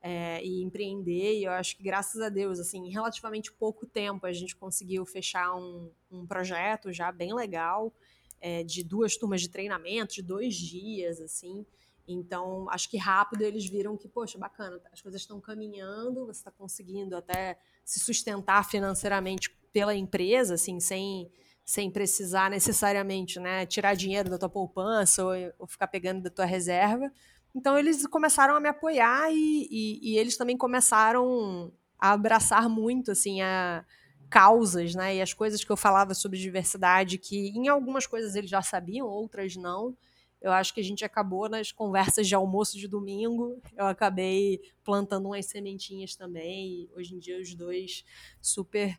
é, 0.01 0.43
e 0.43 0.63
empreender. 0.63 1.37
E 1.37 1.43
eu 1.43 1.51
acho 1.51 1.75
que, 1.75 1.83
graças 1.83 2.21
a 2.21 2.29
Deus, 2.29 2.59
assim, 2.59 2.87
em 2.87 2.91
relativamente 2.91 3.51
pouco 3.51 3.85
tempo, 3.85 4.25
a 4.25 4.31
gente 4.31 4.55
conseguiu 4.55 5.05
fechar 5.05 5.53
um, 5.55 5.91
um 6.09 6.25
projeto 6.25 6.91
já 6.91 7.11
bem 7.11 7.33
legal, 7.33 7.93
é, 8.41 8.63
de 8.63 8.83
duas 8.83 9.17
turmas 9.17 9.41
de 9.41 9.49
treinamento, 9.49 10.15
de 10.15 10.21
dois 10.21 10.55
dias, 10.55 11.19
assim. 11.19 11.65
Então, 12.11 12.67
acho 12.71 12.89
que 12.89 12.97
rápido 12.97 13.43
eles 13.43 13.69
viram 13.69 13.95
que, 13.95 14.07
poxa, 14.07 14.37
bacana, 14.37 14.81
as 14.91 14.99
coisas 14.99 15.21
estão 15.21 15.39
caminhando, 15.39 16.25
você 16.25 16.39
está 16.39 16.49
conseguindo 16.49 17.15
até 17.15 17.57
se 17.85 17.99
sustentar 17.99 18.67
financeiramente 18.67 19.55
pela 19.71 19.93
empresa, 19.93 20.55
assim, 20.55 20.79
sem, 20.79 21.31
sem 21.63 21.91
precisar 21.91 22.49
necessariamente 22.49 23.39
né, 23.39 23.65
tirar 23.67 23.93
dinheiro 23.93 24.27
da 24.27 24.39
tua 24.39 24.49
poupança 24.49 25.23
ou, 25.23 25.33
ou 25.59 25.67
ficar 25.67 25.87
pegando 25.87 26.23
da 26.23 26.31
tua 26.31 26.45
reserva. 26.45 27.11
Então, 27.53 27.77
eles 27.77 28.07
começaram 28.07 28.55
a 28.55 28.59
me 28.59 28.69
apoiar 28.69 29.31
e, 29.31 29.67
e, 29.69 30.11
e 30.13 30.17
eles 30.17 30.35
também 30.35 30.57
começaram 30.57 31.71
a 31.99 32.13
abraçar 32.13 32.67
muito, 32.67 33.11
assim, 33.11 33.41
a 33.41 33.85
causas, 34.31 34.95
né, 34.95 35.15
e 35.15 35.21
as 35.21 35.33
coisas 35.33 35.63
que 35.63 35.71
eu 35.71 35.77
falava 35.77 36.13
sobre 36.13 36.37
diversidade, 36.37 37.17
que 37.17 37.49
em 37.49 37.67
algumas 37.67 38.05
coisas 38.05 38.35
eles 38.35 38.49
já 38.49 38.61
sabiam, 38.61 39.07
outras 39.07 39.55
não, 39.55 39.95
eu 40.41 40.51
acho 40.51 40.73
que 40.73 40.79
a 40.79 40.83
gente 40.83 41.03
acabou 41.03 41.49
nas 41.49 41.71
conversas 41.71 42.27
de 42.27 42.35
almoço 42.35 42.77
de 42.77 42.87
domingo, 42.87 43.61
eu 43.75 43.85
acabei 43.85 44.61
plantando 44.83 45.27
umas 45.27 45.45
sementinhas 45.45 46.15
também, 46.15 46.83
e 46.83 46.89
hoje 46.95 47.15
em 47.15 47.19
dia 47.19 47.39
os 47.39 47.53
dois 47.53 48.05
super 48.41 48.97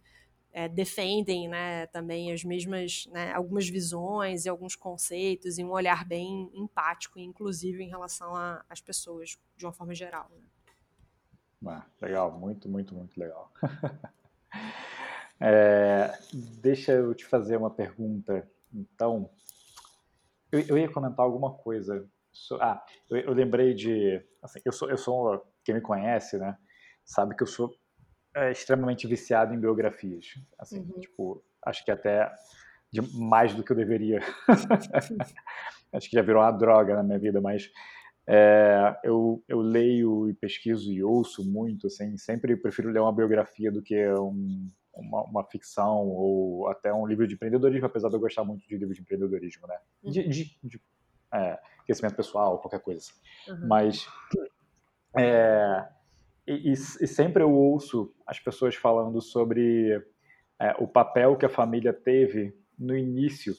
é, 0.52 0.68
defendem 0.68 1.48
né, 1.48 1.86
também 1.86 2.32
as 2.32 2.44
mesmas, 2.44 3.06
né, 3.12 3.32
algumas 3.32 3.68
visões 3.68 4.44
e 4.44 4.48
alguns 4.48 4.74
conceitos 4.74 5.58
e 5.58 5.64
um 5.64 5.70
olhar 5.70 6.04
bem 6.04 6.50
empático, 6.54 7.18
inclusive 7.18 7.82
em 7.82 7.88
relação 7.88 8.34
às 8.68 8.80
pessoas 8.80 9.38
de 9.56 9.64
uma 9.64 9.72
forma 9.72 9.94
geral. 9.94 10.30
Né? 10.30 10.42
Ah, 11.66 11.86
legal, 12.00 12.38
muito, 12.38 12.68
muito, 12.68 12.94
muito 12.94 13.18
legal. 13.18 13.52
é, 15.40 16.18
deixa 16.32 16.92
eu 16.92 17.14
te 17.14 17.24
fazer 17.24 17.56
uma 17.56 17.70
pergunta, 17.70 18.48
então, 18.72 19.30
eu, 20.52 20.60
eu, 20.60 20.78
ia 20.78 20.92
comentar 20.92 21.24
alguma 21.24 21.54
coisa. 21.54 22.06
ah, 22.60 22.84
eu, 23.08 23.18
eu, 23.18 23.32
lembrei 23.32 23.74
de. 23.74 24.22
Assim, 24.42 24.60
eu 24.64 24.72
sou, 24.72 24.90
eu 24.90 24.96
sou. 24.96 25.42
Quem 25.64 25.74
me 25.74 25.80
conhece, 25.80 26.38
né? 26.38 26.56
Sabe 27.04 27.36
que 27.36 27.42
eu 27.42 27.46
sou 27.46 27.70
é, 28.34 28.50
extremamente 28.50 29.06
viciado 29.06 29.54
em 29.54 29.60
biografias. 29.60 30.34
Assim, 30.58 30.80
uhum. 30.80 31.00
tipo, 31.00 31.44
acho 31.64 31.84
que 31.84 31.90
até 31.90 32.32
de 32.92 33.00
mais 33.16 33.54
do 33.54 33.62
que 33.62 33.72
eu 33.72 33.76
deveria. 33.76 34.20
acho 35.92 36.08
que 36.08 36.16
já 36.16 36.22
virou 36.22 36.42
uma 36.42 36.50
droga 36.50 36.94
na 36.96 37.02
minha 37.02 37.18
vida, 37.18 37.40
mas 37.40 37.70
é, 38.26 38.96
eu, 39.04 39.42
eu 39.48 39.60
leio 39.60 40.28
e 40.28 40.34
pesquiso 40.34 40.92
e 40.92 41.02
ouço 41.02 41.44
muito, 41.44 41.86
assim, 41.86 42.16
sempre 42.16 42.56
prefiro 42.56 42.90
ler 42.90 43.00
uma 43.00 43.12
biografia 43.12 43.72
do 43.72 43.82
que 43.82 44.08
um, 44.12 44.70
uma, 44.94 45.22
uma, 45.24 45.44
ficção 45.44 46.08
ou 46.08 46.68
até 46.68 46.92
um 46.92 47.06
livro 47.06 47.26
de 47.26 47.34
empreendedorismo, 47.34 47.86
apesar 47.86 48.08
de 48.08 48.14
eu 48.16 48.20
gostar 48.20 48.44
muito 48.44 48.66
de 48.66 48.76
livro 48.76 48.94
de 48.94 49.00
empreendedorismo, 49.00 49.66
né? 49.66 49.78
Uhum. 50.02 50.10
De, 50.10 50.28
de, 50.28 50.58
de 50.62 50.80
é, 51.32 51.58
crescimento 51.84 52.16
pessoal, 52.16 52.58
qualquer 52.58 52.80
coisa 52.80 53.00
assim. 53.00 53.52
Uhum. 53.52 53.68
Mas 53.68 54.06
é, 55.16 55.88
e, 56.46 56.72
e, 56.72 56.76
sempre 56.76 57.42
eu 57.42 57.52
ouço 57.52 58.14
as 58.26 58.38
pessoas 58.38 58.74
falando 58.74 59.20
sobre 59.20 60.04
é, 60.58 60.74
o 60.78 60.86
papel 60.86 61.36
que 61.36 61.46
a 61.46 61.50
família 61.50 61.92
teve 61.92 62.56
no 62.78 62.96
início 62.96 63.54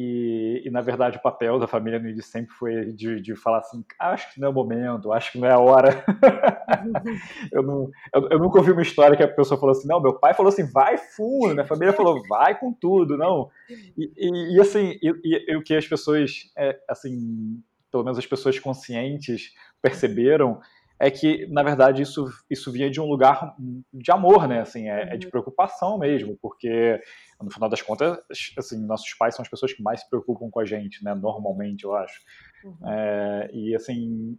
e, 0.00 0.62
e, 0.64 0.70
na 0.70 0.80
verdade, 0.80 1.18
o 1.18 1.20
papel 1.20 1.58
da 1.58 1.66
família 1.66 1.98
no 1.98 2.08
início 2.08 2.30
sempre 2.30 2.54
foi 2.54 2.92
de, 2.92 3.20
de 3.20 3.34
falar 3.34 3.58
assim: 3.58 3.84
acho 3.98 4.32
que 4.32 4.40
não 4.40 4.46
é 4.46 4.50
o 4.52 4.54
momento, 4.54 5.12
acho 5.12 5.32
que 5.32 5.38
não 5.38 5.48
é 5.48 5.50
a 5.50 5.58
hora. 5.58 6.04
eu, 7.50 7.64
não, 7.64 7.90
eu, 8.14 8.28
eu, 8.30 8.38
nunca 8.38 8.58
ouvi 8.58 8.70
uma 8.70 8.82
história 8.82 9.16
que 9.16 9.24
a 9.24 9.28
pessoa 9.28 9.58
falou 9.58 9.72
assim: 9.72 9.88
não, 9.88 10.00
meu 10.00 10.14
pai 10.14 10.34
falou 10.34 10.50
assim, 10.50 10.70
vai 10.70 10.96
fundo, 10.96 11.52
minha 11.52 11.66
família 11.66 11.92
falou, 11.92 12.22
vai 12.28 12.56
com 12.56 12.72
tudo, 12.72 13.16
não. 13.16 13.50
E, 13.68 14.12
e, 14.16 14.56
e 14.56 14.60
assim, 14.60 14.96
e, 15.02 15.56
o 15.56 15.62
que 15.64 15.74
as 15.74 15.88
pessoas, 15.88 16.48
é, 16.56 16.78
assim, 16.88 17.60
pelo 17.90 18.04
menos 18.04 18.18
as 18.18 18.26
pessoas 18.26 18.56
conscientes 18.56 19.52
perceberam 19.82 20.60
é 21.00 21.10
que, 21.10 21.46
na 21.46 21.62
verdade, 21.62 22.02
isso, 22.02 22.28
isso 22.50 22.72
vinha 22.72 22.90
de 22.90 23.00
um 23.00 23.06
lugar 23.06 23.54
de 23.92 24.10
amor, 24.10 24.48
né? 24.48 24.60
Assim, 24.60 24.88
é, 24.88 25.14
é, 25.14 25.16
de 25.16 25.26
uhum. 25.26 25.30
preocupação 25.30 25.98
mesmo, 25.98 26.36
porque, 26.42 27.00
no 27.42 27.50
final 27.50 27.68
das 27.68 27.82
contas, 27.82 28.18
assim, 28.56 28.84
nossos 28.84 29.12
pais 29.14 29.34
são 29.34 29.42
as 29.42 29.48
pessoas 29.48 29.72
que 29.72 29.82
mais 29.82 30.00
se 30.00 30.10
preocupam 30.10 30.50
com 30.50 30.60
a 30.60 30.64
gente, 30.64 31.04
né? 31.04 31.14
Normalmente, 31.14 31.84
eu 31.84 31.94
acho. 31.94 32.20
Uhum. 32.64 32.88
É, 32.88 33.50
e, 33.52 33.74
assim, 33.76 34.36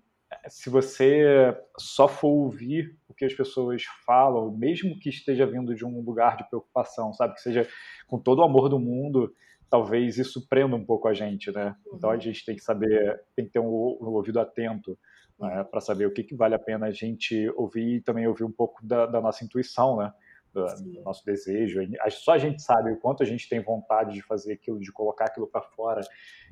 se 0.47 0.69
você 0.69 1.55
só 1.77 2.07
for 2.07 2.29
ouvir 2.29 2.97
o 3.07 3.13
que 3.13 3.25
as 3.25 3.33
pessoas 3.33 3.83
falam, 4.05 4.51
mesmo 4.51 4.99
que 4.99 5.09
esteja 5.09 5.45
vindo 5.45 5.73
de 5.73 5.85
um 5.85 6.01
lugar 6.01 6.37
de 6.37 6.47
preocupação, 6.49 7.13
sabe? 7.13 7.35
Que 7.35 7.41
seja 7.41 7.67
com 8.07 8.19
todo 8.19 8.39
o 8.39 8.43
amor 8.43 8.69
do 8.69 8.79
mundo, 8.79 9.33
talvez 9.69 10.17
isso 10.17 10.47
prenda 10.47 10.75
um 10.75 10.85
pouco 10.85 11.07
a 11.07 11.13
gente, 11.13 11.51
né? 11.51 11.75
Então 11.93 12.09
a 12.09 12.13
uhum. 12.13 12.21
gente 12.21 12.45
tem 12.45 12.55
que 12.55 12.63
saber, 12.63 13.21
tem 13.35 13.45
que 13.45 13.51
ter 13.51 13.59
um, 13.59 13.67
um 13.67 14.09
ouvido 14.09 14.39
atento 14.39 14.97
né, 15.39 15.63
para 15.63 15.79
saber 15.79 16.05
o 16.05 16.11
que, 16.11 16.23
que, 16.23 16.35
vale 16.35 16.55
a 16.55 16.59
pena 16.59 16.87
a 16.87 16.91
gente 16.91 17.49
ouvir 17.55 17.95
e 17.95 18.01
também 18.01 18.27
ouvir 18.27 18.43
um 18.43 18.51
pouco 18.51 18.85
da, 18.85 19.05
da 19.05 19.21
nossa 19.21 19.43
intuição, 19.43 19.97
né? 19.97 20.13
Do, 20.51 20.65
do, 20.65 21.01
nosso 21.03 21.23
desejo. 21.23 21.79
Só 22.09 22.31
a 22.31 22.37
gente 22.37 22.61
sabe 22.61 22.91
o 22.91 22.99
quanto 22.99 23.21
a 23.21 23.25
gente 23.25 23.47
tem 23.47 23.61
vontade 23.61 24.13
de 24.13 24.21
fazer 24.21 24.53
aquilo, 24.53 24.79
de 24.79 24.91
colocar 24.91 25.25
aquilo 25.25 25.45
para 25.45 25.61
fora. 25.61 26.01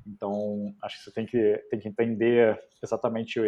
Então, 0.05 0.75
acho 0.83 0.97
que 0.97 1.03
você 1.05 1.11
tem 1.11 1.25
que, 1.25 1.65
tem 1.69 1.79
que 1.79 1.87
entender 1.87 2.59
exatamente 2.83 3.39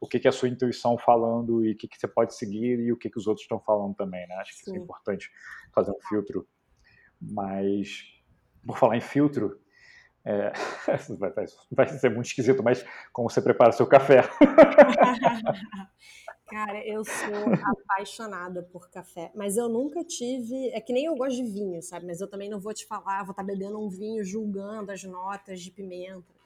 o 0.00 0.06
que, 0.06 0.20
que 0.20 0.28
é 0.28 0.30
a 0.30 0.32
sua 0.32 0.48
intuição 0.48 0.98
falando 0.98 1.64
e 1.64 1.72
o 1.72 1.76
que, 1.76 1.88
que 1.88 1.98
você 1.98 2.06
pode 2.06 2.34
seguir 2.34 2.78
e 2.78 2.92
o 2.92 2.96
que, 2.96 3.08
que 3.08 3.18
os 3.18 3.26
outros 3.26 3.44
estão 3.44 3.58
falando 3.58 3.94
também, 3.94 4.26
né? 4.28 4.34
Acho 4.36 4.50
que 4.50 4.58
Sim. 4.58 4.72
isso 4.72 4.80
é 4.80 4.82
importante, 4.82 5.30
fazer 5.74 5.90
um 5.90 6.08
filtro. 6.08 6.46
Mas, 7.20 8.02
por 8.66 8.78
falar 8.78 8.96
em 8.96 9.00
filtro, 9.00 9.58
é, 10.26 10.52
vai, 11.18 11.32
vai, 11.70 11.88
ser 11.88 12.10
muito 12.10 12.26
esquisito, 12.26 12.62
mas 12.62 12.84
como 13.12 13.30
você 13.30 13.40
prepara 13.40 13.72
seu 13.72 13.86
café? 13.86 14.22
Cara, 16.48 16.86
eu 16.86 17.04
sou 17.04 17.54
apaixonada 17.74 18.62
por 18.62 18.88
café, 18.88 19.32
mas 19.34 19.56
eu 19.56 19.68
nunca 19.68 20.04
tive. 20.04 20.70
É 20.70 20.80
que 20.80 20.92
nem 20.92 21.06
eu 21.06 21.16
gosto 21.16 21.36
de 21.36 21.42
vinho, 21.42 21.82
sabe? 21.82 22.06
Mas 22.06 22.20
eu 22.20 22.28
também 22.28 22.48
não 22.48 22.60
vou 22.60 22.72
te 22.72 22.86
falar, 22.86 23.24
vou 23.24 23.32
estar 23.32 23.42
bebendo 23.42 23.80
um 23.80 23.88
vinho 23.88 24.24
julgando 24.24 24.92
as 24.92 25.02
notas 25.02 25.60
de 25.60 25.72
pimenta. 25.72 26.36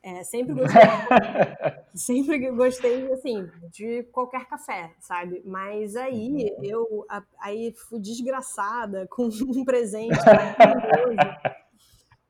É, 0.00 0.22
sempre 0.22 0.54
gostei, 0.54 0.80
sempre 1.92 2.50
gostei 2.52 3.12
assim 3.12 3.50
de 3.72 4.04
qualquer 4.04 4.46
café, 4.46 4.94
sabe? 5.00 5.42
Mas 5.44 5.96
aí 5.96 6.54
uhum. 6.56 6.64
eu 6.64 7.06
aí 7.40 7.72
fui 7.72 7.98
desgraçada 7.98 9.08
com 9.08 9.24
um 9.42 9.64
presente 9.64 10.16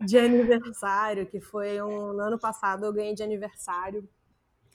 de 0.00 0.18
aniversário, 0.18 1.26
que 1.26 1.40
foi 1.42 1.82
um, 1.82 2.14
no 2.14 2.20
ano 2.20 2.38
passado 2.38 2.86
eu 2.86 2.92
ganhei 2.92 3.14
de 3.14 3.22
aniversário 3.22 4.08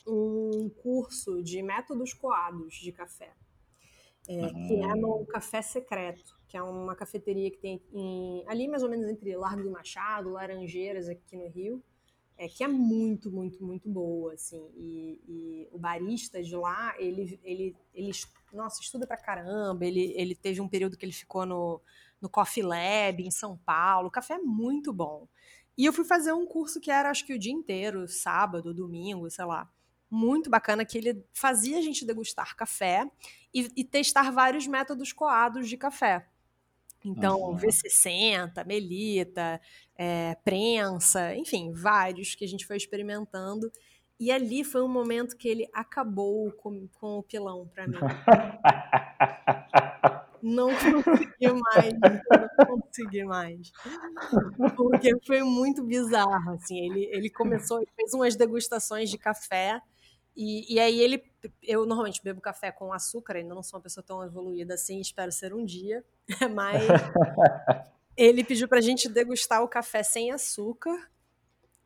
um 0.05 0.69
curso 0.69 1.41
de 1.41 1.61
métodos 1.61 2.13
coados 2.13 2.75
de 2.75 2.91
café, 2.91 3.33
é, 4.27 4.49
que 4.67 4.75
é 4.75 4.95
no 4.95 5.25
Café 5.25 5.61
Secreto, 5.61 6.39
que 6.47 6.55
é 6.55 6.61
uma 6.61 6.95
cafeteria 6.95 7.51
que 7.51 7.57
tem 7.57 7.81
em, 7.91 8.43
ali 8.47 8.67
mais 8.67 8.83
ou 8.83 8.89
menos 8.89 9.09
entre 9.09 9.35
Largo 9.35 9.63
do 9.63 9.71
Machado, 9.71 10.29
Laranjeiras 10.29 11.09
aqui 11.09 11.35
no 11.35 11.47
Rio, 11.49 11.83
é, 12.37 12.47
que 12.47 12.63
é 12.63 12.67
muito, 12.67 13.31
muito, 13.31 13.63
muito 13.63 13.89
boa, 13.89 14.33
assim, 14.33 14.65
e, 14.75 15.21
e 15.27 15.69
o 15.71 15.77
barista 15.77 16.41
de 16.41 16.55
lá, 16.55 16.95
ele, 16.97 17.39
ele, 17.43 17.75
ele, 17.93 18.11
nossa, 18.51 18.81
estuda 18.81 19.05
pra 19.05 19.17
caramba, 19.17 19.85
ele, 19.85 20.13
ele 20.15 20.35
teve 20.35 20.59
um 20.59 20.67
período 20.67 20.97
que 20.97 21.05
ele 21.05 21.13
ficou 21.13 21.45
no 21.45 21.81
no 22.23 22.29
Coffee 22.29 22.63
Lab, 22.63 23.21
em 23.21 23.29
São 23.29 23.57
Paulo. 23.57 24.07
O 24.07 24.11
café 24.11 24.35
é 24.35 24.39
muito 24.39 24.93
bom. 24.93 25.27
E 25.77 25.85
eu 25.85 25.91
fui 25.91 26.05
fazer 26.05 26.31
um 26.31 26.45
curso 26.45 26.79
que 26.79 26.89
era, 26.89 27.09
acho 27.09 27.25
que 27.25 27.33
o 27.33 27.39
dia 27.39 27.51
inteiro, 27.51 28.07
sábado, 28.07 28.73
domingo, 28.73 29.29
sei 29.29 29.43
lá. 29.43 29.69
Muito 30.15 30.47
bacana, 30.47 30.85
que 30.85 30.95
ele 30.95 31.25
fazia 31.33 31.79
a 31.79 31.81
gente 31.81 32.05
degustar 32.05 32.55
café 32.55 33.03
e, 33.51 33.67
e 33.75 33.83
testar 33.83 34.31
vários 34.31 34.67
métodos 34.67 35.11
coados 35.11 35.67
de 35.67 35.75
café. 35.75 36.27
Então, 37.03 37.41
uhum. 37.41 37.57
V60, 37.57 38.63
melita, 38.63 39.59
é, 39.97 40.35
prensa, 40.43 41.35
enfim, 41.35 41.73
vários 41.73 42.35
que 42.35 42.45
a 42.45 42.47
gente 42.47 42.63
foi 42.63 42.77
experimentando. 42.77 43.71
E 44.19 44.31
ali 44.31 44.63
foi 44.63 44.83
um 44.83 44.87
momento 44.87 45.35
que 45.35 45.49
ele 45.49 45.67
acabou 45.73 46.51
com, 46.51 46.87
com 46.99 47.17
o 47.17 47.23
pilão 47.23 47.67
para 47.73 47.87
mim. 47.87 47.97
não 50.43 50.69
consegui 50.75 51.51
mais, 51.51 51.93
não 52.69 52.79
consegui 52.79 53.23
mais. 53.23 53.71
Porque 54.75 55.17
foi 55.25 55.41
muito 55.41 55.83
bizarro, 55.83 56.51
assim, 56.51 56.85
ele, 56.85 57.09
ele 57.11 57.31
começou, 57.31 57.79
ele 57.79 57.89
fez 57.95 58.13
umas 58.13 58.35
degustações 58.35 59.09
de 59.09 59.17
café, 59.17 59.81
e, 60.35 60.73
e 60.73 60.79
aí 60.79 60.99
ele, 60.99 61.23
eu 61.61 61.85
normalmente 61.85 62.23
bebo 62.23 62.41
café 62.41 62.71
com 62.71 62.91
açúcar, 62.93 63.37
ainda 63.37 63.53
não 63.53 63.63
sou 63.63 63.77
uma 63.77 63.83
pessoa 63.83 64.03
tão 64.03 64.23
evoluída 64.23 64.73
assim, 64.73 64.99
espero 64.99 65.31
ser 65.31 65.53
um 65.53 65.63
dia, 65.63 66.03
mas 66.53 66.83
ele 68.17 68.43
pediu 68.43 68.67
pra 68.67 68.81
gente 68.81 69.09
degustar 69.09 69.63
o 69.63 69.67
café 69.67 70.03
sem 70.03 70.31
açúcar, 70.31 71.09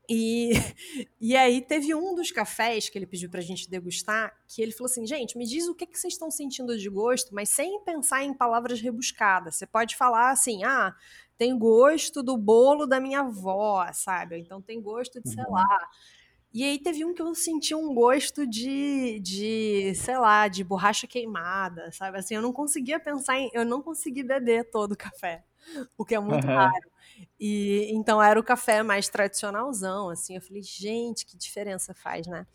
e, 0.10 0.52
e 1.20 1.36
aí 1.36 1.62
teve 1.62 1.94
um 1.94 2.16
dos 2.16 2.32
cafés 2.32 2.88
que 2.88 2.98
ele 2.98 3.06
pediu 3.06 3.30
para 3.30 3.40
a 3.40 3.44
gente 3.44 3.70
degustar, 3.70 4.34
que 4.48 4.62
ele 4.62 4.72
falou 4.72 4.90
assim, 4.90 5.06
gente, 5.06 5.38
me 5.38 5.46
diz 5.46 5.68
o 5.68 5.76
que, 5.76 5.86
que 5.86 6.00
vocês 6.00 6.14
estão 6.14 6.32
sentindo 6.32 6.78
de 6.78 6.90
gosto, 6.90 7.36
mas 7.36 7.50
sem 7.50 7.84
pensar 7.84 8.24
em 8.24 8.34
palavras 8.34 8.80
rebuscadas. 8.80 9.56
Você 9.56 9.68
pode 9.68 9.96
falar 9.96 10.32
assim, 10.32 10.64
ah, 10.64 10.96
tem 11.38 11.58
gosto 11.58 12.24
do 12.24 12.38
bolo 12.38 12.88
da 12.88 13.00
minha 13.00 13.20
avó, 13.20 13.86
sabe? 13.94 14.38
Então 14.40 14.62
tem 14.62 14.82
gosto 14.82 15.22
de, 15.22 15.30
sei 15.30 15.44
uhum. 15.44 15.52
lá. 15.52 15.90
E 16.58 16.64
aí 16.64 16.80
teve 16.80 17.06
um 17.06 17.14
que 17.14 17.22
eu 17.22 17.36
senti 17.36 17.76
um 17.76 17.94
gosto 17.94 18.48
de, 18.48 19.20
de, 19.20 19.94
sei 19.94 20.18
lá, 20.18 20.48
de 20.48 20.64
borracha 20.64 21.06
queimada, 21.06 21.92
sabe? 21.92 22.18
Assim, 22.18 22.34
eu 22.34 22.42
não 22.42 22.52
conseguia 22.52 23.00
pensar 23.00 23.38
em, 23.38 23.52
eu 23.54 23.64
não 23.64 23.80
consegui 23.80 24.24
beber 24.24 24.64
todo 24.72 24.94
o 24.94 24.98
café, 24.98 25.44
o 25.96 26.04
que 26.04 26.16
é 26.16 26.20
muito 26.20 26.48
uhum. 26.48 26.56
raro. 26.56 26.90
E 27.40 27.92
então 27.92 28.20
era 28.20 28.40
o 28.40 28.44
café 28.44 28.82
mais 28.82 29.08
tradicionalzão, 29.08 30.10
assim. 30.10 30.36
Eu 30.36 30.42
falei, 30.42 30.64
gente, 30.64 31.28
que 31.28 31.38
diferença 31.38 31.94
faz, 31.94 32.26
né? 32.26 32.48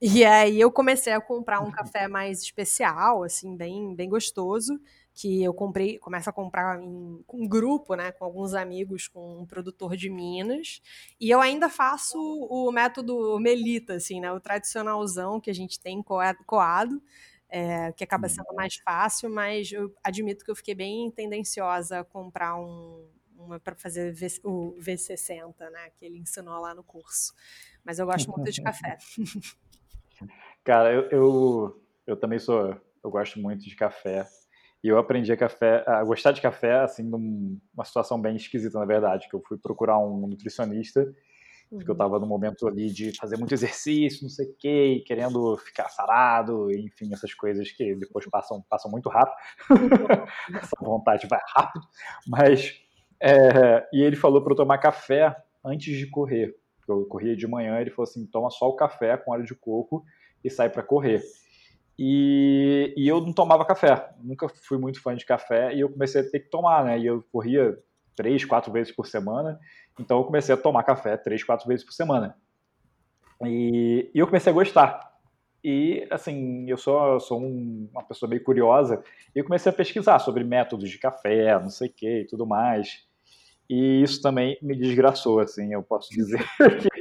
E 0.00 0.24
aí 0.24 0.58
eu 0.58 0.72
comecei 0.72 1.12
a 1.12 1.20
comprar 1.20 1.60
um 1.60 1.70
café 1.70 2.08
mais 2.08 2.40
especial, 2.40 3.22
assim, 3.22 3.54
bem, 3.54 3.94
bem 3.94 4.08
gostoso, 4.08 4.80
que 5.14 5.42
eu 5.42 5.52
comprei, 5.52 5.98
começo 5.98 6.28
a 6.30 6.32
comprar 6.32 6.80
em 6.82 7.22
um 7.32 7.46
grupo, 7.46 7.94
né, 7.94 8.12
com 8.12 8.24
alguns 8.24 8.54
amigos, 8.54 9.08
com 9.08 9.40
um 9.40 9.46
produtor 9.46 9.96
de 9.96 10.08
Minas. 10.08 10.80
E 11.20 11.30
eu 11.30 11.40
ainda 11.40 11.68
faço 11.68 12.18
o 12.18 12.70
método 12.72 13.38
Melita, 13.38 13.94
assim, 13.94 14.20
né, 14.20 14.32
o 14.32 14.40
tradicionalzão 14.40 15.40
que 15.40 15.50
a 15.50 15.54
gente 15.54 15.78
tem 15.78 16.02
coado. 16.02 17.02
É, 17.54 17.92
que 17.92 18.02
acaba 18.02 18.30
sendo 18.30 18.54
mais 18.54 18.76
fácil, 18.76 19.28
mas 19.28 19.70
eu 19.70 19.94
admito 20.02 20.42
que 20.42 20.50
eu 20.50 20.56
fiquei 20.56 20.74
bem 20.74 21.10
tendenciosa 21.10 22.00
a 22.00 22.04
comprar 22.04 22.56
um, 22.56 23.06
uma 23.36 23.60
para 23.60 23.74
fazer 23.74 24.14
o 24.42 24.74
V60, 24.78 25.54
né? 25.70 25.90
Que 25.96 26.06
ele 26.06 26.18
ensinou 26.18 26.58
lá 26.60 26.74
no 26.74 26.82
curso. 26.82 27.34
Mas 27.84 27.98
eu 27.98 28.06
gosto 28.06 28.30
muito 28.30 28.50
de 28.50 28.62
café. 28.62 28.96
Cara, 30.64 30.92
eu, 30.92 31.10
eu, 31.10 31.82
eu, 32.06 32.16
também 32.16 32.38
sou. 32.38 32.80
Eu 33.02 33.10
gosto 33.10 33.38
muito 33.40 33.62
de 33.64 33.74
café. 33.74 34.28
E 34.82 34.88
eu 34.88 34.98
aprendi 34.98 35.32
a, 35.32 35.36
café, 35.36 35.84
a 35.86 36.02
gostar 36.02 36.32
de 36.32 36.40
café, 36.40 36.80
assim, 36.80 37.04
numa 37.04 37.84
situação 37.84 38.20
bem 38.20 38.36
esquisita, 38.36 38.78
na 38.78 38.84
verdade, 38.84 39.28
que 39.28 39.34
eu 39.34 39.42
fui 39.46 39.56
procurar 39.56 39.98
um 39.98 40.26
nutricionista, 40.26 41.06
porque 41.70 41.88
eu 41.88 41.94
estava 41.94 42.14
uhum. 42.14 42.20
no 42.20 42.26
momento 42.26 42.66
ali 42.68 42.90
de 42.90 43.16
fazer 43.16 43.38
muito 43.38 43.54
exercício, 43.54 44.22
não 44.22 44.28
sei 44.28 44.46
o 44.46 44.54
quê, 44.58 45.02
querendo 45.06 45.56
ficar 45.56 45.88
sarado, 45.88 46.70
enfim, 46.70 47.12
essas 47.12 47.32
coisas 47.32 47.70
que 47.70 47.94
depois 47.94 48.26
passam, 48.26 48.62
passam 48.68 48.90
muito 48.90 49.08
rápido. 49.08 49.36
Essa 50.60 50.76
vontade 50.80 51.26
vai 51.28 51.40
rápido. 51.54 51.86
Mas 52.26 52.74
é, 53.22 53.86
e 53.92 54.02
ele 54.02 54.16
falou 54.16 54.42
para 54.42 54.52
eu 54.52 54.56
tomar 54.56 54.78
café 54.78 55.34
antes 55.64 55.96
de 55.96 56.06
correr. 56.08 56.54
Eu 56.88 57.06
corria 57.06 57.36
de 57.36 57.46
manhã, 57.46 57.80
ele 57.80 57.90
falou 57.90 58.08
assim: 58.08 58.26
toma 58.26 58.50
só 58.50 58.68
o 58.68 58.76
café 58.76 59.16
com 59.16 59.30
óleo 59.30 59.44
de 59.44 59.54
coco 59.54 60.04
e 60.44 60.50
sai 60.50 60.68
para 60.68 60.82
correr. 60.82 61.22
E, 61.98 62.94
e, 62.96 63.06
eu 63.06 63.20
não 63.20 63.32
tomava 63.32 63.64
café, 63.64 64.10
nunca 64.22 64.48
fui 64.48 64.78
muito 64.78 65.00
fã 65.00 65.14
de 65.14 65.26
café 65.26 65.74
e 65.74 65.80
eu 65.80 65.90
comecei 65.90 66.22
a 66.22 66.30
ter 66.30 66.40
que 66.40 66.50
tomar, 66.50 66.84
né? 66.84 66.98
E 66.98 67.06
eu 67.06 67.22
corria 67.30 67.78
três, 68.16 68.44
quatro 68.44 68.72
vezes 68.72 68.94
por 68.94 69.06
semana, 69.06 69.58
então 69.98 70.18
eu 70.18 70.24
comecei 70.24 70.54
a 70.54 70.58
tomar 70.58 70.82
café 70.84 71.16
três, 71.16 71.44
quatro 71.44 71.68
vezes 71.68 71.84
por 71.84 71.92
semana. 71.92 72.36
E, 73.44 74.10
e 74.14 74.18
eu 74.18 74.26
comecei 74.26 74.50
a 74.50 74.54
gostar. 74.54 75.12
E, 75.64 76.06
assim, 76.10 76.68
eu 76.68 76.76
sou, 76.76 77.20
sou 77.20 77.40
um, 77.40 77.88
uma 77.92 78.02
pessoa 78.02 78.28
meio 78.28 78.42
curiosa 78.42 79.02
e 79.34 79.38
eu 79.38 79.44
comecei 79.44 79.70
a 79.70 79.74
pesquisar 79.74 80.18
sobre 80.18 80.42
métodos 80.42 80.90
de 80.90 80.98
café, 80.98 81.58
não 81.60 81.70
sei 81.70 81.88
o 81.88 81.92
que 81.92 82.20
e 82.20 82.26
tudo 82.26 82.46
mais. 82.46 83.06
E 83.70 84.02
isso 84.02 84.20
também 84.20 84.58
me 84.60 84.76
desgraçou, 84.76 85.38
assim, 85.38 85.72
eu 85.72 85.82
posso 85.82 86.10
dizer. 86.10 86.44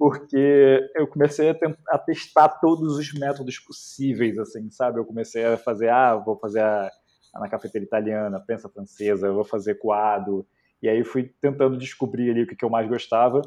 porque 0.00 0.90
eu 0.96 1.06
comecei 1.06 1.50
a, 1.50 1.54
tentar, 1.54 1.78
a, 1.90 1.98
testar 1.98 2.48
todos 2.48 2.96
os 2.96 3.12
métodos 3.12 3.58
possíveis, 3.58 4.38
assim, 4.38 4.70
sabe? 4.70 4.98
Eu 4.98 5.04
comecei 5.04 5.44
a 5.44 5.58
fazer, 5.58 5.90
ah, 5.90 6.16
vou 6.16 6.38
fazer 6.38 6.62
a, 6.62 6.90
na 7.34 7.50
cafeteira 7.50 7.84
italiana, 7.84 8.40
prensa 8.40 8.66
francesa, 8.70 9.30
vou 9.30 9.44
fazer 9.44 9.74
coado. 9.74 10.46
E 10.82 10.88
aí 10.88 11.04
fui 11.04 11.34
tentando 11.38 11.76
descobrir 11.76 12.30
ali 12.30 12.44
o 12.44 12.46
que, 12.46 12.56
que 12.56 12.64
eu 12.64 12.70
mais 12.70 12.88
gostava, 12.88 13.42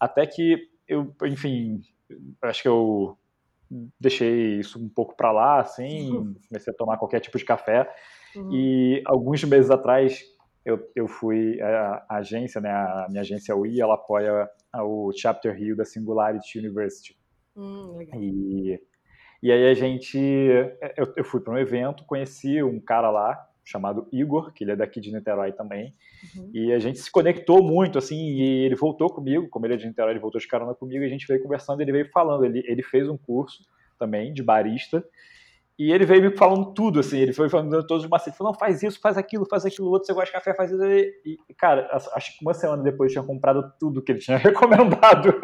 até 0.00 0.26
que 0.26 0.56
eu, 0.88 1.14
enfim, 1.24 1.82
acho 2.40 2.62
que 2.62 2.68
eu 2.68 3.18
deixei 4.00 4.60
isso 4.60 4.82
um 4.82 4.88
pouco 4.88 5.14
para 5.14 5.30
lá, 5.30 5.60
assim, 5.60 6.34
comecei 6.48 6.72
a 6.72 6.76
tomar 6.76 6.96
qualquer 6.96 7.20
tipo 7.20 7.36
de 7.36 7.44
café. 7.44 7.86
Uhum. 8.34 8.50
E 8.50 9.02
alguns 9.04 9.44
meses 9.44 9.70
atrás 9.70 10.22
eu, 10.68 10.90
eu 10.94 11.08
fui 11.08 11.58
a, 11.62 12.04
a 12.08 12.16
agência, 12.16 12.60
né, 12.60 12.70
a 12.70 13.06
minha 13.08 13.22
agência 13.22 13.56
UI, 13.56 13.80
ela 13.80 13.94
apoia 13.94 14.48
o 14.74 15.10
Chapter 15.16 15.56
Rio 15.56 15.74
da 15.74 15.84
Singularity 15.84 16.58
University. 16.58 17.18
Hum, 17.56 17.98
e, 18.14 18.78
e 19.42 19.50
aí 19.50 19.70
a 19.70 19.74
gente, 19.74 20.18
eu, 20.96 21.14
eu 21.16 21.24
fui 21.24 21.40
para 21.40 21.54
um 21.54 21.58
evento, 21.58 22.04
conheci 22.04 22.62
um 22.62 22.78
cara 22.78 23.10
lá 23.10 23.48
chamado 23.64 24.08
Igor, 24.12 24.52
que 24.52 24.64
ele 24.64 24.72
é 24.72 24.76
daqui 24.76 25.00
de 25.00 25.10
Niterói 25.10 25.52
também, 25.52 25.94
uhum. 26.36 26.50
e 26.52 26.72
a 26.72 26.78
gente 26.78 26.98
se 26.98 27.10
conectou 27.10 27.62
muito, 27.62 27.98
assim, 27.98 28.16
e 28.16 28.64
ele 28.64 28.74
voltou 28.74 29.08
comigo, 29.08 29.48
como 29.48 29.66
ele 29.66 29.74
é 29.74 29.76
de 29.76 29.86
Niterói, 29.86 30.12
ele 30.12 30.20
voltou 30.20 30.40
de 30.40 30.48
carona 30.48 30.74
comigo, 30.74 31.02
e 31.02 31.06
a 31.06 31.10
gente 31.10 31.26
veio 31.26 31.42
conversando, 31.42 31.80
ele 31.80 31.92
veio 31.92 32.10
falando, 32.10 32.44
ele, 32.44 32.62
ele 32.66 32.82
fez 32.82 33.08
um 33.08 33.16
curso 33.16 33.64
também 33.98 34.32
de 34.32 34.42
barista, 34.42 35.02
e 35.78 35.92
ele 35.92 36.04
veio 36.04 36.22
me 36.22 36.36
falando 36.36 36.74
tudo, 36.74 36.98
assim, 36.98 37.18
ele 37.18 37.32
foi 37.32 37.48
falando 37.48 37.86
todos 37.86 38.02
os 38.02 38.10
macetes, 38.10 38.36
falou, 38.36 38.52
não, 38.52 38.58
faz 38.58 38.82
isso, 38.82 39.00
faz 39.00 39.16
aquilo, 39.16 39.46
faz 39.48 39.64
aquilo 39.64 39.88
outro, 39.88 40.06
você 40.06 40.12
gosta 40.12 40.26
de 40.26 40.32
café, 40.32 40.52
faz 40.52 40.72
isso. 40.72 40.82
E, 40.84 41.38
cara, 41.56 41.88
acho 41.92 42.36
que 42.36 42.44
uma 42.44 42.52
semana 42.52 42.82
depois 42.82 43.10
eu 43.10 43.22
tinha 43.22 43.24
comprado 43.24 43.72
tudo 43.78 44.02
que 44.02 44.10
ele 44.10 44.18
tinha 44.18 44.36
recomendado. 44.38 45.40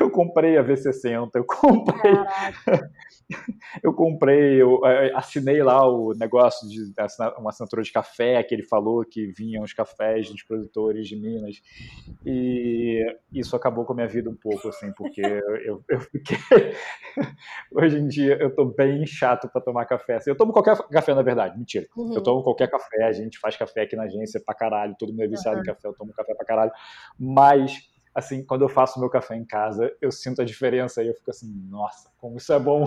Eu 0.00 0.10
comprei 0.10 0.56
a 0.56 0.64
V60, 0.64 1.30
eu 1.34 1.44
comprei. 1.44 2.14
eu 3.82 3.92
comprei, 3.92 4.60
eu 4.60 4.80
assinei 5.14 5.62
lá 5.62 5.86
o 5.86 6.12
negócio 6.14 6.68
de 6.68 6.92
uma 7.38 7.50
assinatura 7.50 7.82
de 7.82 7.92
café 7.92 8.42
que 8.42 8.54
ele 8.54 8.62
falou 8.62 9.04
que 9.04 9.26
vinham 9.26 9.62
os 9.62 9.72
cafés 9.72 10.30
dos 10.30 10.42
produtores 10.42 11.08
de 11.08 11.16
Minas. 11.16 11.60
E 12.24 13.04
isso 13.32 13.54
acabou 13.54 13.84
com 13.84 13.92
a 13.92 13.96
minha 13.96 14.08
vida 14.08 14.30
um 14.30 14.34
pouco, 14.34 14.68
assim, 14.68 14.92
porque 14.92 15.20
eu, 15.20 15.84
eu 15.88 16.00
fiquei. 16.00 16.38
Hoje 17.72 17.98
em 17.98 18.08
dia 18.08 18.36
eu 18.40 18.54
tô 18.54 18.64
bem 18.64 19.04
chato 19.06 19.48
para 19.48 19.60
tomar 19.60 19.84
café. 19.84 20.16
Assim, 20.16 20.30
eu 20.30 20.36
tomo 20.36 20.52
qualquer 20.52 20.76
café, 20.88 21.14
na 21.14 21.22
verdade, 21.22 21.58
mentira. 21.58 21.86
Uhum. 21.96 22.14
Eu 22.14 22.22
tomo 22.22 22.42
qualquer 22.42 22.70
café, 22.70 23.04
a 23.04 23.12
gente 23.12 23.38
faz 23.38 23.56
café 23.56 23.82
aqui 23.82 23.96
na 23.96 24.04
agência 24.04 24.40
pra 24.44 24.54
caralho, 24.54 24.96
todo 24.98 25.10
mundo 25.10 25.22
é 25.22 25.28
viciado 25.28 25.56
uhum. 25.56 25.62
em 25.62 25.66
café, 25.66 25.88
eu 25.88 25.94
tomo 25.94 26.12
café 26.12 26.34
pra 26.34 26.46
caralho. 26.46 26.72
Mas 27.18 27.88
assim, 28.18 28.44
quando 28.44 28.62
eu 28.62 28.68
faço 28.68 28.98
meu 28.98 29.08
café 29.08 29.36
em 29.36 29.44
casa, 29.44 29.94
eu 30.00 30.10
sinto 30.10 30.42
a 30.42 30.44
diferença 30.44 31.02
e 31.02 31.06
eu 31.06 31.14
fico 31.14 31.30
assim, 31.30 31.48
nossa, 31.68 32.10
como 32.18 32.36
isso 32.36 32.52
é 32.52 32.58
bom. 32.58 32.84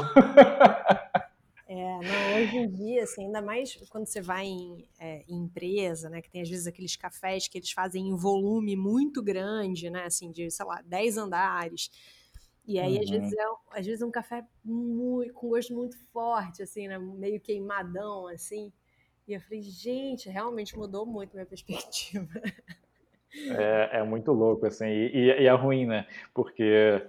É, 1.74 2.00
não, 2.00 2.36
hoje 2.36 2.58
em 2.58 2.70
dia, 2.70 3.04
assim, 3.04 3.28
ainda 3.28 3.42
mais 3.42 3.74
quando 3.90 4.06
você 4.06 4.20
vai 4.20 4.46
em, 4.46 4.86
é, 5.00 5.24
em, 5.26 5.44
empresa, 5.44 6.10
né, 6.10 6.22
que 6.22 6.30
tem 6.30 6.42
às 6.42 6.50
vezes 6.50 6.68
aqueles 6.68 6.98
cafés 6.98 7.48
que 7.48 7.58
eles 7.58 7.72
fazem 7.72 8.10
em 8.10 8.14
volume 8.14 8.76
muito 8.76 9.24
grande, 9.24 9.90
né, 9.90 10.04
assim, 10.04 10.32
de, 10.32 10.52
sei 10.52 10.66
lá, 10.66 10.82
10 10.82 11.18
andares. 11.18 11.90
E 12.68 12.78
aí, 12.78 12.98
uhum. 12.98 13.04
às, 13.04 13.10
vezes, 13.10 13.34
é, 13.34 13.80
às 13.80 13.86
vezes, 13.86 14.02
um 14.02 14.12
café 14.12 14.46
muito, 14.66 15.34
com 15.34 15.48
gosto 15.48 15.74
muito 15.74 15.98
forte, 16.12 16.62
assim, 16.62 16.90
né, 16.90 17.00
meio 17.00 17.40
queimadão, 17.40 18.28
assim. 18.28 18.74
E 19.26 19.34
eu 19.34 19.40
falei, 19.40 19.62
gente, 19.62 20.28
realmente 20.28 20.78
mudou 20.78 21.06
muito 21.06 21.34
minha 21.34 21.46
perspectiva. 21.48 22.28
É, 23.58 24.00
é 24.00 24.04
muito 24.04 24.32
louco, 24.32 24.66
assim, 24.66 24.86
e, 24.86 25.42
e, 25.42 25.48
é 25.48 25.54
ruim, 25.54 25.86
né? 25.86 26.06
Porque 26.34 27.02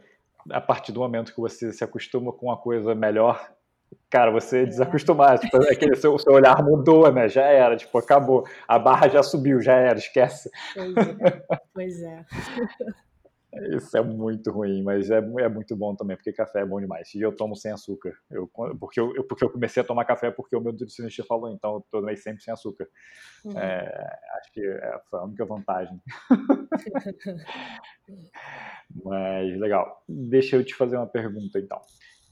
a 0.51 0.61
partir 0.61 0.93
do 0.93 1.01
momento 1.01 1.35
que 1.35 1.41
você 1.41 1.73
se 1.73 1.83
acostuma 1.85 2.33
com 2.33 2.47
uma 2.47 2.57
coisa 2.57 2.95
melhor, 2.95 3.53
cara, 4.09 4.31
você 4.31 4.63
é. 4.63 4.67
desacostumar, 4.67 5.39
tipo, 5.39 5.57
aquele 5.57 5.97
seu, 5.97 6.19
seu 6.19 6.33
olhar 6.33 6.63
mudou, 6.63 7.11
né? 7.13 7.29
Já 7.29 7.45
era, 7.45 7.77
tipo, 7.77 7.97
acabou. 7.99 8.45
A 8.67 8.79
barra 8.79 9.09
já 9.09 9.23
subiu, 9.23 9.61
já 9.61 9.75
era, 9.75 9.99
esquece. 9.99 10.51
Pois 10.75 10.97
é. 10.97 11.45
Pois 11.75 12.03
é. 12.03 12.25
Isso 13.77 13.95
é 13.97 14.03
muito 14.03 14.51
ruim, 14.51 14.83
mas 14.83 15.11
é, 15.11 15.19
é 15.19 15.49
muito 15.49 15.77
bom 15.77 15.95
também, 15.95 16.17
porque 16.17 16.33
café 16.33 16.61
é 16.61 16.65
bom 16.65 16.81
demais. 16.81 17.15
E 17.15 17.21
eu 17.21 17.37
tomo 17.37 17.55
sem 17.55 17.71
açúcar. 17.71 18.17
Eu, 18.31 18.51
porque, 18.81 18.99
eu, 18.99 19.25
porque 19.25 19.45
eu 19.45 19.51
comecei 19.51 19.83
a 19.83 19.87
tomar 19.87 20.07
café 20.07 20.31
porque 20.31 20.57
o 20.57 20.61
meu 20.61 20.73
nutricionista 20.73 21.23
falou, 21.23 21.53
então 21.53 21.75
eu 21.75 21.87
tomei 21.91 22.17
sempre 22.17 22.43
sem 22.43 22.53
açúcar. 22.53 22.89
Uhum. 23.45 23.59
É, 23.59 24.19
acho 24.39 24.53
que 24.53 24.67
é, 24.67 25.01
a 25.13 25.25
única 25.25 25.45
vantagem. 25.45 26.01
mas 29.05 29.59
legal. 29.59 30.03
Deixa 30.09 30.57
eu 30.57 30.65
te 30.65 30.75
fazer 30.75 30.97
uma 30.97 31.07
pergunta 31.07 31.59
então. 31.59 31.81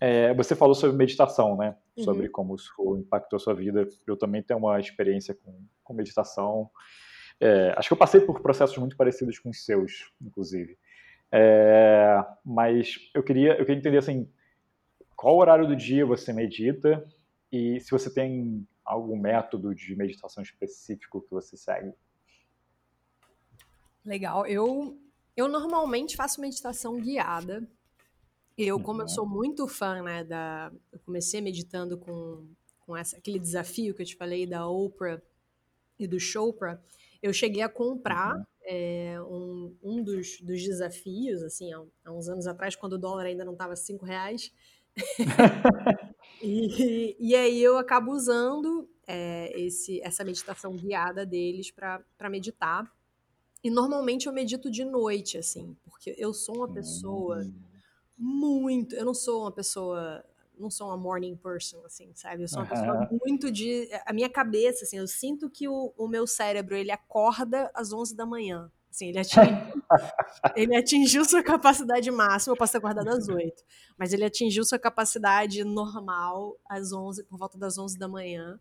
É, 0.00 0.32
você 0.32 0.56
falou 0.56 0.74
sobre 0.74 0.96
meditação, 0.96 1.54
né? 1.54 1.76
Uhum. 1.98 2.04
Sobre 2.04 2.30
como 2.30 2.54
isso 2.54 2.72
impactou 2.96 3.36
a 3.36 3.40
sua 3.40 3.52
vida. 3.52 3.86
Eu 4.06 4.16
também 4.16 4.42
tenho 4.42 4.58
uma 4.58 4.80
experiência 4.80 5.34
com, 5.34 5.62
com 5.84 5.92
meditação. 5.92 6.70
É, 7.38 7.74
acho 7.76 7.88
que 7.88 7.92
eu 7.92 7.98
passei 7.98 8.20
por 8.20 8.40
processos 8.40 8.76
muito 8.78 8.96
parecidos 8.96 9.38
com 9.38 9.50
os 9.50 9.64
seus, 9.64 10.10
inclusive. 10.20 10.78
É, 11.32 12.24
mas 12.44 12.96
eu 13.14 13.22
queria, 13.22 13.52
eu 13.52 13.64
queria 13.64 13.78
entender 13.78 13.98
assim, 13.98 14.28
qual 15.14 15.36
horário 15.36 15.66
do 15.66 15.76
dia 15.76 16.04
você 16.04 16.32
medita 16.32 17.06
e 17.52 17.80
se 17.80 17.90
você 17.90 18.12
tem 18.12 18.66
algum 18.84 19.16
método 19.16 19.74
de 19.74 19.94
meditação 19.94 20.42
específico 20.42 21.20
que 21.20 21.30
você 21.30 21.56
segue. 21.56 21.92
Legal. 24.04 24.46
Eu, 24.46 24.98
eu 25.36 25.46
normalmente 25.46 26.16
faço 26.16 26.40
meditação 26.40 26.98
guiada. 27.00 27.68
Eu, 28.58 28.80
como 28.80 29.00
eu 29.00 29.04
uhum. 29.04 29.08
sou 29.08 29.26
muito 29.26 29.68
fã, 29.68 30.02
né, 30.02 30.24
da... 30.24 30.72
Eu 30.90 30.98
comecei 31.00 31.40
meditando 31.40 31.96
com, 31.96 32.46
com 32.80 32.96
essa, 32.96 33.16
aquele 33.16 33.38
desafio 33.38 33.94
que 33.94 34.02
eu 34.02 34.06
te 34.06 34.16
falei 34.16 34.46
da 34.46 34.66
Oprah 34.66 35.22
e 35.98 36.06
do 36.06 36.18
Chopra, 36.18 36.82
eu 37.22 37.32
cheguei 37.32 37.62
a 37.62 37.68
comprar 37.68 38.36
uhum 38.36 38.44
é, 38.64 39.20
um, 39.22 39.76
um 39.82 40.02
dos, 40.02 40.40
dos, 40.40 40.62
desafios, 40.62 41.42
assim, 41.42 41.72
há, 41.72 41.82
há, 42.04 42.12
uns 42.12 42.28
anos 42.28 42.46
atrás, 42.46 42.76
quando 42.76 42.94
o 42.94 42.98
dólar 42.98 43.26
ainda 43.26 43.44
não 43.44 43.52
estava 43.52 43.74
cinco 43.76 44.04
reais. 44.04 44.52
e, 46.42 47.16
e 47.18 47.34
aí 47.34 47.62
eu 47.62 47.78
acabo 47.78 48.12
usando 48.12 48.88
é, 49.06 49.52
esse, 49.60 50.00
essa 50.02 50.24
meditação 50.24 50.76
guiada 50.76 51.24
deles 51.24 51.70
para 51.70 52.30
meditar. 52.30 52.90
E 53.62 53.70
normalmente 53.70 54.26
eu 54.26 54.32
medito 54.32 54.70
de 54.70 54.84
noite, 54.84 55.36
assim, 55.36 55.76
porque 55.84 56.14
eu 56.16 56.32
sou 56.32 56.56
uma 56.56 56.72
pessoa 56.72 57.40
hum. 57.40 57.52
muito. 58.16 58.94
Eu 58.94 59.04
não 59.04 59.14
sou 59.14 59.42
uma 59.42 59.52
pessoa 59.52 60.24
não 60.60 60.70
sou 60.70 60.88
uma 60.88 60.96
morning 60.96 61.36
person, 61.36 61.82
assim, 61.84 62.12
sabe? 62.14 62.42
Eu 62.42 62.48
sou 62.48 62.62
uma 62.62 62.64
uhum. 62.64 62.70
pessoa 62.70 63.08
muito 63.24 63.50
de. 63.50 63.88
A 64.06 64.12
minha 64.12 64.28
cabeça, 64.28 64.84
assim, 64.84 64.98
eu 64.98 65.08
sinto 65.08 65.48
que 65.50 65.66
o, 65.68 65.92
o 65.96 66.06
meu 66.06 66.26
cérebro 66.26 66.76
ele 66.76 66.90
acorda 66.90 67.70
às 67.74 67.92
11 67.92 68.14
da 68.14 68.26
manhã. 68.26 68.70
Assim, 68.90 69.08
ele, 69.08 69.20
atingiu, 69.20 69.44
ele 70.56 70.76
atingiu 70.76 71.24
sua 71.24 71.42
capacidade 71.42 72.10
máxima, 72.10 72.52
eu 72.52 72.58
posso 72.58 72.72
ter 72.72 72.78
acordado 72.78 73.08
às 73.08 73.28
8, 73.28 73.62
mas 73.96 74.12
ele 74.12 74.24
atingiu 74.24 74.64
sua 74.64 74.78
capacidade 74.78 75.62
normal 75.62 76.58
às 76.68 76.92
11, 76.92 77.24
por 77.24 77.38
volta 77.38 77.56
das 77.56 77.78
11 77.78 77.96
da 77.96 78.08
manhã. 78.08 78.58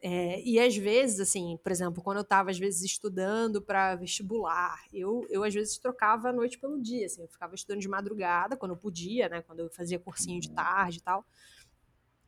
É, 0.00 0.40
e 0.42 0.60
às 0.60 0.76
vezes, 0.76 1.18
assim, 1.18 1.58
por 1.62 1.72
exemplo, 1.72 2.02
quando 2.02 2.18
eu 2.18 2.22
estava 2.22 2.50
às 2.50 2.58
vezes 2.58 2.82
estudando 2.82 3.60
para 3.60 3.96
vestibular, 3.96 4.80
eu, 4.92 5.26
eu 5.28 5.42
às 5.42 5.52
vezes 5.52 5.76
trocava 5.78 6.28
a 6.28 6.32
noite 6.32 6.56
pelo 6.58 6.80
dia, 6.80 7.06
assim, 7.06 7.22
eu 7.22 7.28
ficava 7.28 7.54
estudando 7.56 7.80
de 7.80 7.88
madrugada, 7.88 8.56
quando 8.56 8.72
eu 8.72 8.76
podia, 8.76 9.28
né, 9.28 9.42
quando 9.42 9.60
eu 9.60 9.70
fazia 9.70 9.98
cursinho 9.98 10.40
de 10.40 10.48
uhum. 10.48 10.54
tarde 10.54 10.98
e 10.98 11.02
tal, 11.02 11.26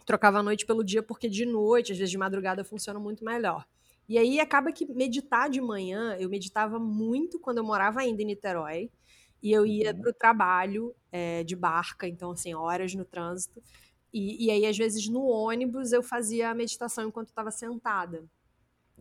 trocava 0.04 0.40
a 0.40 0.42
noite 0.42 0.66
pelo 0.66 0.82
dia 0.82 1.02
porque 1.02 1.28
de 1.28 1.46
noite, 1.46 1.92
às 1.92 1.98
vezes 1.98 2.10
de 2.10 2.18
madrugada, 2.18 2.64
funciona 2.64 2.98
muito 2.98 3.24
melhor. 3.24 3.64
E 4.08 4.18
aí 4.18 4.40
acaba 4.40 4.72
que 4.72 4.84
meditar 4.92 5.48
de 5.48 5.60
manhã, 5.60 6.16
eu 6.18 6.28
meditava 6.28 6.80
muito 6.80 7.38
quando 7.38 7.58
eu 7.58 7.64
morava 7.64 8.00
ainda 8.00 8.20
em 8.20 8.26
Niterói, 8.26 8.90
e 9.40 9.52
eu 9.52 9.64
ia 9.64 9.92
uhum. 9.92 10.00
para 10.00 10.10
o 10.10 10.12
trabalho 10.12 10.94
é, 11.12 11.44
de 11.44 11.54
barca, 11.54 12.08
então, 12.08 12.32
assim, 12.32 12.52
horas 12.52 12.94
no 12.94 13.04
trânsito, 13.04 13.62
e, 14.12 14.46
e, 14.46 14.50
aí, 14.50 14.66
às 14.66 14.76
vezes, 14.76 15.08
no 15.08 15.24
ônibus, 15.24 15.92
eu 15.92 16.02
fazia 16.02 16.50
a 16.50 16.54
meditação 16.54 17.08
enquanto 17.08 17.28
estava 17.28 17.50
sentada. 17.50 18.24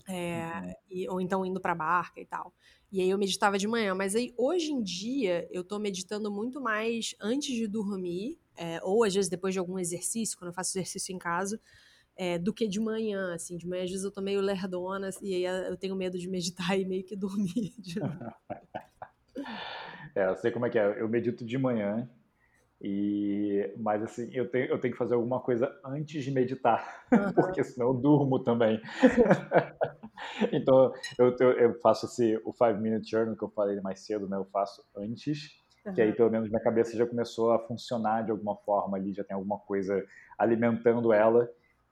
É, 0.07 0.45
uhum. 0.45 0.73
e, 0.89 1.09
ou 1.09 1.21
então 1.21 1.45
indo 1.45 1.59
para 1.59 1.73
a 1.73 1.75
barca 1.75 2.19
e 2.19 2.25
tal. 2.25 2.53
E 2.91 3.01
aí 3.01 3.09
eu 3.09 3.17
meditava 3.17 3.57
de 3.57 3.67
manhã. 3.67 3.93
Mas 3.93 4.15
aí, 4.15 4.33
hoje 4.37 4.71
em 4.71 4.81
dia, 4.81 5.47
eu 5.51 5.61
estou 5.61 5.79
meditando 5.79 6.31
muito 6.31 6.59
mais 6.59 7.15
antes 7.19 7.55
de 7.55 7.67
dormir, 7.67 8.39
é, 8.57 8.79
ou 8.83 9.03
às 9.03 9.13
vezes 9.13 9.29
depois 9.29 9.53
de 9.53 9.59
algum 9.59 9.77
exercício, 9.77 10.37
quando 10.37 10.49
eu 10.49 10.53
faço 10.53 10.71
exercício 10.71 11.13
em 11.13 11.19
casa, 11.19 11.59
é, 12.15 12.37
do 12.37 12.53
que 12.53 12.67
de 12.67 12.79
manhã, 12.79 13.33
assim. 13.33 13.57
De 13.57 13.67
manhã, 13.67 13.83
às 13.83 13.89
vezes, 13.89 14.03
eu 14.03 14.11
tô 14.11 14.21
meio 14.21 14.41
lerdona, 14.41 15.09
e 15.21 15.33
aí 15.33 15.67
eu 15.67 15.77
tenho 15.77 15.95
medo 15.95 16.17
de 16.17 16.27
meditar 16.27 16.75
e 16.79 16.85
meio 16.85 17.03
que 17.03 17.15
dormir. 17.15 17.73
é, 20.15 20.27
eu 20.27 20.35
sei 20.37 20.51
como 20.51 20.65
é 20.65 20.69
que 20.69 20.79
é. 20.79 21.01
Eu 21.01 21.07
medito 21.07 21.45
de 21.45 21.57
manhã, 21.57 22.09
e, 22.81 23.73
mas 23.77 24.01
assim, 24.01 24.29
eu 24.33 24.49
tenho, 24.49 24.67
eu 24.67 24.79
tenho 24.79 24.93
que 24.93 24.97
fazer 24.97 25.13
alguma 25.15 25.41
coisa 25.41 25.69
antes 25.83 26.23
de 26.23 26.31
meditar, 26.31 27.03
uhum. 27.11 27.33
porque 27.33 27.63
senão 27.63 27.87
eu 27.87 27.93
durmo 27.93 28.39
também. 28.39 28.81
então 30.53 30.93
eu, 31.17 31.35
eu, 31.37 31.79
faço 31.81 32.05
esse, 32.05 32.39
o 32.45 32.53
Five 32.53 32.79
Minute 32.79 33.09
Journal 33.09 33.35
que 33.35 33.43
eu 33.43 33.49
falei 33.49 33.81
mais 33.81 33.99
cedo, 33.99 34.29
né? 34.29 34.37
Eu 34.37 34.45
faço 34.45 34.81
antes, 34.95 35.59
uhum. 35.85 35.93
que 35.93 36.01
aí 36.01 36.13
pelo 36.13 36.29
menos 36.29 36.49
minha 36.49 36.61
cabeça 36.61 36.95
já 36.95 37.05
começou 37.05 37.51
a 37.51 37.59
funcionar 37.59 38.23
de 38.23 38.31
alguma 38.31 38.55
forma 38.55 38.95
ali, 38.95 39.13
já 39.13 39.25
tem 39.25 39.35
alguma 39.35 39.59
coisa 39.59 40.01
alimentando 40.37 41.11
ela. 41.11 41.49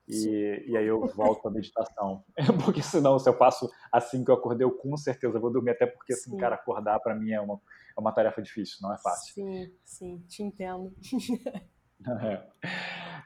E, 0.08 0.64
e, 0.68 0.78
aí 0.78 0.88
eu 0.88 1.06
volto 1.08 1.50
à 1.50 1.52
meditação. 1.52 2.24
Porque 2.64 2.82
senão, 2.82 3.20
se 3.20 3.28
eu 3.28 3.34
faço 3.34 3.70
assim 3.92 4.24
que 4.24 4.32
eu 4.32 4.36
acordei, 4.36 4.64
eu 4.64 4.72
com 4.72 4.96
certeza 4.96 5.38
vou 5.38 5.52
dormir, 5.52 5.72
até 5.72 5.86
porque, 5.86 6.14
assim, 6.14 6.38
cara, 6.38 6.56
acordar 6.56 6.98
para 7.02 7.14
mim 7.14 7.32
é 7.32 7.42
uma, 7.42 7.60
é 7.98 8.00
uma 8.00 8.12
tarefa 8.12 8.42
difícil, 8.42 8.78
não 8.82 8.94
é 8.94 8.98
fácil. 8.98 9.34
Sim, 9.34 9.74
sim, 9.84 10.20
te 10.28 10.44
entendo. 10.44 10.94
É. 12.22 12.48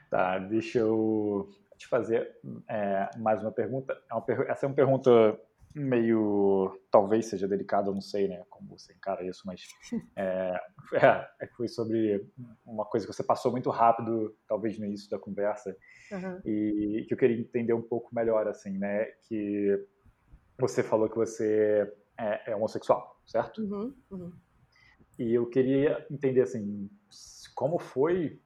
Tá, 0.08 0.38
deixa 0.38 0.78
eu 0.78 1.46
te 1.76 1.86
fazer 1.86 2.38
é, 2.66 3.10
mais 3.18 3.42
uma 3.42 3.52
pergunta. 3.52 3.94
É 4.10 4.14
uma, 4.14 4.24
essa 4.48 4.64
é 4.64 4.66
uma 4.66 4.74
pergunta 4.74 5.38
meio 5.74 6.80
talvez 6.90 7.26
seja 7.26 7.48
delicado, 7.48 7.90
eu 7.90 7.94
não 7.94 8.00
sei, 8.00 8.28
né, 8.28 8.44
como 8.50 8.68
você 8.68 8.92
encara 8.92 9.24
isso, 9.24 9.42
mas 9.46 9.62
é, 10.16 10.54
é, 10.94 11.28
é 11.40 11.46
foi 11.56 11.68
sobre 11.68 12.26
uma 12.64 12.84
coisa 12.84 13.06
que 13.06 13.12
você 13.12 13.22
passou 13.22 13.50
muito 13.50 13.70
rápido, 13.70 14.36
talvez 14.46 14.78
no 14.78 14.84
início 14.84 15.08
da 15.10 15.18
conversa, 15.18 15.74
uhum. 16.10 16.40
e 16.44 17.04
que 17.06 17.14
eu 17.14 17.18
queria 17.18 17.40
entender 17.40 17.72
um 17.72 17.82
pouco 17.82 18.14
melhor, 18.14 18.46
assim, 18.48 18.76
né, 18.78 19.04
que 19.28 19.86
você 20.58 20.82
falou 20.82 21.08
que 21.08 21.16
você 21.16 21.90
é, 22.18 22.52
é 22.52 22.56
homossexual, 22.56 23.20
certo? 23.26 23.62
Uhum, 23.62 23.94
uhum. 24.10 24.32
E 25.18 25.34
eu 25.34 25.46
queria 25.46 26.04
entender, 26.10 26.42
assim, 26.42 26.88
como 27.54 27.78
foi 27.78 28.38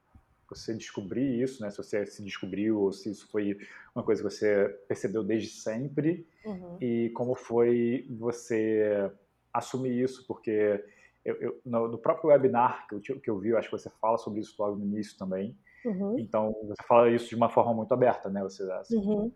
você 0.49 0.73
descobrir 0.73 1.41
isso, 1.41 1.61
né? 1.61 1.69
Se 1.69 1.77
você 1.77 2.05
se 2.05 2.23
descobriu 2.23 2.79
ou 2.79 2.91
se 2.91 3.11
isso 3.11 3.27
foi 3.29 3.57
uma 3.93 4.03
coisa 4.03 4.23
que 4.23 4.29
você 4.29 4.69
percebeu 4.87 5.23
desde 5.23 5.49
sempre 5.49 6.25
uhum. 6.45 6.77
e 6.79 7.09
como 7.09 7.35
foi 7.35 8.07
você 8.09 9.11
assumir 9.53 10.03
isso, 10.03 10.25
porque 10.27 10.83
eu, 11.25 11.35
eu, 11.35 11.61
no, 11.65 11.87
no, 11.89 11.97
próprio 11.97 12.29
webinar 12.29 12.87
que 12.87 13.11
eu, 13.11 13.19
que 13.19 13.29
eu 13.29 13.37
vi, 13.37 13.49
eu 13.49 13.57
acho 13.57 13.69
que 13.69 13.77
você 13.77 13.89
fala 14.01 14.17
sobre 14.17 14.39
isso 14.39 14.55
logo 14.57 14.77
no 14.77 14.85
início 14.85 15.17
também. 15.17 15.57
Uhum. 15.83 16.17
Então 16.17 16.55
você 16.63 16.83
fala 16.87 17.09
isso 17.09 17.27
de 17.29 17.35
uma 17.35 17.49
forma 17.49 17.73
muito 17.73 17.93
aberta, 17.93 18.29
né? 18.29 18.41
Você 18.43 18.63
assim, 18.71 18.97
uhum. 18.97 19.15
não 19.15 19.31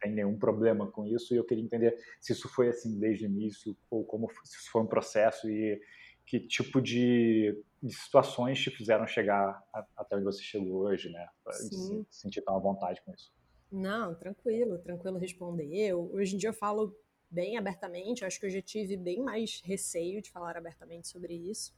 tem 0.00 0.12
nenhum 0.12 0.38
problema 0.38 0.86
com 0.86 1.04
isso 1.04 1.34
e 1.34 1.36
eu 1.36 1.44
queria 1.44 1.64
entender 1.64 1.98
se 2.20 2.32
isso 2.32 2.48
foi 2.48 2.68
assim 2.68 2.98
desde 2.98 3.26
o 3.26 3.28
início 3.28 3.76
ou 3.90 4.04
como 4.04 4.28
se 4.44 4.56
isso 4.56 4.70
foi 4.70 4.82
um 4.82 4.86
processo 4.86 5.48
e 5.50 5.80
que 6.26 6.40
tipo 6.40 6.82
de, 6.82 7.56
de, 7.80 7.94
situações 7.94 8.60
te 8.60 8.70
fizeram 8.70 9.06
chegar 9.06 9.62
até 9.96 10.16
onde 10.16 10.24
você 10.24 10.42
chegou 10.42 10.82
hoje, 10.82 11.08
né? 11.10 11.28
Se 11.52 12.04
sentir 12.10 12.42
tão 12.42 12.56
à 12.56 12.58
vontade 12.58 13.00
com 13.02 13.14
isso. 13.14 13.32
Não, 13.70 14.14
tranquilo, 14.14 14.78
tranquilo 14.78 15.18
responder. 15.18 15.72
Eu, 15.72 16.10
hoje 16.12 16.34
em 16.34 16.38
dia 16.38 16.48
eu 16.48 16.54
falo 16.54 16.96
bem 17.30 17.56
abertamente, 17.56 18.24
acho 18.24 18.38
que 18.40 18.46
eu 18.46 18.50
já 18.50 18.62
tive 18.62 18.96
bem 18.96 19.20
mais 19.22 19.60
receio 19.64 20.20
de 20.20 20.30
falar 20.30 20.56
abertamente 20.56 21.08
sobre 21.08 21.34
isso. 21.34 21.72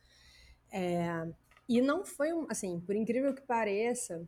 É, 0.73 1.29
e 1.69 1.81
não 1.81 2.05
foi, 2.05 2.33
um, 2.33 2.47
assim, 2.49 2.81
por 2.81 2.95
incrível 2.95 3.35
que 3.35 3.43
pareça, 3.43 4.27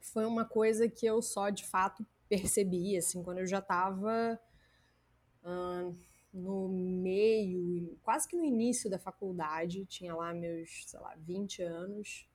foi 0.00 0.24
uma 0.24 0.44
coisa 0.44 0.88
que 0.88 1.06
eu 1.06 1.22
só 1.22 1.50
de 1.50 1.64
fato 1.64 2.04
percebi, 2.28 2.96
assim, 2.96 3.22
quando 3.22 3.38
eu 3.38 3.46
já 3.46 3.58
estava 3.58 4.40
no 6.36 6.68
meio, 6.68 7.98
quase 8.02 8.28
que 8.28 8.36
no 8.36 8.44
início 8.44 8.90
da 8.90 8.98
faculdade, 8.98 9.86
tinha 9.86 10.14
lá 10.14 10.34
meus, 10.34 10.84
sei 10.86 11.00
lá, 11.00 11.14
20 11.16 11.62
anos. 11.62 12.28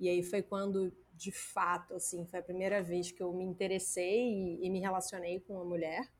E 0.00 0.08
aí 0.08 0.22
foi 0.22 0.42
quando, 0.42 0.92
de 1.14 1.30
fato, 1.30 1.94
assim, 1.94 2.24
foi 2.26 2.40
a 2.40 2.42
primeira 2.42 2.82
vez 2.82 3.12
que 3.12 3.22
eu 3.22 3.32
me 3.32 3.44
interessei 3.44 4.58
e, 4.58 4.66
e 4.66 4.70
me 4.70 4.80
relacionei 4.80 5.40
com 5.40 5.54
uma 5.54 5.64
mulher. 5.64 6.10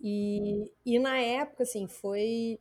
E, 0.00 0.72
e 0.84 0.98
na 0.98 1.18
época, 1.18 1.64
assim, 1.64 1.86
foi. 1.86 2.58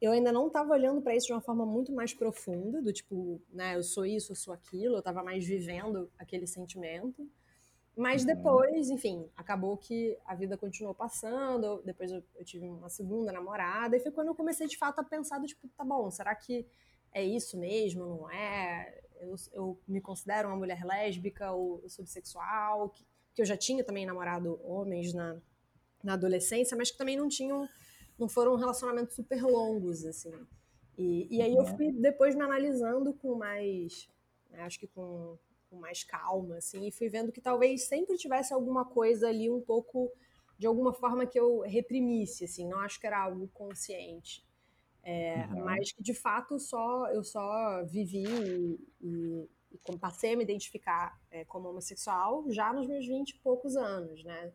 Eu 0.00 0.12
ainda 0.12 0.32
não 0.32 0.48
estava 0.48 0.72
olhando 0.72 1.00
para 1.00 1.14
isso 1.14 1.26
de 1.26 1.32
uma 1.32 1.40
forma 1.40 1.64
muito 1.64 1.92
mais 1.92 2.12
profunda, 2.12 2.82
do 2.82 2.92
tipo, 2.92 3.40
né, 3.52 3.76
eu 3.76 3.84
sou 3.84 4.04
isso, 4.04 4.32
eu 4.32 4.36
sou 4.36 4.52
aquilo, 4.52 4.96
eu 4.96 4.98
estava 4.98 5.22
mais 5.22 5.46
vivendo 5.46 6.10
aquele 6.18 6.46
sentimento. 6.46 7.28
Mas 7.96 8.22
uhum. 8.22 8.28
depois, 8.28 8.88
enfim, 8.88 9.28
acabou 9.36 9.76
que 9.76 10.16
a 10.24 10.34
vida 10.34 10.56
continuou 10.56 10.94
passando. 10.94 11.82
Depois 11.84 12.10
eu, 12.10 12.22
eu, 12.36 12.44
tive 12.44 12.66
uma 12.66 12.88
segunda 12.88 13.30
namorada. 13.30 13.96
E 13.96 14.00
foi 14.00 14.10
quando 14.10 14.28
eu 14.28 14.34
comecei 14.34 14.66
de 14.66 14.78
fato 14.78 15.00
a 15.00 15.04
pensar: 15.04 15.38
do, 15.38 15.46
tipo, 15.46 15.68
tá 15.76 15.84
bom, 15.84 16.10
será 16.10 16.34
que 16.34 16.66
é 17.12 17.22
isso 17.22 17.58
mesmo? 17.58 18.06
Não 18.06 18.30
é? 18.30 19.02
Eu, 19.20 19.34
eu 19.52 19.80
me 19.86 20.00
considero 20.00 20.48
uma 20.48 20.56
mulher 20.56 20.84
lésbica 20.84 21.52
ou 21.52 21.82
bissexual? 21.98 22.88
Que, 22.88 23.04
que 23.34 23.42
eu 23.42 23.46
já 23.46 23.56
tinha 23.56 23.84
também 23.84 24.06
namorado 24.06 24.58
homens 24.64 25.12
na, 25.12 25.36
na 26.02 26.14
adolescência, 26.14 26.76
mas 26.76 26.90
que 26.90 26.96
também 26.96 27.16
não 27.16 27.28
tinham. 27.28 27.68
Não 28.18 28.28
foram 28.28 28.56
relacionamentos 28.56 29.14
super 29.14 29.42
longos, 29.42 30.04
assim. 30.06 30.32
E, 30.96 31.26
e 31.30 31.42
aí 31.42 31.54
eu 31.54 31.62
uhum. 31.62 31.76
fui 31.76 31.92
depois 31.92 32.34
me 32.34 32.42
analisando 32.42 33.12
com 33.12 33.34
mais. 33.34 34.08
Né, 34.50 34.62
acho 34.62 34.80
que 34.80 34.86
com 34.86 35.36
com 35.72 35.78
mais 35.78 36.04
calma, 36.04 36.58
assim, 36.58 36.86
e 36.86 36.92
fui 36.92 37.08
vendo 37.08 37.32
que 37.32 37.40
talvez 37.40 37.84
sempre 37.88 38.18
tivesse 38.18 38.52
alguma 38.52 38.84
coisa 38.84 39.28
ali 39.28 39.50
um 39.50 39.60
pouco, 39.62 40.12
de 40.58 40.66
alguma 40.66 40.92
forma 40.92 41.24
que 41.24 41.40
eu 41.40 41.60
reprimisse, 41.60 42.44
assim, 42.44 42.68
não 42.68 42.78
acho 42.80 43.00
que 43.00 43.06
era 43.06 43.24
algo 43.24 43.48
consciente. 43.54 44.44
É, 45.02 45.46
uhum. 45.46 45.64
Mas 45.64 45.90
que 45.90 46.02
de 46.02 46.14
fato 46.14 46.60
só 46.60 47.08
eu 47.08 47.24
só 47.24 47.82
vivi 47.86 48.22
e, 48.22 48.78
e, 49.00 49.48
e 49.72 49.98
passei 49.98 50.34
a 50.34 50.36
me 50.36 50.44
identificar 50.44 51.18
é, 51.30 51.44
como 51.46 51.70
homossexual 51.70 52.44
já 52.50 52.72
nos 52.72 52.86
meus 52.86 53.06
20 53.06 53.30
e 53.30 53.38
poucos 53.38 53.74
anos, 53.74 54.22
né? 54.22 54.52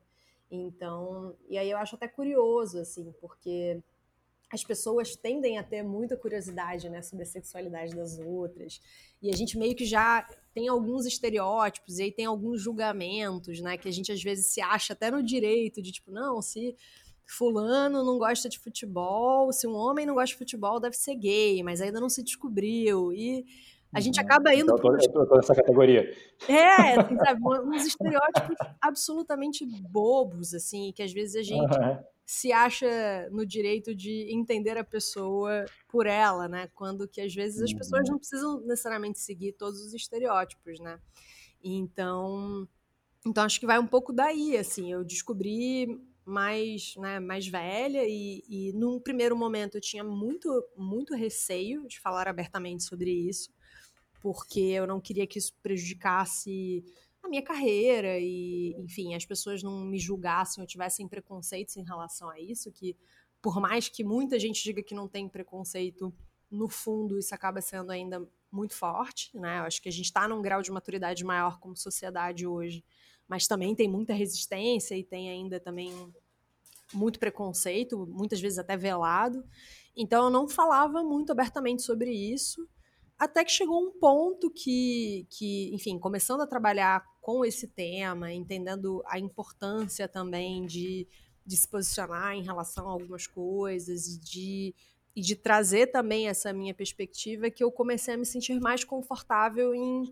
Então, 0.49 1.35
e 1.49 1.57
aí 1.57 1.69
eu 1.69 1.77
acho 1.77 1.95
até 1.95 2.07
curioso, 2.07 2.79
assim, 2.79 3.11
porque 3.19 3.81
as 4.51 4.63
pessoas 4.63 5.15
tendem 5.15 5.57
a 5.57 5.63
ter 5.63 5.83
muita 5.83 6.15
curiosidade 6.15 6.89
né, 6.89 7.01
sobre 7.01 7.23
a 7.23 7.27
sexualidade 7.27 7.93
das 7.95 8.17
outras. 8.17 8.79
E 9.21 9.29
a 9.29 9.35
gente 9.35 9.57
meio 9.57 9.75
que 9.75 9.85
já 9.85 10.27
tem 10.53 10.69
alguns 10.69 11.05
estereótipos 11.05 11.99
e 11.99 12.03
aí 12.03 12.11
tem 12.11 12.25
alguns 12.25 12.61
julgamentos, 12.61 13.59
né? 13.59 13.77
Que 13.77 13.89
a 13.89 13.91
gente 13.91 14.11
às 14.11 14.23
vezes 14.23 14.45
se 14.47 14.61
acha 14.61 14.93
até 14.93 15.11
no 15.11 15.21
direito 15.21 15.81
de 15.81 15.91
tipo, 15.91 16.11
não, 16.11 16.41
se 16.41 16.75
fulano 17.25 18.05
não 18.05 18.17
gosta 18.17 18.47
de 18.47 18.57
futebol, 18.57 19.51
se 19.51 19.67
um 19.67 19.75
homem 19.75 20.05
não 20.05 20.13
gosta 20.13 20.27
de 20.27 20.37
futebol, 20.37 20.79
deve 20.79 20.95
ser 20.95 21.15
gay, 21.15 21.61
mas 21.61 21.81
ainda 21.81 21.99
não 21.99 22.09
se 22.09 22.23
descobriu. 22.23 23.11
E 23.11 23.45
a 23.93 23.99
gente 23.99 24.17
uhum. 24.17 24.25
acaba 24.25 24.53
indo. 24.53 24.73
Então, 24.73 24.93
eu 24.93 25.11
tô, 25.11 25.21
eu 25.21 25.27
tô 25.27 25.35
nessa 25.35 25.53
categoria. 25.55 26.09
É, 26.47 26.95
assim, 26.97 27.17
sabe, 27.17 27.41
uns 27.43 27.85
estereótipos 27.85 28.55
absolutamente 28.81 29.65
bobos, 29.65 30.53
assim, 30.53 30.93
que 30.95 31.03
às 31.03 31.11
vezes 31.11 31.35
a 31.35 31.43
gente. 31.43 31.77
Uhum 31.77 32.16
se 32.27 32.51
acha 32.51 33.29
no 33.31 33.45
direito 33.45 33.95
de 33.95 34.27
entender 34.29 34.77
a 34.77 34.83
pessoa 34.83 35.63
por 35.87 36.05
ela, 36.05 36.49
né? 36.49 36.67
Quando 36.75 37.07
que 37.07 37.21
às 37.21 37.33
vezes 37.33 37.61
as 37.61 37.71
pessoas 37.71 38.01
uhum. 38.01 38.11
não 38.11 38.19
precisam 38.19 38.59
necessariamente 38.65 39.17
seguir 39.17 39.53
todos 39.53 39.79
os 39.79 39.93
estereótipos, 39.93 40.77
né? 40.81 40.99
Então, 41.63 42.67
então 43.25 43.45
acho 43.45 43.57
que 43.61 43.65
vai 43.65 43.79
um 43.79 43.87
pouco 43.87 44.11
daí, 44.11 44.57
assim, 44.57 44.91
eu 44.91 45.05
descobri 45.05 46.01
mais, 46.25 46.95
né, 46.97 47.21
mais 47.21 47.47
velha 47.47 48.03
e, 48.05 48.43
e 48.49 48.73
num 48.73 48.99
primeiro 48.99 49.35
momento 49.37 49.77
eu 49.77 49.81
tinha 49.81 50.03
muito, 50.03 50.49
muito 50.75 51.15
receio 51.15 51.87
de 51.87 51.97
falar 51.97 52.27
abertamente 52.27 52.83
sobre 52.83 53.09
isso, 53.09 53.49
porque 54.19 54.59
eu 54.59 54.85
não 54.85 54.99
queria 54.99 55.25
que 55.25 55.39
isso 55.39 55.53
prejudicasse 55.63 56.83
a 57.27 57.29
minha 57.29 57.43
carreira 57.43 58.17
e, 58.19 58.75
enfim, 58.79 59.13
as 59.13 59.25
pessoas 59.25 59.61
não 59.61 59.85
me 59.85 59.99
julgassem 59.99 60.61
ou 60.61 60.67
tivessem 60.67 61.07
preconceitos 61.07 61.77
em 61.77 61.83
relação 61.83 62.29
a 62.29 62.39
isso, 62.39 62.71
que 62.71 62.95
por 63.41 63.59
mais 63.59 63.87
que 63.87 64.03
muita 64.03 64.39
gente 64.39 64.63
diga 64.63 64.81
que 64.81 64.95
não 64.95 65.07
tem 65.07 65.29
preconceito, 65.29 66.13
no 66.49 66.67
fundo 66.67 67.19
isso 67.19 67.35
acaba 67.35 67.61
sendo 67.61 67.91
ainda 67.91 68.27
muito 68.51 68.73
forte, 68.73 69.37
né? 69.37 69.59
Eu 69.59 69.63
acho 69.63 69.81
que 69.81 69.89
a 69.89 69.91
gente 69.91 70.05
está 70.05 70.27
num 70.27 70.41
grau 70.41 70.61
de 70.61 70.71
maturidade 70.71 71.23
maior 71.23 71.59
como 71.59 71.75
sociedade 71.75 72.47
hoje, 72.47 72.83
mas 73.27 73.45
também 73.45 73.75
tem 73.75 73.87
muita 73.87 74.13
resistência 74.13 74.95
e 74.95 75.03
tem 75.03 75.29
ainda 75.29 75.59
também 75.59 75.91
muito 76.93 77.19
preconceito, 77.19 78.07
muitas 78.07 78.39
vezes 78.39 78.57
até 78.57 78.77
velado. 78.77 79.43
Então 79.95 80.25
eu 80.25 80.29
não 80.29 80.47
falava 80.47 81.03
muito 81.03 81.31
abertamente 81.31 81.81
sobre 81.81 82.11
isso, 82.11 82.67
até 83.17 83.43
que 83.43 83.51
chegou 83.51 83.81
um 83.81 83.91
ponto 83.91 84.49
que, 84.51 85.27
que, 85.29 85.73
enfim, 85.73 85.97
começando 85.97 86.41
a 86.41 86.47
trabalhar 86.47 87.03
com 87.27 87.43
esse 87.43 87.67
tema, 87.67 88.31
entendendo 88.31 89.03
a 89.05 89.19
importância 89.19 90.07
também 90.07 90.65
de, 90.65 91.05
de 91.45 91.57
se 91.57 91.67
posicionar 91.67 92.33
em 92.33 92.41
relação 92.41 92.87
a 92.87 92.91
algumas 92.93 93.27
coisas 93.27 94.07
e 94.07 94.17
de, 94.21 94.75
e 95.13 95.21
de 95.21 95.35
trazer 95.35 95.87
também 95.87 96.29
essa 96.29 96.53
minha 96.53 96.73
perspectiva, 96.73 97.49
que 97.49 97.61
eu 97.61 97.69
comecei 97.69 98.13
a 98.13 98.17
me 98.17 98.25
sentir 98.25 98.57
mais 98.61 98.85
confortável 98.85 99.75
em, 99.75 100.03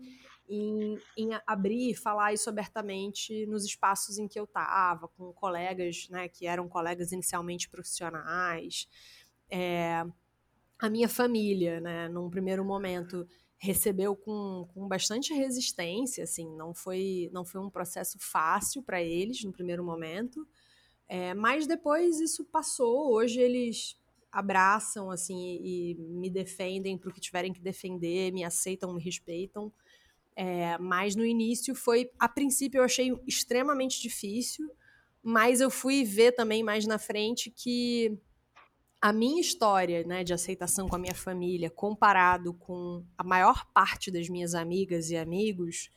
em, 0.46 0.98
em 1.16 1.30
abrir 1.46 1.92
e 1.92 1.94
falar 1.94 2.34
isso 2.34 2.50
abertamente 2.50 3.46
nos 3.46 3.64
espaços 3.64 4.18
em 4.18 4.28
que 4.28 4.38
eu 4.38 4.44
estava, 4.44 5.08
com 5.08 5.32
colegas 5.32 6.08
né, 6.10 6.28
que 6.28 6.46
eram 6.46 6.68
colegas 6.68 7.12
inicialmente 7.12 7.66
profissionais. 7.70 8.86
É, 9.48 10.04
a 10.78 10.90
minha 10.90 11.08
família, 11.08 11.80
né, 11.80 12.10
num 12.10 12.28
primeiro 12.28 12.62
momento, 12.62 13.26
recebeu 13.58 14.14
com, 14.16 14.68
com 14.74 14.86
bastante 14.88 15.32
resistência, 15.34 16.24
assim, 16.24 16.46
não 16.56 16.74
foi, 16.74 17.30
não 17.32 17.44
foi 17.44 17.60
um 17.60 17.70
processo 17.70 18.18
fácil 18.20 18.82
para 18.82 19.02
eles 19.02 19.42
no 19.44 19.52
primeiro 19.52 19.84
momento, 19.84 20.46
é, 21.08 21.34
mas 21.34 21.66
depois 21.66 22.20
isso 22.20 22.44
passou, 22.44 23.12
hoje 23.12 23.40
eles 23.40 23.96
abraçam, 24.30 25.10
assim, 25.10 25.58
e 25.62 25.94
me 25.94 26.28
defendem 26.28 26.98
para 26.98 27.10
o 27.10 27.12
que 27.12 27.20
tiverem 27.20 27.52
que 27.52 27.60
defender, 27.60 28.32
me 28.32 28.44
aceitam, 28.44 28.92
me 28.94 29.02
respeitam, 29.02 29.72
É, 30.38 30.76
mas 30.78 31.16
no 31.16 31.24
início 31.24 31.74
foi, 31.74 32.10
a 32.18 32.28
princípio 32.28 32.78
eu 32.78 32.84
achei 32.84 33.10
extremamente 33.26 34.02
difícil, 34.02 34.70
mas 35.22 35.60
eu 35.62 35.70
fui 35.70 36.04
ver 36.04 36.32
também 36.32 36.62
mais 36.62 36.86
na 36.86 36.98
frente 36.98 37.50
que 37.50 38.18
a 39.00 39.12
minha 39.12 39.40
história 39.40 40.04
né, 40.04 40.24
de 40.24 40.32
aceitação 40.32 40.88
com 40.88 40.96
a 40.96 40.98
minha 40.98 41.14
família, 41.14 41.70
comparado 41.70 42.54
com 42.54 43.04
a 43.16 43.22
maior 43.22 43.66
parte 43.72 44.10
das 44.10 44.28
minhas 44.28 44.54
amigas 44.54 45.10
e 45.10 45.16
amigos, 45.16 45.90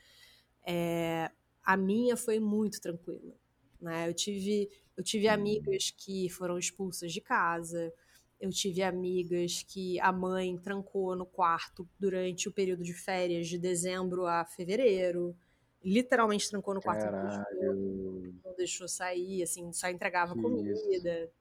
é, 0.65 1.31
a 1.63 1.77
minha 1.77 2.17
foi 2.17 2.39
muito 2.39 2.79
tranquila. 2.81 3.33
Né? 3.81 4.09
Eu 4.09 4.13
tive, 4.13 4.69
eu 4.97 5.03
tive 5.03 5.27
amigas 5.27 5.91
que 5.95 6.29
foram 6.29 6.57
expulsas 6.57 7.11
de 7.13 7.21
casa, 7.21 7.93
eu 8.39 8.49
tive 8.51 8.81
amigas 8.81 9.63
que 9.67 9.99
a 9.99 10.11
mãe 10.11 10.57
trancou 10.57 11.15
no 11.15 11.25
quarto 11.25 11.87
durante 11.99 12.47
o 12.47 12.51
período 12.51 12.83
de 12.83 12.93
férias 12.93 13.47
de 13.47 13.57
dezembro 13.57 14.25
a 14.25 14.45
fevereiro. 14.45 15.35
Literalmente 15.83 16.49
trancou 16.49 16.73
no 16.73 16.81
quarto 16.81 17.03
Caralho. 17.03 18.33
não 18.43 18.55
deixou 18.55 18.87
sair, 18.87 19.43
assim, 19.43 19.71
só 19.73 19.89
entregava 19.89 20.35
que 20.35 20.41
comida. 20.41 20.71
Isso. 20.71 21.39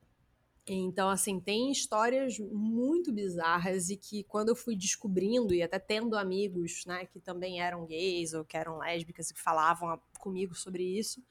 Então, 0.73 1.09
assim, 1.09 1.39
tem 1.39 1.71
histórias 1.71 2.37
muito 2.37 3.11
bizarras 3.11 3.89
e 3.89 3.97
que 3.97 4.23
quando 4.23 4.49
eu 4.49 4.55
fui 4.55 4.75
descobrindo 4.75 5.53
e 5.53 5.63
até 5.63 5.79
tendo 5.79 6.15
amigos, 6.15 6.85
né, 6.85 7.05
que 7.07 7.19
também 7.19 7.59
eram 7.59 7.85
gays 7.85 8.33
ou 8.33 8.45
que 8.45 8.55
eram 8.55 8.77
lésbicas 8.77 9.29
e 9.29 9.33
que 9.33 9.39
falavam 9.39 9.99
comigo 10.19 10.53
sobre 10.53 10.83
isso, 10.83 11.23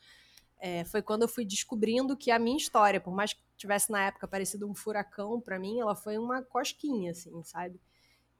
é, 0.59 0.85
foi 0.85 1.01
quando 1.01 1.23
eu 1.23 1.28
fui 1.28 1.44
descobrindo 1.44 2.16
que 2.16 2.32
a 2.32 2.39
minha 2.39 2.56
história, 2.56 3.01
por 3.01 3.15
mais 3.15 3.32
que 3.32 3.40
tivesse 3.56 3.93
na 3.93 4.06
época 4.06 4.27
parecido 4.27 4.69
um 4.69 4.74
furacão 4.74 5.40
para 5.40 5.59
mim, 5.59 5.78
ela 5.78 5.94
foi 5.94 6.19
uma 6.19 6.43
cosquinha, 6.43 7.12
assim, 7.12 7.43
sabe? 7.44 7.81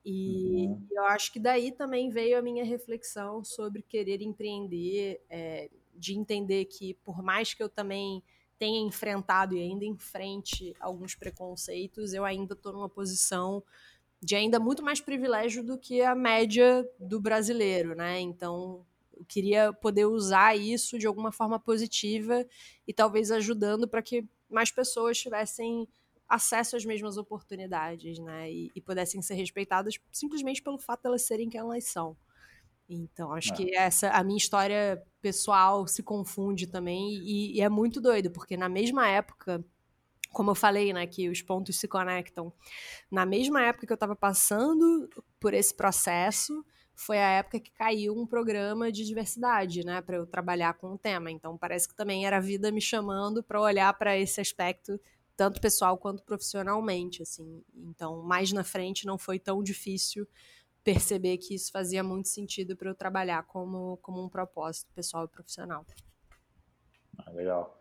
E 0.05 0.66
uhum. 0.66 0.87
eu 0.91 1.05
acho 1.05 1.33
que 1.33 1.39
daí 1.39 1.70
também 1.70 2.11
veio 2.11 2.39
a 2.39 2.43
minha 2.43 2.65
reflexão 2.65 3.45
sobre 3.45 3.83
querer 3.83 4.20
empreender, 4.20 5.20
é, 5.31 5.70
de 5.95 6.15
entender 6.19 6.65
que 6.65 6.95
por 7.05 7.23
mais 7.23 7.55
que 7.55 7.62
eu 7.62 7.69
também 7.69 8.23
tenha 8.59 8.81
enfrentado 8.81 9.55
e 9.55 9.61
ainda 9.61 9.85
enfrente 9.85 10.75
alguns 10.81 11.15
preconceitos, 11.15 12.13
eu 12.13 12.25
ainda 12.25 12.55
estou 12.55 12.73
numa 12.73 12.89
posição 12.89 13.63
de 14.21 14.35
ainda 14.35 14.59
muito 14.59 14.83
mais 14.83 15.01
privilégio 15.01 15.63
do 15.63 15.79
que 15.79 16.03
a 16.03 16.15
média 16.15 16.89
do 16.99 17.21
brasileiro, 17.21 17.95
né? 17.95 18.19
Então, 18.21 18.85
eu 19.17 19.25
queria 19.25 19.73
poder 19.73 20.07
usar 20.07 20.57
isso 20.57 20.99
de 20.99 21.07
alguma 21.07 21.31
forma 21.31 21.59
positiva 21.59 22.45
e 22.87 22.93
talvez 22.93 23.31
ajudando 23.31 23.87
para 23.87 24.03
que 24.03 24.25
mais 24.51 24.71
pessoas 24.71 25.19
tivessem 25.19 25.87
acesso 26.29 26.77
às 26.77 26.85
mesmas 26.85 27.17
oportunidades, 27.17 28.19
né? 28.19 28.51
E, 28.51 28.71
e, 28.75 28.81
pudessem 28.81 29.23
ser 29.23 29.35
respeitadas 29.35 29.95
simplesmente 30.13 30.63
pelo 30.63 30.79
fato 30.79 31.03
de 31.03 31.09
elas 31.09 31.23
serem 31.23 31.49
quem 31.49 31.61
elas 31.61 31.85
são. 31.85 32.17
Então, 32.89 33.32
acho 33.32 33.52
é. 33.52 33.56
que 33.56 33.74
essa 33.74 34.09
a 34.10 34.24
minha 34.24 34.39
história 34.39 35.02
pessoal 35.20 35.86
se 35.86 36.02
confunde 36.02 36.66
também 36.66 37.15
e, 37.16 37.56
e, 37.56 37.60
é 37.60 37.69
muito 37.69 38.01
doido, 38.01 38.31
porque 38.31 38.56
na 38.56 38.69
mesma 38.69 39.06
época, 39.06 39.62
como 40.32 40.51
eu 40.51 40.55
falei, 40.55 40.93
né, 40.93 41.06
que 41.06 41.28
os 41.28 41.43
pontos 41.43 41.78
se 41.78 41.86
conectam, 41.86 42.52
na 43.10 43.27
mesma 43.27 43.62
época 43.62 43.86
que 43.86 43.93
eu 43.93 43.97
estava 43.97 44.16
passando 44.16 45.09
por 45.39 45.52
esse 45.52 45.74
processo, 45.74 46.65
foi 46.94 47.19
a 47.19 47.31
época 47.31 47.60
que 47.60 47.70
caiu 47.73 48.19
um 48.19 48.27
programa 48.27 48.90
de 48.90 49.05
diversidade, 49.05 49.85
né, 49.85 50.01
para 50.01 50.16
eu 50.16 50.27
trabalhar 50.27 50.74
com 50.74 50.94
o 50.94 50.98
tema. 50.98 51.31
Então, 51.31 51.56
parece 51.56 51.86
que 51.86 51.94
também 51.94 52.27
era 52.27 52.39
a 52.39 52.40
vida 52.40 52.73
me 52.73 52.81
chamando 52.81 53.43
para 53.43 53.60
olhar 53.60 53.93
para 53.94 54.16
esse 54.16 54.40
aspecto 54.40 54.98
tanto 55.36 55.60
pessoal 55.60 55.97
quanto 55.97 56.24
profissionalmente, 56.24 57.23
assim. 57.23 57.62
Então, 57.73 58.23
mais 58.24 58.51
na 58.51 58.65
frente 58.65 59.06
não 59.06 59.16
foi 59.16 59.39
tão 59.39 59.62
difícil 59.62 60.27
perceber 60.89 61.36
que 61.36 61.55
isso 61.55 61.70
fazia 61.70 62.02
muito 62.02 62.28
sentido 62.28 62.74
para 62.74 62.89
eu 62.89 62.94
trabalhar 62.94 63.43
como, 63.43 63.98
como 63.98 64.24
um 64.24 64.28
propósito 64.28 64.90
pessoal 64.94 65.27
e 65.27 65.28
profissional. 65.28 65.85
Ah, 67.19 67.31
legal. 67.32 67.78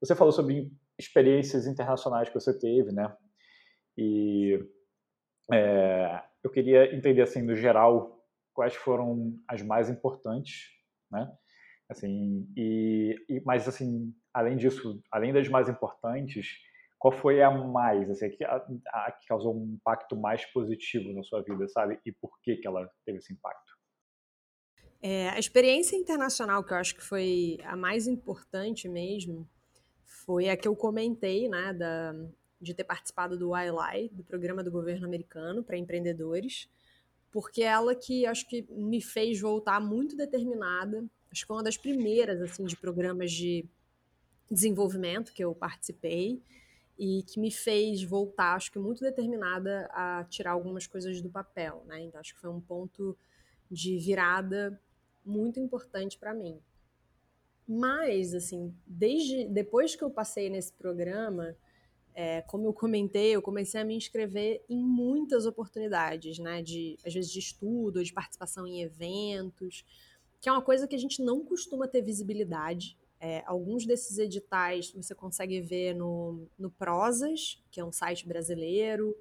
Você 0.00 0.14
falou 0.14 0.32
sobre 0.32 0.72
experiências 0.98 1.66
internacionais 1.66 2.30
que 2.30 2.34
você 2.34 2.58
teve, 2.58 2.90
né? 2.90 3.14
E 3.98 4.66
é, 5.52 6.22
eu 6.42 6.50
queria 6.50 6.94
entender, 6.96 7.20
assim, 7.20 7.42
no 7.42 7.54
geral, 7.54 8.26
quais 8.54 8.74
foram 8.74 9.38
as 9.46 9.60
mais 9.60 9.90
importantes, 9.90 10.70
né? 11.10 11.30
Assim, 11.86 12.50
e, 12.56 13.14
e 13.28 13.42
mas 13.44 13.68
assim, 13.68 14.14
além 14.32 14.56
disso, 14.56 15.02
além 15.10 15.34
das 15.34 15.48
mais 15.48 15.68
importantes, 15.68 16.62
qual 16.98 17.12
foi 17.12 17.40
a 17.40 17.50
mais, 17.50 18.10
assim, 18.10 18.28
que, 18.30 18.44
a, 18.44 18.56
a, 18.88 19.12
que 19.12 19.26
causou 19.26 19.56
um 19.56 19.74
impacto 19.74 20.16
mais 20.16 20.44
positivo 20.46 21.12
na 21.12 21.22
sua 21.22 21.42
vida, 21.42 21.68
sabe? 21.68 22.00
E 22.04 22.12
por 22.12 22.40
que, 22.42 22.56
que 22.56 22.66
ela 22.66 22.90
teve 23.04 23.18
esse 23.18 23.32
impacto? 23.32 23.78
É, 25.00 25.28
a 25.28 25.38
experiência 25.38 25.96
internacional 25.96 26.64
que 26.64 26.72
eu 26.72 26.76
acho 26.76 26.96
que 26.96 27.04
foi 27.04 27.58
a 27.62 27.76
mais 27.76 28.08
importante 28.08 28.88
mesmo 28.88 29.48
foi 30.04 30.48
a 30.48 30.56
que 30.56 30.66
eu 30.66 30.74
comentei, 30.74 31.48
né, 31.48 31.72
da, 31.72 32.12
de 32.60 32.74
ter 32.74 32.82
participado 32.82 33.38
do 33.38 33.52
YLI, 33.56 34.08
do 34.08 34.24
programa 34.24 34.64
do 34.64 34.70
governo 34.72 35.06
americano 35.06 35.62
para 35.62 35.76
empreendedores, 35.76 36.68
porque 37.30 37.62
ela 37.62 37.94
que 37.94 38.26
acho 38.26 38.48
que 38.48 38.66
me 38.70 39.00
fez 39.00 39.40
voltar 39.40 39.80
muito 39.80 40.16
determinada. 40.16 41.04
Acho 41.30 41.42
que 41.42 41.46
foi 41.46 41.56
uma 41.56 41.62
das 41.62 41.76
primeiras 41.76 42.40
assim 42.42 42.64
de 42.64 42.76
programas 42.76 43.30
de 43.30 43.64
desenvolvimento 44.50 45.32
que 45.32 45.44
eu 45.44 45.54
participei 45.54 46.42
e 46.98 47.22
que 47.22 47.38
me 47.38 47.50
fez 47.50 48.02
voltar, 48.02 48.54
acho 48.54 48.72
que 48.72 48.78
muito 48.78 49.00
determinada 49.00 49.88
a 49.92 50.24
tirar 50.24 50.50
algumas 50.50 50.86
coisas 50.86 51.22
do 51.22 51.30
papel, 51.30 51.84
né? 51.86 52.00
Então 52.00 52.20
acho 52.20 52.34
que 52.34 52.40
foi 52.40 52.50
um 52.50 52.60
ponto 52.60 53.16
de 53.70 53.98
virada 53.98 54.80
muito 55.24 55.60
importante 55.60 56.18
para 56.18 56.34
mim. 56.34 56.60
Mas, 57.66 58.34
assim, 58.34 58.74
desde 58.86 59.46
depois 59.46 59.94
que 59.94 60.02
eu 60.02 60.10
passei 60.10 60.50
nesse 60.50 60.72
programa, 60.72 61.54
é, 62.14 62.40
como 62.42 62.66
eu 62.66 62.72
comentei, 62.72 63.36
eu 63.36 63.42
comecei 63.42 63.80
a 63.80 63.84
me 63.84 63.94
inscrever 63.94 64.64
em 64.68 64.82
muitas 64.82 65.46
oportunidades, 65.46 66.38
né? 66.38 66.62
De 66.62 66.98
às 67.06 67.14
vezes 67.14 67.30
de 67.30 67.38
estudo, 67.38 68.02
de 68.02 68.12
participação 68.12 68.66
em 68.66 68.80
eventos, 68.82 69.84
que 70.40 70.48
é 70.48 70.52
uma 70.52 70.62
coisa 70.62 70.88
que 70.88 70.96
a 70.96 70.98
gente 70.98 71.22
não 71.22 71.44
costuma 71.44 71.86
ter 71.86 72.02
visibilidade 72.02 72.98
é, 73.20 73.42
alguns 73.46 73.84
desses 73.84 74.18
editais 74.18 74.92
você 74.92 75.14
consegue 75.14 75.60
ver 75.60 75.94
no, 75.94 76.48
no 76.58 76.70
Prosas, 76.70 77.62
que 77.70 77.80
é 77.80 77.84
um 77.84 77.92
site 77.92 78.26
brasileiro. 78.26 79.16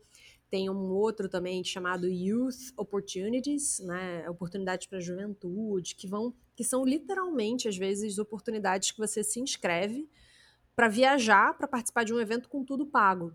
Tem 0.49 0.69
um 0.69 0.91
outro 0.91 1.27
também 1.27 1.63
chamado 1.63 2.07
Youth 2.07 2.71
Opportunities, 2.77 3.79
né? 3.79 4.29
Oportunidades 4.29 4.87
para 4.87 4.99
a 4.99 5.01
juventude, 5.01 5.95
que 5.95 6.07
vão, 6.07 6.33
que 6.55 6.63
são 6.63 6.85
literalmente, 6.85 7.67
às 7.67 7.75
vezes, 7.75 8.17
oportunidades 8.17 8.91
que 8.91 8.99
você 8.99 9.23
se 9.23 9.39
inscreve 9.39 10.07
para 10.75 10.87
viajar, 10.87 11.57
para 11.57 11.67
participar 11.67 12.05
de 12.05 12.13
um 12.13 12.19
evento 12.19 12.47
com 12.47 12.63
tudo 12.63 12.85
pago. 12.85 13.33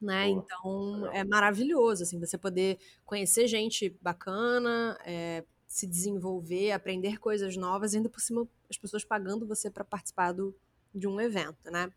Né? 0.00 0.30
então 0.30 1.06
é 1.12 1.22
maravilhoso 1.22 2.02
assim 2.02 2.18
você 2.18 2.36
poder 2.36 2.76
conhecer 3.04 3.46
gente 3.46 3.96
bacana, 4.02 4.98
é, 5.06 5.44
se 5.72 5.86
desenvolver, 5.86 6.70
aprender 6.70 7.18
coisas 7.18 7.56
novas, 7.56 7.94
ainda 7.94 8.06
por 8.06 8.20
cima 8.20 8.46
as 8.68 8.76
pessoas 8.76 9.06
pagando 9.06 9.46
você 9.46 9.70
para 9.70 9.82
participar 9.82 10.32
do, 10.32 10.54
de 10.94 11.08
um 11.08 11.18
evento, 11.18 11.70
né? 11.70 11.90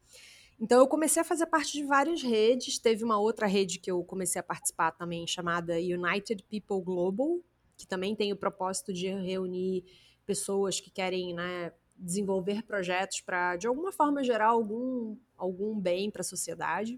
Então 0.58 0.80
eu 0.80 0.88
comecei 0.88 1.22
a 1.22 1.26
fazer 1.26 1.46
parte 1.48 1.74
de 1.74 1.84
várias 1.84 2.24
redes. 2.24 2.80
Teve 2.80 3.04
uma 3.04 3.20
outra 3.20 3.46
rede 3.46 3.78
que 3.78 3.92
eu 3.92 4.02
comecei 4.06 4.40
a 4.40 4.44
participar 4.44 4.92
também, 4.92 5.28
chamada 5.28 5.74
United 5.74 6.42
People 6.44 6.82
Global, 6.82 7.42
que 7.76 7.86
também 7.86 8.16
tem 8.16 8.32
o 8.32 8.38
propósito 8.38 8.94
de 8.94 9.10
reunir 9.10 9.84
pessoas 10.26 10.80
que 10.80 10.90
querem 10.90 11.34
né, 11.34 11.74
desenvolver 11.98 12.64
projetos 12.64 13.20
para, 13.20 13.58
de 13.58 13.68
alguma 13.68 13.92
forma, 13.92 14.24
gerar 14.24 14.48
algum, 14.48 15.18
algum 15.36 15.78
bem 15.78 16.10
para 16.10 16.22
a 16.22 16.24
sociedade. 16.24 16.98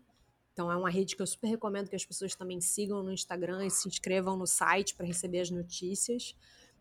Então 0.54 0.72
é 0.72 0.76
uma 0.78 0.92
rede 0.92 1.16
que 1.16 1.24
eu 1.24 1.28
super 1.28 1.48
recomendo 1.48 1.90
que 1.90 1.96
as 1.96 2.06
pessoas 2.06 2.36
também 2.36 2.62
sigam 2.62 3.02
no 3.02 3.12
Instagram 3.12 3.66
e 3.66 3.72
se 3.72 3.88
inscrevam 3.88 4.38
no 4.38 4.46
site 4.46 4.94
para 4.94 5.08
receber 5.08 5.40
as 5.40 5.50
notícias. 5.50 6.36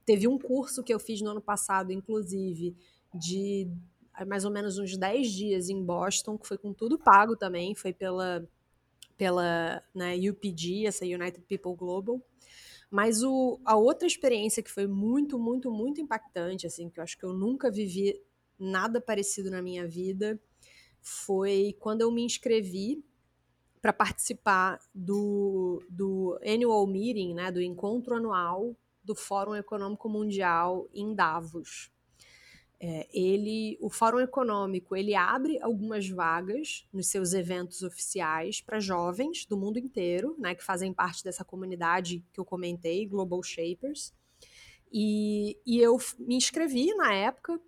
Teve 0.07 0.29
um 0.29 0.39
curso 0.39 0.85
que 0.85 0.95
eu 0.95 1.01
fiz 1.01 1.21
no 1.21 1.31
ano 1.31 1.43
passado, 1.43 1.93
inclusive, 1.93 2.77
de 3.13 3.69
mais 4.27 4.45
ou 4.45 4.51
menos 4.51 4.79
uns 4.79 4.97
10 4.97 5.31
dias 5.31 5.69
em 5.69 5.83
Boston, 5.85 6.39
que 6.39 6.47
foi 6.47 6.57
com 6.57 6.73
tudo 6.73 6.99
pago 6.99 7.37
também, 7.37 7.75
foi 7.75 7.93
pela, 7.93 8.49
pela 9.19 9.83
né, 9.93 10.15
UPG, 10.17 10.87
essa 10.87 11.05
United 11.05 11.45
People 11.49 11.75
Global. 11.75 12.23
Mas 12.89 13.23
o, 13.23 13.61
a 13.65 13.77
outra 13.77 14.07
experiência 14.07 14.63
que 14.63 14.71
foi 14.71 14.87
muito, 14.87 15.39
muito, 15.39 15.71
muito 15.71 16.01
impactante, 16.01 16.67
assim, 16.67 16.89
que 16.89 17.01
eu 17.01 17.05
acho 17.05 17.19
que 17.19 17.25
eu 17.25 17.33
nunca 17.33 17.71
vivi 17.71 18.19
nada 18.59 19.01
parecido 19.01 19.51
na 19.51 19.61
minha 19.61 19.87
vida, 19.87 20.41
foi 21.03 21.77
quando 21.81 22.01
eu 22.03 22.13
me 22.13 22.23
inscrevi 22.23 23.05
para 23.83 23.93
participar 23.93 24.81
do, 24.95 25.83
do 25.91 26.39
annual 26.45 26.87
meeting, 26.87 27.35
né, 27.35 27.51
do 27.51 27.61
encontro 27.61 28.15
anual 28.15 28.75
do 29.07 29.15
Fórum 29.15 29.55
Econômico 29.55 30.09
Mundial 30.09 30.89
em 30.93 31.15
Davos. 31.15 31.91
É, 32.79 33.09
ele, 33.11 33.79
o 33.81 33.89
Fórum 33.89 34.21
Econômico, 34.21 34.95
ele 34.95 35.15
abre 35.15 35.59
algumas 35.63 36.07
vagas 36.11 36.87
nos 36.93 37.07
seus 37.07 37.33
eventos 37.33 37.83
oficiais 37.83 38.61
para 38.61 38.79
jovens 38.81 39.47
do 39.47 39.57
mundo 39.57 39.79
inteiro, 39.79 40.37
né, 40.39 40.55
que 40.55 40.63
fazem 40.63 40.93
parte 40.93 41.25
dessa 41.25 41.43
comunidade 41.43 42.23
que 42.35 42.39
eu 42.39 42.45
comentei, 42.45 43.07
Global 43.07 43.43
Shapers. 43.43 44.13
E, 44.93 45.59
e 45.65 45.81
eu 45.81 45.97
me 46.19 46.37
inscrevi 46.37 46.95
na 46.95 47.15
época, 47.15 47.59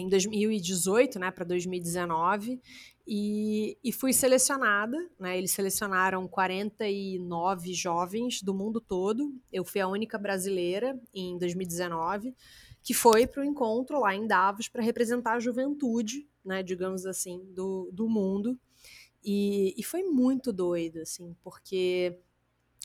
em 0.00 0.08
2018, 0.08 1.18
né, 1.18 1.30
para 1.30 1.44
2019, 1.44 2.60
e, 3.06 3.76
e, 3.82 3.92
fui 3.92 4.12
selecionada. 4.12 4.96
Né, 5.18 5.36
eles 5.36 5.50
selecionaram 5.50 6.26
49 6.28 7.74
jovens 7.74 8.42
do 8.42 8.54
mundo 8.54 8.80
todo. 8.80 9.34
Eu 9.52 9.64
fui 9.64 9.80
a 9.80 9.88
única 9.88 10.18
brasileira 10.18 10.98
em 11.12 11.38
2019 11.38 12.34
que 12.82 12.92
foi 12.92 13.26
para 13.26 13.42
o 13.42 13.44
encontro 13.44 14.00
lá 14.00 14.14
em 14.14 14.26
Davos 14.26 14.68
para 14.68 14.82
representar 14.82 15.34
a 15.34 15.40
juventude, 15.40 16.28
né, 16.44 16.62
digamos 16.62 17.06
assim, 17.06 17.40
do, 17.54 17.88
do 17.92 18.08
mundo. 18.08 18.58
E, 19.24 19.72
e 19.78 19.84
foi 19.84 20.02
muito 20.02 20.52
doido, 20.52 21.00
assim, 21.00 21.36
porque 21.44 22.18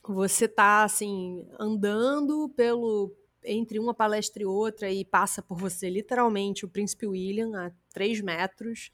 você 0.08 0.48
tá 0.48 0.84
assim 0.84 1.48
andando 1.60 2.48
pelo 2.56 3.12
entre 3.48 3.80
uma 3.80 3.94
palestra 3.94 4.44
e 4.44 4.46
outra 4.46 4.92
e 4.92 5.04
passa 5.06 5.42
por 5.42 5.58
você 5.58 5.90
literalmente 5.90 6.66
o 6.66 6.70
Príncipe 6.70 7.08
William 7.08 7.52
a 7.56 7.72
três 7.90 8.22
metros. 8.22 8.92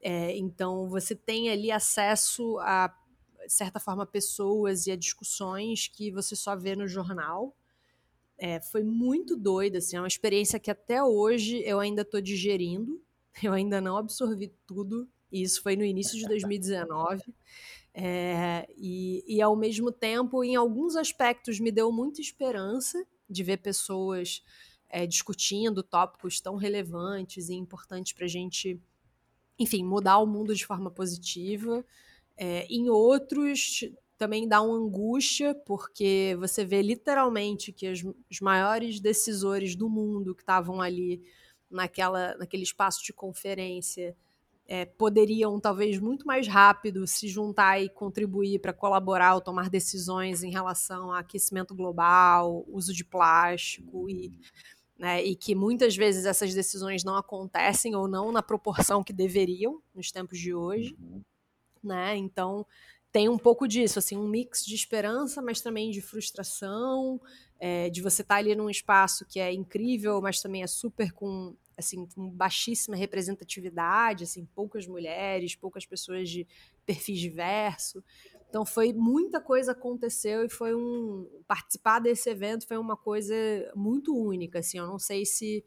É, 0.00 0.36
então 0.36 0.88
você 0.88 1.14
tem 1.14 1.50
ali 1.50 1.70
acesso 1.70 2.58
a 2.60 2.94
de 3.46 3.52
certa 3.52 3.78
forma 3.78 4.04
pessoas 4.04 4.86
e 4.86 4.90
a 4.90 4.96
discussões 4.96 5.86
que 5.86 6.10
você 6.10 6.34
só 6.34 6.56
vê 6.56 6.74
no 6.74 6.88
jornal. 6.88 7.56
É, 8.38 8.60
foi 8.60 8.82
muito 8.82 9.36
doido, 9.36 9.76
assim, 9.76 9.96
é 9.96 10.00
uma 10.00 10.08
experiência 10.08 10.58
que 10.58 10.70
até 10.70 11.02
hoje 11.02 11.62
eu 11.64 11.80
ainda 11.80 12.02
estou 12.02 12.20
digerindo. 12.20 13.00
Eu 13.42 13.52
ainda 13.52 13.82
não 13.82 13.98
absorvi 13.98 14.50
tudo. 14.66 15.06
E 15.30 15.42
isso 15.42 15.62
foi 15.62 15.76
no 15.76 15.84
início 15.84 16.18
de 16.18 16.26
2019. 16.26 17.22
É, 17.92 18.66
e, 18.78 19.22
e, 19.26 19.42
ao 19.42 19.54
mesmo 19.54 19.92
tempo, 19.92 20.42
em 20.42 20.56
alguns 20.56 20.96
aspectos, 20.96 21.60
me 21.60 21.70
deu 21.70 21.92
muita 21.92 22.22
esperança 22.22 23.06
de 23.28 23.42
ver 23.42 23.58
pessoas 23.58 24.42
é, 24.88 25.06
discutindo 25.06 25.82
tópicos 25.82 26.40
tão 26.40 26.56
relevantes 26.56 27.48
e 27.48 27.54
importantes 27.54 28.12
para 28.12 28.24
a 28.24 28.28
gente, 28.28 28.80
enfim, 29.58 29.84
mudar 29.84 30.18
o 30.18 30.26
mundo 30.26 30.54
de 30.54 30.66
forma 30.66 30.90
positiva. 30.90 31.84
É, 32.36 32.66
em 32.66 32.88
outros, 32.88 33.84
também 34.16 34.46
dá 34.46 34.60
uma 34.62 34.76
angústia, 34.76 35.54
porque 35.54 36.36
você 36.38 36.64
vê 36.64 36.82
literalmente 36.82 37.72
que 37.72 37.86
as, 37.86 38.02
os 38.30 38.40
maiores 38.40 39.00
decisores 39.00 39.74
do 39.74 39.88
mundo 39.88 40.34
que 40.34 40.42
estavam 40.42 40.80
ali 40.80 41.22
naquela, 41.70 42.36
naquele 42.36 42.62
espaço 42.62 43.04
de 43.04 43.12
conferência 43.12 44.16
é, 44.68 44.84
poderiam 44.84 45.60
talvez 45.60 45.98
muito 45.98 46.26
mais 46.26 46.48
rápido 46.48 47.06
se 47.06 47.28
juntar 47.28 47.80
e 47.80 47.88
contribuir 47.88 48.58
para 48.58 48.72
colaborar 48.72 49.34
ou 49.34 49.40
tomar 49.40 49.70
decisões 49.70 50.42
em 50.42 50.50
relação 50.50 51.12
a 51.12 51.20
aquecimento 51.20 51.74
global, 51.74 52.64
uso 52.68 52.92
de 52.92 53.04
plástico 53.04 54.10
e, 54.10 54.38
né, 54.98 55.22
e 55.22 55.36
que 55.36 55.54
muitas 55.54 55.96
vezes 55.96 56.26
essas 56.26 56.52
decisões 56.52 57.04
não 57.04 57.16
acontecem 57.16 57.94
ou 57.94 58.08
não 58.08 58.32
na 58.32 58.42
proporção 58.42 59.04
que 59.04 59.12
deveriam 59.12 59.80
nos 59.94 60.10
tempos 60.10 60.38
de 60.38 60.52
hoje, 60.52 60.96
uhum. 61.00 61.22
né? 61.82 62.16
Então 62.16 62.66
tem 63.12 63.28
um 63.28 63.38
pouco 63.38 63.66
disso, 63.66 63.98
assim, 63.98 64.16
um 64.16 64.28
mix 64.28 64.64
de 64.64 64.74
esperança, 64.74 65.40
mas 65.40 65.60
também 65.60 65.90
de 65.90 66.02
frustração, 66.02 67.20
é, 67.58 67.88
de 67.88 68.02
você 68.02 68.20
estar 68.20 68.34
tá 68.34 68.38
ali 68.38 68.54
num 68.54 68.68
espaço 68.68 69.24
que 69.24 69.40
é 69.40 69.52
incrível, 69.52 70.20
mas 70.20 70.42
também 70.42 70.62
é 70.62 70.66
super 70.66 71.12
com 71.12 71.54
assim, 71.76 72.06
com 72.06 72.30
baixíssima 72.30 72.96
representatividade, 72.96 74.24
assim, 74.24 74.46
poucas 74.54 74.86
mulheres, 74.86 75.54
poucas 75.54 75.84
pessoas 75.84 76.28
de 76.30 76.46
perfis 76.86 77.18
diversos. 77.18 78.02
Então 78.48 78.64
foi 78.64 78.92
muita 78.92 79.40
coisa 79.40 79.72
aconteceu 79.72 80.44
e 80.44 80.48
foi 80.48 80.74
um 80.74 81.28
participar 81.46 81.98
desse 81.98 82.30
evento 82.30 82.66
foi 82.66 82.78
uma 82.78 82.96
coisa 82.96 83.34
muito 83.74 84.16
única, 84.16 84.60
assim, 84.60 84.78
eu 84.78 84.86
não 84.86 84.98
sei 84.98 85.24
se 85.24 85.64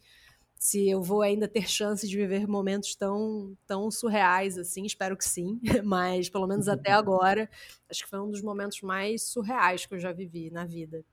se 0.58 0.90
eu 0.90 1.02
vou 1.02 1.22
ainda 1.22 1.48
ter 1.48 1.70
chance 1.70 2.06
de 2.06 2.18
viver 2.18 2.46
momentos 2.46 2.94
tão 2.94 3.56
tão 3.66 3.90
surreais 3.92 4.58
assim, 4.58 4.86
espero 4.86 5.16
que 5.16 5.24
sim, 5.24 5.60
mas 5.86 6.30
pelo 6.30 6.48
menos 6.48 6.68
até 6.68 6.92
agora, 6.92 7.50
acho 7.90 8.04
que 8.04 8.10
foi 8.10 8.20
um 8.20 8.32
dos 8.32 8.42
momentos 8.42 8.82
mais 8.82 9.24
surreais 9.24 9.86
que 9.86 9.94
eu 9.94 10.00
já 10.00 10.12
vivi 10.12 10.50
na 10.50 10.66
vida. 10.66 11.06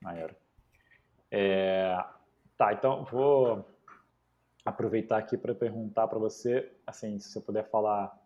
Maior. 0.00 0.34
É... 1.30 1.96
Tá, 2.56 2.72
então 2.72 3.04
vou 3.04 3.64
aproveitar 4.64 5.18
aqui 5.18 5.36
para 5.36 5.54
perguntar 5.54 6.08
para 6.08 6.18
você, 6.18 6.70
assim, 6.86 7.18
se 7.18 7.30
você 7.30 7.40
puder 7.40 7.68
falar 7.70 8.16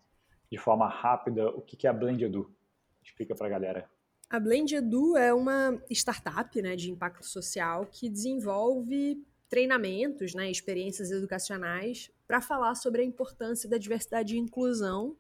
de 0.51 0.59
forma 0.59 0.89
rápida 0.89 1.49
o 1.51 1.63
que 1.63 1.87
é 1.87 1.91
a 1.91 1.93
Blend 1.93 2.25
Edu. 2.25 2.55
Explica 3.03 3.35
para 3.35 3.47
a 3.47 3.51
galera. 3.51 3.91
A 4.31 4.41
Blend 4.41 4.75
Edu 4.75 5.17
é 5.17 5.33
uma 5.33 5.81
startup 5.91 6.61
né, 6.61 6.75
de 6.77 6.91
impacto 6.91 7.27
social 7.27 7.87
que 7.87 8.09
desenvolve 8.09 9.23
treinamentos, 9.49 10.35
né, 10.35 10.51
experiências 10.51 11.11
educacionais 11.11 12.11
para 12.27 12.41
falar 12.41 12.75
sobre 12.75 13.03
a 13.03 13.05
importância 13.05 13.69
da 13.69 13.79
diversidade 13.79 14.35
e 14.35 14.39
inclusão. 14.39 15.17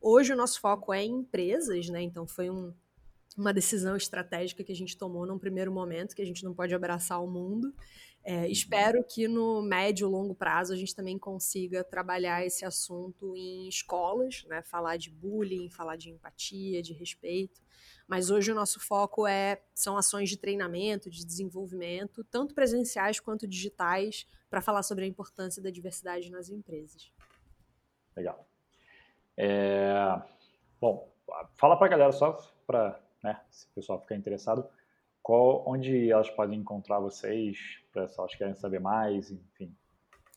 Hoje 0.00 0.32
o 0.32 0.36
nosso 0.36 0.60
foco 0.60 0.92
é 0.92 1.02
em 1.02 1.20
empresas, 1.20 1.88
né, 1.88 2.02
então 2.02 2.26
foi 2.26 2.50
um, 2.50 2.74
uma 3.36 3.52
decisão 3.52 3.96
estratégica 3.96 4.64
que 4.64 4.72
a 4.72 4.76
gente 4.76 4.98
tomou 4.98 5.24
num 5.24 5.38
primeiro 5.38 5.72
momento, 5.72 6.14
que 6.14 6.22
a 6.22 6.26
gente 6.26 6.44
não 6.44 6.52
pode 6.52 6.74
abraçar 6.74 7.22
o 7.22 7.30
mundo. 7.30 7.72
É, 8.30 8.46
espero 8.46 9.02
que 9.02 9.26
no 9.26 9.62
médio 9.62 10.06
e 10.06 10.10
longo 10.10 10.34
prazo 10.34 10.74
a 10.74 10.76
gente 10.76 10.94
também 10.94 11.18
consiga 11.18 11.82
trabalhar 11.82 12.44
esse 12.44 12.62
assunto 12.62 13.34
em 13.34 13.66
escolas, 13.66 14.44
né? 14.46 14.60
falar 14.60 14.98
de 14.98 15.10
bullying, 15.10 15.70
falar 15.70 15.96
de 15.96 16.10
empatia, 16.10 16.82
de 16.82 16.92
respeito. 16.92 17.62
Mas 18.06 18.28
hoje 18.30 18.52
o 18.52 18.54
nosso 18.54 18.80
foco 18.80 19.26
é 19.26 19.62
são 19.74 19.96
ações 19.96 20.28
de 20.28 20.36
treinamento, 20.36 21.08
de 21.08 21.24
desenvolvimento, 21.24 22.22
tanto 22.22 22.54
presenciais 22.54 23.18
quanto 23.18 23.48
digitais, 23.48 24.26
para 24.50 24.60
falar 24.60 24.82
sobre 24.82 25.06
a 25.06 25.08
importância 25.08 25.62
da 25.62 25.70
diversidade 25.70 26.30
nas 26.30 26.50
empresas. 26.50 27.10
Legal. 28.14 28.46
É... 29.38 29.90
Bom, 30.78 31.10
fala 31.54 31.78
para 31.78 31.86
a 31.86 31.90
galera 31.90 32.12
só 32.12 32.32
para 32.66 33.00
né, 33.24 33.40
se 33.48 33.64
o 33.64 33.70
pessoal 33.70 33.98
ficar 34.02 34.16
interessado, 34.16 34.68
qual, 35.28 35.62
onde 35.66 36.10
elas 36.10 36.30
podem 36.30 36.58
encontrar 36.58 37.00
vocês, 37.00 37.58
para 37.92 38.08
se 38.08 38.18
elas 38.18 38.34
querem 38.34 38.54
saber 38.54 38.80
mais, 38.80 39.30
enfim. 39.30 39.70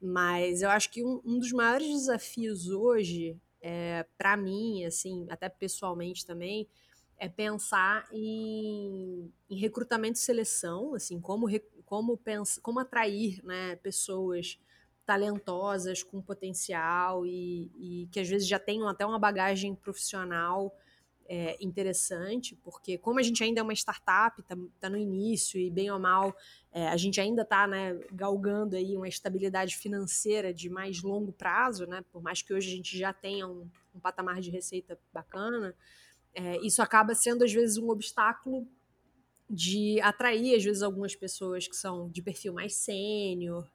Mas 0.00 0.62
eu 0.62 0.70
acho 0.70 0.90
que 0.90 1.04
um, 1.04 1.20
um 1.24 1.38
dos 1.38 1.52
maiores 1.52 1.88
desafios 1.88 2.68
hoje 2.68 3.38
é, 3.66 4.04
para 4.18 4.36
mim, 4.36 4.84
assim, 4.84 5.26
até 5.30 5.48
pessoalmente 5.48 6.26
também, 6.26 6.68
é 7.16 7.30
pensar 7.30 8.06
em, 8.12 9.32
em 9.48 9.56
recrutamento 9.56 10.18
e 10.18 10.22
seleção, 10.22 10.94
assim, 10.94 11.18
como, 11.18 11.46
como, 11.86 12.14
pensa, 12.18 12.60
como 12.60 12.78
atrair 12.78 13.42
né, 13.42 13.76
pessoas 13.76 14.58
talentosas, 15.06 16.02
com 16.02 16.20
potencial 16.20 17.24
e, 17.24 17.70
e, 17.78 18.08
que 18.12 18.20
às 18.20 18.28
vezes 18.28 18.46
já 18.46 18.58
tenham 18.58 18.86
até 18.86 19.06
uma 19.06 19.18
bagagem 19.18 19.74
profissional 19.74 20.76
é, 21.26 21.56
interessante, 21.60 22.54
porque 22.56 22.98
como 22.98 23.18
a 23.18 23.22
gente 23.22 23.42
ainda 23.42 23.60
é 23.60 23.62
uma 23.62 23.72
startup, 23.72 24.40
está 24.40 24.56
tá 24.80 24.90
no 24.90 24.96
início 24.96 25.58
e 25.58 25.70
bem 25.70 25.90
ou 25.90 25.98
mal, 25.98 26.36
é, 26.72 26.88
a 26.88 26.96
gente 26.96 27.20
ainda 27.20 27.42
está 27.42 27.66
né, 27.66 27.98
galgando 28.12 28.76
aí 28.76 28.96
uma 28.96 29.08
estabilidade 29.08 29.76
financeira 29.76 30.52
de 30.52 30.68
mais 30.68 31.02
longo 31.02 31.32
prazo, 31.32 31.86
né, 31.86 32.04
por 32.12 32.22
mais 32.22 32.42
que 32.42 32.52
hoje 32.52 32.72
a 32.72 32.76
gente 32.76 32.98
já 32.98 33.12
tenha 33.12 33.46
um, 33.48 33.68
um 33.94 34.00
patamar 34.00 34.40
de 34.40 34.50
receita 34.50 34.98
bacana, 35.12 35.74
é, 36.34 36.58
isso 36.58 36.82
acaba 36.82 37.14
sendo 37.14 37.44
às 37.44 37.52
vezes 37.52 37.78
um 37.78 37.88
obstáculo 37.88 38.66
de 39.48 40.00
atrair 40.00 40.56
às 40.56 40.64
vezes 40.64 40.82
algumas 40.82 41.14
pessoas 41.14 41.68
que 41.68 41.76
são 41.76 42.08
de 42.10 42.20
perfil 42.22 42.52
mais 42.52 42.74
sênior, 42.74 43.66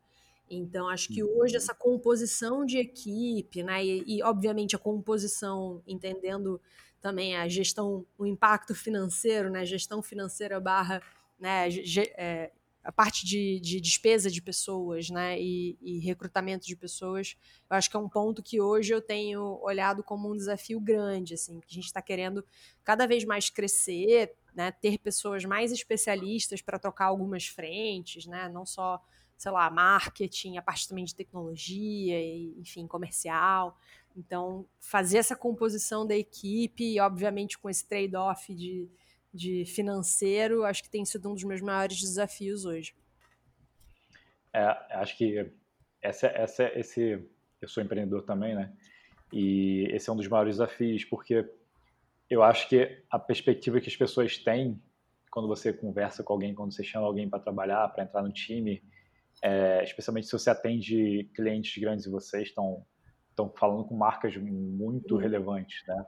então, 0.49 0.88
acho 0.89 1.09
que 1.09 1.23
hoje 1.23 1.53
uhum. 1.53 1.57
essa 1.57 1.76
composição 1.76 2.65
de 2.65 2.80
equipe, 2.80 3.61
né, 3.61 3.85
e, 3.85 4.17
e, 4.17 4.23
obviamente 4.23 4.76
a 4.76 4.80
composição, 4.80 5.84
entendendo 5.85 6.59
também 7.01 7.35
a 7.35 7.47
gestão, 7.47 8.05
o 8.17 8.26
impacto 8.26 8.76
financeiro, 8.76 9.49
né, 9.49 9.65
gestão 9.65 10.01
financeira 10.01 10.59
barra 10.59 11.01
né, 11.39 11.69
é, 12.17 12.51
a 12.84 12.91
parte 12.91 13.26
de, 13.26 13.59
de, 13.59 13.80
despesa 13.80 14.30
de 14.30 14.41
pessoas 14.41 15.09
né, 15.09 15.39
e, 15.39 15.77
e, 15.81 15.99
recrutamento 15.99 16.65
de 16.65 16.76
pessoas, 16.76 17.38
eu 17.69 17.76
acho 17.76 17.89
que 17.89 17.95
é 17.95 17.99
um 17.99 18.09
ponto 18.09 18.41
que 18.41 18.59
hoje 18.59 18.93
eu 18.93 19.01
tenho 19.01 19.59
olhado 19.61 20.03
como 20.03 20.31
um 20.31 20.35
desafio 20.35 20.80
grande, 20.80 21.34
assim, 21.34 21.59
que 21.59 21.67
a 21.69 21.73
gente 21.73 21.85
está 21.85 22.01
querendo 22.01 22.43
cada 22.84 23.05
vez 23.05 23.23
mais 23.26 23.49
crescer, 23.49 24.34
né, 24.53 24.71
ter 24.71 24.97
pessoas 24.97 25.45
mais 25.45 25.71
especialistas 25.71 26.61
para 26.61 26.80
tocar 26.80 27.05
algumas 27.05 27.47
frentes, 27.47 28.26
né, 28.26 28.49
não 28.49 28.65
só 28.65 29.01
sei 29.39 29.51
lá, 29.51 29.69
marketing, 29.69 30.57
a 30.57 30.61
parte 30.61 30.85
também 30.85 31.05
de 31.05 31.15
tecnologia, 31.15 32.19
enfim, 32.57 32.85
comercial. 32.85 33.80
Então, 34.15 34.65
fazer 34.80 35.18
essa 35.18 35.36
composição 35.36 36.06
da 36.06 36.15
equipe, 36.15 36.84
e 36.84 36.99
obviamente 36.99 37.57
com 37.57 37.69
esse 37.69 37.88
trade-off 37.88 38.53
de, 38.53 38.90
de 39.34 39.65
financeiro, 39.65 40.64
acho 40.64 40.84
que 40.84 40.90
tem 40.90 41.06
sido 41.06 41.30
um 41.30 41.34
dos 41.34 41.44
meus 41.44 41.61
maiores 41.61 41.99
desafios 41.99 42.65
hoje. 42.65 42.95
É, 44.53 44.64
acho 44.95 45.18
que 45.18 45.52
essa, 46.02 46.27
essa, 46.27 46.64
esse, 46.77 47.23
eu 47.61 47.68
sou 47.68 47.84
empreendedor 47.84 48.23
também, 48.23 48.56
né? 48.56 48.73
E 49.31 49.88
esse 49.91 50.10
é 50.10 50.14
um 50.14 50.15
dos 50.15 50.27
maiores 50.27 50.56
desafios, 50.56 51.06
porque 51.06 51.48
eu 52.30 52.41
acho 52.44 52.68
que 52.68 53.03
a 53.10 53.19
perspectiva 53.19 53.80
que 53.80 53.90
as 53.90 53.95
pessoas 53.95 54.38
têm 54.38 54.81
quando 55.31 55.48
você 55.48 55.72
conversa 55.72 56.23
com 56.23 56.34
alguém, 56.34 56.56
quando 56.56 56.73
você 56.73 56.84
chama 56.84 57.06
alguém 57.06 57.30
para 57.30 57.40
trabalhar, 57.40 57.88
para 57.90 58.03
entrar 58.03 58.23
no 58.23 58.31
time, 58.31 58.84
é, 59.41 59.84
especialmente 59.84 60.27
se 60.27 60.34
você 60.34 60.49
atende 60.49 61.30
clientes 61.36 61.77
grandes 61.81 62.06
e 62.06 62.10
vocês 62.10 62.48
estão 62.48 62.86
estão 63.39 63.49
falando 63.57 63.85
com 63.85 63.95
marcas 63.95 64.35
muito 64.37 65.15
uhum. 65.15 65.21
relevantes, 65.21 65.81
né? 65.87 66.05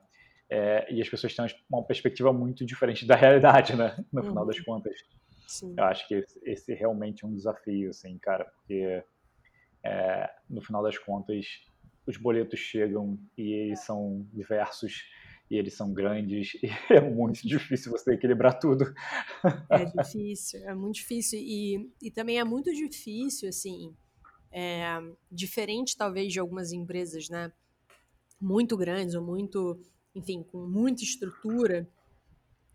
É, 0.49 0.93
e 0.93 1.01
as 1.01 1.07
pessoas 1.07 1.33
têm 1.33 1.45
uma 1.69 1.83
perspectiva 1.83 2.33
muito 2.33 2.65
diferente 2.65 3.05
da 3.05 3.15
realidade, 3.15 3.75
né? 3.75 4.03
No 4.11 4.21
final 4.21 4.45
das 4.45 4.57
uhum. 4.57 4.65
contas. 4.65 4.95
Sim. 5.47 5.73
Eu 5.77 5.83
acho 5.85 6.07
que 6.07 6.15
esse, 6.15 6.39
esse, 6.43 6.73
realmente 6.73 7.23
é 7.23 7.27
um 7.27 7.33
desafio, 7.33 7.89
assim, 7.89 8.17
cara, 8.19 8.45
porque 8.45 9.03
é, 9.83 10.29
no 10.49 10.61
final 10.61 10.83
das 10.83 10.97
contas 10.97 11.45
os 12.05 12.17
boletos 12.17 12.59
chegam 12.59 13.17
e 13.37 13.53
eles 13.53 13.79
são 13.81 14.25
diversos 14.33 15.03
e 15.49 15.57
eles 15.57 15.73
são 15.73 15.93
grandes 15.93 16.53
e 16.63 16.93
é 16.93 17.01
muito 17.01 17.45
difícil 17.47 17.91
você 17.91 18.13
equilibrar 18.13 18.59
tudo. 18.59 18.85
É 19.69 19.85
difícil, 19.85 20.61
é 20.67 20.73
muito 20.73 20.95
difícil 20.95 21.39
e, 21.39 21.91
e 22.01 22.11
também 22.11 22.39
é 22.39 22.43
muito 22.43 22.71
difícil, 22.73 23.49
assim, 23.49 23.93
é, 24.51 24.83
diferente 25.31 25.95
talvez 25.95 26.31
de 26.31 26.39
algumas 26.39 26.71
empresas, 26.71 27.29
né, 27.29 27.51
muito 28.39 28.75
grandes 28.75 29.15
ou 29.15 29.23
muito, 29.23 29.79
enfim, 30.13 30.43
com 30.43 30.65
muita 30.67 31.03
estrutura, 31.03 31.87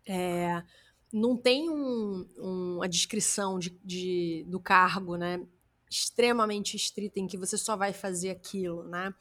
é, 0.07 0.63
não 1.11 1.37
tem 1.37 1.69
um, 1.69 2.27
um, 2.37 2.75
uma 2.77 2.87
descrição 2.89 3.59
de, 3.59 3.69
de, 3.83 4.45
do 4.47 4.59
cargo, 4.59 5.15
né, 5.15 5.45
extremamente 5.89 6.75
estrita 6.75 7.19
em 7.19 7.27
que 7.27 7.37
você 7.37 7.57
só 7.57 7.75
vai 7.75 7.93
fazer 7.93 8.29
aquilo, 8.29 8.83
né? 8.83 9.13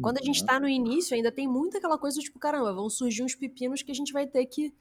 Quando 0.00 0.18
a 0.18 0.22
gente 0.22 0.36
está 0.36 0.58
no 0.58 0.68
início, 0.68 1.16
ainda 1.16 1.32
tem 1.32 1.48
muito 1.48 1.76
aquela 1.76 1.98
coisa 1.98 2.20
tipo, 2.20 2.38
caramba, 2.38 2.72
vão 2.72 2.88
surgir 2.88 3.22
uns 3.22 3.34
pepinos 3.34 3.82
que 3.82 3.90
a 3.90 3.94
gente 3.94 4.12
vai 4.12 4.26
ter 4.26 4.46
que 4.46 4.72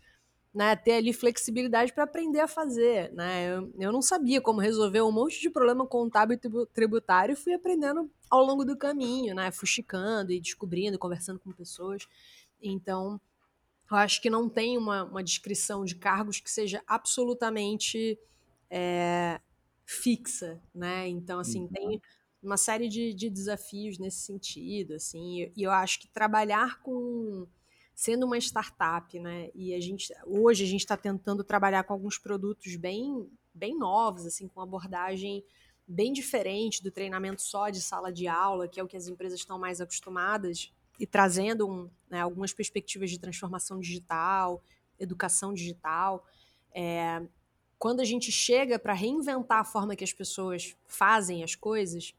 né, 0.53 0.75
ter 0.75 0.93
ali 0.93 1.13
flexibilidade 1.13 1.93
para 1.93 2.03
aprender 2.03 2.41
a 2.41 2.47
fazer. 2.47 3.11
Né? 3.13 3.47
Eu, 3.49 3.73
eu, 3.79 3.91
não 3.91 4.01
sabia 4.01 4.41
como 4.41 4.59
resolver 4.59 5.01
um 5.01 5.11
monte 5.11 5.39
de 5.39 5.49
problema 5.49 5.85
contábil 5.85 6.37
e 6.37 6.65
tributário 6.73 7.33
e 7.33 7.37
fui 7.37 7.53
aprendendo 7.53 8.09
ao 8.29 8.43
longo 8.43 8.65
do 8.65 8.77
caminho, 8.77 9.33
né? 9.33 9.51
fuxicando 9.51 10.31
e 10.31 10.39
descobrindo, 10.39 10.99
conversando 10.99 11.39
com 11.39 11.51
pessoas. 11.51 12.07
Então, 12.61 13.19
eu 13.89 13.97
acho 13.97 14.21
que 14.21 14.29
não 14.29 14.49
tem 14.49 14.77
uma, 14.77 15.03
uma 15.05 15.23
descrição 15.23 15.85
de 15.85 15.95
cargos 15.95 16.39
que 16.39 16.51
seja 16.51 16.83
absolutamente 16.85 18.19
é, 18.69 19.39
fixa, 19.85 20.61
né? 20.73 21.07
Então, 21.09 21.39
assim, 21.39 21.63
uhum. 21.63 21.67
tem 21.67 22.01
uma 22.41 22.55
série 22.57 22.87
de, 22.87 23.13
de 23.13 23.29
desafios 23.29 23.99
nesse 23.99 24.19
sentido, 24.19 24.93
assim, 24.93 25.51
e 25.55 25.63
eu 25.63 25.71
acho 25.71 25.99
que 25.99 26.07
trabalhar 26.07 26.81
com 26.81 27.45
sendo 28.01 28.25
uma 28.25 28.39
startup, 28.39 29.19
né? 29.19 29.51
E 29.53 29.75
a 29.75 29.79
gente 29.79 30.11
hoje 30.25 30.63
a 30.63 30.67
gente 30.67 30.79
está 30.79 30.97
tentando 30.97 31.43
trabalhar 31.43 31.83
com 31.83 31.93
alguns 31.93 32.17
produtos 32.17 32.75
bem 32.75 33.29
bem 33.53 33.77
novos, 33.77 34.25
assim, 34.25 34.47
com 34.47 34.59
abordagem 34.59 35.45
bem 35.87 36.11
diferente 36.11 36.81
do 36.81 36.89
treinamento 36.89 37.43
só 37.43 37.69
de 37.69 37.79
sala 37.79 38.11
de 38.11 38.27
aula, 38.27 38.67
que 38.67 38.79
é 38.79 38.83
o 38.83 38.87
que 38.87 38.97
as 38.97 39.07
empresas 39.07 39.37
estão 39.37 39.59
mais 39.59 39.79
acostumadas, 39.79 40.73
e 40.99 41.05
trazendo 41.05 41.69
um, 41.69 41.91
né, 42.09 42.21
algumas 42.21 42.51
perspectivas 42.51 43.11
de 43.11 43.19
transformação 43.19 43.79
digital, 43.79 44.63
educação 44.97 45.53
digital. 45.53 46.25
É, 46.73 47.21
quando 47.77 47.99
a 47.99 48.05
gente 48.05 48.31
chega 48.31 48.79
para 48.79 48.93
reinventar 48.93 49.59
a 49.59 49.63
forma 49.63 49.95
que 49.95 50.03
as 50.03 50.13
pessoas 50.13 50.75
fazem 50.87 51.43
as 51.43 51.53
coisas, 51.53 52.15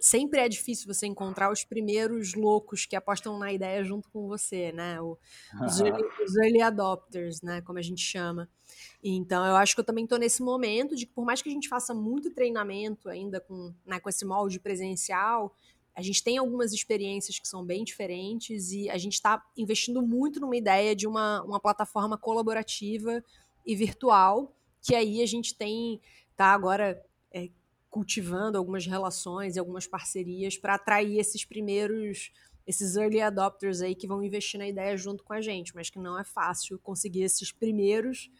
sempre 0.00 0.40
é 0.40 0.48
difícil 0.48 0.92
você 0.92 1.06
encontrar 1.06 1.50
os 1.50 1.64
primeiros 1.64 2.34
loucos 2.34 2.86
que 2.86 2.96
apostam 2.96 3.38
na 3.38 3.52
ideia 3.52 3.84
junto 3.84 4.08
com 4.10 4.26
você, 4.26 4.72
né? 4.72 5.00
O, 5.00 5.18
os, 5.64 5.80
early, 5.80 6.04
os, 6.24 6.36
early, 6.36 6.62
adopters, 6.62 7.42
né? 7.42 7.60
Como 7.62 7.78
a 7.78 7.82
gente 7.82 8.00
chama. 8.00 8.48
Então, 9.02 9.44
eu 9.44 9.56
acho 9.56 9.74
que 9.74 9.80
eu 9.80 9.84
também 9.84 10.04
estou 10.04 10.18
nesse 10.18 10.42
momento 10.42 10.94
de 10.94 11.06
que, 11.06 11.12
por 11.12 11.24
mais 11.24 11.42
que 11.42 11.48
a 11.48 11.52
gente 11.52 11.68
faça 11.68 11.94
muito 11.94 12.30
treinamento 12.30 13.08
ainda 13.08 13.40
com, 13.40 13.74
né, 13.84 14.00
com 14.00 14.08
esse 14.08 14.24
molde 14.24 14.58
presencial, 14.58 15.54
a 15.94 16.02
gente 16.02 16.22
tem 16.22 16.36
algumas 16.36 16.72
experiências 16.72 17.38
que 17.38 17.48
são 17.48 17.64
bem 17.64 17.82
diferentes 17.82 18.70
e 18.70 18.90
a 18.90 18.98
gente 18.98 19.14
está 19.14 19.42
investindo 19.56 20.02
muito 20.02 20.38
numa 20.38 20.56
ideia 20.56 20.94
de 20.94 21.06
uma, 21.06 21.42
uma 21.42 21.58
plataforma 21.58 22.18
colaborativa 22.18 23.24
e 23.64 23.74
virtual, 23.74 24.54
que 24.82 24.94
aí 24.94 25.22
a 25.22 25.26
gente 25.26 25.56
tem, 25.56 26.00
tá 26.36 26.46
agora 26.46 27.02
cultivando 27.96 28.58
algumas 28.58 28.84
relações 28.84 29.56
e 29.56 29.58
algumas 29.58 29.86
parcerias 29.86 30.58
para 30.58 30.74
atrair 30.74 31.18
esses 31.18 31.46
primeiros, 31.46 32.30
esses 32.66 32.94
early 32.94 33.22
adopters 33.22 33.80
aí 33.80 33.94
que 33.94 34.06
vão 34.06 34.22
investir 34.22 34.58
na 34.60 34.68
ideia 34.68 34.94
junto 34.98 35.24
com 35.24 35.32
a 35.32 35.40
gente, 35.40 35.74
mas 35.74 35.88
que 35.88 35.98
não 35.98 36.20
é 36.20 36.22
fácil 36.22 36.78
conseguir 36.78 37.22
esses 37.22 37.50
primeiros. 37.50 38.30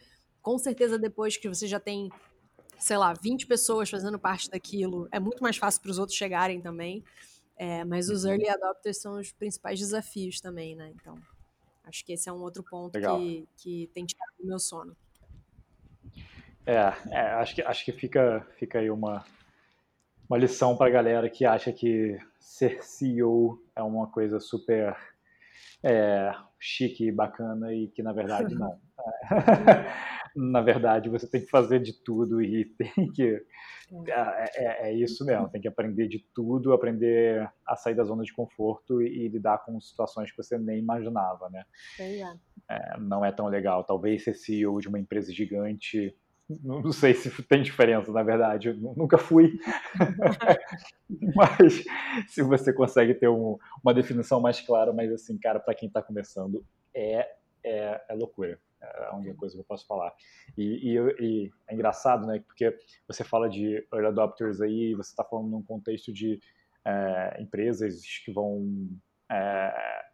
Com 0.42 0.58
certeza, 0.58 0.98
depois 0.98 1.38
que 1.38 1.48
você 1.48 1.66
já 1.66 1.80
tem, 1.80 2.10
sei 2.78 2.98
lá, 2.98 3.14
20 3.14 3.46
pessoas 3.46 3.88
fazendo 3.88 4.18
parte 4.18 4.50
daquilo, 4.50 5.08
é 5.10 5.18
muito 5.18 5.42
mais 5.42 5.56
fácil 5.56 5.80
para 5.80 5.90
os 5.90 5.98
outros 5.98 6.18
chegarem 6.18 6.60
também. 6.60 7.02
É, 7.56 7.82
mas 7.82 8.10
os 8.10 8.24
uhum. 8.24 8.32
early 8.32 8.50
adopters 8.50 9.00
são 9.00 9.18
os 9.18 9.32
principais 9.32 9.78
desafios 9.78 10.38
também, 10.38 10.76
né? 10.76 10.92
Então, 11.00 11.14
acho 11.84 12.04
que 12.04 12.12
esse 12.12 12.28
é 12.28 12.32
um 12.32 12.42
outro 12.42 12.62
ponto 12.62 12.92
que, 12.92 13.48
que 13.56 13.90
tem 13.94 14.04
tirado 14.04 14.34
o 14.38 14.46
meu 14.46 14.58
sono. 14.58 14.94
É, 16.66 16.92
é, 17.10 17.20
acho 17.36 17.54
que, 17.54 17.62
acho 17.62 17.84
que 17.86 17.92
fica, 17.92 18.46
fica 18.58 18.80
aí 18.80 18.90
uma, 18.90 19.24
uma 20.28 20.39
lição 20.39 20.77
para 20.77 20.86
a 20.86 20.90
galera 20.90 21.31
que 21.31 21.44
acha 21.44 21.73
que 21.73 22.19
ser 22.39 22.82
CEO 22.82 23.62
é 23.74 23.82
uma 23.82 24.07
coisa 24.09 24.40
super 24.40 24.97
é, 25.82 26.32
chique 26.59 27.07
e 27.07 27.12
bacana 27.12 27.73
e 27.73 27.89
que 27.89 28.03
na 28.03 28.12
verdade 28.12 28.55
não. 28.55 28.78
na 30.36 30.61
verdade, 30.61 31.09
você 31.09 31.27
tem 31.27 31.40
que 31.40 31.51
fazer 31.51 31.81
de 31.81 31.93
tudo 31.93 32.43
e 32.43 32.65
tem 32.65 33.11
que. 33.12 33.43
É, 34.09 34.51
é, 34.57 34.90
é, 34.90 34.94
isso 34.94 35.24
mesmo, 35.24 35.48
tem 35.48 35.61
que 35.61 35.69
aprender 35.69 36.09
de 36.09 36.19
tudo, 36.35 36.73
aprender 36.73 37.48
a 37.65 37.77
sair 37.77 37.94
da 37.94 38.03
zona 38.03 38.24
de 38.24 38.35
conforto 38.35 39.01
e, 39.01 39.27
e 39.27 39.28
lidar 39.28 39.59
com 39.65 39.81
situações 39.81 40.31
que 40.31 40.36
você 40.36 40.59
nem 40.59 40.78
imaginava, 40.78 41.48
né? 41.51 41.65
É, 42.69 42.98
não 42.98 43.24
é 43.24 43.31
tão 43.31 43.47
legal. 43.47 43.85
Talvez 43.85 44.24
ser 44.24 44.35
CEO 44.35 44.81
de 44.81 44.89
uma 44.89 44.98
empresa 44.98 45.32
gigante 45.32 46.15
não 46.48 46.93
sei 46.93 47.12
se 47.14 47.31
tem 47.43 47.62
diferença, 47.62 48.12
na 48.12 48.23
verdade. 48.23 48.68
Eu 48.68 48.74
nunca 48.97 49.18
fui. 49.18 49.59
mas 51.35 51.85
se 52.28 52.43
você 52.43 52.73
consegue 52.73 53.14
ter 53.14 53.28
um, 53.28 53.59
uma 53.82 53.93
definição 53.93 54.40
mais 54.40 54.60
clara, 54.60 54.93
mas 54.93 55.12
assim, 55.12 55.36
cara, 55.39 55.59
para 55.59 55.74
quem 55.74 55.89
está 55.89 56.01
começando, 56.01 56.64
é, 56.94 57.28
é, 57.64 58.01
é, 58.09 58.14
loucura. 58.14 58.60
É 58.81 59.06
a 59.06 59.16
única 59.16 59.35
coisa 59.35 59.55
que 59.55 59.60
eu 59.60 59.64
posso 59.64 59.86
falar. 59.86 60.12
E, 60.56 60.93
e, 60.93 60.98
e, 61.20 61.51
é 61.66 61.74
engraçado, 61.74 62.27
né? 62.27 62.43
Porque 62.47 62.78
você 63.09 63.24
fala 63.24 63.48
de 63.48 63.85
early 63.93 64.06
adopters 64.06 64.60
aí, 64.60 64.94
você 64.94 65.10
está 65.10 65.24
falando 65.24 65.48
num 65.48 65.62
contexto 65.62 66.12
de 66.12 66.39
é, 66.85 67.43
empresas 67.43 68.01
que 68.24 68.32
vão 68.32 68.89
é, 69.28 70.05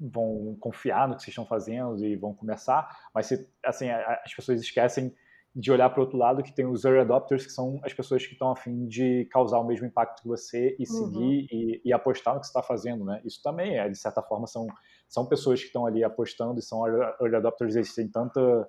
vão 0.00 0.56
confiar 0.58 1.06
no 1.06 1.14
que 1.14 1.22
vocês 1.22 1.28
estão 1.28 1.46
fazendo 1.46 2.04
e 2.04 2.16
vão 2.16 2.34
começar, 2.34 3.08
mas 3.14 3.26
se, 3.26 3.48
assim, 3.64 3.88
as 3.88 4.34
pessoas 4.34 4.60
esquecem 4.60 5.14
de 5.54 5.70
olhar 5.70 5.90
para 5.90 6.00
o 6.00 6.04
outro 6.04 6.16
lado 6.16 6.42
que 6.42 6.54
tem 6.54 6.66
os 6.66 6.84
early 6.84 7.00
adopters, 7.00 7.44
que 7.44 7.52
são 7.52 7.78
as 7.84 7.92
pessoas 7.92 8.26
que 8.26 8.32
estão 8.32 8.50
a 8.50 8.56
fim 8.56 8.86
de 8.86 9.26
causar 9.26 9.58
o 9.58 9.66
mesmo 9.66 9.86
impacto 9.86 10.22
que 10.22 10.28
você 10.28 10.74
e 10.78 10.82
uhum. 10.82 10.86
seguir 10.86 11.46
e, 11.50 11.82
e, 11.84 11.92
apostar 11.92 12.34
no 12.34 12.40
que 12.40 12.46
você 12.46 12.50
está 12.50 12.62
fazendo, 12.62 13.04
né? 13.04 13.20
Isso 13.24 13.42
também 13.42 13.78
é, 13.78 13.88
de 13.88 13.98
certa 13.98 14.22
forma, 14.22 14.46
são, 14.46 14.66
são 15.08 15.26
pessoas 15.26 15.60
que 15.60 15.66
estão 15.66 15.84
ali 15.84 16.02
apostando 16.02 16.58
e 16.58 16.62
são 16.62 16.86
early 16.86 17.36
adopters, 17.36 17.76
eles 17.76 17.94
têm 17.94 18.08
tanta... 18.08 18.68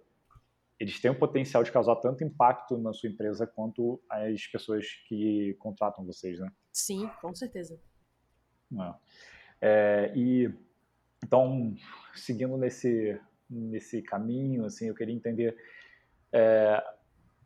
Eles 0.79 0.99
têm 0.99 1.11
o 1.11 1.17
potencial 1.17 1.63
de 1.63 1.71
causar 1.71 1.95
tanto 1.97 2.25
impacto 2.25 2.77
na 2.77 2.91
sua 2.91 3.07
empresa 3.07 3.47
quanto 3.47 4.01
as 4.09 4.45
pessoas 4.47 4.85
que 5.07 5.55
contratam 5.59 6.03
vocês, 6.03 6.39
né? 6.39 6.51
Sim, 6.73 7.09
com 7.21 7.33
certeza. 7.33 7.79
É. 8.73 8.93
É, 9.61 10.13
e 10.13 10.53
então, 11.23 11.73
seguindo 12.13 12.57
nesse 12.57 13.17
nesse 13.49 14.01
caminho, 14.01 14.65
assim, 14.65 14.87
eu 14.87 14.95
queria 14.95 15.13
entender 15.13 15.55
é, 16.33 16.83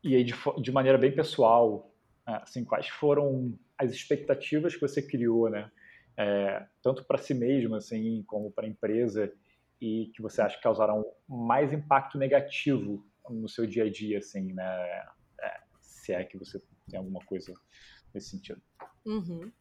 e 0.03 0.15
aí 0.15 0.23
de, 0.23 0.33
de, 0.61 0.71
maneira 0.71 0.97
bem 0.97 1.11
pessoal, 1.11 1.93
é, 2.25 2.35
assim, 2.35 2.63
quais 2.63 2.87
foram 2.87 3.59
as 3.77 3.91
expectativas 3.91 4.73
que 4.73 4.81
você 4.81 5.01
criou, 5.01 5.49
né? 5.49 5.69
É, 6.15 6.65
tanto 6.81 7.03
para 7.03 7.17
si 7.17 7.33
mesmo, 7.33 7.75
assim, 7.75 8.23
como 8.25 8.51
para 8.51 8.65
a 8.65 8.69
empresa, 8.69 9.31
e 9.79 10.09
que 10.15 10.21
você 10.21 10.41
acha 10.41 10.55
que 10.55 10.63
causaram 10.63 11.05
mais 11.27 11.71
impacto 11.71 12.17
negativo 12.17 13.05
no 13.29 13.47
seu 13.47 13.67
dia 13.67 13.83
a 13.83 13.91
dia, 13.91 14.19
assim, 14.19 14.53
né? 14.53 15.05
É, 15.41 15.59
se 15.81 16.13
é 16.13 16.23
que 16.23 16.37
você 16.37 16.59
tem 16.89 16.97
alguma 16.97 17.19
coisa 17.25 17.53
nesse 18.13 18.29
sentido. 18.29 18.61
Uhum. 19.05 19.51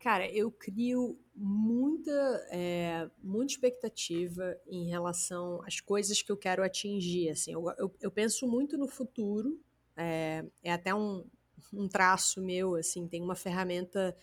Cara, 0.00 0.26
eu 0.32 0.50
crio 0.50 1.20
muita, 1.36 2.10
é, 2.50 3.10
muita 3.22 3.52
expectativa 3.52 4.58
em 4.66 4.88
relação 4.88 5.62
às 5.66 5.78
coisas 5.78 6.22
que 6.22 6.32
eu 6.32 6.38
quero 6.38 6.64
atingir. 6.64 7.28
Assim, 7.28 7.52
eu, 7.52 7.70
eu, 7.76 7.94
eu 8.00 8.10
penso 8.10 8.48
muito 8.48 8.78
no 8.78 8.88
futuro. 8.88 9.60
É, 9.94 10.42
é 10.64 10.72
até 10.72 10.94
um, 10.94 11.26
um 11.70 11.86
traço 11.86 12.40
meu. 12.40 12.76
Assim, 12.76 13.06
tem 13.06 13.22
uma 13.22 13.34
ferramenta 13.34 14.16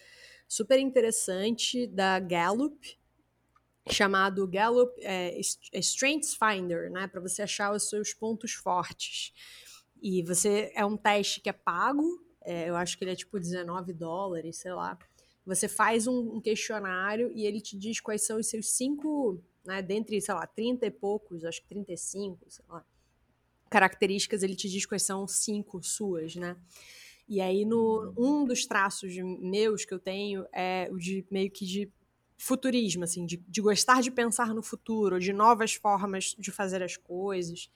super 0.47 0.79
interessante 0.79 1.85
da 1.85 2.19
Gallup 2.19 2.99
chamado 3.87 4.47
Gallup 4.47 4.99
é, 5.03 5.39
Strengths 5.39 6.35
Finder, 6.35 6.89
né, 6.91 7.07
para 7.07 7.21
você 7.21 7.43
achar 7.43 7.71
os 7.71 7.87
seus 7.87 8.15
pontos 8.15 8.51
fortes. 8.51 9.31
E 10.01 10.23
você 10.23 10.71
é 10.75 10.83
um 10.83 10.97
teste 10.97 11.39
que 11.39 11.49
é 11.49 11.53
pago. 11.53 12.19
É, 12.41 12.67
eu 12.67 12.75
acho 12.75 12.97
que 12.97 13.03
ele 13.03 13.11
é 13.11 13.15
tipo 13.15 13.39
19 13.39 13.93
dólares, 13.93 14.57
sei 14.57 14.73
lá 14.73 14.97
você 15.47 15.69
faz 15.69 16.07
um, 16.07 16.35
um, 16.35 16.41
questionário 16.41 17.31
e 17.33 17.45
ele 17.45 17.61
te 17.61 17.77
diz 17.77 18.01
quais 18.01 18.21
são 18.21 18.37
os 18.37 18.47
seus 18.47 18.69
cinco, 18.69 19.41
né, 19.65 19.81
dentre, 19.81 20.19
sei 20.19 20.33
lá, 20.33 20.45
30 20.45 20.85
e 20.85 20.91
poucos, 20.91 21.45
acho 21.45 21.61
que 21.61 21.67
35, 21.69 22.45
sei 22.49 22.65
lá, 22.67 22.85
características, 23.69 24.43
ele 24.43 24.55
te 24.55 24.67
diz 24.67 24.85
quais 24.85 25.03
são 25.03 25.25
cinco 25.25 25.81
suas, 25.81 26.35
né? 26.35 26.57
E 27.29 27.41
aí, 27.41 27.65
no, 27.65 28.13
um 28.17 28.45
dos 28.45 28.65
traços 28.65 29.15
meus 29.15 29.83
que 29.83 29.93
eu 29.93 29.99
tenho 29.99 30.45
é 30.53 30.89
o 30.91 30.97
de 30.97 31.25
meio 31.29 31.51
que 31.51 31.65
de 31.65 31.91
futurismo, 32.37 33.03
assim, 33.03 33.25
de, 33.25 33.37
de 33.37 33.61
gostar 33.61 34.01
de 34.01 34.11
pensar 34.11 34.53
no 34.53 34.61
futuro, 34.61 35.19
de 35.19 35.33
novas 35.33 35.73
formas 35.73 36.35
de 36.37 36.51
fazer 36.51 36.83
as 36.83 36.95
coisas. 36.95 37.69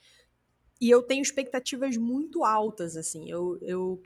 E 0.80 0.90
eu 0.90 1.02
tenho 1.02 1.22
expectativas 1.22 1.98
muito 1.98 2.46
altas, 2.46 2.96
assim. 2.96 3.30
Eu, 3.30 3.58
eu 3.62 4.02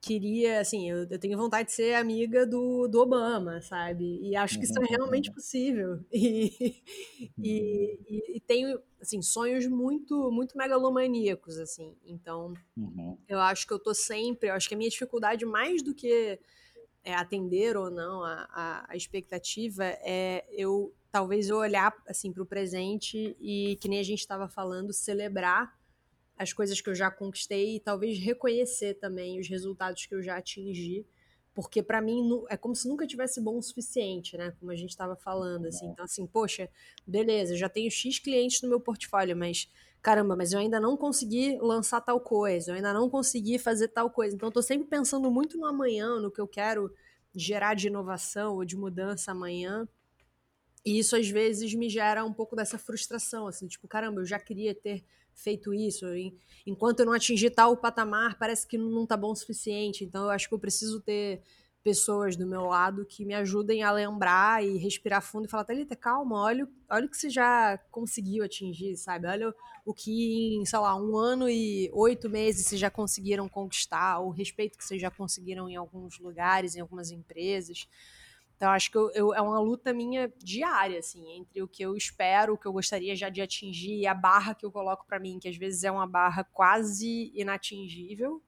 queria, 0.00 0.60
assim, 0.60 0.88
eu, 0.90 1.06
eu, 1.08 1.18
tenho 1.18 1.36
vontade 1.36 1.68
de 1.68 1.74
ser 1.74 1.94
amiga 1.94 2.46
do, 2.46 2.88
do 2.88 3.00
Obama, 3.00 3.60
sabe? 3.60 4.18
E 4.22 4.34
acho 4.34 4.58
que 4.58 4.64
isso 4.64 4.82
é 4.82 4.86
realmente 4.86 5.28
uhum. 5.28 5.34
possível. 5.34 6.00
E, 6.12 6.82
e, 7.38 7.98
e, 8.08 8.36
e, 8.36 8.40
tenho, 8.40 8.80
assim, 9.00 9.20
sonhos 9.22 9.66
muito, 9.66 10.30
muito 10.30 10.56
megalomaníacos, 10.56 11.58
assim. 11.58 11.96
Então, 12.04 12.54
uhum. 12.76 13.16
eu 13.28 13.38
acho 13.40 13.66
que 13.66 13.72
eu 13.72 13.78
tô 13.78 13.94
sempre, 13.94 14.48
eu 14.48 14.54
acho 14.54 14.68
que 14.68 14.74
a 14.74 14.78
minha 14.78 14.90
dificuldade, 14.90 15.44
mais 15.44 15.82
do 15.82 15.94
que 15.94 16.38
é, 17.04 17.14
atender 17.14 17.76
ou 17.76 17.90
não 17.90 18.22
a, 18.22 18.48
a, 18.52 18.92
a, 18.92 18.96
expectativa, 18.96 19.84
é 19.84 20.44
eu, 20.50 20.94
talvez, 21.10 21.48
eu 21.48 21.56
olhar, 21.56 21.94
assim, 22.06 22.32
para 22.32 22.42
o 22.42 22.46
presente 22.46 23.36
e, 23.40 23.76
que 23.80 23.88
nem 23.88 23.98
a 23.98 24.04
gente 24.04 24.20
estava 24.20 24.48
falando, 24.48 24.92
celebrar 24.92 25.79
as 26.40 26.54
coisas 26.54 26.80
que 26.80 26.88
eu 26.88 26.94
já 26.94 27.10
conquistei 27.10 27.76
e 27.76 27.80
talvez 27.80 28.18
reconhecer 28.18 28.94
também 28.94 29.38
os 29.38 29.46
resultados 29.46 30.06
que 30.06 30.14
eu 30.14 30.22
já 30.22 30.38
atingi, 30.38 31.06
porque 31.52 31.82
para 31.82 32.00
mim 32.00 32.22
é 32.48 32.56
como 32.56 32.74
se 32.74 32.88
nunca 32.88 33.06
tivesse 33.06 33.42
bom 33.42 33.58
o 33.58 33.62
suficiente, 33.62 34.38
né? 34.38 34.54
Como 34.58 34.70
a 34.70 34.74
gente 34.74 34.88
estava 34.88 35.14
falando, 35.14 35.66
assim. 35.66 35.86
Então, 35.88 36.02
assim, 36.02 36.26
poxa, 36.26 36.70
beleza, 37.06 37.54
já 37.58 37.68
tenho 37.68 37.90
X 37.90 38.18
clientes 38.18 38.62
no 38.62 38.70
meu 38.70 38.80
portfólio, 38.80 39.36
mas 39.36 39.70
caramba, 40.00 40.34
mas 40.34 40.54
eu 40.54 40.58
ainda 40.58 40.80
não 40.80 40.96
consegui 40.96 41.58
lançar 41.60 42.00
tal 42.00 42.18
coisa, 42.18 42.70
eu 42.70 42.74
ainda 42.76 42.94
não 42.94 43.10
consegui 43.10 43.58
fazer 43.58 43.88
tal 43.88 44.08
coisa. 44.08 44.34
Então, 44.34 44.48
eu 44.48 44.52
tô 44.52 44.62
sempre 44.62 44.88
pensando 44.88 45.30
muito 45.30 45.58
no 45.58 45.66
amanhã, 45.66 46.18
no 46.18 46.30
que 46.30 46.40
eu 46.40 46.48
quero 46.48 46.90
gerar 47.34 47.74
de 47.74 47.88
inovação 47.88 48.54
ou 48.54 48.64
de 48.64 48.78
mudança 48.78 49.30
amanhã. 49.32 49.86
E 50.84 50.98
isso 50.98 51.14
às 51.16 51.28
vezes 51.28 51.74
me 51.74 51.88
gera 51.88 52.24
um 52.24 52.32
pouco 52.32 52.56
dessa 52.56 52.78
frustração, 52.78 53.46
assim, 53.46 53.66
tipo, 53.66 53.86
caramba, 53.86 54.20
eu 54.20 54.26
já 54.26 54.38
queria 54.38 54.74
ter 54.74 55.04
feito 55.34 55.72
isso. 55.74 56.06
Enquanto 56.66 57.00
eu 57.00 57.06
não 57.06 57.12
atingir 57.12 57.50
tal 57.50 57.76
patamar, 57.76 58.38
parece 58.38 58.66
que 58.66 58.78
não 58.78 59.04
está 59.04 59.16
bom 59.16 59.32
o 59.32 59.36
suficiente. 59.36 60.04
Então 60.04 60.24
eu 60.24 60.30
acho 60.30 60.48
que 60.48 60.54
eu 60.54 60.58
preciso 60.58 61.00
ter 61.00 61.42
pessoas 61.82 62.36
do 62.36 62.46
meu 62.46 62.62
lado 62.62 63.06
que 63.06 63.24
me 63.24 63.34
ajudem 63.34 63.82
a 63.82 63.90
lembrar 63.90 64.62
e 64.62 64.76
respirar 64.76 65.22
fundo 65.22 65.46
e 65.46 65.48
falar, 65.48 65.64
Thalita, 65.64 65.96
calma, 65.96 66.38
olha, 66.38 66.68
olha 66.90 67.06
o 67.06 67.08
que 67.08 67.16
você 67.16 67.30
já 67.30 67.78
conseguiu 67.90 68.44
atingir, 68.44 68.96
sabe? 68.96 69.26
Olha 69.26 69.54
o 69.84 69.94
que 69.94 70.56
em, 70.56 70.64
sei 70.66 70.78
lá, 70.78 70.94
um 70.94 71.16
ano 71.16 71.48
e 71.48 71.90
oito 71.94 72.28
meses 72.28 72.66
vocês 72.66 72.80
já 72.80 72.90
conseguiram 72.90 73.48
conquistar, 73.48 74.20
o 74.20 74.28
respeito 74.28 74.76
que 74.76 74.84
vocês 74.84 75.00
já 75.00 75.10
conseguiram 75.10 75.70
em 75.70 75.76
alguns 75.76 76.18
lugares, 76.18 76.76
em 76.76 76.80
algumas 76.80 77.10
empresas. 77.10 77.88
Então, 78.60 78.72
acho 78.72 78.90
que 78.90 78.98
eu, 78.98 79.10
eu, 79.12 79.32
é 79.32 79.40
uma 79.40 79.58
luta 79.58 79.90
minha 79.90 80.30
diária, 80.36 80.98
assim, 80.98 81.32
entre 81.32 81.62
o 81.62 81.66
que 81.66 81.82
eu 81.82 81.96
espero, 81.96 82.52
o 82.52 82.58
que 82.58 82.66
eu 82.66 82.72
gostaria 82.74 83.16
já 83.16 83.30
de 83.30 83.40
atingir 83.40 84.00
e 84.00 84.06
a 84.06 84.12
barra 84.12 84.54
que 84.54 84.66
eu 84.66 84.70
coloco 84.70 85.06
para 85.06 85.18
mim, 85.18 85.38
que 85.38 85.48
às 85.48 85.56
vezes 85.56 85.82
é 85.82 85.90
uma 85.90 86.06
barra 86.06 86.44
quase 86.44 87.32
inatingível, 87.34 88.42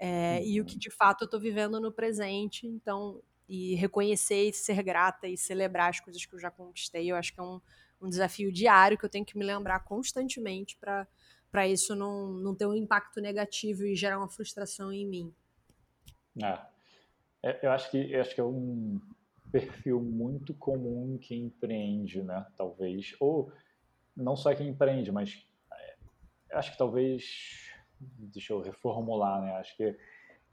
é, 0.00 0.40
uhum. 0.40 0.46
e 0.48 0.60
o 0.60 0.64
que 0.64 0.72
uhum. 0.72 0.80
de 0.80 0.90
fato 0.90 1.22
eu 1.22 1.26
estou 1.26 1.38
vivendo 1.38 1.78
no 1.80 1.92
presente. 1.92 2.66
Então, 2.66 3.22
e 3.48 3.76
reconhecer 3.76 4.48
e 4.48 4.52
ser 4.52 4.82
grata 4.82 5.28
e 5.28 5.36
celebrar 5.36 5.90
as 5.90 6.00
coisas 6.00 6.26
que 6.26 6.34
eu 6.34 6.40
já 6.40 6.50
conquistei, 6.50 7.08
eu 7.08 7.14
acho 7.14 7.32
que 7.32 7.38
é 7.38 7.44
um, 7.44 7.60
um 8.00 8.08
desafio 8.08 8.50
diário 8.50 8.98
que 8.98 9.04
eu 9.04 9.10
tenho 9.10 9.24
que 9.24 9.38
me 9.38 9.44
lembrar 9.44 9.78
constantemente 9.84 10.76
para 10.76 11.68
isso 11.68 11.94
não, 11.94 12.32
não 12.32 12.52
ter 12.52 12.66
um 12.66 12.74
impacto 12.74 13.20
negativo 13.20 13.84
e 13.84 13.94
gerar 13.94 14.18
uma 14.18 14.28
frustração 14.28 14.92
em 14.92 15.06
mim. 15.06 15.32
É 16.40 16.58
eu 17.62 17.70
acho 17.70 17.90
que 17.92 18.12
eu 18.12 18.20
acho 18.20 18.34
que 18.34 18.40
é 18.40 18.44
um 18.44 19.00
perfil 19.52 20.00
muito 20.00 20.54
comum 20.54 21.14
em 21.14 21.18
quem 21.18 21.44
empreende, 21.44 22.22
né? 22.22 22.44
Talvez. 22.56 23.14
Ou 23.20 23.52
não 24.16 24.34
só 24.34 24.54
quem 24.54 24.68
empreende, 24.68 25.12
mas 25.12 25.46
é, 25.72 25.96
acho 26.56 26.72
que 26.72 26.78
talvez. 26.78 27.70
Deixa 28.00 28.52
eu 28.52 28.60
reformular, 28.60 29.40
né? 29.40 29.52
Acho 29.52 29.76
que, 29.76 29.96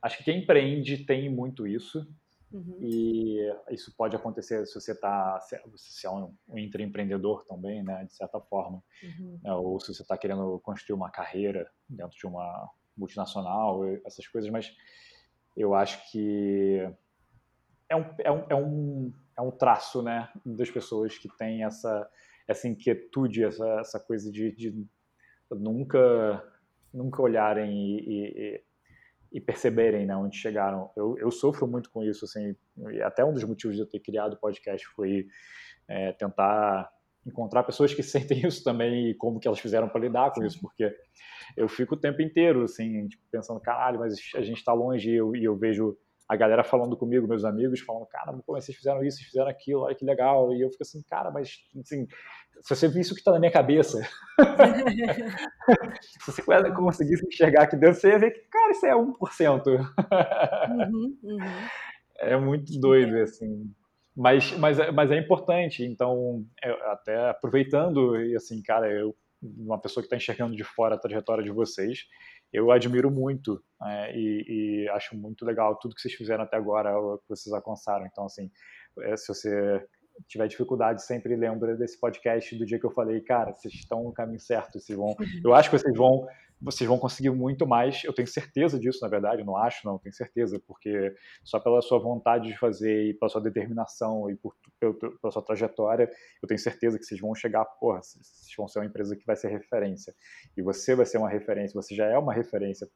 acho 0.01 0.17
que 0.17 0.23
quem 0.25 0.43
empreende 0.43 1.05
tem 1.05 1.29
muito 1.29 1.65
isso. 1.65 2.05
Uhum. 2.51 2.77
E 2.81 3.39
isso 3.69 3.93
pode 3.95 4.15
acontecer 4.15 4.65
se 4.65 4.73
você 4.73 4.91
está 4.91 5.39
se 5.39 5.55
é 6.05 6.09
um, 6.09 6.35
um 6.47 6.57
intraempreendedor 6.57 7.45
também, 7.45 7.83
né, 7.83 8.05
de 8.05 8.15
certa 8.15 8.41
forma, 8.41 8.83
uhum. 9.03 9.39
né, 9.43 9.53
ou 9.53 9.79
se 9.79 9.93
você 9.93 10.01
está 10.01 10.17
querendo 10.17 10.59
construir 10.61 10.95
uma 10.95 11.11
carreira 11.11 11.69
dentro 11.87 12.17
de 12.17 12.25
uma 12.25 12.71
multinacional, 12.97 13.85
essas 14.03 14.27
coisas, 14.27 14.49
mas 14.49 14.75
eu 15.55 15.75
acho 15.75 16.11
que 16.11 16.91
é 17.89 17.95
um, 17.95 18.05
é 18.19 18.31
um, 18.31 18.45
é 18.49 18.55
um, 18.55 19.13
é 19.37 19.41
um 19.41 19.51
traço 19.51 20.01
né, 20.01 20.29
das 20.45 20.69
pessoas 20.69 21.17
que 21.17 21.27
têm 21.37 21.63
essa, 21.63 22.07
essa 22.47 22.67
inquietude, 22.67 23.43
essa, 23.43 23.67
essa 23.79 23.99
coisa 23.99 24.31
de, 24.31 24.51
de 24.51 24.87
nunca, 25.51 26.43
nunca 26.93 27.21
olharem 27.21 27.71
e, 27.71 27.99
e, 28.07 28.63
e, 29.33 29.41
perceberem 29.41 30.05
né, 30.05 30.15
onde 30.15 30.37
chegaram. 30.37 30.91
Eu, 30.95 31.17
eu 31.17 31.31
sofro 31.31 31.67
muito 31.67 31.89
com 31.89 32.03
isso, 32.03 32.25
assim, 32.25 32.55
até 33.03 33.25
um 33.25 33.33
dos 33.33 33.43
motivos 33.43 33.75
de 33.75 33.81
eu 33.81 33.89
ter 33.89 33.99
criado 33.99 34.33
o 34.33 34.39
podcast 34.39 34.85
foi 34.89 35.27
é, 35.87 36.11
tentar 36.13 36.91
encontrar 37.25 37.63
pessoas 37.63 37.93
que 37.93 38.03
sentem 38.03 38.45
isso 38.45 38.63
também 38.63 39.09
e 39.09 39.15
como 39.15 39.39
que 39.39 39.47
elas 39.47 39.59
fizeram 39.59 39.89
para 39.89 40.01
lidar 40.01 40.31
com 40.31 40.43
isso, 40.43 40.59
porque 40.61 40.95
eu 41.57 41.67
fico 41.67 41.95
o 41.95 41.99
tempo 41.99 42.21
inteiro 42.21 42.63
assim, 42.63 43.07
tipo, 43.07 43.23
pensando, 43.31 43.59
caralho, 43.59 43.99
mas 43.99 44.15
a 44.35 44.41
gente 44.41 44.57
está 44.57 44.73
longe 44.73 45.09
e 45.09 45.15
eu, 45.15 45.35
e 45.35 45.43
eu 45.43 45.57
vejo 45.57 45.97
a 46.29 46.35
galera 46.35 46.63
falando 46.63 46.95
comigo, 46.95 47.27
meus 47.27 47.43
amigos, 47.43 47.79
falando, 47.79 48.05
cara, 48.05 48.31
como 48.45 48.61
vocês 48.61 48.77
fizeram 48.77 49.03
isso, 49.03 49.17
vocês 49.17 49.29
fizeram 49.29 49.49
aquilo, 49.49 49.81
olha 49.81 49.95
que 49.95 50.05
legal. 50.05 50.53
E 50.53 50.61
eu 50.61 50.69
fico 50.69 50.83
assim, 50.83 51.01
cara, 51.09 51.31
mas 51.31 51.57
assim, 51.79 52.05
se 52.61 52.69
você 52.75 52.87
visse 52.87 53.11
o 53.11 53.15
que 53.15 53.21
está 53.21 53.31
na 53.31 53.39
minha 53.39 53.51
cabeça, 53.51 53.99
se 55.99 56.31
você 56.31 56.43
conseguisse 56.75 57.25
enxergar 57.25 57.63
aqui 57.63 57.75
dentro, 57.75 57.99
você 57.99 58.09
ia 58.09 58.19
ver 58.19 58.29
que, 58.29 58.41
cara, 58.41 58.71
isso 58.71 58.85
é 58.85 58.93
1%. 58.93 59.65
uhum, 60.69 61.17
uhum. 61.23 61.39
É 62.19 62.37
muito 62.37 62.79
doido, 62.79 63.17
assim. 63.17 63.73
mas, 64.15 64.51
mas, 64.51 64.77
é, 64.77 64.91
mas 64.91 65.09
é 65.09 65.17
importante. 65.17 65.83
Então, 65.83 66.45
até 66.91 67.29
aproveitando, 67.29 68.21
e 68.21 68.35
assim, 68.35 68.61
cara, 68.61 68.87
eu, 68.91 69.15
uma 69.41 69.79
pessoa 69.81 70.03
que 70.03 70.05
está 70.05 70.17
enxergando 70.17 70.55
de 70.55 70.63
fora 70.63 70.93
a 70.93 70.99
trajetória 70.99 71.43
de 71.43 71.49
vocês, 71.49 72.05
eu 72.51 72.71
admiro 72.71 73.11
muito 73.11 73.63
é, 73.83 74.17
e, 74.17 74.83
e, 74.83 74.89
acho 74.89 75.15
muito 75.15 75.45
legal 75.45 75.75
tudo 75.77 75.95
que 75.95 76.01
vocês 76.01 76.13
fizeram 76.13 76.43
até 76.43 76.57
agora, 76.57 76.97
o 76.99 77.17
que 77.19 77.29
vocês 77.29 77.53
alcançaram. 77.53 78.05
Então, 78.05 78.25
assim, 78.25 78.51
é, 79.01 79.15
se 79.15 79.27
você 79.27 79.85
tiver 80.27 80.47
dificuldade, 80.47 81.03
sempre 81.03 81.35
lembra 81.35 81.75
desse 81.75 81.99
podcast 81.99 82.55
do 82.57 82.65
dia 82.65 82.79
que 82.79 82.85
eu 82.85 82.91
falei, 82.91 83.21
cara, 83.21 83.53
vocês 83.53 83.73
estão 83.73 84.03
no 84.03 84.13
caminho 84.13 84.39
certo, 84.39 84.79
vocês 84.79 84.97
vão, 84.97 85.15
eu 85.43 85.53
acho 85.53 85.69
que 85.69 85.77
vocês 85.77 85.95
vão 85.95 86.27
vocês 86.61 86.87
vão 86.87 86.97
conseguir 86.97 87.29
muito 87.29 87.65
mais. 87.65 88.03
Eu 88.03 88.13
tenho 88.13 88.27
certeza 88.27 88.79
disso, 88.79 88.99
na 89.01 89.07
verdade, 89.07 89.41
eu 89.41 89.45
não 89.45 89.55
acho, 89.55 89.85
não, 89.85 89.97
tenho 89.97 90.13
certeza, 90.13 90.61
porque 90.67 91.13
só 91.43 91.59
pela 91.59 91.81
sua 91.81 91.99
vontade 91.99 92.49
de 92.49 92.57
fazer 92.57 93.09
e 93.09 93.13
pela 93.13 93.29
sua 93.29 93.41
determinação 93.41 94.29
e 94.29 94.35
por, 94.35 94.55
pela, 94.79 95.31
sua 95.31 95.41
trajetória, 95.41 96.09
eu 96.41 96.47
tenho 96.47 96.59
certeza 96.59 96.97
que 96.97 97.05
vocês 97.05 97.19
vão 97.19 97.33
chegar, 97.33 97.63
porra, 97.65 98.01
vocês 98.01 98.53
vão 98.57 98.67
ser 98.67 98.79
uma 98.79 98.85
empresa 98.85 99.15
que 99.15 99.25
vai 99.25 99.35
ser 99.35 99.49
referência. 99.49 100.13
E 100.57 100.61
você 100.61 100.95
vai 100.95 101.05
ser 101.05 101.17
uma 101.17 101.29
referência, 101.29 101.79
você 101.79 101.95
já 101.95 102.05
é 102.05 102.17
uma 102.17 102.33
referência. 102.33 102.87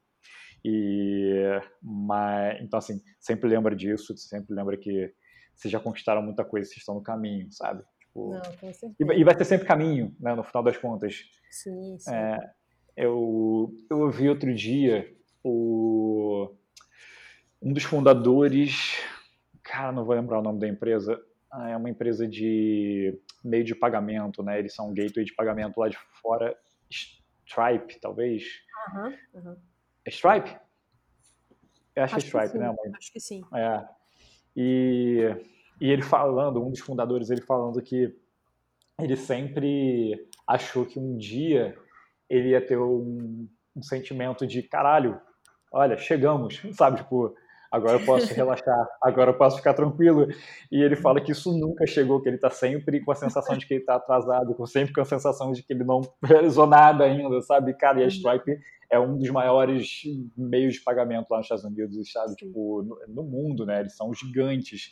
E, 0.65 1.43
mas, 1.81 2.61
então, 2.61 2.77
assim, 2.77 3.01
sempre 3.19 3.49
lembra 3.49 3.75
disso, 3.75 4.15
sempre 4.17 4.53
lembra 4.53 4.77
que 4.77 5.13
vocês 5.55 5.71
já 5.71 5.79
conquistaram 5.79 6.21
muita 6.21 6.43
coisa, 6.43 6.67
vocês 6.67 6.77
estão 6.79 6.95
no 6.95 7.03
caminho, 7.03 7.51
sabe? 7.51 7.83
Tipo, 7.99 8.33
não, 8.33 8.41
com 8.41 8.73
certeza. 8.73 9.13
E, 9.13 9.23
vai 9.23 9.35
ter 9.35 9.45
sempre 9.45 9.67
caminho, 9.67 10.15
né, 10.19 10.35
no 10.35 10.43
final 10.43 10.63
das 10.63 10.77
contas. 10.77 11.23
Sim, 11.49 11.97
sim. 11.99 12.13
É, 12.13 12.37
eu, 12.95 13.73
eu 13.89 13.99
ouvi 13.99 14.29
outro 14.29 14.53
dia 14.53 15.11
o, 15.43 16.53
um 17.61 17.73
dos 17.73 17.83
fundadores, 17.83 18.99
cara, 19.61 19.91
não 19.91 20.05
vou 20.05 20.15
lembrar 20.15 20.39
o 20.39 20.43
nome 20.43 20.59
da 20.59 20.67
empresa, 20.67 21.21
ah, 21.51 21.69
é 21.69 21.77
uma 21.77 21.89
empresa 21.89 22.27
de 22.27 23.19
meio 23.43 23.63
de 23.63 23.75
pagamento, 23.75 24.41
né? 24.41 24.57
Eles 24.57 24.73
são 24.73 24.89
um 24.89 24.93
gateway 24.93 25.25
de 25.25 25.33
pagamento 25.33 25.79
lá 25.79 25.89
de 25.89 25.97
fora, 26.21 26.57
Stripe, 26.89 27.99
talvez. 27.99 28.43
Uhum, 28.95 29.17
uhum. 29.33 29.57
É 30.05 30.09
Stripe? 30.09 30.57
Eu 31.95 32.03
acho, 32.03 32.15
acho 32.15 32.31
que 32.31 32.37
é 32.37 32.43
Stripe, 32.43 32.57
né, 32.57 32.67
amor? 32.67 32.91
Acho 32.97 33.11
que 33.11 33.19
sim. 33.19 33.43
É. 33.53 33.87
E, 34.55 35.27
e 35.79 35.91
ele 35.91 36.01
falando, 36.01 36.63
um 36.63 36.71
dos 36.71 36.79
fundadores, 36.79 37.29
ele 37.29 37.41
falando 37.41 37.81
que 37.81 38.15
ele 38.99 39.15
sempre 39.15 40.27
achou 40.47 40.85
que 40.85 40.99
um 40.99 41.17
dia 41.17 41.77
ele 42.29 42.49
ia 42.49 42.65
ter 42.65 42.77
um, 42.77 43.47
um 43.75 43.81
sentimento 43.81 44.45
de 44.45 44.63
caralho, 44.63 45.19
olha, 45.71 45.97
chegamos, 45.97 46.61
sabe? 46.73 46.97
Tipo, 46.97 47.33
agora 47.71 47.99
eu 47.99 48.05
posso 48.05 48.31
relaxar, 48.33 48.87
agora 49.01 49.31
eu 49.31 49.37
posso 49.37 49.57
ficar 49.57 49.73
tranquilo. 49.73 50.27
E 50.71 50.81
ele 50.81 50.95
fala 50.95 51.19
que 51.19 51.31
isso 51.31 51.51
nunca 51.57 51.85
chegou, 51.85 52.21
que 52.21 52.29
ele 52.29 52.35
está 52.35 52.49
sempre 52.49 53.01
com 53.01 53.11
a 53.11 53.15
sensação 53.15 53.57
de 53.57 53.65
que 53.65 53.73
ele 53.73 53.81
está 53.81 53.95
atrasado, 53.95 54.55
sempre 54.67 54.93
com 54.93 55.01
a 55.01 55.05
sensação 55.05 55.51
de 55.51 55.63
que 55.63 55.73
ele 55.73 55.83
não 55.83 56.01
realizou 56.23 56.67
nada 56.67 57.03
ainda, 57.05 57.41
sabe? 57.41 57.73
Cara, 57.73 58.01
e 58.01 58.03
a 58.03 58.07
Stripe 58.07 58.59
é 58.91 58.99
um 58.99 59.17
dos 59.17 59.29
maiores 59.29 60.03
meios 60.37 60.75
de 60.75 60.81
pagamento 60.81 61.31
lá 61.31 61.37
nos 61.37 61.45
Estados 61.45 61.65
Unidos, 61.65 62.11
sabe? 62.11 62.35
Tipo, 62.35 62.83
no, 62.83 62.99
no 63.07 63.23
mundo, 63.23 63.65
né? 63.65 63.79
Eles 63.79 63.95
são 63.95 64.13
gigantes. 64.13 64.91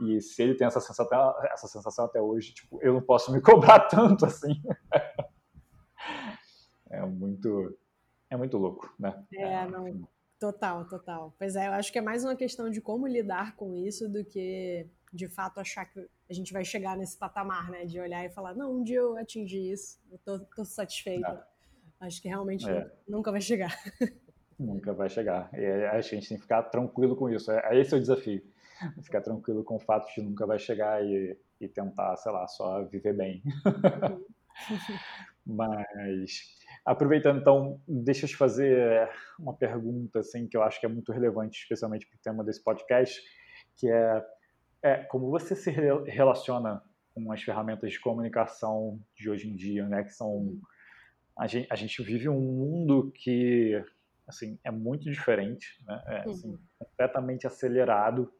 E 0.00 0.20
se 0.20 0.42
ele 0.42 0.54
tem 0.54 0.66
essa 0.66 0.80
sensação, 0.80 1.34
essa 1.52 1.66
sensação 1.66 2.04
até 2.06 2.22
hoje, 2.22 2.54
tipo, 2.54 2.78
eu 2.80 2.94
não 2.94 3.02
posso 3.02 3.32
me 3.32 3.40
cobrar 3.42 3.80
tanto 3.80 4.24
assim 4.24 4.54
é 6.90 7.04
muito 7.04 7.76
é 8.28 8.36
muito 8.36 8.56
louco, 8.58 8.92
né? 8.98 9.24
É, 9.32 9.66
não, 9.66 10.08
total, 10.38 10.86
total. 10.86 11.34
Pois 11.38 11.56
é, 11.56 11.66
eu 11.68 11.72
acho 11.72 11.92
que 11.92 11.98
é 11.98 12.02
mais 12.02 12.24
uma 12.24 12.36
questão 12.36 12.70
de 12.70 12.80
como 12.80 13.06
lidar 13.06 13.56
com 13.56 13.74
isso 13.74 14.08
do 14.08 14.24
que 14.24 14.86
de 15.12 15.28
fato 15.28 15.58
achar 15.58 15.84
que 15.86 16.08
a 16.28 16.32
gente 16.32 16.52
vai 16.52 16.64
chegar 16.64 16.96
nesse 16.96 17.16
patamar, 17.16 17.70
né? 17.70 17.84
De 17.84 17.98
olhar 17.98 18.24
e 18.24 18.30
falar, 18.30 18.54
não, 18.54 18.72
um 18.76 18.82
dia 18.82 18.98
eu 18.98 19.16
atingi 19.16 19.72
isso, 19.72 19.98
eu 20.10 20.18
tô, 20.18 20.38
tô 20.38 20.64
satisfeita. 20.64 21.46
É. 22.00 22.06
Acho 22.06 22.22
que 22.22 22.28
realmente 22.28 22.68
é. 22.68 22.90
nunca 23.06 23.30
vai 23.30 23.40
chegar. 23.40 23.76
Nunca 24.58 24.92
vai 24.92 25.08
chegar. 25.08 25.48
E 25.54 25.64
acho 25.86 26.10
que 26.10 26.16
a 26.16 26.18
gente 26.18 26.28
tem 26.28 26.36
que 26.36 26.42
ficar 26.42 26.62
tranquilo 26.64 27.16
com 27.16 27.30
isso. 27.30 27.50
É, 27.50 27.80
esse 27.80 27.94
é 27.94 27.96
o 27.96 28.00
desafio. 28.00 28.42
Ficar 29.02 29.22
tranquilo 29.22 29.64
com 29.64 29.76
o 29.76 29.80
fato 29.80 30.14
de 30.14 30.20
nunca 30.20 30.46
vai 30.46 30.58
chegar 30.58 31.02
e, 31.02 31.34
e 31.58 31.66
tentar, 31.66 32.14
sei 32.16 32.30
lá, 32.30 32.46
só 32.46 32.84
viver 32.84 33.14
bem. 33.14 33.42
Uhum. 33.64 34.24
Mas 35.46 36.58
Aproveitando, 36.84 37.40
então, 37.40 37.80
deixa 37.86 38.24
eu 38.24 38.28
te 38.28 38.36
fazer 38.36 38.76
eh, 38.78 39.12
uma 39.38 39.54
pergunta 39.54 40.20
assim, 40.20 40.48
que 40.48 40.56
eu 40.56 40.62
acho 40.62 40.80
que 40.80 40.86
é 40.86 40.88
muito 40.88 41.12
relevante, 41.12 41.60
especialmente 41.60 42.06
para 42.06 42.16
o 42.16 42.20
tema 42.22 42.42
desse 42.42 42.62
podcast, 42.62 43.20
que 43.76 43.88
é, 43.88 44.24
é 44.82 44.96
como 45.04 45.30
você 45.30 45.54
se 45.54 45.70
relaciona 45.70 46.82
com 47.14 47.30
as 47.32 47.42
ferramentas 47.42 47.92
de 47.92 48.00
comunicação 48.00 49.00
de 49.14 49.28
hoje 49.28 49.48
em 49.48 49.54
dia, 49.54 49.86
né? 49.86 50.04
Que 50.04 50.10
são 50.10 50.58
a 51.38 51.46
gente, 51.46 51.66
a 51.70 51.74
gente 51.74 52.02
vive 52.02 52.28
um 52.28 52.40
mundo 52.40 53.10
que 53.14 53.82
assim 54.26 54.58
é 54.64 54.70
muito 54.70 55.04
diferente, 55.10 55.82
né? 55.86 56.02
É, 56.06 56.30
assim, 56.30 56.50
uhum. 56.50 56.58
completamente 56.78 57.46
acelerado, 57.46 58.32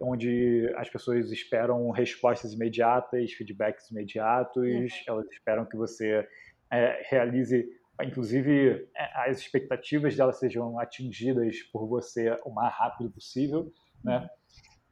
onde 0.00 0.72
as 0.76 0.88
pessoas 0.88 1.30
esperam 1.30 1.90
respostas 1.90 2.52
imediatas, 2.52 3.32
feedbacks 3.32 3.90
imediatos, 3.90 4.62
uhum. 4.62 4.88
elas 5.06 5.30
esperam 5.30 5.64
que 5.64 5.76
você 5.76 6.26
é, 6.70 7.06
realize, 7.08 7.68
inclusive, 8.02 8.88
é, 8.96 9.30
as 9.30 9.38
expectativas 9.38 10.16
delas 10.16 10.38
sejam 10.38 10.78
atingidas 10.78 11.62
por 11.72 11.86
você 11.86 12.30
o 12.44 12.50
mais 12.50 12.74
rápido 12.74 13.10
possível, 13.10 13.72
né? 14.02 14.18
Uhum. 14.18 14.28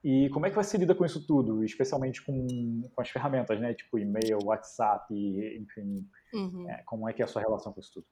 E 0.05 0.29
como 0.31 0.47
é 0.47 0.51
que 0.51 0.57
você 0.57 0.77
lida 0.77 0.97
com 0.97 1.05
isso 1.05 1.25
tudo, 1.25 1.63
especialmente 1.63 2.21
com, 2.23 2.83
com 2.93 3.01
as 3.01 3.09
ferramentas, 3.09 3.61
né? 3.61 3.73
Tipo 3.73 3.99
e-mail, 3.99 4.39
WhatsApp, 4.43 5.15
enfim. 5.15 6.05
Uhum. 6.35 6.69
É, 6.69 6.83
como 6.85 7.09
é 7.09 7.13
que 7.13 7.23
é 7.23 7.25
a 7.25 7.29
sua 7.29 7.41
relação 7.41 7.73
com 7.73 7.81
isso 7.81 7.93
tudo? 7.95 8.07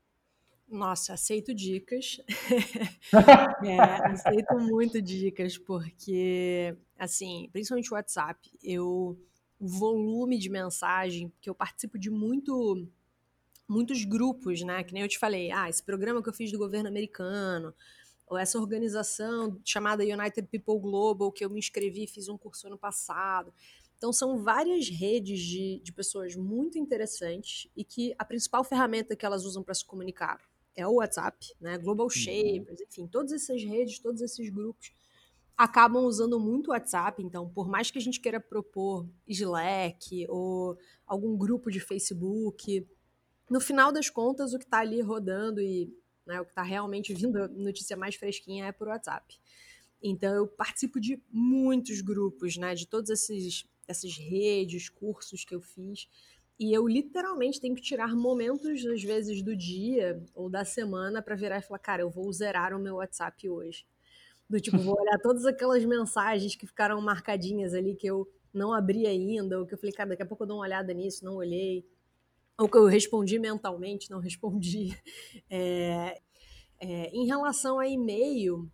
Nossa, 0.68 1.14
aceito 1.14 1.52
dicas. 1.52 2.20
é, 3.66 3.80
aceito 4.06 4.56
muito 4.56 5.02
dicas, 5.02 5.58
porque, 5.58 6.76
assim, 6.96 7.48
principalmente 7.52 7.90
o 7.92 7.96
WhatsApp, 7.96 8.48
eu, 8.62 9.18
o 9.58 9.66
volume 9.66 10.38
de 10.38 10.48
mensagem, 10.48 11.32
que 11.40 11.50
eu 11.50 11.54
participo 11.56 11.98
de 11.98 12.08
muito 12.08 12.86
muitos 13.70 14.04
grupos, 14.04 14.62
né? 14.62 14.82
Que 14.82 14.92
nem 14.92 15.02
eu 15.02 15.08
te 15.08 15.18
falei, 15.18 15.52
ah, 15.52 15.68
esse 15.68 15.82
programa 15.82 16.20
que 16.20 16.28
eu 16.28 16.32
fiz 16.32 16.50
do 16.50 16.58
governo 16.58 16.88
americano, 16.88 17.72
ou 18.26 18.36
essa 18.36 18.58
organização 18.58 19.60
chamada 19.64 20.02
United 20.02 20.48
People 20.48 20.80
Global, 20.80 21.30
que 21.30 21.44
eu 21.44 21.50
me 21.50 21.60
inscrevi, 21.60 22.06
fiz 22.06 22.28
um 22.28 22.36
curso 22.36 22.66
ano 22.66 22.76
passado. 22.76 23.54
Então, 23.96 24.12
são 24.12 24.42
várias 24.42 24.88
redes 24.88 25.40
de, 25.40 25.80
de 25.84 25.92
pessoas 25.92 26.34
muito 26.34 26.78
interessantes 26.78 27.70
e 27.76 27.84
que 27.84 28.12
a 28.18 28.24
principal 28.24 28.64
ferramenta 28.64 29.14
que 29.14 29.24
elas 29.24 29.44
usam 29.44 29.62
para 29.62 29.74
se 29.74 29.84
comunicar 29.84 30.40
é 30.74 30.86
o 30.86 30.94
WhatsApp, 30.94 31.54
né? 31.60 31.78
Global 31.78 32.06
uhum. 32.06 32.10
Shapers, 32.10 32.80
enfim, 32.80 33.06
todas 33.06 33.32
essas 33.32 33.62
redes, 33.62 34.00
todos 34.00 34.20
esses 34.20 34.48
grupos 34.50 34.92
acabam 35.56 36.04
usando 36.04 36.40
muito 36.40 36.68
o 36.68 36.70
WhatsApp. 36.70 37.22
Então, 37.22 37.48
por 37.48 37.68
mais 37.68 37.90
que 37.90 37.98
a 37.98 38.02
gente 38.02 38.18
queira 38.18 38.40
propor 38.40 39.06
Slack 39.28 40.26
ou 40.28 40.76
algum 41.06 41.36
grupo 41.36 41.70
de 41.70 41.78
Facebook, 41.78 42.86
no 43.50 43.60
final 43.60 43.90
das 43.90 44.08
contas, 44.08 44.54
o 44.54 44.58
que 44.58 44.64
está 44.64 44.78
ali 44.78 45.00
rodando 45.00 45.60
e 45.60 45.92
né, 46.24 46.40
o 46.40 46.44
que 46.44 46.52
está 46.52 46.62
realmente 46.62 47.12
vindo, 47.12 47.48
notícia 47.48 47.96
mais 47.96 48.14
fresquinha 48.14 48.66
é 48.66 48.72
por 48.72 48.86
WhatsApp. 48.86 49.36
Então, 50.00 50.32
eu 50.34 50.46
participo 50.46 51.00
de 51.00 51.20
muitos 51.30 52.00
grupos, 52.00 52.56
né, 52.56 52.74
de 52.74 52.86
todas 52.86 53.10
esses, 53.10 53.66
essas 53.88 54.16
redes, 54.16 54.88
cursos 54.88 55.44
que 55.44 55.54
eu 55.54 55.60
fiz. 55.60 56.08
E 56.58 56.72
eu 56.72 56.86
literalmente 56.86 57.60
tenho 57.60 57.74
que 57.74 57.82
tirar 57.82 58.14
momentos, 58.14 58.86
às 58.86 59.02
vezes, 59.02 59.42
do 59.42 59.56
dia 59.56 60.22
ou 60.34 60.48
da 60.48 60.64
semana 60.64 61.20
para 61.20 61.34
virar 61.34 61.58
e 61.58 61.62
falar: 61.62 61.78
cara, 61.78 62.02
eu 62.02 62.10
vou 62.10 62.32
zerar 62.32 62.74
o 62.74 62.78
meu 62.78 62.96
WhatsApp 62.96 63.48
hoje. 63.48 63.84
Do 64.48 64.60
tipo, 64.60 64.78
vou 64.78 64.98
olhar 65.00 65.18
todas 65.22 65.44
aquelas 65.44 65.84
mensagens 65.84 66.54
que 66.54 66.66
ficaram 66.66 67.00
marcadinhas 67.00 67.74
ali 67.74 67.94
que 67.96 68.06
eu 68.06 68.28
não 68.52 68.72
abri 68.72 69.06
ainda, 69.06 69.58
ou 69.58 69.66
que 69.66 69.74
eu 69.74 69.78
falei, 69.78 69.92
cara, 69.92 70.10
daqui 70.10 70.22
a 70.22 70.26
pouco 70.26 70.44
eu 70.44 70.48
dou 70.48 70.58
uma 70.58 70.64
olhada 70.64 70.92
nisso, 70.92 71.24
não 71.24 71.36
olhei 71.36 71.84
ou 72.60 72.68
que 72.68 72.76
eu 72.76 72.84
respondi 72.84 73.38
mentalmente, 73.38 74.10
não 74.10 74.20
respondi. 74.20 74.96
É, 75.52 76.20
é, 76.78 77.10
em 77.10 77.26
relação 77.26 77.78
a 77.78 77.88
e-mail, 77.88 78.70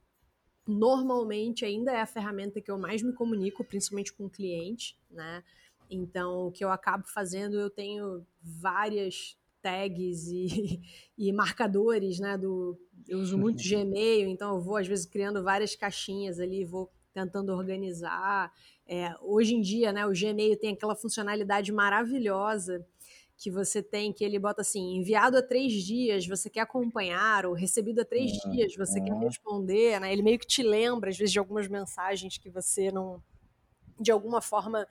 normalmente 0.66 1.64
ainda 1.64 1.90
é 1.92 2.00
a 2.00 2.06
ferramenta 2.06 2.60
que 2.60 2.70
eu 2.70 2.78
mais 2.78 3.02
me 3.02 3.12
comunico, 3.14 3.64
principalmente 3.64 4.12
com 4.12 4.26
o 4.26 4.30
cliente, 4.30 4.98
né? 5.10 5.42
Então, 5.88 6.48
o 6.48 6.52
que 6.52 6.64
eu 6.64 6.70
acabo 6.70 7.06
fazendo, 7.06 7.58
eu 7.58 7.70
tenho 7.70 8.26
várias 8.42 9.38
tags 9.62 10.26
e, 10.28 10.82
e 11.16 11.32
marcadores, 11.32 12.18
né? 12.18 12.36
Do, 12.36 12.78
eu 13.08 13.18
uso 13.18 13.38
muito 13.38 13.62
Gmail, 13.62 14.28
então 14.28 14.56
eu 14.56 14.60
vou 14.60 14.76
às 14.76 14.86
vezes 14.86 15.06
criando 15.06 15.42
várias 15.42 15.74
caixinhas 15.74 16.38
ali, 16.38 16.64
vou 16.64 16.92
tentando 17.14 17.52
organizar. 17.52 18.52
É, 18.86 19.14
hoje 19.22 19.54
em 19.54 19.60
dia, 19.60 19.92
né? 19.92 20.06
O 20.06 20.12
Gmail 20.12 20.58
tem 20.58 20.74
aquela 20.74 20.94
funcionalidade 20.94 21.72
maravilhosa 21.72 22.86
que 23.36 23.50
você 23.50 23.82
tem, 23.82 24.12
que 24.12 24.24
ele 24.24 24.38
bota 24.38 24.62
assim, 24.62 24.96
enviado 24.96 25.36
há 25.36 25.42
três 25.42 25.72
dias, 25.72 26.26
você 26.26 26.48
quer 26.48 26.60
acompanhar, 26.60 27.44
ou 27.44 27.52
recebido 27.52 28.00
há 28.00 28.04
três 28.04 28.32
uhum. 28.32 28.50
dias, 28.52 28.74
você 28.74 29.00
quer 29.00 29.14
responder, 29.14 30.00
né? 30.00 30.12
Ele 30.12 30.22
meio 30.22 30.38
que 30.38 30.46
te 30.46 30.62
lembra, 30.62 31.10
às 31.10 31.18
vezes, 31.18 31.32
de 31.32 31.38
algumas 31.38 31.68
mensagens 31.68 32.38
que 32.38 32.48
você 32.48 32.90
não, 32.90 33.22
de 34.00 34.10
alguma 34.10 34.40
forma 34.40 34.88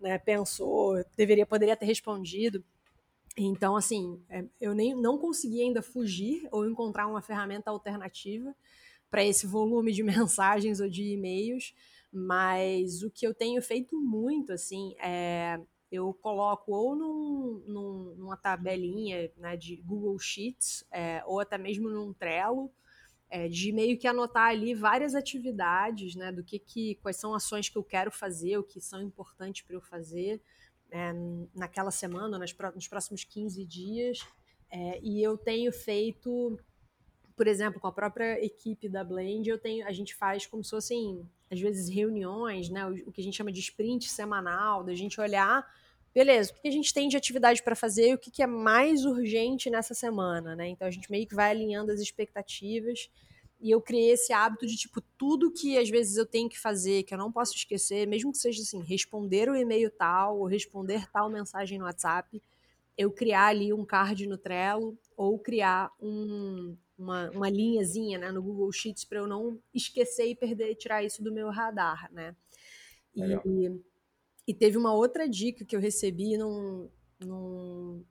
né, 0.00 0.16
pensou, 0.18 1.04
deveria, 1.16 1.44
poderia 1.44 1.76
ter 1.76 1.86
respondido. 1.86 2.64
Então, 3.36 3.76
assim, 3.76 4.22
é, 4.28 4.44
eu 4.60 4.74
nem 4.74 4.94
não 4.94 5.18
consegui 5.18 5.62
ainda 5.62 5.82
fugir 5.82 6.46
ou 6.52 6.68
encontrar 6.68 7.08
uma 7.08 7.20
ferramenta 7.20 7.70
alternativa 7.70 8.54
para 9.10 9.24
esse 9.24 9.46
volume 9.46 9.92
de 9.92 10.02
mensagens 10.04 10.80
ou 10.80 10.88
de 10.88 11.02
e-mails, 11.02 11.74
mas 12.12 13.02
o 13.02 13.10
que 13.10 13.26
eu 13.26 13.34
tenho 13.34 13.60
feito 13.60 14.00
muito, 14.00 14.52
assim, 14.52 14.94
é 15.02 15.60
eu 15.90 16.12
coloco 16.14 16.72
ou 16.72 16.94
num, 16.94 17.62
num, 17.66 18.14
numa 18.16 18.36
tabelinha 18.36 19.30
né, 19.36 19.56
de 19.56 19.76
Google 19.76 20.18
Sheets, 20.18 20.84
é, 20.90 21.22
ou 21.26 21.40
até 21.40 21.56
mesmo 21.56 21.88
num 21.88 22.12
Trello, 22.12 22.70
é, 23.30 23.48
de 23.48 23.72
meio 23.72 23.98
que 23.98 24.06
anotar 24.06 24.48
ali 24.48 24.74
várias 24.74 25.14
atividades, 25.14 26.14
né, 26.14 26.32
do 26.32 26.42
que, 26.42 26.58
que 26.58 26.94
quais 26.96 27.16
são 27.16 27.34
ações 27.34 27.68
que 27.68 27.76
eu 27.76 27.84
quero 27.84 28.10
fazer, 28.10 28.58
o 28.58 28.62
que 28.62 28.80
são 28.80 29.02
importantes 29.02 29.62
para 29.62 29.76
eu 29.76 29.80
fazer 29.80 30.40
é, 30.90 31.12
naquela 31.54 31.90
semana, 31.90 32.38
nas, 32.38 32.54
nos 32.74 32.88
próximos 32.88 33.24
15 33.24 33.64
dias. 33.64 34.26
É, 34.70 35.00
e 35.02 35.22
eu 35.22 35.36
tenho 35.36 35.72
feito, 35.72 36.58
por 37.36 37.46
exemplo, 37.46 37.80
com 37.80 37.86
a 37.86 37.92
própria 37.92 38.42
equipe 38.44 38.88
da 38.88 39.02
Blend, 39.02 39.48
eu 39.48 39.58
tenho, 39.58 39.86
a 39.86 39.92
gente 39.92 40.14
faz 40.14 40.46
como 40.46 40.62
se 40.62 40.70
fossem, 40.70 41.28
às 41.50 41.60
vezes, 41.60 41.88
reuniões, 41.88 42.68
né, 42.68 42.86
o, 42.86 43.08
o 43.08 43.12
que 43.12 43.20
a 43.20 43.24
gente 43.24 43.36
chama 43.36 43.52
de 43.52 43.60
sprint 43.60 44.08
semanal, 44.08 44.84
da 44.84 44.94
gente 44.94 45.20
olhar 45.20 45.64
beleza, 46.14 46.50
o 46.50 46.60
que 46.60 46.66
a 46.68 46.72
gente 46.72 46.92
tem 46.92 47.08
de 47.08 47.16
atividade 47.16 47.62
para 47.62 47.76
fazer 47.76 48.10
e 48.10 48.14
o 48.14 48.18
que 48.18 48.42
é 48.42 48.46
mais 48.46 49.04
urgente 49.04 49.70
nessa 49.70 49.94
semana, 49.94 50.56
né? 50.56 50.68
Então 50.68 50.88
a 50.88 50.90
gente 50.90 51.10
meio 51.10 51.26
que 51.26 51.34
vai 51.34 51.50
alinhando 51.50 51.92
as 51.92 52.00
expectativas 52.00 53.08
e 53.60 53.70
eu 53.70 53.80
criei 53.80 54.12
esse 54.12 54.32
hábito 54.32 54.66
de, 54.66 54.76
tipo, 54.76 55.00
tudo 55.16 55.52
que 55.52 55.76
às 55.78 55.88
vezes 55.88 56.16
eu 56.16 56.26
tenho 56.26 56.48
que 56.48 56.58
fazer, 56.58 57.02
que 57.02 57.12
eu 57.12 57.18
não 57.18 57.30
posso 57.30 57.54
esquecer, 57.54 58.06
mesmo 58.06 58.32
que 58.32 58.38
seja 58.38 58.62
assim, 58.62 58.82
responder 58.82 59.48
o 59.48 59.56
e-mail 59.56 59.90
tal 59.90 60.38
ou 60.38 60.46
responder 60.46 61.08
tal 61.10 61.28
mensagem 61.28 61.78
no 61.78 61.84
WhatsApp, 61.84 62.40
eu 62.96 63.10
criar 63.10 63.46
ali 63.46 63.72
um 63.72 63.84
card 63.84 64.26
no 64.26 64.38
Trello 64.38 64.98
ou 65.16 65.38
criar 65.38 65.90
um, 66.00 66.76
uma, 66.98 67.30
uma 67.30 67.48
linhazinha 67.48 68.18
né, 68.18 68.32
no 68.32 68.42
Google 68.42 68.72
Sheets 68.72 69.04
para 69.04 69.20
eu 69.20 69.26
não 69.26 69.60
esquecer 69.72 70.26
e 70.26 70.34
perder, 70.34 70.74
tirar 70.74 71.04
isso 71.04 71.22
do 71.22 71.32
meu 71.32 71.48
radar, 71.50 72.12
né? 72.12 72.34
E, 73.14 73.80
e 74.46 74.54
teve 74.54 74.76
uma 74.76 74.92
outra 74.92 75.28
dica 75.28 75.64
que 75.64 75.76
eu 75.76 75.80
recebi 75.80 76.36
num, 76.36 76.90
num. 77.20 78.04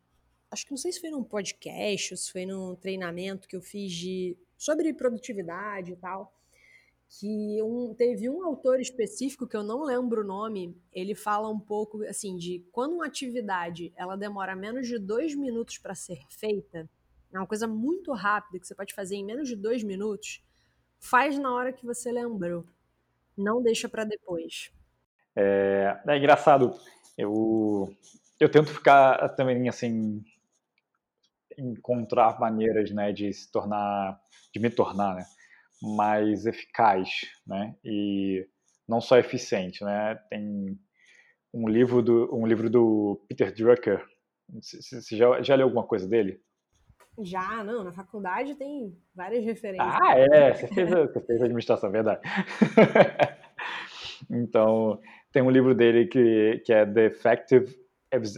Acho 0.49 0.65
que 0.65 0.71
não 0.71 0.77
sei 0.77 0.91
se 0.91 1.01
foi 1.01 1.09
num 1.09 1.23
podcast 1.23 2.13
ou 2.13 2.17
se 2.17 2.31
foi 2.31 2.45
num 2.45 2.75
treinamento 2.75 3.47
que 3.47 3.55
eu 3.55 3.61
fiz 3.61 3.91
de, 3.91 4.37
sobre 4.57 4.93
produtividade 4.93 5.91
e 5.91 5.95
tal. 5.95 6.33
Que 7.09 7.61
um, 7.63 7.93
teve 7.93 8.29
um 8.29 8.43
autor 8.43 8.81
específico 8.81 9.47
que 9.47 9.55
eu 9.55 9.63
não 9.63 9.83
lembro 9.83 10.21
o 10.21 10.27
nome, 10.27 10.75
ele 10.91 11.15
fala 11.15 11.49
um 11.49 11.59
pouco 11.59 12.03
assim 12.03 12.35
de 12.35 12.65
quando 12.71 12.95
uma 12.95 13.05
atividade 13.05 13.93
ela 13.95 14.17
demora 14.17 14.55
menos 14.57 14.87
de 14.87 14.99
dois 14.99 15.33
minutos 15.33 15.77
para 15.77 15.95
ser 15.95 16.19
feita, 16.29 16.89
é 17.33 17.37
uma 17.37 17.47
coisa 17.47 17.67
muito 17.67 18.13
rápida 18.13 18.59
que 18.59 18.67
você 18.67 18.75
pode 18.75 18.93
fazer 18.93 19.15
em 19.15 19.25
menos 19.25 19.47
de 19.47 19.55
dois 19.55 19.83
minutos, 19.83 20.43
faz 20.99 21.37
na 21.37 21.53
hora 21.53 21.73
que 21.73 21.85
você 21.85 22.11
lembrou. 22.11 22.65
Não 23.37 23.61
deixa 23.61 23.87
para 23.87 24.03
depois. 24.03 24.71
É, 25.35 25.99
é 26.07 26.17
engraçado, 26.17 26.73
eu, 27.17 27.93
eu 28.39 28.49
tento 28.49 28.73
ficar 28.73 29.29
também 29.29 29.69
assim, 29.69 30.23
encontrar 31.57 32.39
maneiras 32.39 32.91
né, 32.91 33.11
de 33.11 33.31
se 33.31 33.51
tornar, 33.51 34.19
de 34.53 34.59
me 34.59 34.69
tornar 34.69 35.15
né, 35.15 35.25
mais 35.81 36.45
eficaz, 36.45 37.09
né, 37.45 37.75
e 37.83 38.47
não 38.87 38.99
só 38.99 39.17
eficiente, 39.17 39.83
né, 39.83 40.15
tem 40.29 40.79
um 41.53 41.67
livro 41.67 42.01
do, 42.01 42.35
um 42.35 42.45
livro 42.45 42.69
do 42.69 43.23
Peter 43.27 43.53
Drucker, 43.53 44.03
você 44.49 45.15
já, 45.15 45.41
já 45.41 45.55
leu 45.55 45.65
alguma 45.65 45.85
coisa 45.85 46.07
dele? 46.07 46.41
Já, 47.19 47.63
não, 47.63 47.83
na 47.83 47.91
faculdade 47.91 48.55
tem 48.55 48.95
várias 49.15 49.43
referências. 49.43 49.95
Ah, 50.01 50.17
é, 50.17 50.53
você 50.53 50.67
fez, 50.67 50.89
você 50.89 51.21
fez 51.21 51.41
administração, 51.41 51.91
verdade. 51.91 52.21
então, 54.29 54.99
tem 55.31 55.41
um 55.41 55.49
livro 55.49 55.73
dele 55.73 56.05
que, 56.05 56.61
que 56.65 56.71
é 56.71 56.85
The 56.85 57.05
Effective 57.05 57.75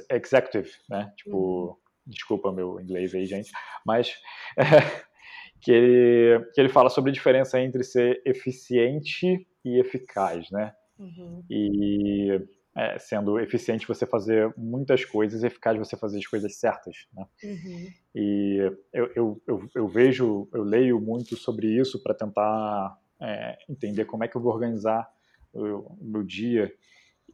Executive, 0.10 0.70
né? 0.90 1.12
Tipo, 1.18 1.38
uhum. 1.38 1.76
desculpa 2.08 2.52
meu 2.52 2.80
inglês 2.80 3.14
aí, 3.14 3.26
gente, 3.26 3.52
mas 3.86 4.16
é, 4.58 4.64
que, 5.62 5.72
ele, 5.72 6.46
que 6.54 6.62
ele 6.62 6.70
fala 6.70 6.90
sobre 6.90 7.12
a 7.12 7.14
diferença 7.14 7.60
entre 7.60 7.84
ser 7.84 8.22
eficiente 8.26 9.46
e 9.66 9.80
eficaz, 9.80 10.50
né? 10.52 10.74
Uhum. 10.98 11.44
E 11.50 12.42
é, 12.80 12.98
sendo 12.98 13.38
eficiente 13.38 13.86
você 13.86 14.06
fazer 14.06 14.54
muitas 14.56 15.04
coisas, 15.04 15.44
eficaz 15.44 15.78
você 15.78 15.98
fazer 15.98 16.18
as 16.18 16.26
coisas 16.26 16.56
certas, 16.56 17.08
né? 17.14 17.26
Uhum. 17.44 17.88
E 18.16 18.72
eu, 18.94 19.12
eu, 19.14 19.42
eu, 19.46 19.70
eu, 19.76 19.88
vejo, 19.88 20.48
eu 20.54 20.64
leio 20.64 21.02
muito 21.02 21.36
sobre 21.36 21.68
isso 21.68 22.02
para 22.02 22.14
tentar 22.14 22.98
é, 23.22 23.58
entender 23.70 24.06
como 24.06 24.24
é 24.24 24.30
que 24.30 24.38
eu 24.38 24.42
vou 24.42 24.54
organizar 24.54 25.10
o 25.52 25.98
meu 26.00 26.24
dia, 26.24 26.74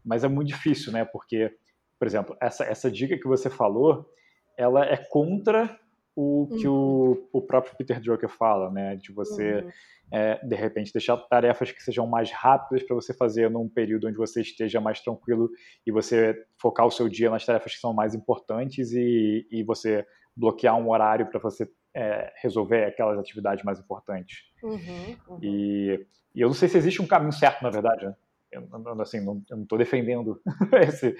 mas 0.03 0.23
é 0.23 0.27
muito 0.27 0.47
difícil, 0.47 0.91
né? 0.91 1.05
Porque, 1.05 1.55
por 1.99 2.07
exemplo, 2.07 2.35
essa, 2.41 2.63
essa 2.63 2.89
dica 2.89 3.15
que 3.15 3.27
você 3.27 3.47
falou, 3.47 4.11
ela 4.57 4.83
é 4.83 4.97
contra 4.97 5.79
o 6.15 6.47
que 6.47 6.67
uhum. 6.67 7.27
o, 7.33 7.39
o 7.39 7.41
próprio 7.41 7.75
Peter 7.75 7.99
Drucker 8.01 8.29
fala, 8.29 8.71
né? 8.71 8.95
De 8.95 9.11
você, 9.11 9.55
uhum. 9.55 9.71
é, 10.11 10.45
de 10.45 10.55
repente, 10.55 10.93
deixar 10.93 11.17
tarefas 11.17 11.71
que 11.71 11.83
sejam 11.83 12.07
mais 12.07 12.31
rápidas 12.31 12.83
para 12.83 12.95
você 12.95 13.13
fazer 13.13 13.49
num 13.49 13.67
período 13.67 14.07
onde 14.07 14.17
você 14.17 14.41
esteja 14.41 14.79
mais 14.79 15.01
tranquilo 15.01 15.49
e 15.85 15.91
você 15.91 16.35
focar 16.57 16.85
o 16.85 16.91
seu 16.91 17.09
dia 17.09 17.29
nas 17.29 17.45
tarefas 17.45 17.73
que 17.73 17.79
são 17.79 17.93
mais 17.93 18.15
importantes 18.15 18.93
e, 18.93 19.45
e 19.51 19.63
você 19.63 20.05
bloquear 20.35 20.77
um 20.77 20.89
horário 20.89 21.25
para 21.27 21.39
você 21.39 21.69
é, 21.93 22.31
resolver 22.41 22.85
aquelas 22.85 23.17
atividades 23.17 23.63
mais 23.63 23.79
importantes. 23.79 24.43
Uhum, 24.63 25.17
uhum. 25.29 25.39
E, 25.41 26.05
e, 26.33 26.41
eu 26.41 26.47
não 26.47 26.55
sei 26.55 26.69
se 26.69 26.77
existe 26.77 27.01
um 27.01 27.07
caminho 27.07 27.31
certo, 27.31 27.61
na 27.61 27.69
verdade. 27.69 28.05
Né? 28.05 28.15
Eu, 28.51 28.67
assim, 29.01 29.19
não, 29.23 29.41
eu 29.49 29.57
não 29.57 29.63
estou 29.63 29.77
defendendo 29.77 30.41
esse, 30.81 31.15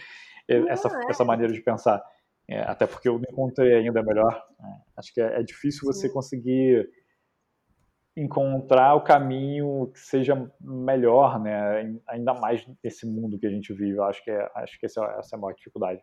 essa, 0.47 0.87
é. 0.87 1.09
essa 1.09 1.23
maneira 1.23 1.51
de 1.51 1.61
pensar. 1.61 2.03
É, 2.47 2.61
até 2.61 2.85
porque 2.85 3.09
eu 3.09 3.17
não 3.17 3.25
encontrei 3.29 3.73
ainda 3.73 4.03
melhor. 4.03 4.45
É, 4.59 4.63
acho 4.97 5.13
que 5.13 5.21
é, 5.21 5.39
é 5.39 5.43
difícil 5.43 5.81
você 5.83 6.09
conseguir 6.09 6.87
encontrar 8.15 8.95
o 8.95 9.03
caminho 9.03 9.91
que 9.91 9.99
seja 9.99 10.49
melhor, 10.61 11.39
né? 11.41 11.99
Ainda 12.07 12.33
mais 12.33 12.65
nesse 12.83 13.05
mundo 13.05 13.37
que 13.37 13.45
a 13.45 13.49
gente 13.49 13.73
vive. 13.73 13.97
Eu 13.97 14.03
acho 14.03 14.23
que, 14.23 14.31
é, 14.31 14.51
acho 14.55 14.79
que 14.79 14.85
essa, 14.85 15.03
essa 15.19 15.35
é 15.35 15.37
a 15.37 15.39
maior 15.39 15.53
dificuldade. 15.53 16.01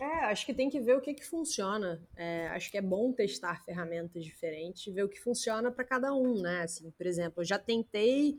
É, 0.00 0.24
acho 0.24 0.46
que 0.46 0.54
tem 0.54 0.70
que 0.70 0.80
ver 0.80 0.96
o 0.96 1.00
que, 1.00 1.12
que 1.12 1.24
funciona. 1.24 2.02
É, 2.16 2.48
acho 2.48 2.70
que 2.70 2.78
é 2.78 2.82
bom 2.82 3.12
testar 3.12 3.62
ferramentas 3.64 4.24
diferentes 4.24 4.86
e 4.86 4.90
ver 4.90 5.04
o 5.04 5.08
que 5.08 5.20
funciona 5.20 5.70
para 5.70 5.84
cada 5.84 6.12
um, 6.14 6.40
né? 6.40 6.62
Assim, 6.62 6.90
por 6.90 7.06
exemplo, 7.06 7.42
eu 7.42 7.44
já 7.44 7.58
tentei, 7.58 8.38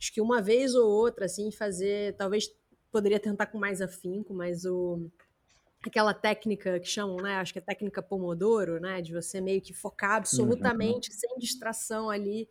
acho 0.00 0.12
que 0.12 0.22
uma 0.22 0.40
vez 0.40 0.74
ou 0.74 0.90
outra, 0.90 1.26
assim, 1.26 1.52
fazer, 1.52 2.16
talvez 2.16 2.46
poderia 2.90 3.20
tentar 3.20 3.46
com 3.46 3.58
mais 3.58 3.82
afinco, 3.82 4.32
mas 4.32 4.64
o 4.64 5.10
aquela 5.90 6.14
técnica 6.14 6.78
que 6.78 6.88
chamam, 6.88 7.16
né? 7.16 7.36
Acho 7.36 7.52
que 7.52 7.58
é 7.58 7.62
técnica 7.62 8.02
Pomodoro, 8.02 8.80
né? 8.80 9.00
De 9.00 9.12
você 9.12 9.40
meio 9.40 9.60
que 9.60 9.72
focar 9.72 10.16
absolutamente, 10.16 11.10
uhum. 11.10 11.16
sem 11.16 11.38
distração 11.38 12.10
ali 12.10 12.48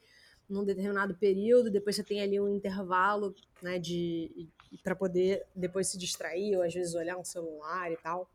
num 0.50 0.66
determinado 0.66 1.16
período, 1.16 1.72
depois 1.72 1.96
você 1.96 2.04
tem 2.04 2.22
ali 2.22 2.40
um 2.40 2.50
intervalo, 2.50 3.34
né? 3.62 3.80
De 3.80 4.50
para 4.84 4.96
poder 4.96 5.46
depois 5.56 5.88
se 5.88 5.98
distrair 5.98 6.56
ou 6.56 6.64
às 6.64 6.74
vezes 6.74 6.94
olhar 6.94 7.18
um 7.18 7.24
celular 7.24 7.92
e 7.92 7.98
tal. 7.98 8.30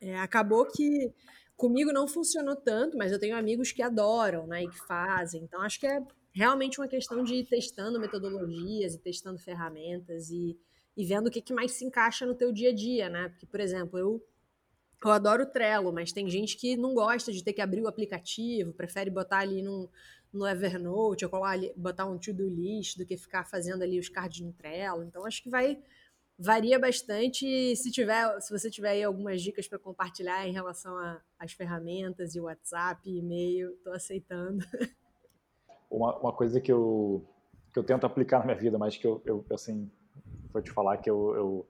É, 0.00 0.18
acabou 0.18 0.66
que 0.66 1.12
comigo 1.56 1.92
não 1.92 2.08
funcionou 2.08 2.56
tanto, 2.56 2.96
mas 2.96 3.12
eu 3.12 3.18
tenho 3.18 3.36
amigos 3.36 3.70
que 3.70 3.82
adoram, 3.82 4.46
né, 4.46 4.64
e 4.64 4.68
que 4.68 4.78
fazem. 4.86 5.42
Então 5.42 5.60
acho 5.60 5.78
que 5.78 5.86
é 5.86 6.02
realmente 6.32 6.80
uma 6.80 6.88
questão 6.88 7.22
de 7.22 7.34
ir 7.34 7.46
testando 7.46 8.00
metodologias 8.00 8.94
e 8.94 8.98
testando 8.98 9.38
ferramentas 9.38 10.30
e, 10.30 10.58
e 10.96 11.04
vendo 11.04 11.28
o 11.28 11.30
que, 11.30 11.40
que 11.40 11.52
mais 11.52 11.72
se 11.72 11.84
encaixa 11.84 12.26
no 12.26 12.34
teu 12.34 12.52
dia 12.52 12.70
a 12.70 12.74
dia, 12.74 13.08
né? 13.08 13.28
Porque, 13.28 13.46
por 13.46 13.60
exemplo, 13.60 13.98
eu 13.98 14.22
eu 15.02 15.10
adoro 15.10 15.44
o 15.44 15.46
Trello, 15.46 15.92
mas 15.92 16.12
tem 16.12 16.28
gente 16.28 16.56
que 16.58 16.76
não 16.76 16.94
gosta 16.94 17.32
de 17.32 17.42
ter 17.42 17.54
que 17.54 17.62
abrir 17.62 17.80
o 17.80 17.88
aplicativo, 17.88 18.72
prefere 18.74 19.08
botar 19.08 19.38
ali 19.38 19.62
no, 19.62 19.88
no 20.30 20.46
Evernote, 20.46 21.24
ou 21.24 21.30
colar 21.30 21.52
ali, 21.52 21.72
botar 21.74 22.04
um 22.04 22.18
to-do 22.18 22.46
list 22.48 22.98
do 22.98 23.06
que 23.06 23.16
ficar 23.16 23.46
fazendo 23.46 23.82
ali 23.82 23.98
os 23.98 24.10
cards 24.10 24.40
no 24.40 24.52
Trello. 24.52 25.02
Então, 25.02 25.24
acho 25.24 25.42
que 25.42 25.48
vai 25.48 25.82
varia 26.38 26.78
bastante. 26.78 27.76
Se 27.76 27.90
tiver, 27.90 28.40
se 28.40 28.50
você 28.50 28.70
tiver 28.70 28.90
aí 28.90 29.02
algumas 29.02 29.42
dicas 29.42 29.68
para 29.68 29.78
compartilhar 29.78 30.46
em 30.46 30.52
relação 30.52 30.94
às 31.38 31.52
ferramentas 31.52 32.34
e 32.34 32.40
WhatsApp, 32.40 33.08
e-mail, 33.08 33.72
estou 33.72 33.92
aceitando. 33.92 34.64
Uma, 35.90 36.16
uma, 36.20 36.32
coisa 36.32 36.60
que 36.60 36.70
eu, 36.70 37.28
que 37.72 37.78
eu 37.80 37.82
tento 37.82 38.06
aplicar 38.06 38.38
na 38.38 38.44
minha 38.44 38.56
vida, 38.56 38.78
mas 38.78 38.96
que 38.96 39.04
eu, 39.04 39.20
eu 39.26 39.44
assim, 39.50 39.90
vou 40.52 40.62
te 40.62 40.70
falar 40.70 40.96
que 40.98 41.10
eu, 41.10 41.34
eu, 41.34 41.68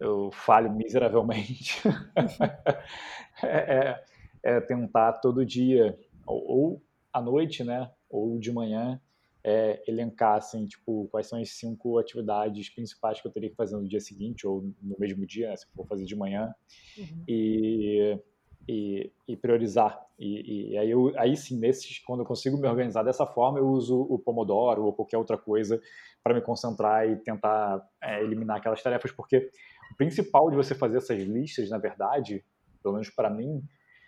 eu 0.00 0.30
falho 0.32 0.72
miseravelmente, 0.72 1.80
é, 3.42 3.56
é, 3.56 4.04
é, 4.42 4.60
tentar 4.60 5.14
todo 5.14 5.44
dia, 5.44 5.98
ou, 6.26 6.48
ou 6.48 6.82
à 7.12 7.20
noite, 7.20 7.62
né, 7.64 7.90
ou 8.08 8.38
de 8.38 8.52
manhã, 8.52 9.00
é, 9.42 9.82
elencar, 9.86 10.36
assim, 10.36 10.66
tipo, 10.66 11.06
quais 11.10 11.26
são 11.26 11.38
as 11.38 11.50
cinco 11.50 11.98
atividades 11.98 12.70
principais 12.70 13.20
que 13.20 13.28
eu 13.28 13.32
teria 13.32 13.50
que 13.50 13.56
fazer 13.56 13.76
no 13.76 13.86
dia 13.86 14.00
seguinte 14.00 14.46
ou 14.46 14.62
no 14.80 14.96
mesmo 14.98 15.26
dia, 15.26 15.50
né, 15.50 15.56
se 15.56 15.66
for 15.74 15.86
fazer 15.86 16.06
de 16.06 16.16
manhã, 16.16 16.54
uhum. 16.96 17.24
e, 17.28 18.18
e, 18.66 19.12
e, 19.28 19.36
priorizar. 19.36 20.00
E, 20.18 20.70
e, 20.72 20.78
aí, 20.78 20.90
eu, 20.90 21.12
aí 21.18 21.36
sim, 21.36 21.58
nesses, 21.58 21.98
quando 21.98 22.20
eu 22.20 22.26
consigo 22.26 22.56
me 22.56 22.66
organizar 22.66 23.02
dessa 23.02 23.26
forma, 23.26 23.58
eu 23.58 23.68
uso 23.68 24.00
o 24.00 24.18
Pomodoro 24.18 24.84
ou 24.86 24.92
qualquer 24.94 25.18
outra 25.18 25.36
coisa 25.36 25.80
para 26.24 26.34
me 26.34 26.40
concentrar 26.40 27.06
e 27.06 27.16
tentar 27.16 27.86
é, 28.02 28.22
eliminar 28.22 28.56
aquelas 28.56 28.82
tarefas, 28.82 29.12
porque 29.12 29.50
o 29.92 29.96
principal 29.96 30.50
de 30.50 30.56
você 30.56 30.74
fazer 30.74 30.96
essas 30.96 31.22
listas, 31.22 31.68
na 31.68 31.76
verdade, 31.76 32.42
pelo 32.82 32.94
menos 32.94 33.10
para 33.10 33.28
mim, 33.28 33.62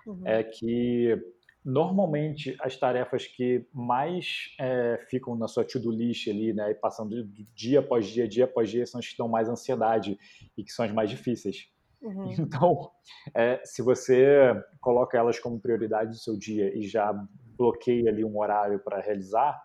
uhum. 0.06 0.22
é 0.24 0.43
que 0.43 1.14
normalmente 1.62 2.56
as 2.60 2.76
tarefas 2.76 3.26
que 3.26 3.66
mais 3.74 4.55
é, 4.59 5.05
ficam 5.10 5.36
na 5.36 5.47
sua 5.47 5.64
to-do 5.64 5.90
list 5.90 6.28
ali, 6.28 6.55
né, 6.55 6.70
e 6.70 6.74
passando 6.74 7.26
dia 7.55 7.80
após 7.80 8.06
dia, 8.06 8.26
dia 8.26 8.44
após 8.44 8.70
dia, 8.70 8.86
são 8.86 8.98
as 8.98 9.09
que 9.09 9.18
dão 9.18 9.28
mais 9.28 9.48
ansiedade 9.48 10.18
e 10.56 10.64
que 10.64 10.72
são 10.72 10.86
as 10.86 10.93
mais 10.93 11.10
difíceis. 11.10 11.68
Uhum. 12.01 12.32
Então, 12.38 12.90
é, 13.34 13.60
se 13.64 13.82
você 13.82 14.55
coloca 14.80 15.18
elas 15.18 15.38
como 15.38 15.60
prioridade 15.60 16.10
do 16.10 16.16
seu 16.16 16.38
dia 16.38 16.74
e 16.74 16.86
já 16.86 17.12
bloqueia 17.59 18.10
ali 18.10 18.24
um 18.24 18.38
horário 18.38 18.78
para 18.78 19.01
realizar, 19.01 19.60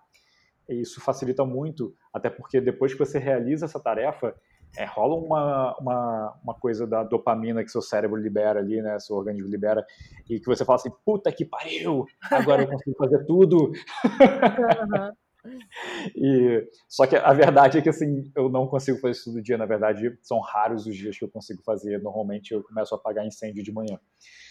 isso 0.74 1.02
facilita 1.02 1.46
muito, 1.46 1.96
até 2.14 2.30
porque 2.30 2.62
depois 2.62 2.94
que 2.94 3.00
você 3.00 3.20
realiza 3.20 3.66
essa 3.66 3.80
tarefa, 3.80 4.36
é, 4.78 4.86
rola 4.86 5.16
uma, 5.16 5.78
uma, 5.78 6.40
uma 6.44 6.54
coisa 6.54 6.88
da 6.88 7.04
dopamina 7.04 7.64
que 7.64 7.72
seu 7.72 7.82
cérebro 7.82 8.18
libera 8.18 8.60
ali, 8.60 8.82
né? 8.82 8.98
Seu 9.00 9.16
organismo 9.18 9.50
libera, 9.50 9.86
e 10.30 10.40
que 10.40 10.46
você 10.46 10.64
fala 10.64 10.78
assim, 10.78 10.92
puta 11.06 11.32
que 11.32 11.44
pariu, 11.44 12.06
agora 12.32 12.64
eu 12.64 12.70
consigo 12.70 12.96
fazer 12.98 13.26
tudo. 13.26 13.58
Uhum. 13.58 15.12
e, 16.16 16.70
só 16.88 17.06
que 17.06 17.16
a 17.16 17.34
verdade 17.34 17.80
é 17.80 17.82
que 17.82 17.90
assim, 17.90 18.32
eu 18.36 18.50
não 18.50 18.68
consigo 18.68 18.98
fazer 19.00 19.12
isso 19.12 19.32
todo 19.32 19.42
dia, 19.42 19.58
na 19.58 19.66
verdade, 19.66 20.18
são 20.22 20.40
raros 20.40 20.86
os 20.86 20.96
dias 20.96 21.18
que 21.18 21.26
eu 21.26 21.30
consigo 21.30 21.62
fazer. 21.64 22.02
Normalmente 22.02 22.54
eu 22.54 22.64
começo 22.64 22.96
a 22.96 22.98
apagar 22.98 23.26
incêndio 23.26 23.64
de 23.64 23.74
manhã. 23.74 24.00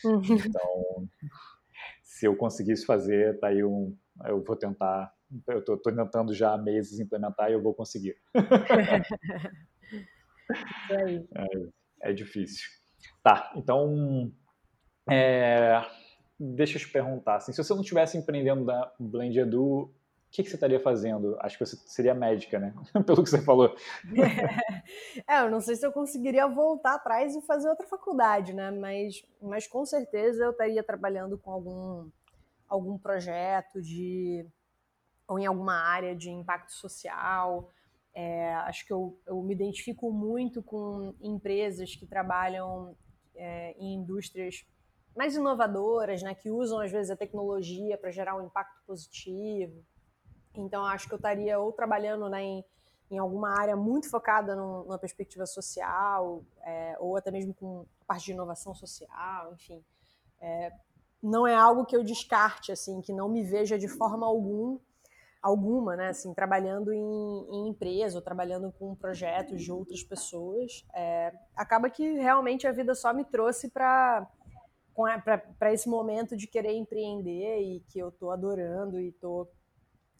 Uhum. 0.04 0.22
Então, 0.22 1.08
se 2.02 2.26
eu 2.26 2.36
conseguisse 2.36 2.84
fazer, 2.84 3.38
tá 3.38 3.48
aí 3.48 3.64
um. 3.64 3.96
Eu 4.26 4.44
vou 4.44 4.56
tentar. 4.56 5.10
Eu 5.46 5.64
tô, 5.64 5.76
tô 5.76 5.92
tentando 5.92 6.34
já 6.34 6.54
há 6.54 6.58
meses 6.58 6.98
implementar 6.98 7.50
e 7.50 7.54
eu 7.54 7.62
vou 7.62 7.74
conseguir. 7.74 8.16
É, 10.90 12.10
é 12.10 12.12
difícil. 12.12 12.68
Tá, 13.22 13.52
então 13.54 14.32
é, 15.08 15.84
deixa 16.38 16.76
eu 16.76 16.80
te 16.80 16.88
perguntar, 16.88 17.36
assim, 17.36 17.52
se 17.52 17.62
você 17.62 17.72
não 17.74 17.82
estivesse 17.82 18.16
empreendendo 18.16 18.64
da 18.64 18.92
Blend 18.98 19.38
Edu, 19.38 19.64
o 19.64 19.92
que, 20.32 20.44
que, 20.44 20.48
você 20.48 20.54
estaria 20.54 20.78
fazendo? 20.78 21.36
Acho 21.40 21.58
que 21.58 21.66
você 21.66 21.76
seria 21.86 22.14
médica, 22.14 22.58
né? 22.58 22.72
Pelo 23.04 23.24
que 23.24 23.30
você 23.30 23.42
falou. 23.42 23.74
É, 25.26 25.40
eu 25.40 25.50
não 25.50 25.60
sei 25.60 25.74
se 25.74 25.84
eu 25.84 25.90
conseguiria 25.90 26.46
voltar 26.46 26.94
atrás 26.94 27.34
e 27.34 27.42
fazer 27.42 27.68
outra 27.68 27.86
faculdade, 27.86 28.52
né? 28.52 28.70
Mas, 28.70 29.24
mas 29.42 29.66
com 29.66 29.84
certeza 29.84 30.44
eu 30.44 30.52
estaria 30.52 30.84
trabalhando 30.84 31.36
com 31.36 31.50
algum, 31.50 32.08
algum 32.68 32.96
projeto 32.96 33.82
de 33.82 34.46
ou 35.30 35.38
em 35.38 35.46
alguma 35.46 35.74
área 35.74 36.14
de 36.14 36.28
impacto 36.28 36.72
social, 36.72 37.70
é, 38.12 38.52
acho 38.66 38.84
que 38.84 38.92
eu, 38.92 39.16
eu, 39.24 39.40
me 39.40 39.54
identifico 39.54 40.10
muito 40.10 40.60
com 40.60 41.14
empresas 41.20 41.94
que 41.94 42.04
trabalham 42.04 42.96
é, 43.36 43.72
em 43.78 43.94
indústrias 43.94 44.66
mais 45.16 45.36
inovadoras, 45.36 46.20
né, 46.20 46.34
que 46.34 46.50
usam 46.50 46.80
às 46.80 46.90
vezes 46.90 47.12
a 47.12 47.16
tecnologia 47.16 47.96
para 47.96 48.10
gerar 48.10 48.36
um 48.36 48.44
impacto 48.44 48.82
positivo. 48.84 49.84
Então, 50.52 50.84
acho 50.84 51.06
que 51.06 51.14
eu 51.14 51.16
estaria 51.16 51.60
ou 51.60 51.70
trabalhando 51.70 52.28
né, 52.28 52.42
em, 52.42 52.64
em 53.08 53.18
alguma 53.18 53.56
área 53.56 53.76
muito 53.76 54.10
focada 54.10 54.56
no, 54.56 54.82
numa 54.82 54.98
perspectiva 54.98 55.46
social, 55.46 56.42
é, 56.64 56.96
ou 56.98 57.16
até 57.16 57.30
mesmo 57.30 57.54
com 57.54 57.86
parte 58.04 58.26
de 58.26 58.32
inovação 58.32 58.74
social, 58.74 59.52
enfim. 59.54 59.80
É, 60.40 60.72
não 61.22 61.46
é 61.46 61.54
algo 61.54 61.84
que 61.84 61.94
eu 61.94 62.02
descarte, 62.02 62.72
assim, 62.72 63.00
que 63.00 63.12
não 63.12 63.28
me 63.28 63.44
veja 63.44 63.78
de 63.78 63.86
forma 63.86 64.26
alguma 64.26 64.80
alguma, 65.42 65.96
né, 65.96 66.08
assim, 66.08 66.34
trabalhando 66.34 66.92
em, 66.92 67.00
em 67.00 67.68
empresa 67.68 68.18
ou 68.18 68.22
trabalhando 68.22 68.70
com 68.72 68.94
projetos 68.94 69.62
de 69.62 69.72
outras 69.72 70.02
pessoas, 70.02 70.84
é, 70.94 71.32
acaba 71.56 71.88
que 71.88 72.12
realmente 72.18 72.66
a 72.66 72.72
vida 72.72 72.94
só 72.94 73.12
me 73.12 73.24
trouxe 73.24 73.68
para 73.70 74.28
para 75.58 75.72
esse 75.72 75.88
momento 75.88 76.36
de 76.36 76.46
querer 76.46 76.74
empreender 76.74 77.60
e 77.62 77.80
que 77.88 77.98
eu 77.98 78.10
estou 78.10 78.30
adorando 78.30 79.00
e 79.00 79.08
estou, 79.08 79.50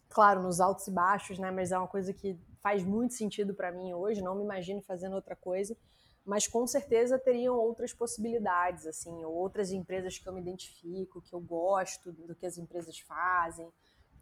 claro, 0.09 0.41
nos 0.41 0.59
altos 0.59 0.87
e 0.87 0.91
baixos, 0.91 1.37
né? 1.37 1.51
Mas 1.51 1.71
é 1.71 1.77
uma 1.77 1.87
coisa 1.87 2.11
que 2.11 2.35
faz 2.63 2.83
muito 2.83 3.13
sentido 3.13 3.53
para 3.53 3.71
mim 3.71 3.93
hoje. 3.93 4.23
Não 4.23 4.33
me 4.33 4.43
imagino 4.43 4.81
fazendo 4.81 5.13
outra 5.13 5.35
coisa, 5.35 5.77
mas 6.25 6.47
com 6.47 6.65
certeza 6.65 7.19
teriam 7.19 7.55
outras 7.55 7.93
possibilidades, 7.93 8.87
assim, 8.87 9.23
outras 9.23 9.71
empresas 9.71 10.17
que 10.17 10.27
eu 10.27 10.33
me 10.33 10.41
identifico, 10.41 11.21
que 11.21 11.33
eu 11.33 11.41
gosto 11.41 12.11
do 12.11 12.33
que 12.33 12.47
as 12.47 12.57
empresas 12.57 12.97
fazem 13.01 13.71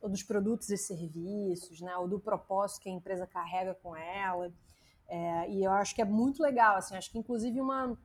ou 0.01 0.09
dos 0.09 0.23
produtos 0.23 0.69
e 0.69 0.77
serviços, 0.77 1.81
né, 1.81 1.95
ou 1.97 2.07
do 2.07 2.19
propósito 2.19 2.81
que 2.81 2.89
a 2.89 2.93
empresa 2.93 3.27
carrega 3.27 3.73
com 3.75 3.95
ela. 3.95 4.51
É, 5.07 5.49
e 5.49 5.63
eu 5.63 5.71
acho 5.71 5.95
que 5.95 6.01
é 6.01 6.05
muito 6.05 6.41
legal, 6.41 6.77
assim, 6.77 6.95
acho 6.95 7.11
que 7.11 7.17
inclusive 7.17 7.59
uma, 7.59 7.97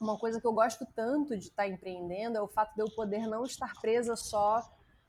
uma 0.00 0.18
coisa 0.18 0.40
que 0.40 0.46
eu 0.46 0.52
gosto 0.52 0.86
tanto 0.94 1.36
de 1.36 1.48
estar 1.48 1.66
empreendendo 1.66 2.38
é 2.38 2.42
o 2.42 2.48
fato 2.48 2.74
de 2.74 2.82
eu 2.82 2.90
poder 2.94 3.26
não 3.26 3.44
estar 3.44 3.72
presa 3.80 4.14
só 4.14 4.62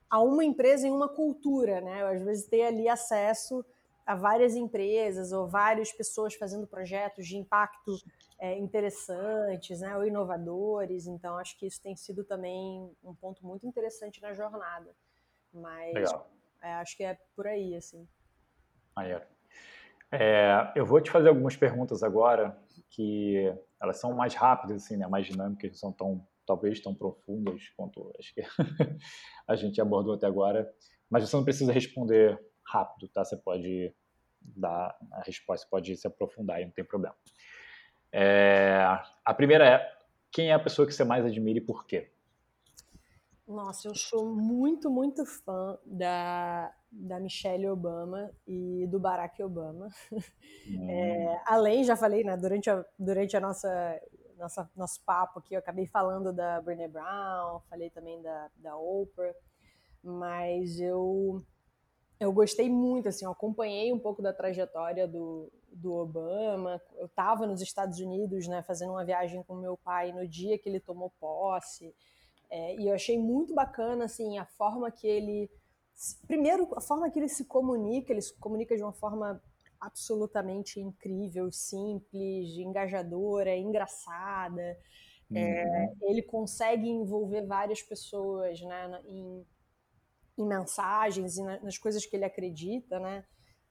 a 0.10 0.20
uma 0.22 0.44
empresa 0.44 0.88
em 0.88 0.92
uma 0.92 1.08
cultura, 1.08 1.82
né? 1.82 2.02
Eu, 2.02 2.08
às 2.08 2.22
vezes 2.24 2.48
ter 2.48 2.64
ali 2.64 2.90
acesso 2.90 3.64
a 4.06 4.16
várias 4.16 4.56
empresas 4.56 5.32
ou 5.32 5.48
várias 5.48 5.92
pessoas 5.92 6.34
fazendo 6.34 6.66
projetos 6.66 7.28
de 7.28 7.38
impacto 7.38 7.96
é, 8.40 8.58
interessantes, 8.58 9.82
né? 9.82 9.96
Ou 9.96 10.08
inovadores. 10.08 11.06
Então, 11.06 11.38
acho 11.38 11.56
que 11.60 11.68
isso 11.68 11.80
tem 11.80 11.96
sido 11.96 12.24
também 12.24 12.92
um 13.04 13.14
ponto 13.14 13.46
muito 13.46 13.68
interessante 13.68 14.20
na 14.20 14.34
jornada. 14.34 14.96
Mas 15.54 16.12
é, 16.62 16.74
acho 16.74 16.96
que 16.96 17.04
é 17.04 17.18
por 17.36 17.48
aí, 17.48 17.76
assim. 17.76 18.08
Maneiro. 18.96 19.24
É, 20.12 20.72
eu 20.76 20.86
vou 20.86 21.00
te 21.00 21.12
fazer 21.12 21.30
algumas 21.30 21.56
perguntas 21.56 22.02
agora 22.02 22.58
que 22.90 23.54
elas 23.82 23.98
são 23.98 24.14
mais 24.14 24.34
rápidas, 24.34 24.84
assim, 24.84 24.98
né? 24.98 25.08
mais 25.08 25.26
dinâmicas, 25.26 25.72
não 25.72 25.78
são 25.78 25.92
tão, 25.92 26.28
talvez 26.46 26.80
tão 26.80 26.94
profundas 26.94 27.70
quanto 27.78 28.12
acho 28.18 28.34
que 28.34 28.42
a 29.48 29.56
gente 29.56 29.80
abordou 29.80 30.16
até 30.16 30.26
agora. 30.26 30.72
Mas 31.10 31.28
você 31.28 31.36
não 31.36 31.44
precisa 31.44 31.72
responder 31.72 32.40
rápido, 32.64 33.08
tá? 33.08 33.24
Você 33.24 33.38
pode 33.38 33.94
dar 34.42 34.98
a 35.12 35.22
resposta, 35.22 35.68
pode 35.70 35.96
se 35.96 36.08
aprofundar 36.08 36.62
e 36.62 36.66
não 36.66 36.72
tem 36.72 36.84
problema. 36.84 37.16
É, 38.12 38.82
a 39.24 39.34
primeira 39.34 39.66
é, 39.68 40.00
quem 40.32 40.50
é 40.50 40.54
a 40.54 40.60
pessoa 40.60 40.88
que 40.88 40.94
você 40.94 41.04
mais 41.04 41.26
admira 41.26 41.60
e 41.60 41.62
por 41.62 41.86
quê? 41.86 42.12
Nossa, 43.50 43.88
eu 43.88 43.96
sou 43.96 44.28
muito, 44.28 44.92
muito 44.92 45.26
fã 45.26 45.76
da, 45.84 46.72
da 46.92 47.20
Michelle 47.20 47.68
Obama 47.68 48.32
e 48.46 48.86
do 48.86 49.00
Barack 49.00 49.42
Obama. 49.44 49.90
Hum. 50.68 50.88
É, 50.88 51.42
além, 51.48 51.84
já 51.84 51.96
falei, 51.96 52.24
né, 52.24 52.38
durante 52.38 52.70
a, 52.70 52.86
durante 53.00 53.36
a 53.36 53.40
nossa, 53.40 54.00
nossa 54.38 54.70
nosso 54.76 55.04
papo 55.04 55.40
aqui, 55.40 55.56
eu 55.56 55.60
acabei 55.60 55.88
falando 55.88 56.32
da 56.32 56.62
Brené 56.62 56.88
Brown, 56.88 57.62
falei 57.68 57.90
também 57.90 58.22
da, 58.22 58.52
da 58.58 58.78
Oprah, 58.78 59.34
mas 60.04 60.80
eu, 60.80 61.44
eu 62.20 62.32
gostei 62.32 62.70
muito, 62.70 63.10
assim, 63.10 63.26
eu 63.26 63.32
acompanhei 63.32 63.92
um 63.92 64.00
pouco 64.00 64.22
da 64.22 64.32
trajetória 64.32 65.08
do, 65.08 65.52
do 65.72 65.94
Obama. 65.94 66.80
Eu 66.98 67.08
estava 67.08 67.48
nos 67.48 67.62
Estados 67.62 68.00
Unidos, 68.00 68.48
né, 68.48 68.62
fazendo 68.62 68.92
uma 68.92 69.06
viagem 69.06 69.42
com 69.44 69.56
meu 69.56 69.76
pai 69.78 70.12
no 70.12 70.28
dia 70.28 70.60
que 70.60 70.70
ele 70.70 70.80
tomou 70.80 71.12
posse. 71.20 71.96
É, 72.52 72.76
e 72.78 72.88
eu 72.88 72.96
achei 72.96 73.18
muito 73.18 73.54
bacana 73.54 74.06
assim 74.06 74.40
a 74.40 74.46
forma 74.46 74.90
que 74.90 75.06
ele 75.08 75.50
primeiro 76.26 76.68
a 76.76 76.82
forma 76.82 77.10
que 77.12 77.20
ele 77.20 77.30
se 77.30 77.46
comunica 77.46 78.12
ele 78.12 78.24
se 78.24 78.34
comunica 78.40 78.76
de 78.76 78.82
uma 78.82 78.92
forma 78.92 79.40
absolutamente 79.80 80.80
incrível 80.80 81.52
simples 81.52 82.50
engajadora 82.58 83.56
engraçada 83.56 84.62
é, 84.62 84.84
uhum. 85.30 85.38
é, 85.38 85.94
ele 86.02 86.24
consegue 86.24 86.90
envolver 86.90 87.46
várias 87.46 87.84
pessoas 87.84 88.60
né, 88.62 89.00
em, 89.06 89.46
em 90.36 90.48
mensagens 90.48 91.38
e 91.38 91.44
nas 91.44 91.78
coisas 91.78 92.04
que 92.04 92.16
ele 92.16 92.26
acredita 92.26 93.00
né 93.00 93.24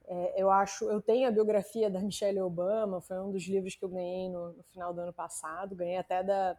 é, 0.06 0.40
eu 0.40 0.50
acho 0.50 0.88
eu 0.88 1.02
tenho 1.02 1.26
a 1.26 1.32
biografia 1.32 1.90
da 1.90 1.98
Michelle 1.98 2.40
Obama 2.40 3.00
foi 3.00 3.20
um 3.20 3.32
dos 3.32 3.42
livros 3.42 3.74
que 3.74 3.84
eu 3.84 3.88
ganhei 3.88 4.28
no, 4.28 4.52
no 4.52 4.62
final 4.62 4.94
do 4.94 5.00
ano 5.00 5.12
passado 5.12 5.74
ganhei 5.74 5.96
até 5.96 6.22
da 6.22 6.56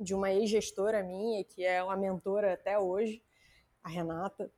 de 0.00 0.14
uma 0.14 0.32
ex-gestora 0.32 1.02
minha, 1.02 1.44
que 1.44 1.64
é 1.64 1.82
uma 1.82 1.96
mentora 1.96 2.54
até 2.54 2.78
hoje, 2.78 3.22
a 3.82 3.88
Renata. 3.88 4.50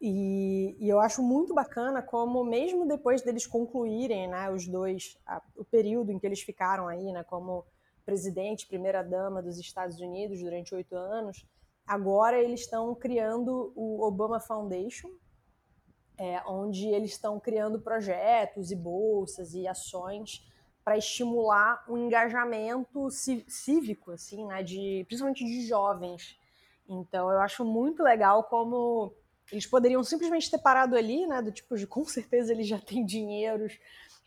E, 0.00 0.76
e, 0.80 0.88
eu 0.88 0.98
acho 1.00 1.22
muito 1.22 1.54
bacana 1.54 2.02
como, 2.02 2.44
mesmo 2.44 2.86
depois 2.86 3.22
deles 3.22 3.46
concluírem, 3.46 4.28
né, 4.28 4.50
os 4.50 4.66
dois, 4.66 5.16
a, 5.24 5.40
o 5.56 5.64
período 5.64 6.10
em 6.10 6.18
que 6.18 6.26
eles 6.26 6.42
ficaram 6.42 6.88
aí, 6.88 7.12
né, 7.12 7.22
como 7.22 7.64
presidente, 8.04 8.66
primeira-dama 8.66 9.40
dos 9.40 9.58
Estados 9.58 10.00
Unidos 10.00 10.40
durante 10.40 10.74
oito 10.74 10.96
anos, 10.96 11.46
agora 11.86 12.36
eles 12.36 12.60
estão 12.60 12.92
criando 12.96 13.72
o 13.76 14.02
Obama 14.02 14.40
Foundation, 14.40 15.08
é, 16.18 16.42
onde 16.46 16.88
eles 16.88 17.12
estão 17.12 17.38
criando 17.38 17.80
projetos 17.80 18.72
e 18.72 18.76
bolsas 18.76 19.54
e 19.54 19.68
ações 19.68 20.44
para 20.84 20.96
estimular 20.96 21.84
um 21.88 21.96
engajamento 21.96 23.08
cívico, 23.10 24.10
assim, 24.10 24.46
né, 24.46 24.62
de, 24.62 25.04
principalmente 25.06 25.44
de 25.44 25.66
jovens. 25.66 26.38
Então, 26.88 27.30
eu 27.30 27.40
acho 27.40 27.64
muito 27.64 28.02
legal 28.02 28.44
como 28.44 29.14
eles 29.50 29.66
poderiam 29.66 30.02
simplesmente 30.02 30.50
ter 30.50 30.58
parado 30.58 30.96
ali, 30.96 31.26
né, 31.26 31.40
do 31.40 31.52
tipo 31.52 31.76
de 31.76 31.86
com 31.86 32.04
certeza 32.04 32.52
eles 32.52 32.66
já 32.66 32.78
têm 32.78 33.04
dinheiros 33.04 33.78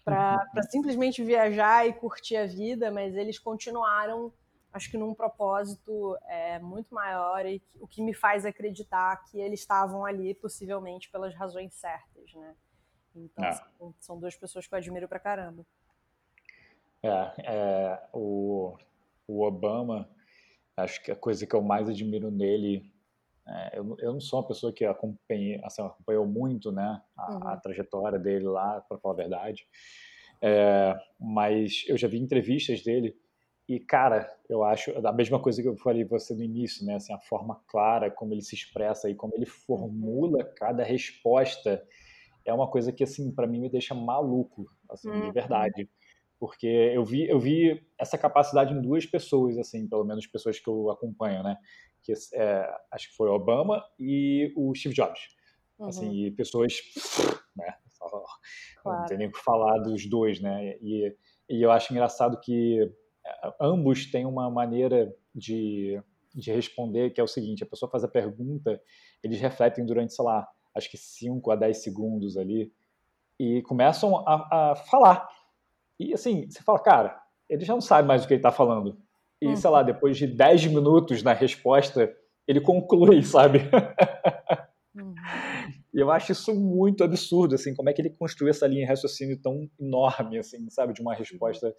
para 0.04 0.48
uhum. 0.56 0.64
simplesmente 0.70 1.24
viajar 1.24 1.88
e 1.88 1.94
curtir 1.94 2.38
a 2.38 2.46
vida, 2.46 2.92
mas 2.92 3.16
eles 3.16 3.40
continuaram, 3.40 4.32
acho 4.72 4.90
que 4.90 4.98
num 4.98 5.16
propósito 5.16 6.16
é, 6.28 6.60
muito 6.60 6.94
maior 6.94 7.44
e 7.46 7.62
o 7.80 7.88
que 7.88 8.04
me 8.04 8.14
faz 8.14 8.46
acreditar 8.46 9.24
que 9.26 9.40
eles 9.40 9.62
estavam 9.62 10.06
ali 10.06 10.36
possivelmente 10.36 11.10
pelas 11.10 11.34
razões 11.34 11.74
certas, 11.74 12.34
né? 12.36 12.56
Então, 13.16 13.46
é. 13.46 13.52
são, 13.54 13.96
são 14.00 14.20
duas 14.20 14.36
pessoas 14.36 14.68
que 14.68 14.74
eu 14.76 14.78
admiro 14.78 15.08
pra 15.08 15.20
caramba. 15.20 15.66
É, 17.06 17.34
é, 17.44 18.00
o, 18.12 18.76
o 19.28 19.44
Obama, 19.44 20.10
acho 20.76 21.04
que 21.04 21.12
a 21.12 21.16
coisa 21.16 21.46
que 21.46 21.56
eu 21.56 21.62
mais 21.62 21.88
admiro 21.88 22.32
nele, 22.32 22.92
é, 23.48 23.78
eu, 23.78 23.96
eu 24.00 24.14
não 24.14 24.20
sou 24.20 24.40
uma 24.40 24.48
pessoa 24.48 24.74
que 24.74 24.84
assim, 24.84 25.82
acompanhou 25.84 26.26
muito 26.26 26.72
né, 26.72 27.00
a, 27.16 27.32
uhum. 27.32 27.48
a 27.48 27.58
trajetória 27.58 28.18
dele 28.18 28.46
lá, 28.46 28.82
para 28.82 28.98
falar 28.98 29.14
a 29.14 29.18
verdade, 29.18 29.68
é, 30.42 30.96
mas 31.20 31.86
eu 31.88 31.96
já 31.96 32.08
vi 32.08 32.18
entrevistas 32.18 32.82
dele 32.82 33.16
e, 33.70 33.80
cara, 33.80 34.32
eu 34.50 34.64
acho 34.64 34.92
a 35.06 35.12
mesma 35.12 35.40
coisa 35.40 35.62
que 35.62 35.68
eu 35.68 35.78
falei 35.78 36.04
você 36.04 36.36
no 36.36 36.44
início, 36.44 36.86
né? 36.86 36.96
Assim, 36.96 37.12
a 37.12 37.20
forma 37.20 37.60
clara 37.66 38.12
como 38.12 38.32
ele 38.32 38.44
se 38.44 38.54
expressa 38.54 39.10
e 39.10 39.16
como 39.16 39.34
ele 39.36 39.48
formula 39.48 40.38
uhum. 40.38 40.54
cada 40.56 40.84
resposta 40.84 41.84
é 42.46 42.54
uma 42.54 42.70
coisa 42.70 42.92
que, 42.92 43.04
assim, 43.04 43.32
para 43.32 43.48
mim 43.48 43.60
me 43.60 43.70
deixa 43.70 43.96
maluco, 43.96 44.68
assim, 44.88 45.10
uhum. 45.10 45.22
de 45.22 45.32
verdade 45.32 45.90
porque 46.40 46.68
eu 46.68 47.04
vi, 47.04 47.28
eu 47.28 47.40
vi 47.40 47.86
essa 47.98 48.18
capacidade 48.18 48.74
em 48.74 48.82
duas 48.82 49.06
pessoas, 49.06 49.58
assim, 49.58 49.88
pelo 49.88 50.04
menos 50.04 50.28
pessoas 50.28 50.60
que 50.60 50.70
eu 50.70 50.90
acompanho, 50.90 51.44
né? 51.44 51.58
Que 52.04 52.14
é, 52.34 52.70
acho 52.92 53.10
que 53.10 53.16
foi 53.16 53.30
Obama 53.30 53.84
e 54.00 54.52
o 54.56 54.74
Steve 54.76 54.94
Jobs. 54.94 55.20
Uhum. 55.80 55.88
Assim, 55.88 56.32
pessoas, 56.36 56.74
né? 57.56 57.74
Claro. 58.82 59.00
Não 59.00 59.06
tem 59.08 59.18
nem 59.18 59.28
o 59.28 59.32
que 59.32 59.40
falar 59.40 59.80
dos 59.80 60.08
dois, 60.08 60.40
né? 60.40 60.78
E, 60.82 61.16
e 61.50 61.62
eu 61.62 61.72
acho 61.72 61.92
engraçado 61.92 62.40
que 62.40 62.82
é, 63.26 63.54
ambos 63.60 64.12
têm 64.12 64.26
uma 64.26 64.50
maneira 64.50 65.12
de, 65.34 66.02
de 66.34 66.52
responder 66.52 67.12
que 67.12 67.20
é 67.20 67.24
o 67.24 67.28
seguinte: 67.28 67.64
a 67.64 67.68
pessoa 67.68 67.90
faz 67.90 68.04
a 68.04 68.08
pergunta, 68.08 68.80
eles 69.24 69.40
refletem 69.40 69.86
durante, 69.86 70.14
sei 70.14 70.24
lá, 70.24 70.48
acho 70.76 70.90
que 70.90 70.98
5 70.98 71.50
a 71.52 71.56
10 71.56 71.82
segundos 71.82 72.38
ali, 72.38 72.72
e 73.40 73.62
começam 73.64 74.18
a, 74.28 74.72
a 74.72 74.76
falar 74.76 75.28
e 76.00 76.14
assim, 76.14 76.50
você 76.50 76.62
fala, 76.62 76.80
cara, 76.80 77.22
ele 77.50 77.64
já 77.64 77.74
não 77.74 77.82
sabe 77.82 78.08
mais 78.08 78.24
o 78.24 78.28
que 78.28 78.34
ele 78.34 78.40
está 78.40 78.52
falando. 78.52 78.98
E, 79.42 79.48
uhum. 79.48 79.56
sei 79.56 79.70
lá, 79.70 79.84
depois 79.84 80.18
de 80.18 80.28
10 80.28 80.68
minutos 80.68 81.22
na 81.22 81.34
resposta, 81.34 82.14
ele 82.48 82.62
conclui, 82.62 83.22
sabe? 83.24 83.60
Uhum. 84.96 85.16
E 85.94 86.00
eu 86.00 86.12
acho 86.12 86.32
isso 86.32 86.54
muito 86.54 87.04
absurdo, 87.04 87.56
assim, 87.56 87.74
como 87.74 87.90
é 87.90 87.94
que 87.94 88.02
ele 88.02 88.10
construiu 88.10 88.50
essa 88.50 88.68
linha 88.68 88.82
de 88.82 88.90
raciocínio 88.90 89.42
tão 89.42 89.70
enorme, 89.80 90.38
assim, 90.38 90.70
sabe, 90.70 90.94
de 90.94 91.02
uma 91.02 91.14
resposta. 91.14 91.70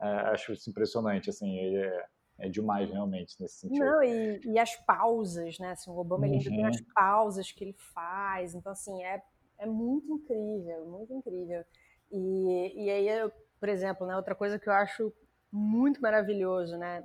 Uh, 0.00 0.32
acho 0.32 0.52
isso 0.52 0.68
impressionante, 0.70 1.30
assim, 1.30 1.58
é, 1.58 2.06
é 2.40 2.48
demais 2.48 2.90
realmente 2.90 3.36
nesse 3.40 3.60
sentido. 3.60 3.84
Não, 3.84 4.02
e, 4.02 4.40
e 4.44 4.58
as 4.58 4.74
pausas, 4.84 5.58
né? 5.58 5.72
Assim, 5.72 5.90
o 5.90 5.96
Obama 5.96 6.26
uhum. 6.26 6.34
ele 6.34 6.44
tem 6.44 6.64
as 6.64 6.80
pausas 6.94 7.52
que 7.52 7.64
ele 7.64 7.76
faz, 7.94 8.54
então 8.54 8.72
assim 8.72 9.02
é, 9.02 9.22
é 9.58 9.66
muito 9.66 10.12
incrível, 10.12 10.86
muito 10.86 11.12
incrível. 11.12 11.64
E, 12.12 12.84
e 12.84 12.90
aí, 12.90 13.08
eu, 13.08 13.32
por 13.58 13.68
exemplo, 13.68 14.06
né, 14.06 14.14
outra 14.14 14.34
coisa 14.34 14.58
que 14.58 14.68
eu 14.68 14.72
acho 14.72 15.12
muito 15.50 16.00
maravilhoso, 16.00 16.76
né? 16.76 17.04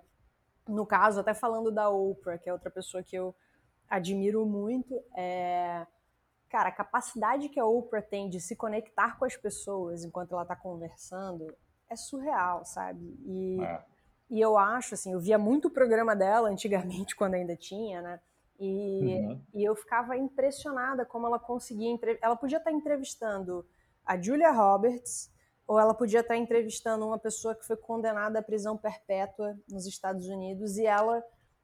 No 0.67 0.85
caso, 0.85 1.21
até 1.21 1.34
falando 1.34 1.71
da 1.71 1.89
Oprah, 1.89 2.38
que 2.38 2.49
é 2.49 2.53
outra 2.53 2.69
pessoa 2.69 3.01
que 3.01 3.15
eu 3.15 3.34
admiro 3.89 4.45
muito, 4.45 4.93
é, 5.15 5.88
cara, 6.49 6.69
a 6.69 6.73
capacidade 6.73 7.49
que 7.49 7.59
a 7.59 7.65
Oprah 7.65 8.01
tem 8.01 8.29
de 8.29 8.39
se 8.41 8.55
conectar 8.55 9.17
com 9.17 9.25
as 9.25 9.35
pessoas 9.35 10.03
enquanto 10.03 10.34
ela 10.34 10.41
está 10.43 10.55
conversando 10.55 11.47
é 11.89 11.95
surreal, 11.95 12.65
sabe? 12.65 13.17
E, 13.25 13.63
é. 13.63 13.84
e 14.29 14.41
eu 14.41 14.57
acho, 14.57 14.93
assim, 14.93 15.13
eu 15.13 15.19
via 15.19 15.38
muito 15.38 15.69
o 15.69 15.71
programa 15.71 16.15
dela 16.15 16.49
antigamente, 16.49 17.15
quando 17.15 17.35
ainda 17.35 17.55
tinha, 17.55 18.01
né? 18.01 18.19
E, 18.59 19.15
uhum. 19.15 19.41
e 19.53 19.63
eu 19.63 19.75
ficava 19.75 20.17
impressionada 20.17 21.05
como 21.05 21.27
ela 21.27 21.39
conseguia. 21.39 21.95
Ela 22.21 22.35
podia 22.35 22.57
estar 22.57 22.71
entrevistando 22.71 23.65
a 24.07 24.19
Julia 24.19 24.51
Roberts, 24.51 25.29
ou 25.67 25.77
ela 25.77 25.93
podia 25.93 26.21
estar 26.21 26.38
entrevistando 26.38 27.05
uma 27.05 27.19
pessoa 27.19 27.53
que 27.53 27.65
foi 27.65 27.75
condenada 27.75 28.39
à 28.39 28.41
prisão 28.41 28.77
perpétua 28.77 29.59
nos 29.69 29.85
Estados 29.85 30.27
Unidos 30.27 30.77
e 30.77 30.85
ela 30.85 31.21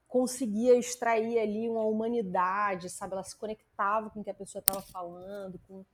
conseguia 0.07 0.78
extrair 0.78 1.40
ali 1.40 1.70
uma 1.70 1.86
humanidade, 1.86 2.90
sabe? 2.90 3.14
Ela 3.14 3.24
se 3.24 3.36
conectava 3.38 4.10
com 4.10 4.20
o 4.20 4.24
que 4.24 4.30
a 4.30 4.34
pessoa 4.34 4.60
estava 4.60 4.82
falando, 4.82 5.57
com... 5.68 5.86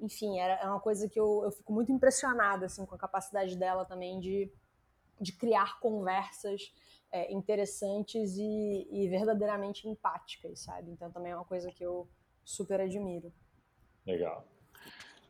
enfim, 0.00 0.38
era 0.38 0.54
é 0.54 0.66
uma 0.66 0.80
coisa 0.80 1.08
que 1.08 1.18
eu, 1.18 1.42
eu 1.44 1.52
fico 1.52 1.72
muito 1.72 1.92
impressionada 1.92 2.66
assim 2.66 2.84
com 2.84 2.94
a 2.96 2.98
capacidade 2.98 3.56
dela 3.56 3.84
também 3.84 4.18
de, 4.18 4.52
de 5.20 5.32
criar 5.32 5.78
conversas 5.78 6.74
é, 7.12 7.32
interessantes 7.32 8.36
e, 8.36 8.88
e 8.90 9.08
verdadeiramente 9.08 9.88
empáticas, 9.88 10.58
sabe? 10.64 10.90
Então 10.90 11.10
também 11.12 11.30
é 11.30 11.36
uma 11.36 11.44
coisa 11.44 11.70
que 11.70 11.84
eu 11.84 12.08
super 12.44 12.80
admiro. 12.80 13.32
Legal. 14.04 14.44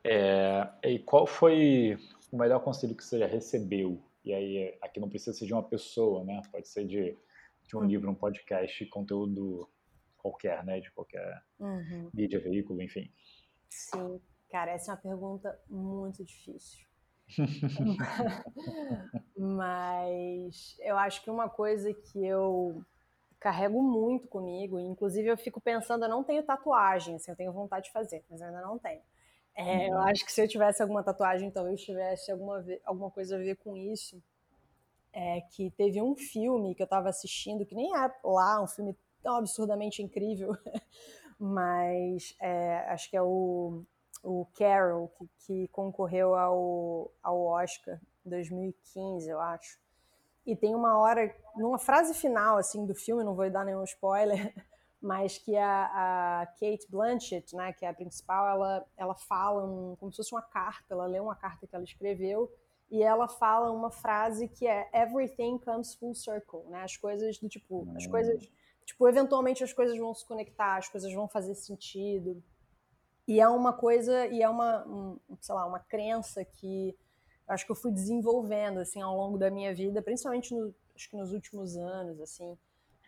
É, 0.05 0.69
e 0.85 0.99
qual 0.99 1.27
foi 1.27 1.99
o 2.31 2.37
melhor 2.37 2.61
conselho 2.61 2.95
que 2.95 3.03
você 3.03 3.19
já 3.19 3.27
recebeu? 3.27 4.01
E 4.25 4.33
aí, 4.33 4.77
aqui 4.83 5.01
não 5.01 5.09
precisa 5.09 5.37
ser 5.37 5.47
de 5.47 5.53
uma 5.53 5.63
pessoa, 5.63 6.25
né? 6.25 6.41
Pode 6.53 6.69
ser 6.69 6.87
de, 6.87 7.17
de 7.67 7.77
um 7.77 7.81
uhum. 7.81 7.87
livro, 7.87 8.11
um 8.11 8.15
podcast, 8.15 8.85
conteúdo 8.87 9.69
qualquer, 10.19 10.65
né? 10.65 10.81
De 10.81 10.91
qualquer 10.91 11.43
uhum. 11.59 12.11
mídia, 12.13 12.41
veículo, 12.41 12.83
enfim. 12.83 13.11
Sim, 13.69 14.21
cara, 14.51 14.73
essa 14.73 14.93
é 14.93 14.95
uma 14.95 15.01
pergunta 15.01 15.59
muito 15.69 16.25
difícil. 16.25 16.87
Mas 19.37 20.77
eu 20.81 20.97
acho 20.99 21.23
que 21.23 21.31
uma 21.31 21.49
coisa 21.49 21.93
que 21.93 22.25
eu 22.25 22.83
carrego 23.41 23.83
muito 23.83 24.29
comigo, 24.29 24.79
inclusive 24.79 25.29
eu 25.29 25.37
fico 25.37 25.61
pensando, 25.61 26.05
eu 26.05 26.09
não 26.09 26.25
tenho 26.25 26.43
tatuagem, 26.43 27.17
assim, 27.17 27.31
eu 27.31 27.37
tenho 27.37 27.53
vontade 27.53 27.87
de 27.87 27.93
fazer, 27.93 28.25
mas 28.31 28.41
eu 28.41 28.47
ainda 28.47 28.63
não 28.63 28.79
tenho. 28.79 29.03
É, 29.57 29.89
eu 29.89 29.99
acho 29.99 30.25
que 30.25 30.33
se 30.33 30.43
eu 30.43 30.49
tivesse 30.49 30.83
alguma 30.83 31.03
tatuagem, 31.03 31.51
talvez 31.51 31.81
tivesse 31.81 32.31
alguma, 32.31 32.65
alguma 32.85 33.11
coisa 33.11 33.37
a 33.37 33.39
ver 33.39 33.57
com 33.57 33.77
isso. 33.77 34.23
É 35.13 35.41
que 35.43 35.71
teve 35.71 36.03
um 36.03 36.17
filme 36.17 36.75
que 36.75 36.83
eu 36.83 36.87
estava 36.87 37.09
assistindo, 37.09 37.65
que 37.65 37.75
nem 37.75 37.95
é 37.97 38.13
lá 38.25 38.61
um 38.61 38.67
filme 38.67 38.97
tão 39.23 39.37
absurdamente 39.37 40.03
incrível, 40.03 40.57
mas 41.39 42.35
é, 42.41 42.79
acho 42.89 43.09
que 43.09 43.17
é 43.17 43.23
o, 43.23 43.85
o 44.25 44.47
Carol, 44.59 45.09
que, 45.09 45.29
que 45.47 45.69
concorreu 45.69 46.35
ao, 46.35 47.13
ao 47.23 47.41
Oscar 47.45 48.01
em 48.27 48.31
2015, 48.31 49.29
eu 49.29 49.41
acho. 49.41 49.79
E 50.45 50.57
tem 50.57 50.75
uma 50.75 50.99
hora, 50.99 51.35
numa 51.57 51.79
frase 51.79 52.13
final 52.13 52.59
assim 52.59 52.85
do 52.85 52.95
filme, 52.95 53.25
não 53.25 53.35
vou 53.35 53.49
dar 53.49 53.65
nenhum 53.65 53.85
spoiler, 53.85 54.53
mas 55.05 55.37
que 55.37 55.55
a, 55.55 55.85
a, 55.85 56.47
Kate 56.47 56.87
Blanchett, 56.89 57.55
né, 57.55 57.75
que 57.75 57.85
é 57.85 57.89
a 57.91 57.93
principal, 57.93 58.49
ela, 58.49 58.87
ela 58.97 59.15
fala 59.15 59.63
um, 59.63 59.95
como 59.97 60.11
se 60.11 60.17
fosse 60.17 60.35
uma 60.35 60.41
carta, 60.41 60.95
ela 60.95 61.05
lê 61.05 61.21
uma 61.21 61.37
carta 61.37 61.67
que 61.67 61.77
ela 61.77 61.85
escreveu 61.85 62.51
e 62.91 63.03
ela 63.03 63.29
fala 63.29 63.71
uma 63.71 63.91
frase 63.91 64.49
que 64.49 64.67
é 64.67 64.89
everything 64.95 65.59
comes 65.59 65.95
full 65.95 66.15
circle, 66.15 66.63
né, 66.71 66.83
as 66.83 66.97
coisas 66.97 67.39
do 67.39 67.51
tipo, 67.51 67.87
as 67.95 68.07
coisas, 68.07 68.51
tipo, 68.87 69.07
eventualmente 69.07 69.63
as 69.63 69.75
coisas 69.75 69.99
vão 69.99 70.15
se 70.15 70.27
conectar, 70.27 70.79
as 70.79 70.89
coisas 70.89 71.13
vão 71.13 71.29
fazer 71.29 71.55
sentido. 71.55 72.43
E 73.29 73.41
é 73.41 73.49
uma 73.49 73.75
coisa, 73.75 74.27
e 74.29 74.43
é 74.43 74.49
uma, 74.49 74.87
um, 74.87 75.19
sei 75.39 75.55
lá, 75.55 75.67
uma 75.67 75.81
crença 75.81 76.43
que 76.47 76.97
acho 77.47 77.67
que 77.67 77.73
eu 77.73 77.77
fui 77.77 77.93
desenvolvendo, 77.93 78.79
assim, 78.79 79.03
ao 79.03 79.15
longo 79.15 79.37
da 79.37 79.51
minha 79.51 79.75
vida, 79.75 80.01
principalmente 80.01 80.55
no, 80.55 80.75
acho 80.97 81.11
que 81.11 81.17
nos 81.17 81.31
últimos 81.31 81.77
anos, 81.77 82.19
assim, 82.23 82.57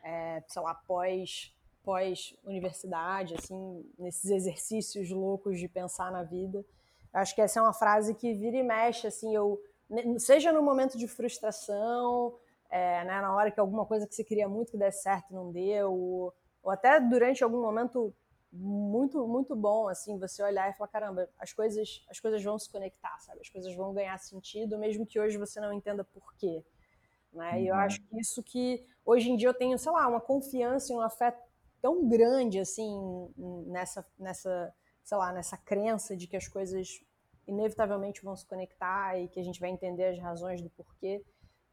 é, 0.05 0.43
sei 0.47 0.61
lá, 0.61 0.73
após 0.73 1.56
pós-universidade, 1.87 3.37
assim, 3.39 3.89
nesses 3.97 4.29
exercícios 4.29 5.09
loucos 5.09 5.61
de 5.61 5.69
pensar 5.69 6.11
na 6.11 6.25
vida. 6.25 6.65
Acho 7.13 7.33
que 7.33 7.41
essa 7.41 7.61
é 7.61 7.63
uma 7.63 7.73
frase 7.73 8.13
que 8.13 8.35
vira 8.35 8.57
e 8.57 8.63
mexe, 8.65 9.07
assim, 9.07 9.33
eu, 9.33 9.63
seja 10.19 10.53
no 10.53 10.63
momento 10.63 10.99
de 10.99 11.07
frustração, 11.07 12.35
é, 12.69 13.05
né, 13.05 13.21
na 13.21 13.33
hora 13.33 13.53
que 13.53 13.61
alguma 13.61 13.87
coisa 13.87 14.05
que 14.05 14.17
você 14.17 14.25
queria 14.25 14.49
muito 14.49 14.73
que 14.73 14.77
desse 14.77 15.03
certo 15.03 15.33
não 15.33 15.53
deu, 15.53 15.93
ou, 15.93 16.35
ou 16.61 16.73
até 16.73 16.99
durante 16.99 17.45
algum 17.45 17.63
momento 17.63 18.13
muito 18.53 19.27
muito 19.27 19.55
bom 19.55 19.87
assim 19.87 20.19
você 20.19 20.43
olhar 20.43 20.71
e 20.71 20.73
falar 20.73 20.89
caramba 20.89 21.29
as 21.39 21.53
coisas 21.53 22.03
as 22.09 22.19
coisas 22.19 22.43
vão 22.43 22.59
se 22.59 22.71
conectar 22.71 23.15
sabe 23.19 23.41
as 23.41 23.51
coisas 23.51 23.75
vão 23.75 23.93
ganhar 23.93 24.17
sentido 24.19 24.79
mesmo 24.79 25.05
que 25.05 25.21
hoje 25.21 25.37
você 25.37 25.61
não 25.61 25.73
entenda 25.75 26.05
por 26.05 26.33
quê 26.37 26.65
né 27.33 27.51
uhum. 27.51 27.59
e 27.59 27.69
eu 27.69 27.75
uhum. 27.75 27.81
acho 27.81 28.01
que 28.01 28.19
isso 28.19 28.43
que 28.43 28.87
hoje 29.05 29.31
em 29.31 29.37
dia 29.37 29.49
eu 29.49 29.55
tenho 29.55 29.77
sei 29.77 29.93
lá 29.93 30.09
uma 30.09 30.23
confiança 30.23 30.91
e 30.91 30.97
um 30.97 31.01
afeto 31.01 31.46
tão 31.81 32.09
grande 32.09 32.59
assim 32.59 33.33
nessa, 33.67 34.07
nessa 34.19 34.75
sei 35.05 35.17
lá, 35.17 35.33
nessa 35.33 35.57
crença 35.57 36.17
de 36.17 36.27
que 36.27 36.37
as 36.37 36.49
coisas 36.49 37.01
inevitavelmente 37.47 38.25
vão 38.25 38.35
se 38.35 38.45
conectar 38.45 39.19
e 39.19 39.29
que 39.29 39.39
a 39.39 39.43
gente 39.43 39.61
vai 39.61 39.71
entender 39.71 40.07
as 40.07 40.19
razões 40.19 40.61
do 40.61 40.69
porquê, 40.71 41.25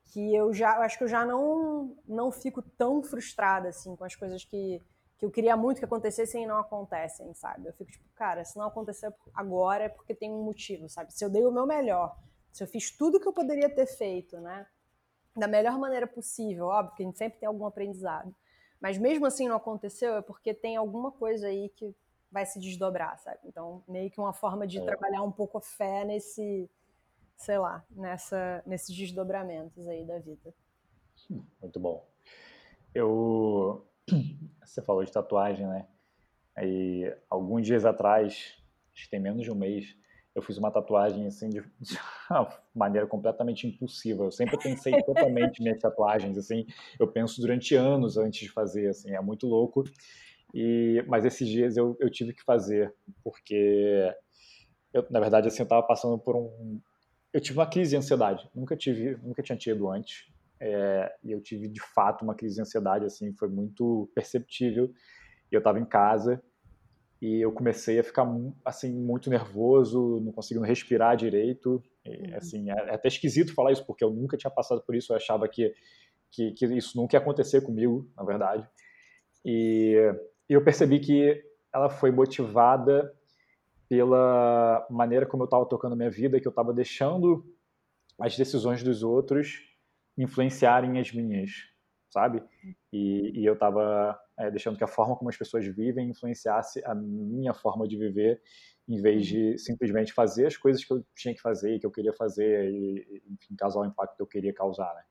que 0.05 0.35
eu 0.35 0.53
já, 0.53 0.75
eu 0.75 0.81
acho 0.84 0.97
que 0.97 1.03
eu 1.03 1.07
já 1.07 1.25
não 1.25 1.97
não 2.07 2.31
fico 2.31 2.61
tão 2.61 3.01
frustrada 3.01 3.69
assim 3.69 3.95
com 3.95 4.03
as 4.03 4.15
coisas 4.15 4.43
que 4.43 4.81
que 5.17 5.25
eu 5.25 5.31
queria 5.31 5.55
muito 5.55 5.80
que 5.80 5.85
acontecessem 5.85 6.43
e 6.43 6.47
não 6.47 6.57
acontecem, 6.57 7.34
sabe? 7.34 7.67
Eu 7.69 7.73
fico 7.73 7.89
tipo, 7.89 8.03
cara, 8.13 8.43
se 8.43 8.57
não 8.57 8.65
aconteceu 8.65 9.13
agora 9.34 9.85
é 9.85 9.89
porque 9.89 10.13
tem 10.13 10.30
um 10.31 10.43
motivo, 10.43 10.89
sabe? 10.89 11.13
Se 11.13 11.23
eu 11.23 11.30
dei 11.30 11.45
o 11.45 11.51
meu 11.51 11.65
melhor, 11.65 12.17
se 12.51 12.63
eu 12.63 12.67
fiz 12.67 12.91
tudo 12.91 13.19
que 13.19 13.27
eu 13.27 13.34
poderia 13.34 13.69
ter 13.69 13.85
feito, 13.85 14.39
né? 14.41 14.67
Da 15.35 15.47
melhor 15.47 15.80
maneira 15.80 16.05
possível, 16.05 16.65
óbvio 16.65 16.95
que 16.95 17.03
a 17.03 17.05
gente 17.05 17.17
sempre 17.17 17.39
tem 17.39 17.47
algum 17.47 17.65
aprendizado. 17.65 18.35
Mas 18.84 18.97
mesmo 18.97 19.26
assim 19.26 19.47
não 19.47 19.55
aconteceu, 19.55 20.18
é 20.18 20.22
porque 20.22 20.53
tem 20.53 20.76
alguma 20.76 21.10
coisa 21.10 21.47
aí 21.47 21.69
que 21.69 21.95
vai 22.30 22.45
se 22.45 22.60
desdobrar, 22.60 23.18
sabe? 23.18 23.39
Então, 23.45 23.81
meio 23.88 24.11
que 24.11 24.19
uma 24.19 24.34
forma 24.34 24.68
de 24.68 24.77
é. 24.77 24.84
trabalhar 24.84 25.23
um 25.23 25.31
pouco 25.31 25.57
a 25.57 25.61
fé 25.61 26.03
nesse, 26.03 26.69
sei 27.38 27.57
lá, 27.57 27.81
nessa, 27.89 28.61
nesses 28.65 28.93
desdobramentos 28.93 29.88
aí 29.88 30.03
da 30.03 30.19
vida. 30.19 30.53
Muito 31.61 31.80
bom. 31.80 32.05
Eu 32.93 33.88
você 34.61 34.81
falou 34.81 35.05
de 35.05 35.14
tatuagem, 35.14 35.65
né? 35.65 35.88
Aí, 36.53 37.15
alguns 37.30 37.65
dias 37.65 37.85
atrás, 37.85 38.61
acho 38.93 39.05
que 39.05 39.10
tem 39.10 39.19
menos 39.22 39.43
de 39.43 39.51
um 39.51 39.55
mês, 39.55 39.95
eu 40.35 40.41
fiz 40.41 40.57
uma 40.57 40.72
tatuagem 40.72 41.27
assim 41.27 41.49
de, 41.49 41.61
de 41.80 41.97
uma 42.30 42.49
maneira 42.73 43.07
completamente 43.07 43.68
impulsiva. 43.68 44.23
Eu 44.23 44.31
sempre 44.31 44.57
pensei 44.57 45.01
totalmente 45.03 45.61
minhas 45.64 45.80
tatuagens, 45.80 46.38
assim, 46.38 46.65
eu 46.99 47.07
penso 47.07 47.39
durante 47.39 47.76
anos 47.76 48.18
antes 48.18 48.41
de 48.41 48.51
fazer, 48.51 48.89
assim, 48.89 49.11
é 49.11 49.22
muito 49.22 49.47
louco. 49.47 49.84
E, 50.53 51.03
mas 51.07 51.26
esses 51.26 51.47
dias 51.47 51.77
eu, 51.77 51.97
eu 51.99 52.10
tive 52.10 52.34
que 52.34 52.43
fazer, 52.43 52.93
porque 53.23 54.14
eu, 54.93 55.05
na 55.10 55.19
verdade, 55.19 55.47
assim, 55.47 55.61
eu 55.61 55.65
estava 55.65 55.81
passando 55.81 56.18
por 56.19 56.35
um, 56.35 56.80
eu 57.34 57.41
tive 57.41 57.57
uma 57.57 57.68
crise 57.68 57.91
de 57.91 57.97
ansiedade. 57.97 58.47
Nunca 58.53 58.77
tive, 58.77 59.18
nunca 59.23 59.41
tinha 59.41 59.57
tido 59.57 59.89
antes. 59.89 60.31
É, 60.60 61.14
e 61.23 61.31
eu 61.31 61.41
tive 61.41 61.68
de 61.68 61.81
fato 61.81 62.23
uma 62.23 62.35
crise 62.35 62.55
de 62.55 62.61
ansiedade, 62.61 63.05
assim, 63.05 63.34
foi 63.34 63.49
muito 63.49 64.10
perceptível. 64.14 64.93
E 65.51 65.55
eu 65.55 65.57
estava 65.57 65.80
em 65.80 65.85
casa 65.85 66.41
e 67.24 67.40
eu 67.40 67.54
comecei 67.54 67.98
a 67.98 68.04
ficar 68.04 68.28
assim 68.66 68.94
muito 68.94 69.30
nervoso, 69.30 70.20
não 70.20 70.34
conseguindo 70.34 70.66
respirar 70.66 71.16
direito. 71.16 71.82
E, 72.06 72.10
uhum. 72.10 72.36
Assim, 72.36 72.70
é, 72.70 72.74
é, 72.74 72.94
até 72.95 73.08
esquisito 73.08 73.54
falar 73.54 73.72
isso 73.72 73.86
porque 73.86 74.04
eu 74.04 74.12
nunca 74.12 74.36
tinha 74.36 74.52
passado 74.52 74.82
por 74.82 74.94
isso. 74.94 75.14
Eu 75.14 75.16
achava 75.16 75.48
que 75.48 75.74
que, 76.34 76.52
que 76.52 76.66
isso 76.66 76.98
nunca 76.98 77.16
ia 77.16 77.22
acontecer 77.22 77.62
comigo, 77.62 78.12
na 78.18 78.24
verdade. 78.26 78.68
E, 79.45 79.95
e 80.50 80.54
eu 80.54 80.64
percebi 80.64 81.00
que 81.00 81.41
ela 81.74 81.90
foi 81.90 82.12
motivada 82.12 83.14
pela 83.88 84.86
maneira 84.90 85.26
como 85.26 85.44
eu 85.44 85.45
estava 85.45 85.66
tocando 85.66 85.95
minha 85.95 86.10
vida, 86.10 86.41
que 86.41 86.48
eu 86.48 86.50
estava 86.50 86.74
deixando 86.74 87.45
as 88.20 88.36
decisões 88.36 88.84
dos 88.84 89.02
outros 89.02 89.62
influenciarem 90.18 91.00
as 91.00 91.12
minhas, 91.14 91.52
sabe? 92.14 92.41
E, 92.91 93.41
e 93.41 93.45
eu 93.45 93.53
estava 93.53 94.18
é, 94.38 94.49
deixando 94.52 94.77
que 94.77 94.84
a 94.84 94.88
forma 94.88 95.15
como 95.15 95.30
as 95.30 95.38
pessoas 95.38 95.65
vivem 95.65 96.10
influenciasse 96.10 96.81
a 96.85 96.94
minha 96.94 97.53
forma 97.53 97.88
de 97.88 97.98
viver, 97.98 98.41
em 98.88 99.02
vez 99.02 99.26
de 99.26 99.57
simplesmente 99.57 100.14
fazer 100.14 100.45
as 100.45 100.56
coisas 100.56 100.85
que 100.85 100.94
eu 100.94 101.03
tinha 101.15 101.34
que 101.34 101.41
fazer, 101.41 101.80
que 101.80 101.85
eu 101.85 101.91
queria 101.91 102.14
fazer, 102.14 102.72
e, 102.72 103.23
enfim, 103.30 103.56
causar 103.57 103.81
o 103.81 103.85
impacto 103.85 104.15
que 104.15 104.22
eu 104.22 104.27
queria 104.27 104.53
causar, 104.53 104.94
né? 104.94 105.02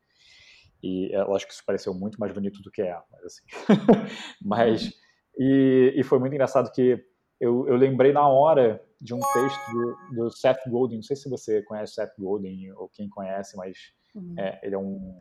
E 0.82 1.12
é 1.12 1.22
lógico 1.22 1.50
que 1.50 1.54
isso 1.54 1.64
pareceu 1.64 1.94
muito 1.94 2.18
mais 2.18 2.32
bonito 2.32 2.60
do 2.62 2.70
que 2.70 2.82
é, 2.82 2.98
mas 3.10 3.24
assim. 3.24 3.42
mas, 4.42 4.92
e, 5.38 5.92
e 5.96 6.02
foi 6.02 6.18
muito 6.18 6.32
engraçado 6.32 6.72
que 6.72 7.04
eu, 7.40 7.66
eu 7.68 7.76
lembrei 7.76 8.12
na 8.12 8.28
hora 8.28 8.82
de 9.00 9.14
um 9.14 9.20
texto 9.20 9.72
do, 9.72 10.14
do, 10.14 10.30
Seth 10.30 10.60
Godin, 10.68 10.96
não 10.96 11.02
sei 11.02 11.16
se 11.16 11.28
você 11.28 11.62
conhece 11.62 11.94
Seth 11.94 12.12
Godin 12.18 12.70
ou 12.72 12.88
quem 12.88 13.08
conhece, 13.08 13.56
mas 13.56 13.92
Uhum. 14.14 14.34
É, 14.38 14.60
ele, 14.62 14.74
é 14.74 14.78
um, 14.78 15.18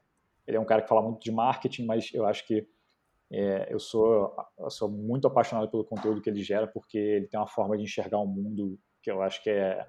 ele 0.51 0.57
é 0.57 0.59
um 0.59 0.65
cara 0.65 0.81
que 0.81 0.89
fala 0.89 1.01
muito 1.01 1.23
de 1.23 1.31
marketing, 1.31 1.85
mas 1.85 2.13
eu 2.13 2.25
acho 2.25 2.45
que 2.45 2.67
é, 3.31 3.73
eu, 3.73 3.79
sou, 3.79 4.35
eu 4.59 4.69
sou 4.69 4.89
muito 4.89 5.25
apaixonado 5.25 5.71
pelo 5.71 5.85
conteúdo 5.85 6.21
que 6.21 6.29
ele 6.29 6.43
gera, 6.43 6.67
porque 6.67 6.97
ele 6.97 7.27
tem 7.27 7.39
uma 7.39 7.47
forma 7.47 7.77
de 7.77 7.83
enxergar 7.83 8.17
o 8.17 8.27
mundo 8.27 8.77
que 9.01 9.09
eu 9.09 9.21
acho 9.21 9.41
que 9.41 9.49
é, 9.49 9.87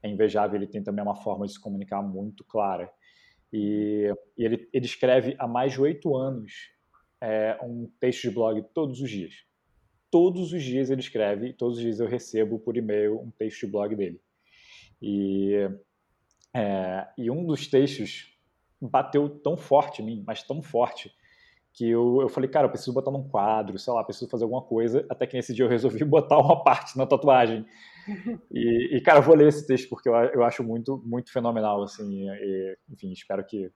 é 0.00 0.08
invejável. 0.08 0.56
Ele 0.56 0.68
tem 0.68 0.84
também 0.84 1.02
uma 1.02 1.16
forma 1.16 1.46
de 1.46 1.52
se 1.52 1.60
comunicar 1.60 2.00
muito 2.00 2.44
clara. 2.44 2.88
E, 3.52 4.08
e 4.38 4.44
ele, 4.44 4.68
ele 4.72 4.86
escreve 4.86 5.34
há 5.36 5.48
mais 5.48 5.72
de 5.72 5.80
oito 5.80 6.14
anos 6.16 6.70
é, 7.20 7.58
um 7.60 7.90
texto 7.98 8.22
de 8.22 8.30
blog 8.30 8.64
todos 8.72 9.00
os 9.00 9.10
dias. 9.10 9.44
Todos 10.12 10.52
os 10.52 10.62
dias 10.62 10.90
ele 10.90 11.00
escreve, 11.00 11.52
todos 11.52 11.78
os 11.78 11.82
dias 11.82 11.98
eu 11.98 12.06
recebo 12.06 12.60
por 12.60 12.76
e-mail 12.76 13.20
um 13.20 13.32
texto 13.32 13.66
de 13.66 13.72
blog 13.72 13.96
dele. 13.96 14.20
E, 15.02 15.68
é, 16.54 17.08
e 17.18 17.28
um 17.28 17.44
dos 17.44 17.66
textos 17.66 18.33
bateu 18.88 19.28
tão 19.28 19.56
forte 19.56 20.02
em 20.02 20.04
mim, 20.04 20.24
mas 20.26 20.42
tão 20.42 20.62
forte, 20.62 21.12
que 21.74 21.90
eu, 21.90 22.20
eu 22.22 22.28
falei, 22.28 22.48
cara, 22.48 22.66
eu 22.66 22.70
preciso 22.70 22.92
botar 22.92 23.10
num 23.10 23.28
quadro, 23.28 23.76
sei 23.78 23.92
lá, 23.92 24.04
preciso 24.04 24.30
fazer 24.30 24.44
alguma 24.44 24.62
coisa, 24.62 25.04
até 25.10 25.26
que 25.26 25.36
nesse 25.36 25.52
dia 25.52 25.64
eu 25.64 25.68
resolvi 25.68 26.02
botar 26.06 26.38
uma 26.38 26.62
parte 26.62 26.96
na 26.96 27.04
tatuagem. 27.04 27.66
E, 28.52 28.96
e 28.96 29.00
cara, 29.00 29.18
eu 29.18 29.22
vou 29.22 29.34
ler 29.34 29.48
esse 29.48 29.66
texto 29.66 29.88
porque 29.88 30.08
eu, 30.08 30.14
eu 30.14 30.44
acho 30.44 30.62
muito, 30.62 31.02
muito 31.04 31.32
fenomenal, 31.32 31.82
assim, 31.82 32.28
e, 32.30 32.78
enfim, 32.88 33.10
espero 33.12 33.44
que, 33.44 33.72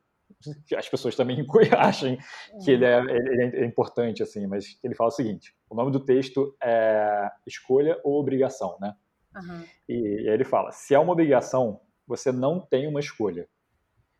as 0.77 0.89
pessoas 0.89 1.17
também 1.17 1.45
achem 1.77 2.19
que 2.65 2.71
ele 2.71 2.85
é, 2.85 3.01
ele 3.01 3.57
é 3.57 3.65
importante, 3.65 4.23
assim, 4.23 4.47
mas 4.47 4.79
ele 4.85 4.95
fala 4.95 5.09
o 5.09 5.13
seguinte, 5.13 5.55
o 5.69 5.75
nome 5.75 5.91
do 5.91 6.01
texto 6.01 6.55
é 6.63 7.29
Escolha 7.47 7.99
ou 8.05 8.21
Obrigação, 8.21 8.77
né? 8.81 8.95
Uhum. 9.35 9.65
E, 9.89 9.95
e 10.23 10.29
ele 10.29 10.45
fala, 10.45 10.71
se 10.71 10.95
é 10.95 10.99
uma 10.99 11.13
obrigação, 11.13 11.81
você 12.07 12.31
não 12.31 12.61
tem 12.61 12.87
uma 12.87 13.01
escolha. 13.01 13.49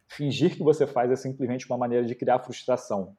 Fingir 0.09 0.57
que 0.57 0.63
você 0.63 0.87
faz 0.87 1.11
é 1.11 1.17
simplesmente 1.17 1.67
uma 1.67 1.77
maneira 1.77 2.05
de 2.05 2.15
criar 2.15 2.39
frustração. 2.41 3.17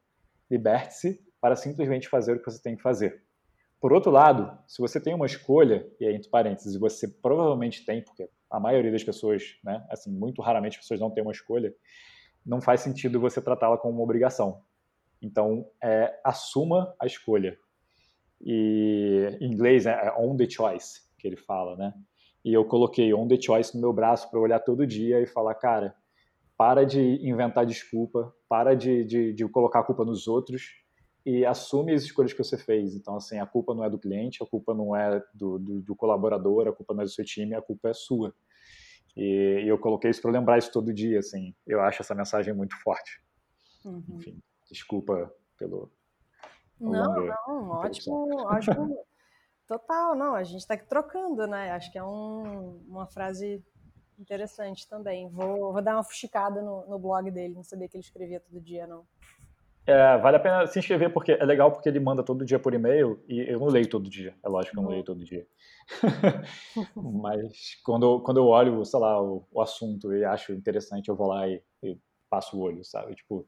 Liberte-se 0.50 1.24
para 1.40 1.56
simplesmente 1.56 2.10
fazer 2.10 2.36
o 2.36 2.40
que 2.40 2.46
você 2.50 2.62
tem 2.62 2.76
que 2.76 2.82
fazer. 2.82 3.24
Por 3.80 3.94
outro 3.94 4.12
lado, 4.12 4.58
se 4.68 4.82
você 4.82 5.00
tem 5.00 5.14
uma 5.14 5.26
escolha, 5.26 5.88
e 6.00 6.06
aí 6.06 6.16
entre 6.16 6.30
parênteses, 6.30 6.76
você 6.76 7.08
provavelmente 7.08 7.86
tem, 7.86 8.02
porque 8.02 8.30
a 8.50 8.60
maioria 8.60 8.92
das 8.92 9.04
pessoas, 9.04 9.58
né, 9.64 9.86
assim, 9.90 10.12
muito 10.12 10.42
raramente 10.42 10.78
as 10.78 10.84
pessoas 10.84 11.00
não 11.00 11.12
têm 11.12 11.24
uma 11.24 11.32
escolha, 11.32 11.74
não 12.46 12.60
faz 12.60 12.82
sentido 12.82 13.20
você 13.20 13.42
tratá-la 13.42 13.78
como 13.78 13.94
uma 13.94 14.04
obrigação. 14.04 14.62
Então, 15.22 15.66
é, 15.82 16.20
assuma 16.26 16.94
a 17.00 17.06
escolha. 17.06 17.58
E 18.42 19.38
em 19.40 19.54
inglês 19.54 19.86
é, 19.86 19.92
é 19.92 20.14
on 20.18 20.36
the 20.36 20.50
choice, 20.50 21.02
que 21.18 21.28
ele 21.28 21.38
fala, 21.38 21.76
né? 21.76 21.94
E 22.44 22.54
eu 22.54 22.66
coloquei 22.66 23.14
on 23.14 23.28
the 23.28 23.40
choice 23.40 23.76
no 23.76 23.82
meu 23.82 23.94
braço 23.94 24.30
para 24.30 24.40
olhar 24.40 24.60
todo 24.60 24.88
dia 24.88 25.22
e 25.22 25.26
falar, 25.26 25.56
cara, 25.56 25.96
para 26.60 26.86
de 26.86 27.00
inventar 27.26 27.66
desculpa, 27.66 28.36
para 28.50 28.76
de, 28.76 29.06
de, 29.06 29.32
de, 29.32 29.48
colocar 29.48 29.80
a 29.80 29.84
culpa 29.84 30.04
nos 30.04 30.28
outros 30.28 30.74
e 31.26 31.46
assume 31.46 31.94
as 31.94 32.04
escolhas 32.04 32.34
que 32.34 32.44
você 32.44 32.58
fez. 32.58 32.94
Então, 32.96 33.16
assim, 33.16 33.40
a 33.40 33.46
culpa 33.46 33.74
não 33.74 33.82
é 33.82 33.90
do 33.90 33.98
cliente, 33.98 34.44
a 34.44 34.46
culpa 34.46 34.74
não 34.74 34.94
é 34.94 35.24
do, 35.34 35.58
do, 35.58 35.80
do 35.80 35.96
colaborador, 35.96 36.68
a 36.68 36.74
culpa 36.74 36.94
não 36.94 37.04
é 37.04 37.06
do 37.06 37.12
seu 37.12 37.24
time, 37.24 37.56
a 37.56 37.62
culpa 37.62 37.88
é 37.88 37.94
sua. 37.94 38.36
E, 39.16 39.62
e 39.64 39.68
eu 39.70 39.80
coloquei 39.80 40.12
isso 40.12 40.22
para 40.22 40.32
lembrar 40.32 40.58
isso 40.58 40.70
todo 40.70 40.94
dia, 40.94 41.20
assim. 41.20 41.56
Eu 41.66 41.80
acho 41.80 42.02
essa 42.02 42.14
mensagem 42.14 42.54
muito 42.54 42.76
forte. 42.82 43.24
Uhum. 43.86 44.04
Enfim, 44.18 44.38
desculpa 44.70 45.34
pelo... 45.58 45.90
Não, 46.78 46.92
não, 47.48 47.70
ótimo, 47.70 48.36
ótimo. 48.48 48.98
Total, 49.66 50.14
não, 50.14 50.36
a 50.36 50.44
gente 50.44 50.60
está 50.60 50.76
trocando, 50.76 51.48
né? 51.48 51.72
Acho 51.72 51.90
que 51.90 51.98
é 51.98 52.04
um, 52.04 52.84
uma 52.86 53.08
frase 53.08 53.64
Interessante 54.20 54.88
também. 54.88 55.30
Vou, 55.30 55.72
vou 55.72 55.82
dar 55.82 55.96
uma 55.96 56.04
fuxicada 56.04 56.62
no, 56.62 56.86
no 56.88 57.00
blog 57.00 57.32
dele, 57.32 57.54
não 57.56 57.64
sabia 57.64 57.88
que 57.88 57.96
ele 57.96 58.04
escrevia 58.04 58.40
todo 58.40 58.60
dia, 58.60 58.86
não. 58.86 59.06
É, 59.88 60.18
vale 60.20 60.38
a 60.38 60.40
pena 60.40 60.68
se 60.68 60.78
inscrever, 60.78 61.12
porque 61.12 61.32
é 61.32 61.44
legal 61.44 61.72
porque 61.72 61.90
ele 61.90 62.00
manda 62.00 62.22
todo 62.22 62.46
dia 62.46 62.60
por 62.60 62.76
e-mail 62.76 63.24
e 63.28 63.40
eu 63.40 63.60
não 63.60 63.68
leio 63.68 63.90
todo 63.90 64.10
dia. 64.10 64.36
É 64.44 64.48
lógico 64.50 64.74
que 64.74 64.80
eu 64.80 64.84
não 64.84 64.92
leio 64.92 65.04
todo 65.04 65.24
dia. 65.24 65.48
Mas 66.96 67.76
quando, 67.84 68.22
quando 68.22 68.38
eu 68.38 68.46
olho, 68.46 68.86
sei 68.86 69.00
lá, 69.00 69.20
o, 69.20 69.48
o, 69.52 69.62
assunto 69.62 70.14
e 70.14 70.24
acho 70.24 70.54
interessante, 70.54 71.10
eu 71.10 71.16
vou 71.16 71.28
lá 71.28 71.48
e, 71.48 71.64
e 71.82 71.98
passo 72.30 72.58
o 72.58 72.62
olho, 72.62 72.84
sabe? 72.84 73.16
Tipo, 73.16 73.48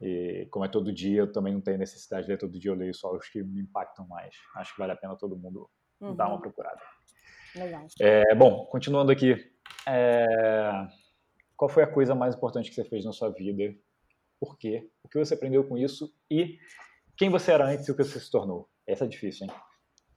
e 0.00 0.46
como 0.50 0.64
é 0.64 0.68
todo 0.68 0.92
dia, 0.92 1.20
eu 1.20 1.32
também 1.32 1.54
não 1.54 1.60
tenho 1.60 1.78
necessidade 1.78 2.26
de 2.26 2.32
ler 2.32 2.38
todo 2.38 2.58
dia, 2.58 2.70
eu 2.70 2.74
leio 2.74 2.92
só 2.92 3.10
os 3.14 3.28
que 3.28 3.42
me 3.42 3.62
impactam 3.62 4.06
mais. 4.06 4.34
Acho 4.56 4.74
que 4.74 4.80
vale 4.80 4.92
a 4.92 4.96
pena 4.96 5.16
todo 5.16 5.38
mundo 5.38 5.70
uhum. 6.00 6.14
dar 6.14 6.28
uma 6.28 6.40
procurada. 6.40 6.80
Legal. 7.54 7.86
É, 8.00 8.34
bom, 8.34 8.66
continuando 8.66 9.12
aqui, 9.12 9.51
é... 9.86 10.88
Qual 11.56 11.68
foi 11.68 11.84
a 11.84 11.92
coisa 11.92 12.14
mais 12.14 12.34
importante 12.34 12.68
que 12.68 12.74
você 12.74 12.84
fez 12.84 13.04
na 13.04 13.12
sua 13.12 13.30
vida? 13.30 13.76
Por 14.40 14.58
quê? 14.58 14.90
O 15.02 15.08
que 15.08 15.18
você 15.18 15.34
aprendeu 15.34 15.66
com 15.66 15.78
isso? 15.78 16.12
E 16.30 16.58
quem 17.16 17.30
você 17.30 17.52
era 17.52 17.66
antes 17.66 17.86
e 17.86 17.92
o 17.92 17.96
que 17.96 18.02
você 18.02 18.18
se 18.18 18.30
tornou? 18.30 18.68
Essa 18.86 19.04
é 19.04 19.08
difícil, 19.08 19.46
hein? 19.46 19.54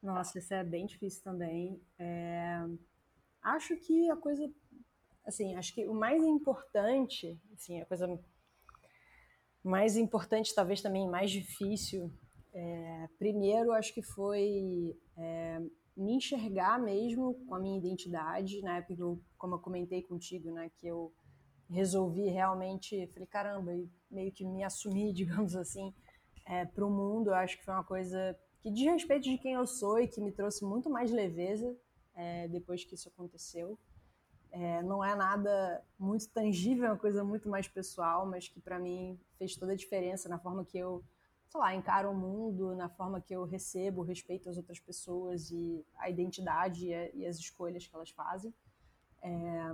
Nossa, 0.01 0.39
essa 0.39 0.55
é 0.55 0.63
bem 0.63 0.85
difícil 0.85 1.23
também. 1.23 1.81
É... 1.99 2.59
Acho 3.43 3.75
que 3.77 4.09
a 4.09 4.15
coisa, 4.15 4.51
assim, 5.25 5.55
acho 5.55 5.73
que 5.73 5.87
o 5.87 5.93
mais 5.93 6.23
importante, 6.23 7.39
assim, 7.53 7.79
a 7.79 7.85
coisa 7.85 8.19
mais 9.63 9.97
importante, 9.97 10.55
talvez 10.55 10.81
também 10.81 11.07
mais 11.07 11.29
difícil, 11.29 12.11
é... 12.53 13.07
primeiro 13.19 13.71
acho 13.71 13.93
que 13.93 14.01
foi 14.01 14.97
é 15.17 15.61
me 15.95 16.13
enxergar 16.15 16.79
mesmo 16.79 17.35
com 17.47 17.55
a 17.55 17.59
minha 17.59 17.77
identidade, 17.77 18.61
né? 18.61 18.81
Porque 18.81 19.01
eu, 19.01 19.21
como 19.37 19.55
eu 19.55 19.59
comentei 19.59 20.01
contigo, 20.01 20.51
né, 20.51 20.69
que 20.77 20.87
eu 20.87 21.13
resolvi 21.69 22.27
realmente, 22.27 23.07
falei, 23.07 23.27
caramba, 23.27 23.73
e 23.73 23.89
meio 24.09 24.31
que 24.31 24.45
me 24.45 24.63
assumir, 24.63 25.13
digamos 25.13 25.55
assim, 25.55 25.93
é, 26.45 26.65
para 26.65 26.85
o 26.85 26.89
mundo, 26.89 27.29
eu 27.29 27.35
acho 27.35 27.57
que 27.57 27.65
foi 27.65 27.73
uma 27.73 27.83
coisa 27.83 28.37
que 28.59 28.71
diz 28.71 28.85
respeito 28.91 29.23
de 29.23 29.37
quem 29.37 29.53
eu 29.53 29.65
sou 29.65 29.99
e 29.99 30.07
que 30.07 30.21
me 30.21 30.31
trouxe 30.31 30.65
muito 30.65 30.89
mais 30.89 31.11
leveza 31.11 31.75
é, 32.15 32.47
depois 32.47 32.83
que 32.83 32.95
isso 32.95 33.09
aconteceu. 33.09 33.77
É, 34.51 34.81
não 34.83 35.03
é 35.03 35.15
nada 35.15 35.83
muito 35.99 36.29
tangível, 36.29 36.85
é 36.85 36.91
uma 36.91 36.97
coisa 36.97 37.23
muito 37.23 37.49
mais 37.49 37.67
pessoal, 37.67 38.25
mas 38.25 38.47
que 38.47 38.59
para 38.59 38.79
mim 38.79 39.19
fez 39.37 39.55
toda 39.55 39.73
a 39.73 39.75
diferença 39.75 40.29
na 40.29 40.39
forma 40.39 40.63
que 40.63 40.77
eu 40.77 41.03
sei 41.55 41.59
lá, 41.59 41.73
encaro 41.73 42.11
o 42.11 42.13
mundo, 42.13 42.75
na 42.75 42.89
forma 42.89 43.21
que 43.21 43.33
eu 43.33 43.45
recebo, 43.45 44.01
respeito 44.01 44.49
as 44.49 44.57
outras 44.57 44.77
pessoas 44.77 45.49
e 45.51 45.85
a 45.97 46.09
identidade 46.09 46.89
e, 47.13 47.25
as 47.25 47.37
escolhas 47.37 47.87
que 47.87 47.95
elas 47.95 48.09
fazem. 48.09 48.53
É, 49.21 49.71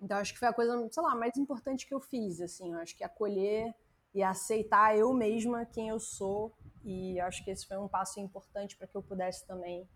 então, 0.00 0.18
acho 0.18 0.32
que 0.32 0.40
foi 0.40 0.48
a 0.48 0.52
coisa, 0.52 0.88
sei 0.90 1.02
lá, 1.02 1.14
mais 1.14 1.36
importante 1.36 1.86
que 1.86 1.94
eu 1.94 2.00
fiz, 2.00 2.40
assim, 2.40 2.72
eu 2.72 2.80
acho 2.80 2.96
que 2.96 3.04
acolher 3.04 3.72
e 4.12 4.24
aceitar 4.24 4.96
eu 4.96 5.12
mesma 5.12 5.64
quem 5.64 5.88
eu 5.88 6.00
sou 6.00 6.52
e 6.84 7.20
acho 7.20 7.44
que 7.44 7.50
esse 7.52 7.66
foi 7.66 7.78
um 7.78 7.86
passo 7.86 8.18
importante 8.18 8.76
para 8.76 8.88
que 8.88 8.96
eu 8.96 9.02
pudesse 9.02 9.46
também 9.46 9.88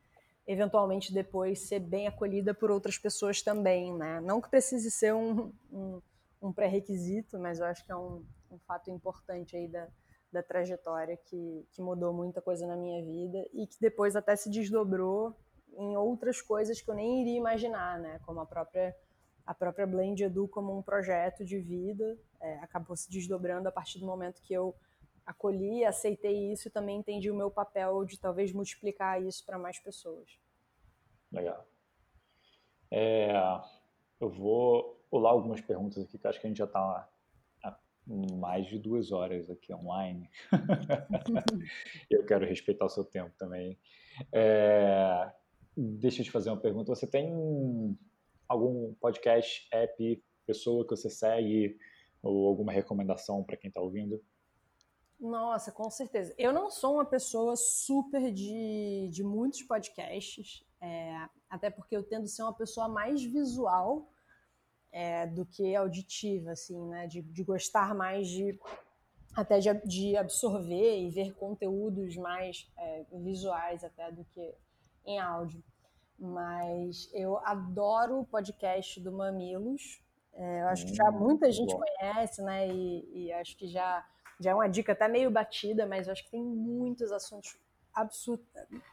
eventualmente 0.47 1.12
depois 1.12 1.66
ser 1.66 1.81
bem 1.81 2.07
acolhida 2.07 2.55
por 2.55 2.70
outras 2.70 2.99
pessoas 2.99 3.43
também, 3.43 3.93
né? 3.93 4.20
Não 4.20 4.41
que 4.41 4.51
precise 4.51 4.91
ser 4.91 5.15
um, 5.15 5.53
um, 5.73 6.03
um 6.41 6.53
pré-requisito, 6.53 7.39
mas 7.39 7.59
eu 7.59 7.66
acho 7.66 7.85
que 7.85 7.93
é 7.93 7.97
um, 7.97 8.24
um 8.51 8.59
fato 8.59 8.91
importante 8.91 9.57
aí 9.57 9.69
da, 9.69 9.89
da 10.32 10.42
trajetória 10.42 11.16
que, 11.16 11.66
que 11.72 11.82
mudou 11.82 12.12
muita 12.12 12.40
coisa 12.40 12.66
na 12.66 12.76
minha 12.76 13.02
vida 13.04 13.46
e 13.52 13.66
que 13.66 13.78
depois 13.80 14.16
até 14.16 14.34
se 14.34 14.50
desdobrou 14.50 15.36
em 15.76 15.96
outras 15.96 16.40
coisas 16.40 16.80
que 16.80 16.90
eu 16.90 16.94
nem 16.94 17.22
iria 17.22 17.38
imaginar, 17.38 17.98
né? 17.98 18.20
Como 18.24 18.40
a 18.40 18.46
própria 18.46 18.94
a 19.44 19.52
própria 19.52 19.86
Blend 19.86 20.22
Edu 20.22 20.46
como 20.46 20.76
um 20.76 20.82
projeto 20.82 21.44
de 21.44 21.59
vida 21.59 22.16
é, 22.40 22.59
acabou 22.60 22.94
se 22.96 23.10
desdobrando 23.10 23.68
a 23.68 23.72
partir 23.72 23.98
do 23.98 24.06
momento 24.06 24.40
que 24.40 24.54
eu 24.54 24.74
acolhi, 25.26 25.84
aceitei 25.84 26.52
isso 26.52 26.68
e 26.68 26.70
também 26.70 26.98
entendi 26.98 27.30
o 27.30 27.34
meu 27.34 27.50
papel 27.50 28.04
de 28.04 28.18
talvez 28.18 28.52
multiplicar 28.52 29.20
isso 29.22 29.44
para 29.44 29.59
mais 29.59 29.78
pessoas. 29.78 30.38
Legal. 31.30 31.66
É, 32.90 33.32
eu 34.20 34.28
vou 34.28 35.00
pular 35.10 35.30
algumas 35.30 35.60
perguntas 35.60 36.02
aqui 36.02 36.18
que 36.18 36.26
acho 36.26 36.40
que 36.40 36.46
a 36.46 36.50
gente 36.50 36.59
já 36.59 36.66
está 36.66 37.09
mais 38.07 38.66
de 38.66 38.79
duas 38.79 39.12
horas 39.12 39.51
aqui 39.51 39.73
online. 39.73 40.29
eu 42.11 42.24
quero 42.24 42.47
respeitar 42.47 42.85
o 42.85 42.89
seu 42.91 43.05
tempo 43.05 43.33
também. 43.39 43.79
É, 44.33 45.33
deixa 45.77 46.20
eu 46.20 46.24
te 46.24 46.31
fazer 46.31 46.51
uma 46.51 46.61
pergunta. 46.61 46.95
Você 46.95 47.07
tem 47.07 47.97
algum 48.49 48.95
podcast, 48.95 49.66
app, 49.73 50.24
pessoa 50.47 50.85
que 50.85 50.91
você 50.91 51.09
segue 51.09 51.79
ou 52.23 52.47
alguma 52.47 52.73
recomendação 52.73 53.43
para 53.43 53.57
quem 53.57 53.69
está 53.69 53.81
ouvindo? 53.81 54.23
Nossa, 55.19 55.70
com 55.70 55.89
certeza. 55.89 56.35
Eu 56.37 56.53
não 56.53 56.69
sou 56.69 56.95
uma 56.95 57.05
pessoa 57.05 57.55
super 57.57 58.33
de, 58.33 59.09
de 59.11 59.23
muitos 59.23 59.62
podcasts, 59.62 60.65
é, 60.81 61.15
até 61.49 61.70
porque 61.70 61.97
eu 61.97 62.03
tendo 62.03 62.27
ser 62.27 62.43
uma 62.43 62.53
pessoa 62.53 62.89
mais 62.89 63.23
visual 63.23 64.11
é, 64.93 65.27
do 65.27 65.47
que 65.47 65.74
auditiva, 65.74 66.52
assim, 66.52 66.78
né? 66.89 67.06
De, 67.06 67.23
de 67.23 67.43
gostar 67.43 67.94
mais 67.94 68.28
de 68.28 68.59
até 69.35 69.59
de, 69.59 69.73
de, 69.86 70.16
absorver 70.16 71.01
e 71.01 71.09
ver 71.09 71.32
conteúdos 71.35 72.16
mais 72.16 72.70
é, 72.77 73.05
visuais 73.10 73.82
até 73.82 74.12
do 74.12 74.24
que 74.27 74.55
em 75.06 75.19
áudio. 75.19 75.64
Mas 76.19 77.10
eu 77.14 77.39
adoro 77.39 78.20
o 78.20 78.27
podcast 78.27 79.01
do 79.01 79.10
Mamilos. 79.10 80.02
É, 80.35 80.62
eu 80.62 80.69
acho 80.69 80.86
que 80.86 80.94
já 80.94 81.09
hum, 81.09 81.19
muita 81.19 81.51
gente 81.51 81.74
conhece, 81.74 82.43
né? 82.43 82.69
E, 82.69 83.27
e, 83.27 83.32
acho 83.32 83.56
que 83.56 83.66
já, 83.66 84.06
já 84.39 84.51
é 84.51 84.55
uma 84.55 84.69
dica 84.69 84.93
até 84.93 85.09
meio 85.09 85.31
batida, 85.31 85.86
mas 85.86 86.06
eu 86.06 86.12
acho 86.12 86.24
que 86.24 86.31
tem 86.31 86.44
muitos 86.44 87.10
assuntos 87.10 87.56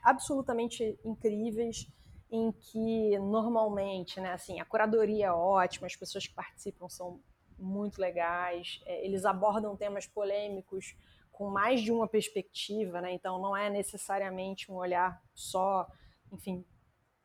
absolutamente 0.04 0.98
incríveis 1.06 1.88
em 2.32 2.52
que 2.52 3.18
normalmente, 3.18 4.20
né, 4.20 4.34
assim, 4.34 4.60
a 4.60 4.66
curadoria 4.66 5.28
é 5.28 5.32
ótima, 5.32 5.88
as 5.88 5.96
pessoas 5.96 6.28
que 6.28 6.34
participam 6.34 6.88
são 6.88 7.20
muito 7.58 8.00
legais, 8.00 8.82
é, 8.86 9.06
eles 9.06 9.26
abordam 9.26 9.76
temas 9.76 10.06
polêmicos 10.06 10.96
com 11.32 11.50
mais 11.50 11.82
de 11.82 11.92
uma 11.92 12.08
perspectiva, 12.08 13.02
né? 13.02 13.14
Então 13.14 13.42
não 13.42 13.56
é 13.56 13.70
necessariamente 13.70 14.72
um 14.72 14.76
olhar 14.76 15.22
só, 15.34 15.88
enfim, 16.32 16.66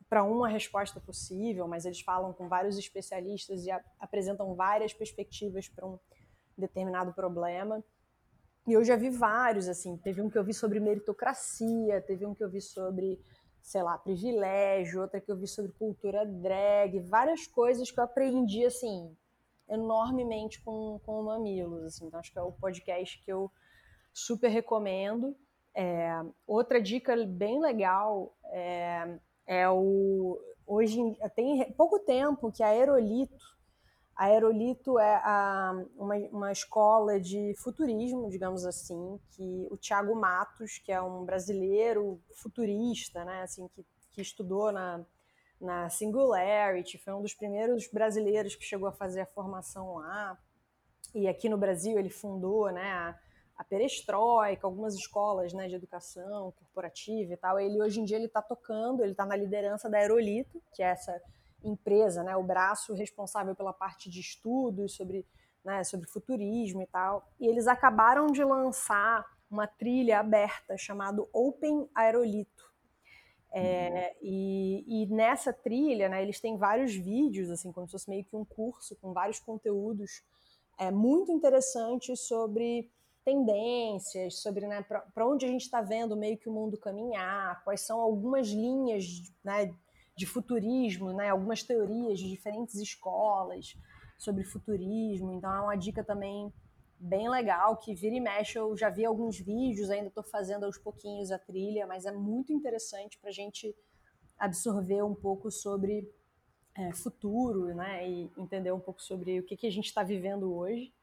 para 0.09 0.23
uma 0.23 0.47
resposta 0.47 0.99
possível, 0.99 1.67
mas 1.67 1.85
eles 1.85 2.01
falam 2.01 2.33
com 2.33 2.47
vários 2.47 2.77
especialistas 2.77 3.65
e 3.65 3.71
a, 3.71 3.83
apresentam 3.99 4.55
várias 4.55 4.93
perspectivas 4.93 5.67
para 5.67 5.85
um 5.85 5.99
determinado 6.57 7.13
problema. 7.13 7.83
E 8.67 8.73
eu 8.73 8.83
já 8.83 8.95
vi 8.95 9.09
vários, 9.09 9.67
assim, 9.67 9.97
teve 9.97 10.21
um 10.21 10.29
que 10.29 10.37
eu 10.37 10.43
vi 10.43 10.53
sobre 10.53 10.79
meritocracia, 10.79 12.01
teve 12.01 12.25
um 12.25 12.33
que 12.33 12.43
eu 12.43 12.49
vi 12.49 12.61
sobre 12.61 13.19
sei 13.65 13.81
lá, 13.81 13.97
privilégio, 13.97 15.01
outra 15.01 15.19
que 15.19 15.31
eu 15.31 15.35
vi 15.35 15.47
sobre 15.47 15.71
cultura 15.71 16.23
drag, 16.23 16.99
várias 16.99 17.47
coisas 17.47 17.89
que 17.89 17.99
eu 17.99 18.03
aprendi, 18.03 18.63
assim, 18.63 19.11
enormemente 19.67 20.61
com, 20.61 20.99
com 21.03 21.19
o 21.19 21.23
Mamilos, 21.23 21.83
assim, 21.83 22.05
então 22.05 22.19
acho 22.19 22.31
que 22.31 22.37
é 22.37 22.43
o 22.43 22.51
podcast 22.51 23.19
que 23.23 23.33
eu 23.33 23.51
super 24.13 24.49
recomendo. 24.49 25.35
É, 25.73 26.11
outra 26.45 26.79
dica 26.79 27.15
bem 27.25 27.59
legal 27.59 28.37
é, 28.51 29.17
é 29.47 29.67
o 29.67 30.39
hoje 30.67 30.99
tem 31.35 31.71
pouco 31.73 31.99
tempo 31.99 32.51
que 32.51 32.61
a 32.61 32.67
Aerolito 32.67 33.54
a 34.15 34.25
Aerolito 34.25 34.97
é 34.97 35.15
a, 35.15 35.73
uma, 35.97 36.15
uma 36.31 36.51
escola 36.51 37.19
de 37.19 37.53
futurismo, 37.57 38.29
digamos 38.29 38.65
assim, 38.65 39.19
que 39.31 39.67
o 39.69 39.75
Tiago 39.75 40.15
Matos, 40.15 40.77
que 40.77 40.91
é 40.91 41.01
um 41.01 41.25
brasileiro 41.25 42.21
futurista, 42.33 43.25
né, 43.25 43.41
assim, 43.41 43.67
que, 43.67 43.85
que 44.11 44.21
estudou 44.21 44.71
na, 44.71 45.05
na 45.59 45.89
Singularity, 45.89 46.97
foi 46.97 47.13
um 47.13 47.21
dos 47.21 47.33
primeiros 47.33 47.89
brasileiros 47.89 48.55
que 48.55 48.63
chegou 48.63 48.87
a 48.87 48.93
fazer 48.93 49.21
a 49.21 49.25
formação 49.25 49.95
lá. 49.95 50.37
E 51.13 51.27
aqui 51.27 51.49
no 51.49 51.57
Brasil 51.57 51.99
ele 51.99 52.09
fundou 52.09 52.71
né, 52.71 52.93
a, 52.93 53.19
a 53.57 53.63
Perestroika, 53.65 54.65
algumas 54.65 54.95
escolas 54.95 55.51
né, 55.51 55.67
de 55.67 55.75
educação 55.75 56.53
corporativa 56.53 57.33
e 57.33 57.37
tal. 57.37 57.59
Ele 57.59 57.81
hoje 57.81 57.99
em 57.99 58.05
dia 58.05 58.15
ele 58.15 58.27
está 58.27 58.41
tocando, 58.41 59.03
ele 59.03 59.11
está 59.11 59.25
na 59.25 59.35
liderança 59.35 59.89
da 59.89 59.97
Aerolito, 59.97 60.61
que 60.73 60.81
é 60.81 60.87
essa 60.87 61.21
empresa, 61.67 62.23
né, 62.23 62.35
o 62.35 62.43
braço 62.43 62.93
responsável 62.93 63.55
pela 63.55 63.73
parte 63.73 64.09
de 64.09 64.19
estudos 64.19 64.95
sobre, 64.95 65.25
né, 65.63 65.83
sobre 65.83 66.07
futurismo 66.07 66.81
e 66.81 66.87
tal. 66.87 67.27
E 67.39 67.47
eles 67.47 67.67
acabaram 67.67 68.27
de 68.27 68.43
lançar 68.43 69.25
uma 69.49 69.67
trilha 69.67 70.19
aberta 70.19 70.77
chamada 70.77 71.25
Open 71.33 71.89
Aerolito. 71.93 72.65
É, 73.51 74.13
uhum. 74.21 74.27
e, 74.29 75.03
e, 75.03 75.05
nessa 75.07 75.53
trilha, 75.53 76.09
né, 76.09 76.21
eles 76.21 76.41
têm 76.41 76.57
vários 76.57 76.93
vídeos, 76.93 77.49
assim, 77.49 77.71
como 77.71 77.87
se 77.87 77.91
fosse 77.91 78.09
meio 78.09 78.25
que 78.25 78.35
um 78.35 78.43
curso 78.43 78.97
com 78.97 79.13
vários 79.13 79.39
conteúdos 79.39 80.23
é, 80.77 80.91
muito 80.91 81.31
interessantes 81.31 82.27
sobre 82.27 82.91
tendências, 83.23 84.41
sobre 84.41 84.67
né, 84.67 84.83
para 84.83 85.27
onde 85.27 85.45
a 85.45 85.49
gente 85.49 85.61
está 85.61 85.81
vendo 85.81 86.15
meio 86.15 86.37
que 86.37 86.47
o 86.49 86.51
mundo 86.51 86.77
caminhar, 86.77 87.63
quais 87.63 87.81
são 87.81 87.99
algumas 87.99 88.47
linhas 88.49 89.33
né, 89.43 89.73
de 90.15 90.25
futurismo, 90.25 91.11
né? 91.11 91.29
algumas 91.29 91.61
teorias 91.63 92.19
de 92.19 92.29
diferentes 92.29 92.75
escolas 92.75 93.77
sobre 94.17 94.43
futurismo. 94.43 95.33
Então 95.33 95.53
é 95.53 95.61
uma 95.61 95.75
dica 95.75 96.03
também 96.03 96.51
bem 96.97 97.29
legal 97.29 97.77
que 97.77 97.93
vira 97.93 98.15
e 98.15 98.19
mexe. 98.19 98.57
Eu 98.57 98.75
já 98.77 98.89
vi 98.89 99.05
alguns 99.05 99.37
vídeos, 99.37 99.89
ainda 99.89 100.07
estou 100.07 100.23
fazendo 100.23 100.65
aos 100.65 100.77
pouquinhos 100.77 101.31
a 101.31 101.37
trilha, 101.37 101.85
mas 101.85 102.05
é 102.05 102.11
muito 102.11 102.53
interessante 102.53 103.17
para 103.19 103.29
a 103.29 103.33
gente 103.33 103.75
absorver 104.37 105.03
um 105.03 105.15
pouco 105.15 105.51
sobre 105.51 106.09
é, 106.75 106.93
futuro, 106.93 107.73
né? 107.73 108.07
E 108.09 108.31
entender 108.37 108.71
um 108.71 108.79
pouco 108.79 109.01
sobre 109.01 109.39
o 109.39 109.43
que, 109.43 109.57
que 109.57 109.67
a 109.67 109.71
gente 109.71 109.85
está 109.85 110.03
vivendo 110.03 110.53
hoje. 110.53 110.93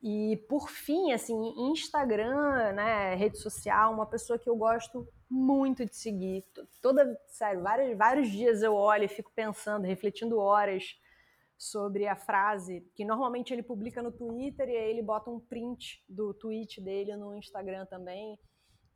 E 0.00 0.36
por 0.48 0.70
fim, 0.70 1.12
assim, 1.12 1.34
Instagram, 1.72 2.72
né, 2.72 3.14
rede 3.16 3.38
social, 3.38 3.92
uma 3.92 4.06
pessoa 4.06 4.38
que 4.38 4.48
eu 4.48 4.56
gosto 4.56 5.06
muito 5.28 5.84
de 5.84 5.96
seguir. 5.96 6.44
Toda, 6.80 7.20
sério, 7.26 7.62
vários, 7.62 7.98
vários 7.98 8.30
dias 8.30 8.62
eu 8.62 8.74
olho 8.74 9.04
e 9.04 9.08
fico 9.08 9.32
pensando, 9.34 9.86
refletindo 9.86 10.38
horas 10.38 10.96
sobre 11.56 12.06
a 12.06 12.14
frase 12.14 12.80
que 12.94 13.04
normalmente 13.04 13.52
ele 13.52 13.64
publica 13.64 14.00
no 14.00 14.12
Twitter 14.12 14.68
e 14.68 14.76
aí 14.76 14.90
ele 14.90 15.02
bota 15.02 15.28
um 15.28 15.40
print 15.40 16.04
do 16.08 16.32
tweet 16.32 16.80
dele 16.80 17.16
no 17.16 17.34
Instagram 17.34 17.84
também. 17.86 18.38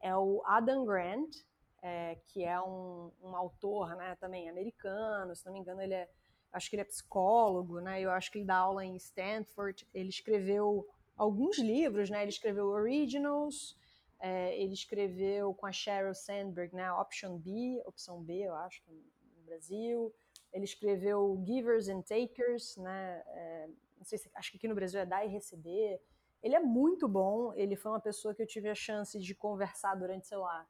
É 0.01 0.17
o 0.17 0.41
Adam 0.47 0.85
Grant, 0.85 1.35
é, 1.83 2.17
que 2.29 2.45
é 2.45 2.61
um, 2.61 3.11
um 3.21 3.35
autor, 3.35 3.97
né, 3.97 4.17
também 4.21 4.49
americano, 4.49 5.35
se 5.35 5.45
não 5.45 5.53
me 5.53 5.59
engano 5.59 5.83
ele 5.83 5.95
é 5.95 6.09
acho 6.53 6.69
que 6.69 6.77
ele 6.77 6.83
é 6.83 6.85
psicólogo, 6.85 7.81
né? 7.81 8.01
Eu 8.01 8.11
acho 8.11 8.31
que 8.31 8.39
ele 8.39 8.45
dá 8.47 8.57
aula 8.57 8.85
em 8.85 8.97
Stanford. 8.97 9.87
Ele 9.95 10.09
escreveu 10.09 10.87
alguns 11.17 11.59
livros, 11.59 12.11
né? 12.11 12.23
Ele 12.23 12.31
escreveu 12.31 12.67
Originals, 12.67 13.77
É, 14.25 14.57
ele 14.57 14.73
escreveu 14.73 15.53
com 15.53 15.67
a 15.67 15.73
Sheryl 15.73 16.15
Sandberg, 16.15 16.73
né? 16.77 16.93
Option 16.93 17.39
B, 17.39 17.83
opção 17.85 18.23
B, 18.23 18.43
eu 18.43 18.55
acho, 18.55 18.81
no 18.89 19.43
Brasil. 19.45 20.15
Ele 20.53 20.65
escreveu 20.65 21.43
Givers 21.45 21.89
and 21.89 22.03
Takers, 22.03 22.77
né? 22.77 23.23
É, 23.27 23.69
não 23.99 24.05
sei 24.05 24.19
se, 24.19 24.31
acho 24.35 24.53
que 24.53 24.59
aqui 24.59 24.69
no 24.69 24.77
Brasil 24.77 25.01
é 25.01 25.07
dar 25.07 25.25
e 25.27 25.29
receber. 25.29 26.01
Ele 26.43 26.55
é 26.55 26.61
muito 26.61 27.09
bom. 27.09 27.53
Ele 27.55 27.75
foi 27.75 27.91
uma 27.91 28.01
pessoa 28.01 28.33
que 28.35 28.43
eu 28.43 28.47
tive 28.47 28.69
a 28.69 28.75
chance 28.77 29.19
de 29.19 29.35
conversar 29.35 29.97
durante, 29.97 30.29
sei 30.29 30.39
lá, 30.39 30.67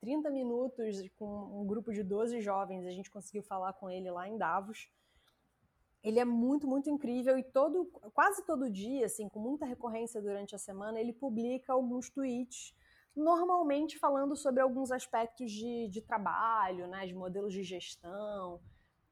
30 0.00 0.30
minutos 0.30 1.08
com 1.16 1.60
um 1.60 1.66
grupo 1.66 1.92
de 1.92 2.02
12 2.02 2.40
jovens. 2.40 2.86
A 2.86 2.90
gente 2.90 3.10
conseguiu 3.10 3.42
falar 3.42 3.72
com 3.74 3.88
ele 3.90 4.10
lá 4.10 4.28
em 4.28 4.36
Davos. 4.36 4.90
Ele 6.06 6.20
é 6.20 6.24
muito, 6.24 6.68
muito 6.68 6.88
incrível 6.88 7.36
e 7.36 7.42
todo, 7.42 7.86
quase 8.14 8.46
todo 8.46 8.70
dia, 8.70 9.06
assim, 9.06 9.28
com 9.28 9.40
muita 9.40 9.66
recorrência 9.66 10.22
durante 10.22 10.54
a 10.54 10.58
semana, 10.58 11.00
ele 11.00 11.12
publica 11.12 11.72
alguns 11.72 12.08
tweets, 12.08 12.72
normalmente 13.16 13.98
falando 13.98 14.36
sobre 14.36 14.62
alguns 14.62 14.92
aspectos 14.92 15.50
de, 15.50 15.88
de 15.88 16.00
trabalho, 16.00 16.86
né, 16.86 17.04
de 17.08 17.12
modelos 17.12 17.52
de 17.52 17.64
gestão, 17.64 18.60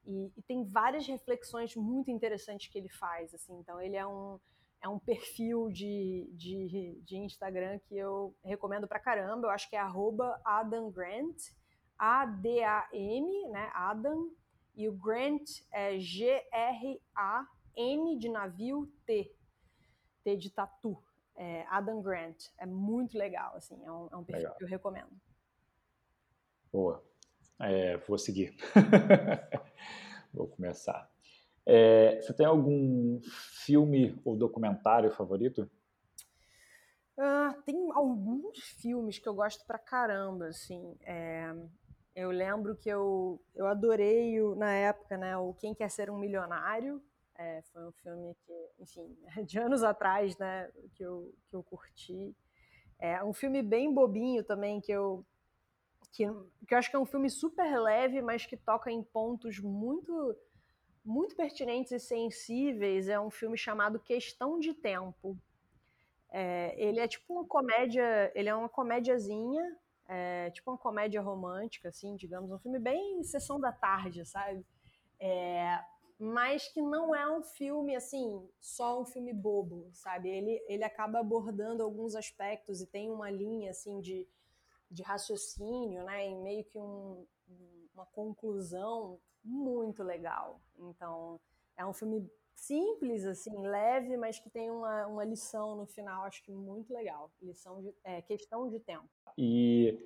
e, 0.06 0.31
e, 0.36 0.42
tem 0.42 0.62
várias 0.62 1.05
reflexões 1.05 1.74
muito 1.74 2.12
interessantes 2.12 2.68
que 2.68 2.78
ele 2.78 2.90
faz, 2.90 3.34
assim, 3.34 3.58
então 3.58 3.81
ele 3.81 3.97
é 3.97 4.06
um, 4.06 4.39
é 4.81 4.89
um 4.89 5.00
perfil 5.00 5.68
de, 5.70 6.31
de, 6.32 7.02
de 7.02 7.16
Instagram 7.16 7.81
que 7.89 7.98
eu 7.98 8.32
recomendo 8.44 8.86
pra 8.86 9.00
caramba, 9.00 9.48
eu 9.48 9.50
acho 9.50 9.68
que 9.68 9.74
é 9.74 9.81
arroba 9.81 10.40
Adam 10.44 10.92
Grant, 10.92 11.42
A-D-A-M, 11.98 13.48
né, 13.48 13.68
Adam 13.74 14.31
e 14.75 14.89
o 14.89 14.93
Grant 14.93 15.62
é 15.73 15.99
G-R-A-N 15.99 16.99
de 18.19 18.28
navio 18.28 18.93
T. 19.07 19.33
T 20.23 20.36
de 20.36 20.51
tatu. 20.51 21.03
É 21.36 21.65
Adam 21.69 22.01
Grant. 22.03 22.49
É 22.59 22.67
muito 22.67 23.19
legal, 23.19 23.57
assim. 23.57 23.83
É 23.85 23.91
um, 23.91 24.09
é 24.11 24.17
um 24.17 24.25
perfil 24.25 24.43
legal. 24.43 24.57
que 24.57 24.65
eu 24.65 24.69
recomendo. 24.69 25.11
Boa. 26.73 27.05
É, 27.61 27.97
vou 27.99 28.19
seguir. 28.19 28.57
vou 30.33 30.49
começar. 30.49 31.11
É, 31.67 32.20
você 32.20 32.33
tem 32.35 32.47
algum 32.47 33.20
filme 33.65 34.20
ou 34.25 34.36
documentário 34.36 35.11
favorito? 35.11 35.70
Uh, 37.17 37.62
tem 37.62 37.77
alguns 37.93 38.59
filmes 38.59 39.19
que 39.19 39.28
eu 39.28 39.35
gosto 39.35 39.65
pra 39.65 39.78
caramba, 39.78 40.49
assim. 40.49 40.97
Eu 42.15 42.31
lembro 42.31 42.76
que 42.76 42.89
eu, 42.89 43.41
eu 43.55 43.67
adorei, 43.67 44.41
o, 44.41 44.55
na 44.55 44.73
época, 44.73 45.17
né, 45.17 45.36
o 45.36 45.52
Quem 45.55 45.75
Quer 45.75 45.91
Ser 45.91 46.10
Um 46.10 46.18
Milionário. 46.18 47.02
É, 47.36 47.60
foi 47.73 47.84
um 47.89 47.93
filme 47.93 48.36
que, 48.47 48.70
enfim, 48.78 49.17
de 49.44 49.59
anos 49.59 49.83
atrás, 49.83 50.36
né, 50.39 50.70
que 50.94 51.02
eu, 51.02 51.34
que 51.49 51.57
eu 51.57 51.62
curti. 51.62 52.34
É 52.99 53.23
um 53.25 53.33
filme 53.33 53.62
bem 53.62 53.93
bobinho 53.93 54.44
também, 54.44 54.81
que 54.81 54.93
eu, 54.93 55.26
que, 56.12 56.25
que 56.67 56.75
eu 56.75 56.78
acho 56.78 56.89
que 56.89 56.97
é 56.97 56.99
um 56.99 57.05
filme 57.05 57.28
super 57.28 57.81
leve, 57.81 58.23
mas 58.23 58.47
que 58.47 58.57
toca 58.57 58.91
em 58.91 59.02
pontos 59.02 59.59
muito, 59.59 60.36
muito 61.05 61.34
pertinentes 61.34 61.91
e 61.91 61.99
sensíveis. 61.99 63.09
É 63.09 63.18
um 63.18 63.31
filme 63.31 63.59
chamado 63.59 63.99
Questão 63.99 64.60
de 64.60 64.73
Tempo. 64.73 65.36
É, 66.31 66.75
ele 66.81 67.01
é 67.01 67.09
tipo 67.09 67.33
uma 67.33 67.47
comédia, 67.47 68.31
ele 68.34 68.49
é 68.49 68.55
uma 68.55 68.68
comédiazinha, 68.68 69.76
é, 70.07 70.50
tipo 70.50 70.70
uma 70.70 70.78
comédia 70.78 71.20
romântica, 71.20 71.89
assim, 71.89 72.16
digamos, 72.16 72.50
um 72.50 72.58
filme 72.58 72.78
bem 72.78 73.23
sessão 73.23 73.58
da 73.58 73.73
tarde, 73.73 74.24
sabe? 74.24 74.65
É, 75.18 75.83
mas 76.18 76.68
que 76.68 76.81
não 76.81 77.15
é 77.15 77.28
um 77.31 77.42
filme, 77.42 77.97
assim, 77.97 78.49
só 78.60 79.00
um 79.00 79.05
filme 79.05 79.33
bobo, 79.33 79.91
sabe? 79.92 80.28
Ele, 80.28 80.62
ele 80.68 80.84
acaba 80.84 81.20
abordando 81.20 81.83
alguns 81.83 82.15
aspectos 82.15 82.81
e 82.81 82.86
tem 82.86 83.10
uma 83.10 83.31
linha, 83.31 83.70
assim, 83.70 84.00
de, 84.00 84.26
de 84.91 85.02
raciocínio, 85.02 86.05
né? 86.05 86.28
E 86.28 86.34
meio 86.36 86.65
que 86.65 86.78
um, 86.78 87.26
uma 87.94 88.07
conclusão 88.07 89.18
muito 89.42 90.02
legal. 90.02 90.60
Então, 90.78 91.41
é 91.76 91.84
um 91.84 91.92
filme 91.92 92.31
simples, 92.55 93.24
assim, 93.24 93.57
leve, 93.66 94.16
mas 94.16 94.39
que 94.39 94.49
tem 94.49 94.70
uma, 94.70 95.07
uma 95.07 95.24
lição 95.24 95.76
no 95.76 95.86
final, 95.86 96.24
acho 96.24 96.42
que 96.42 96.52
muito 96.52 96.92
legal. 96.92 97.31
Lição 97.42 97.83
de 97.83 97.94
é, 98.05 98.23
questão 98.23 98.68
de 98.68 98.81
tempo. 98.81 99.08
E 99.36 99.99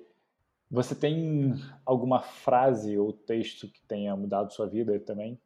você 0.69 0.95
tem 0.95 1.53
alguma 1.85 2.21
frase 2.21 2.97
ou 2.97 3.13
texto 3.13 3.67
que 3.67 3.81
tenha 3.83 4.15
mudado 4.15 4.53
sua 4.53 4.67
vida 4.67 4.99
também? 4.99 5.39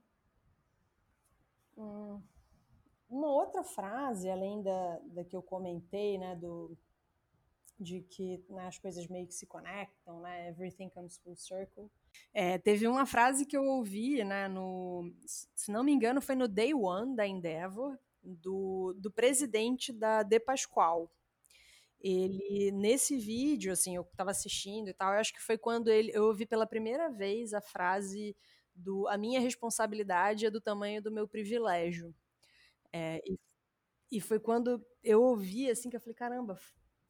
Hum, 1.77 2.21
uma 3.09 3.31
outra 3.31 3.63
frase, 3.63 4.29
além 4.29 4.61
da, 4.61 4.99
da 5.05 5.23
que 5.23 5.35
eu 5.35 5.41
comentei, 5.41 6.17
né, 6.17 6.35
do, 6.35 6.77
de 7.79 8.01
que 8.01 8.43
né, 8.49 8.67
as 8.67 8.77
coisas 8.77 9.07
meio 9.07 9.27
que 9.27 9.33
se 9.33 9.45
conectam, 9.45 10.21
né, 10.21 10.49
everything 10.49 10.89
comes 10.89 11.17
full 11.17 11.35
circle. 11.35 11.89
É, 12.33 12.57
teve 12.57 12.87
uma 12.87 13.05
frase 13.05 13.45
que 13.45 13.57
eu 13.57 13.63
ouvi, 13.63 14.23
né, 14.23 14.47
no, 14.47 15.11
se 15.25 15.71
não 15.71 15.83
me 15.83 15.91
engano, 15.91 16.21
foi 16.21 16.35
no 16.35 16.47
Day 16.47 16.73
One 16.73 17.15
da 17.15 17.25
Endeavor, 17.25 17.97
do, 18.21 18.93
do 18.97 19.11
presidente 19.11 19.91
da 19.91 20.23
De 20.23 20.39
Pascoal, 20.39 21.11
ele 22.03 22.69
nesse 22.73 23.17
vídeo, 23.17 23.71
assim, 23.71 23.95
eu 23.95 24.01
estava 24.01 24.31
assistindo 24.31 24.89
e 24.89 24.93
tal, 24.93 25.13
eu 25.13 25.19
acho 25.19 25.33
que 25.33 25.41
foi 25.41 25.57
quando 25.57 25.89
ele, 25.89 26.11
eu 26.13 26.25
ouvi 26.25 26.45
pela 26.45 26.67
primeira 26.67 27.09
vez 27.09 27.53
a 27.53 27.61
frase 27.61 28.35
do 28.75 29.07
a 29.07 29.17
minha 29.17 29.39
responsabilidade 29.39 30.45
é 30.45 30.51
do 30.51 30.59
tamanho 30.59 31.01
do 31.01 31.11
meu 31.11 31.27
privilégio. 31.27 32.13
É, 32.91 33.21
e, 33.25 33.39
e, 34.11 34.21
foi 34.21 34.39
quando 34.39 34.85
eu 35.03 35.21
ouvi, 35.23 35.69
assim, 35.69 35.89
que 35.89 35.95
eu 35.95 36.01
falei, 36.01 36.13
caramba, 36.13 36.59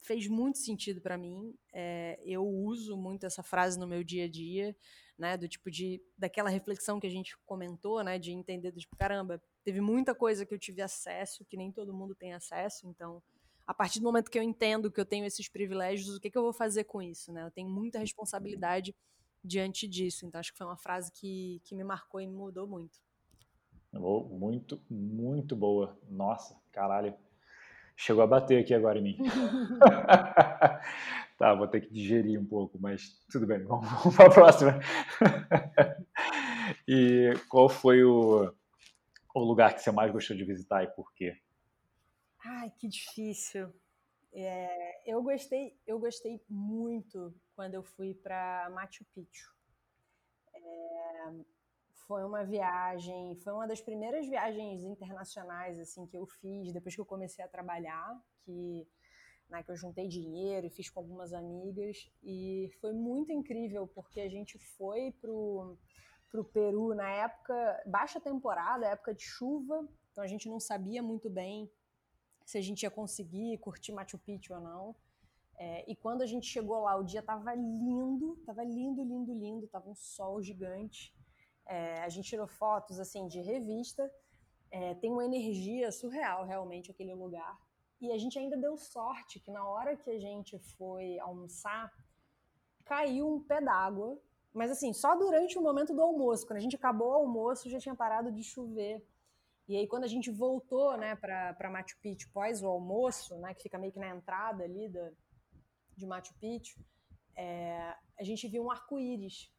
fez 0.03 0.27
muito 0.27 0.57
sentido 0.57 1.01
para 1.01 1.17
mim. 1.17 1.55
É, 1.73 2.19
eu 2.23 2.45
uso 2.45 2.95
muito 2.95 3.25
essa 3.25 3.41
frase 3.41 3.79
no 3.79 3.87
meu 3.87 4.03
dia 4.03 4.25
a 4.25 4.29
dia, 4.29 4.75
né, 5.17 5.37
do 5.37 5.47
tipo 5.47 5.71
de, 5.71 6.01
daquela 6.17 6.49
reflexão 6.49 6.99
que 6.99 7.07
a 7.07 7.09
gente 7.09 7.37
comentou, 7.45 8.03
né, 8.03 8.19
de 8.19 8.31
entender 8.31 8.71
do 8.71 8.79
tipo, 8.79 8.95
caramba, 8.95 9.41
teve 9.63 9.79
muita 9.79 10.13
coisa 10.13 10.45
que 10.45 10.53
eu 10.53 10.59
tive 10.59 10.81
acesso, 10.81 11.45
que 11.45 11.55
nem 11.55 11.71
todo 11.71 11.93
mundo 11.93 12.15
tem 12.15 12.33
acesso, 12.33 12.87
então 12.87 13.21
a 13.65 13.73
partir 13.73 13.99
do 13.99 14.03
momento 14.03 14.29
que 14.29 14.37
eu 14.37 14.43
entendo 14.43 14.91
que 14.91 14.99
eu 14.99 15.05
tenho 15.05 15.25
esses 15.25 15.47
privilégios, 15.47 16.15
o 16.15 16.19
que, 16.19 16.29
que 16.29 16.37
eu 16.37 16.43
vou 16.43 16.53
fazer 16.53 16.83
com 16.83 17.01
isso? 17.01 17.31
Né? 17.31 17.43
Eu 17.43 17.51
tenho 17.51 17.69
muita 17.69 17.97
responsabilidade 17.97 18.93
diante 19.43 19.87
disso. 19.87 20.25
Então, 20.25 20.39
acho 20.39 20.51
que 20.51 20.57
foi 20.57 20.67
uma 20.67 20.77
frase 20.77 21.11
que, 21.11 21.61
que 21.63 21.75
me 21.75 21.83
marcou 21.83 22.19
e 22.19 22.27
me 22.27 22.35
mudou 22.35 22.67
muito. 22.67 22.99
Muito, 24.29 24.81
muito 24.89 25.55
boa. 25.55 25.97
Nossa, 26.09 26.59
caralho. 26.71 27.15
Chegou 28.03 28.21
a 28.21 28.27
bater 28.27 28.59
aqui 28.59 28.73
agora 28.73 28.99
em 28.99 29.01
mim. 29.01 29.17
tá, 31.39 31.53
vou 31.53 31.69
ter 31.69 31.79
que 31.79 31.93
digerir 31.93 32.37
um 32.37 32.45
pouco, 32.45 32.77
mas 32.77 33.17
tudo 33.31 33.47
bem, 33.47 33.59
vamos, 33.63 33.89
vamos 33.89 34.13
para 34.13 34.27
a 34.27 34.29
próxima. 34.29 34.79
e 36.85 37.31
qual 37.47 37.69
foi 37.69 38.03
o, 38.03 38.53
o 39.33 39.39
lugar 39.39 39.73
que 39.73 39.81
você 39.81 39.89
mais 39.89 40.11
gostou 40.11 40.35
de 40.35 40.43
visitar 40.43 40.83
e 40.83 40.87
por 40.87 41.13
quê? 41.13 41.37
Ai, 42.43 42.73
que 42.77 42.89
difícil. 42.89 43.73
É, 44.33 45.09
eu 45.09 45.23
gostei, 45.23 45.79
eu 45.87 45.97
gostei 45.97 46.43
muito 46.49 47.33
quando 47.55 47.75
eu 47.75 47.83
fui 47.83 48.15
para 48.15 48.69
Machu 48.71 49.05
Picchu. 49.15 49.49
É, 50.53 51.31
foi 52.07 52.23
uma 52.23 52.43
viagem, 52.43 53.35
foi 53.43 53.53
uma 53.53 53.67
das 53.67 53.81
primeiras 53.81 54.27
viagens 54.27 54.83
internacionais 54.83 55.79
assim 55.79 56.05
que 56.05 56.17
eu 56.17 56.25
fiz 56.25 56.71
depois 56.73 56.95
que 56.95 57.01
eu 57.01 57.05
comecei 57.05 57.43
a 57.43 57.47
trabalhar, 57.47 58.21
que 58.43 58.87
né, 59.49 59.61
que 59.61 59.71
eu 59.71 59.75
juntei 59.75 60.07
dinheiro 60.07 60.65
e 60.65 60.69
fiz 60.69 60.89
com 60.89 60.99
algumas 60.99 61.33
amigas 61.33 62.09
e 62.23 62.71
foi 62.79 62.93
muito 62.93 63.31
incrível 63.31 63.87
porque 63.87 64.21
a 64.21 64.29
gente 64.29 64.57
foi 64.57 65.11
pro 65.21 65.77
pro 66.31 66.43
Peru 66.43 66.95
na 66.95 67.07
época 67.07 67.83
baixa 67.85 68.19
temporada, 68.19 68.87
época 68.87 69.13
de 69.13 69.21
chuva, 69.21 69.87
então 70.11 70.23
a 70.23 70.27
gente 70.27 70.49
não 70.49 70.59
sabia 70.59 71.01
muito 71.03 71.29
bem 71.29 71.69
se 72.43 72.57
a 72.57 72.61
gente 72.61 72.83
ia 72.83 72.91
conseguir 72.91 73.57
curtir 73.59 73.91
Machu 73.91 74.17
Picchu 74.17 74.53
ou 74.53 74.59
não. 74.59 74.95
É, 75.55 75.89
e 75.89 75.95
quando 75.95 76.23
a 76.23 76.25
gente 76.25 76.47
chegou 76.47 76.81
lá, 76.81 76.95
o 76.95 77.03
dia 77.03 77.21
tava 77.21 77.53
lindo, 77.53 78.35
tava 78.45 78.63
lindo, 78.63 79.03
lindo, 79.03 79.33
lindo, 79.33 79.67
tava 79.67 79.89
um 79.89 79.95
sol 79.95 80.41
gigante. 80.41 81.13
É, 81.65 82.01
a 82.01 82.09
gente 82.09 82.29
tirou 82.29 82.47
fotos 82.47 82.99
assim 82.99 83.27
de 83.27 83.41
revista. 83.41 84.11
É, 84.71 84.95
tem 84.95 85.11
uma 85.11 85.25
energia 85.25 85.91
surreal 85.91 86.45
realmente 86.45 86.91
aquele 86.91 87.13
lugar. 87.13 87.57
E 88.01 88.11
a 88.11 88.17
gente 88.17 88.37
ainda 88.37 88.57
deu 88.57 88.75
sorte 88.77 89.39
que 89.39 89.51
na 89.51 89.65
hora 89.65 89.95
que 89.95 90.09
a 90.09 90.19
gente 90.19 90.59
foi 90.59 91.19
almoçar, 91.19 91.91
caiu 92.83 93.33
um 93.33 93.41
pé 93.41 93.61
d'água. 93.61 94.19
Mas 94.53 94.69
assim, 94.71 94.93
só 94.93 95.15
durante 95.15 95.57
o 95.57 95.61
momento 95.61 95.93
do 95.93 96.01
almoço. 96.01 96.45
Quando 96.45 96.57
a 96.57 96.61
gente 96.61 96.75
acabou 96.75 97.09
o 97.09 97.13
almoço, 97.13 97.69
já 97.69 97.79
tinha 97.79 97.95
parado 97.95 98.31
de 98.31 98.43
chover. 98.43 99.05
E 99.67 99.77
aí, 99.77 99.87
quando 99.87 100.03
a 100.03 100.07
gente 100.07 100.29
voltou 100.29 100.97
né, 100.97 101.15
para 101.15 101.69
Machu 101.71 101.97
Picchu 102.01 102.29
pós 102.33 102.61
o 102.61 102.67
almoço, 102.67 103.37
né, 103.37 103.53
que 103.53 103.63
fica 103.63 103.79
meio 103.79 103.93
que 103.93 103.99
na 103.99 104.09
entrada 104.09 104.63
ali 104.63 104.89
da, 104.89 105.11
de 105.95 106.05
Machu 106.05 106.33
Picchu, 106.39 106.77
é, 107.35 107.95
a 108.19 108.23
gente 108.23 108.47
viu 108.47 108.65
um 108.65 108.71
arco-íris. 108.71 109.49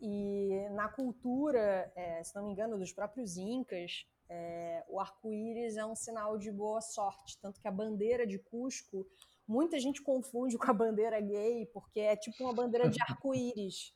E 0.00 0.68
na 0.72 0.88
cultura, 0.88 1.90
é, 1.96 2.22
se 2.22 2.34
não 2.34 2.44
me 2.44 2.52
engano, 2.52 2.78
dos 2.78 2.92
próprios 2.92 3.36
incas, 3.36 4.06
é, 4.28 4.84
o 4.88 5.00
arco-íris 5.00 5.76
é 5.76 5.86
um 5.86 5.94
sinal 5.94 6.36
de 6.36 6.50
boa 6.50 6.80
sorte, 6.80 7.38
tanto 7.40 7.60
que 7.60 7.68
a 7.68 7.72
bandeira 7.72 8.26
de 8.26 8.38
Cusco, 8.38 9.06
muita 9.46 9.78
gente 9.78 10.02
confunde 10.02 10.58
com 10.58 10.70
a 10.70 10.74
bandeira 10.74 11.20
gay, 11.20 11.66
porque 11.66 12.00
é 12.00 12.16
tipo 12.16 12.44
uma 12.44 12.52
bandeira 12.52 12.88
de 12.88 13.00
arco-íris. 13.00 13.94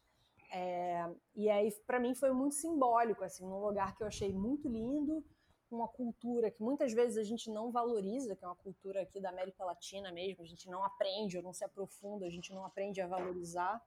É, 0.52 1.08
e 1.34 1.48
aí, 1.48 1.70
para 1.86 2.00
mim, 2.00 2.14
foi 2.14 2.32
muito 2.32 2.54
simbólico, 2.54 3.22
assim, 3.22 3.44
num 3.44 3.60
lugar 3.64 3.96
que 3.96 4.02
eu 4.02 4.06
achei 4.06 4.32
muito 4.32 4.68
lindo, 4.68 5.24
uma 5.70 5.86
cultura 5.86 6.50
que 6.50 6.62
muitas 6.62 6.92
vezes 6.92 7.16
a 7.16 7.22
gente 7.22 7.50
não 7.50 7.70
valoriza, 7.70 8.34
que 8.34 8.44
é 8.44 8.48
uma 8.48 8.56
cultura 8.56 9.02
aqui 9.02 9.20
da 9.20 9.28
América 9.28 9.64
Latina 9.64 10.10
mesmo, 10.10 10.42
a 10.42 10.46
gente 10.46 10.68
não 10.68 10.82
aprende, 10.82 11.36
ou 11.36 11.42
não 11.42 11.52
se 11.52 11.64
aprofunda, 11.64 12.26
a 12.26 12.30
gente 12.30 12.52
não 12.52 12.64
aprende 12.64 13.00
a 13.00 13.06
valorizar. 13.06 13.80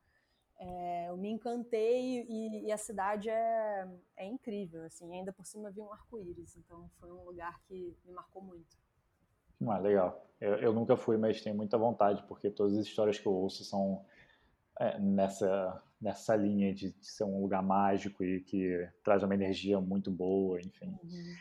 É, 0.60 1.10
eu 1.10 1.18
me 1.18 1.30
encantei 1.30 2.26
e, 2.28 2.68
e, 2.68 2.72
a 2.72 2.78
cidade 2.78 3.30
é, 3.30 3.88
é 4.16 4.26
incrível, 4.26 4.84
assim, 4.84 5.12
ainda 5.14 5.34
por 5.34 5.46
cima 5.46 5.72
vi 5.72 5.82
um 5.82 5.92
arco-íris, 5.92 6.56
então 6.56 6.90
foi 7.00 7.12
um 7.12 7.24
lugar 7.24 7.60
que 7.64 7.98
me 8.06 8.14
marcou 8.14 8.42
muito. 8.42 8.78
Ah, 9.68 9.78
legal. 9.78 10.26
Eu, 10.40 10.56
eu 10.56 10.74
nunca 10.74 10.96
fui, 10.96 11.18
mas 11.18 11.42
tenho 11.42 11.56
muita 11.56 11.78
vontade, 11.78 12.24
porque 12.28 12.50
todas 12.50 12.78
as 12.78 12.86
histórias 12.86 13.18
que 13.18 13.26
eu 13.26 13.34
ouço 13.34 13.64
são 13.64 14.06
é, 14.80 15.00
nessa, 15.00 15.82
nessa 16.02 16.36
linha 16.36 16.74
de, 16.74 16.92
de, 16.92 17.06
ser 17.06 17.24
um 17.24 17.42
lugar 17.42 17.64
mágico 17.64 18.24
e 18.24 18.42
que 18.42 18.90
traz 19.04 19.24
uma 19.24 19.34
energia 19.34 19.80
muito 19.80 20.12
boa, 20.12 20.60
enfim. 20.60 20.98
Uhum. 21.04 21.36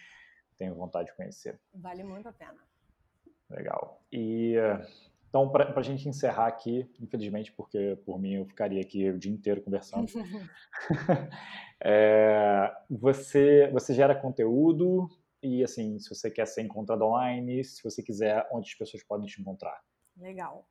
Tenho 0.56 0.74
vontade 0.74 1.08
de 1.08 1.16
conhecer. 1.16 1.58
Vale 1.74 2.04
muito 2.04 2.28
a 2.28 2.32
pena. 2.32 2.58
Legal. 3.50 4.02
E 4.10 4.54
então, 5.32 5.48
para 5.48 5.72
a 5.74 5.82
gente 5.82 6.06
encerrar 6.06 6.46
aqui, 6.46 6.86
infelizmente, 7.00 7.50
porque 7.52 7.96
por 8.04 8.20
mim 8.20 8.34
eu 8.34 8.44
ficaria 8.44 8.82
aqui 8.82 9.08
o 9.08 9.18
dia 9.18 9.32
inteiro 9.32 9.62
conversando. 9.62 10.12
é, 11.82 12.70
você, 12.90 13.70
você 13.72 13.94
gera 13.94 14.14
conteúdo 14.14 15.08
e, 15.42 15.64
assim, 15.64 15.98
se 15.98 16.10
você 16.10 16.30
quer 16.30 16.46
ser 16.46 16.60
encontrado 16.60 17.00
online, 17.00 17.64
se 17.64 17.82
você 17.82 18.02
quiser, 18.02 18.46
onde 18.52 18.68
as 18.68 18.74
pessoas 18.74 19.02
podem 19.02 19.26
te 19.26 19.40
encontrar? 19.40 19.82
Legal. 20.18 20.68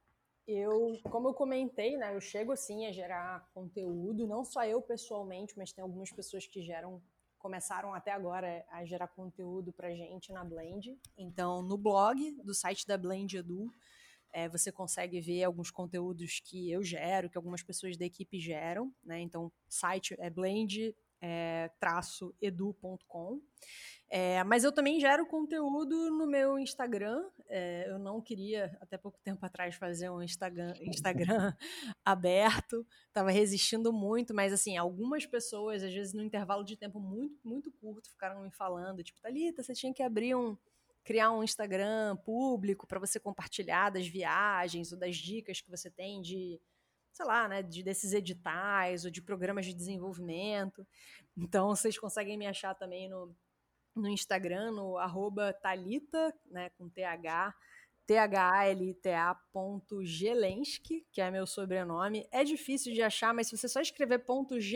Eu, 0.48 0.95
como 1.09 1.30
eu 1.30 1.33
comentei, 1.33 1.98
né, 1.98 2.15
eu 2.15 2.22
chego 2.22 2.51
assim 2.51 2.85
a 2.85 2.91
gerar 2.91 3.49
conteúdo, 3.56 4.27
não 4.27 4.45
só 4.45 4.64
eu 4.64 4.80
pessoalmente, 4.80 5.57
mas 5.57 5.73
tem 5.73 5.81
algumas 5.81 6.11
pessoas 6.11 6.45
que 6.45 6.61
geram, 6.61 7.01
começaram 7.40 7.95
até 7.95 8.11
agora 8.11 8.64
a 8.69 8.85
gerar 8.85 9.07
conteúdo 9.07 9.73
pra 9.73 9.90
gente 9.90 10.31
na 10.31 10.43
Blend. 10.43 10.95
Então, 11.17 11.64
no 11.64 11.80
blog 11.80 12.31
do 12.43 12.53
site 12.53 12.85
da 12.85 12.95
Blend 12.95 13.35
Edu, 13.35 13.73
é, 14.32 14.48
você 14.50 14.72
consegue 14.72 15.19
ver 15.19 15.43
alguns 15.43 15.72
conteúdos 15.72 16.40
que 16.40 16.72
eu 16.72 16.84
gero, 16.84 17.30
que 17.30 17.38
algumas 17.38 17.64
pessoas 17.64 17.98
da 17.98 18.06
equipe 18.06 18.40
geram, 18.40 18.93
né? 19.03 19.19
Então, 19.19 19.51
site 19.68 20.16
é 20.19 20.30
blend 20.30 20.95
é, 21.22 21.69
edu.com. 22.42 23.40
É, 24.14 24.43
mas 24.43 24.66
eu 24.66 24.74
também 24.74 25.00
gero 25.00 25.26
conteúdo 25.26 26.11
no 26.11 26.27
meu 26.27 26.60
Instagram. 26.60 27.24
É, 27.48 27.90
eu 27.90 27.98
não 27.98 28.19
queria, 28.19 28.77
até 28.82 28.98
pouco 28.98 29.18
tempo 29.24 29.45
atrás, 29.45 29.76
fazer 29.76 30.10
um 30.10 30.22
Instagram, 30.22 30.74
Instagram 30.82 31.53
aberto. 32.03 32.85
Estava 33.08 33.32
resistindo 33.32 33.93
muito, 33.93 34.34
mas 34.34 34.51
assim, 34.51 34.76
algumas 34.76 35.26
pessoas, 35.26 35.82
às 35.82 35.93
vezes, 35.93 36.14
no 36.14 36.24
intervalo 36.24 36.66
de 36.66 36.76
tempo 36.76 37.00
muito, 37.00 37.40
muito 37.42 37.72
curto, 37.72 38.10
ficaram 38.10 38.42
me 38.42 38.51
falando, 38.51 39.01
tipo, 39.01 39.22
Thalita, 39.22 39.64
você 39.64 39.74
tinha 39.74 39.93
que 39.93 40.03
abrir 40.03 40.35
um 40.35 40.58
criar 41.04 41.32
um 41.32 41.44
Instagram 41.44 42.16
público 42.18 42.86
para 42.86 43.00
você 43.00 43.20
compartilhar 43.20 43.90
das 43.90 44.08
viagens 44.08 44.92
ou 44.92 44.98
das 44.98 45.16
dicas 45.16 45.62
que 45.62 45.70
você 45.70 45.90
tem 45.90 46.22
de, 46.22 46.60
sei 47.12 47.26
lá, 47.26 47.48
né, 47.48 47.64
de 47.64 47.84
desses 47.84 48.14
editais 48.14 49.06
ou 49.06 49.12
de 49.12 49.22
programas 49.22 49.66
de 49.66 49.74
desenvolvimento. 49.74 50.86
Então, 51.36 51.70
vocês 51.70 51.98
conseguem 51.98 52.38
me 52.38 52.48
achar 52.48 52.76
também 52.76 53.10
no, 53.10 53.36
no 53.96 54.08
Instagram, 54.08 54.72
no 54.72 54.98
arroba 54.98 55.54
Thalita, 55.54 56.34
né, 56.46 56.70
com 56.72 56.90
TH, 56.90 57.54
T-H-L-T-A.Gelensky, 58.11 61.07
que 61.14 61.22
é 61.22 61.31
meu 61.31 61.48
sobrenome. 61.48 62.27
É 62.30 62.43
difícil 62.43 62.93
de 62.93 63.01
achar, 63.01 63.33
mas 63.33 63.48
se 63.48 63.56
você 63.56 63.69
só 63.69 63.80
escrever 63.80 64.19
ponto 64.19 64.59
.ge, 64.59 64.75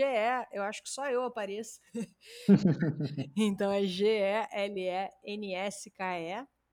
eu 0.53 0.63
acho 0.63 0.81
que 0.81 0.89
só 0.89 1.09
eu 1.09 1.21
apareço. 1.23 1.81
então 3.35 3.73
é 3.73 3.83
G-E-L-E-N-S-K-E. 3.83 4.47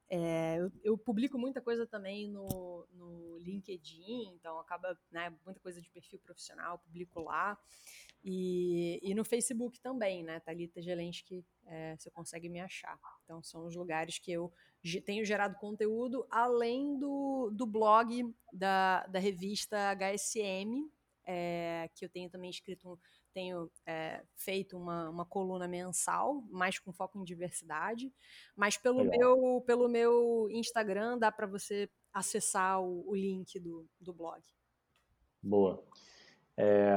É, 0.08 0.58
eu, 0.60 0.70
eu, 0.84 0.96
publico 0.96 1.36
muita 1.36 1.60
coisa 1.60 1.84
também 1.84 2.28
no, 2.28 2.86
no 2.92 3.38
LinkedIn, 3.38 4.28
então 4.34 4.60
acaba, 4.60 4.96
né, 5.10 5.36
muita 5.44 5.58
coisa 5.58 5.80
de 5.80 5.90
perfil 5.90 6.20
profissional, 6.20 6.78
publico 6.78 7.18
lá. 7.18 7.58
E, 8.22 9.00
e 9.02 9.12
no 9.14 9.24
Facebook 9.24 9.80
também, 9.80 10.22
né, 10.22 10.38
Thalita 10.38 10.80
Gelensky, 10.80 11.44
é, 11.66 11.96
você 11.96 12.08
consegue 12.10 12.48
me 12.48 12.60
achar. 12.60 12.96
Então 13.24 13.42
são 13.42 13.66
os 13.66 13.74
lugares 13.74 14.16
que 14.18 14.30
eu 14.30 14.52
tenho 15.04 15.24
gerado 15.24 15.56
conteúdo, 15.56 16.26
além 16.30 16.98
do, 16.98 17.50
do 17.52 17.66
blog 17.66 18.34
da, 18.52 19.06
da 19.06 19.18
revista 19.18 19.76
HSM, 19.94 20.90
é, 21.24 21.88
que 21.94 22.04
eu 22.04 22.08
tenho 22.08 22.28
também 22.28 22.50
escrito, 22.50 22.98
tenho 23.32 23.70
é, 23.86 24.22
feito 24.34 24.76
uma, 24.76 25.08
uma 25.08 25.24
coluna 25.24 25.68
mensal, 25.68 26.42
mais 26.50 26.78
com 26.78 26.92
foco 26.92 27.18
em 27.18 27.24
diversidade, 27.24 28.12
mas 28.56 28.76
pelo, 28.76 29.04
meu, 29.04 29.62
pelo 29.66 29.88
meu 29.88 30.48
Instagram 30.50 31.18
dá 31.18 31.30
para 31.30 31.46
você 31.46 31.88
acessar 32.12 32.82
o, 32.82 33.08
o, 33.08 33.14
link 33.14 33.58
do, 33.58 33.86
do 34.00 34.12
blog. 34.12 34.42
Boa. 35.42 35.82
É, 36.56 36.92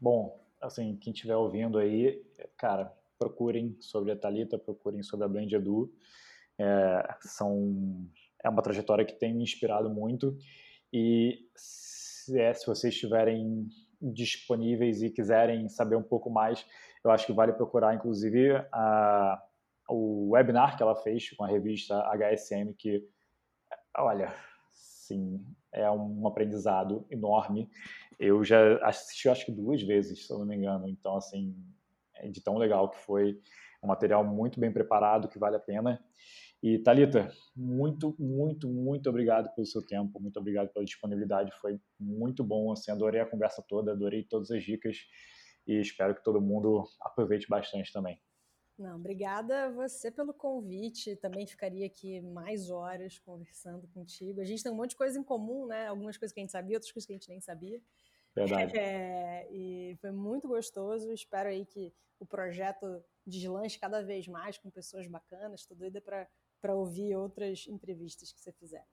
bom, 0.00 0.40
assim, 0.60 0.96
quem 0.96 1.12
estiver 1.12 1.36
ouvindo 1.36 1.78
aí, 1.78 2.22
cara, 2.56 2.96
procurem 3.18 3.76
sobre 3.80 4.12
a 4.12 4.16
Talita, 4.16 4.58
procurem 4.58 5.02
sobre 5.02 5.24
a 5.24 5.28
Blend 5.28 5.54
Edu. 5.54 5.92
É, 6.62 7.16
são, 7.22 8.06
é 8.44 8.48
uma 8.48 8.62
trajetória 8.62 9.04
que 9.04 9.18
tem 9.18 9.34
me 9.34 9.42
inspirado 9.42 9.90
muito 9.90 10.36
e 10.92 11.38
se, 11.56 12.38
é, 12.38 12.52
se 12.54 12.66
vocês 12.66 12.94
estiverem 12.94 13.68
disponíveis 14.00 15.02
e 15.02 15.10
quiserem 15.10 15.68
saber 15.68 15.96
um 15.96 16.02
pouco 16.02 16.30
mais, 16.30 16.64
eu 17.04 17.10
acho 17.10 17.26
que 17.26 17.32
vale 17.32 17.52
procurar, 17.52 17.94
inclusive, 17.94 18.54
a, 18.72 19.42
o 19.88 20.30
webinar 20.30 20.76
que 20.76 20.82
ela 20.82 20.94
fez 20.96 21.30
com 21.30 21.44
a 21.44 21.48
revista 21.48 21.96
HSM, 22.14 22.74
que, 22.74 23.04
olha, 23.96 24.32
sim, 24.72 25.44
é 25.72 25.90
um 25.90 26.26
aprendizado 26.26 27.06
enorme. 27.10 27.70
Eu 28.18 28.44
já 28.44 28.76
assisti, 28.86 29.28
acho 29.28 29.46
que 29.46 29.52
duas 29.52 29.82
vezes, 29.82 30.26
se 30.26 30.32
eu 30.32 30.38
não 30.38 30.46
me 30.46 30.56
engano. 30.56 30.88
Então, 30.88 31.16
assim, 31.16 31.56
é 32.16 32.28
de 32.28 32.40
tão 32.40 32.56
legal 32.56 32.88
que 32.88 32.98
foi 32.98 33.40
um 33.82 33.88
material 33.88 34.24
muito 34.24 34.60
bem 34.60 34.72
preparado, 34.72 35.28
que 35.28 35.38
vale 35.38 35.56
a 35.56 35.60
pena. 35.60 36.00
E 36.62 36.78
Talita, 36.78 37.28
muito, 37.56 38.14
muito, 38.18 38.68
muito 38.68 39.10
obrigado 39.10 39.52
pelo 39.52 39.66
seu 39.66 39.84
tempo, 39.84 40.20
muito 40.20 40.38
obrigado 40.38 40.68
pela 40.68 40.84
disponibilidade, 40.84 41.50
foi 41.60 41.80
muito 41.98 42.44
bom, 42.44 42.70
assim, 42.70 42.92
adorei 42.92 43.20
a 43.20 43.26
conversa 43.26 43.64
toda, 43.66 43.90
adorei 43.90 44.22
todas 44.22 44.50
as 44.52 44.62
dicas 44.62 44.98
e 45.66 45.80
espero 45.80 46.14
que 46.14 46.22
todo 46.22 46.40
mundo 46.40 46.84
aproveite 47.00 47.48
bastante 47.48 47.92
também. 47.92 48.20
Não, 48.78 48.96
obrigada 48.96 49.64
a 49.64 49.70
você 49.70 50.10
pelo 50.10 50.32
convite. 50.32 51.14
Também 51.16 51.46
ficaria 51.46 51.86
aqui 51.86 52.20
mais 52.20 52.70
horas 52.70 53.18
conversando 53.18 53.86
contigo. 53.88 54.40
A 54.40 54.44
gente 54.44 54.62
tem 54.62 54.72
um 54.72 54.76
monte 54.76 54.90
de 54.90 54.96
coisa 54.96 55.18
em 55.18 55.22
comum, 55.22 55.66
né? 55.66 55.86
Algumas 55.86 56.16
coisas 56.16 56.32
que 56.32 56.40
a 56.40 56.42
gente 56.42 56.52
sabia, 56.52 56.76
outras 56.76 56.90
coisas 56.90 57.06
que 57.06 57.12
a 57.12 57.16
gente 57.16 57.28
nem 57.28 57.40
sabia. 57.40 57.80
Verdade. 58.34 58.72
É, 58.76 59.46
e 59.52 59.96
foi 60.00 60.10
muito 60.10 60.48
gostoso. 60.48 61.12
Espero 61.12 61.48
aí 61.48 61.66
que 61.66 61.92
o 62.18 62.26
projeto 62.26 63.04
deslanche 63.26 63.78
cada 63.78 64.02
vez 64.02 64.26
mais 64.26 64.56
com 64.58 64.70
pessoas 64.70 65.06
bacanas. 65.06 65.60
Estou 65.60 65.76
doida 65.76 66.00
para 66.00 66.26
para 66.62 66.74
ouvir 66.74 67.16
outras 67.16 67.66
entrevistas 67.68 68.32
que 68.32 68.40
você 68.40 68.52
fizer. 68.52 68.86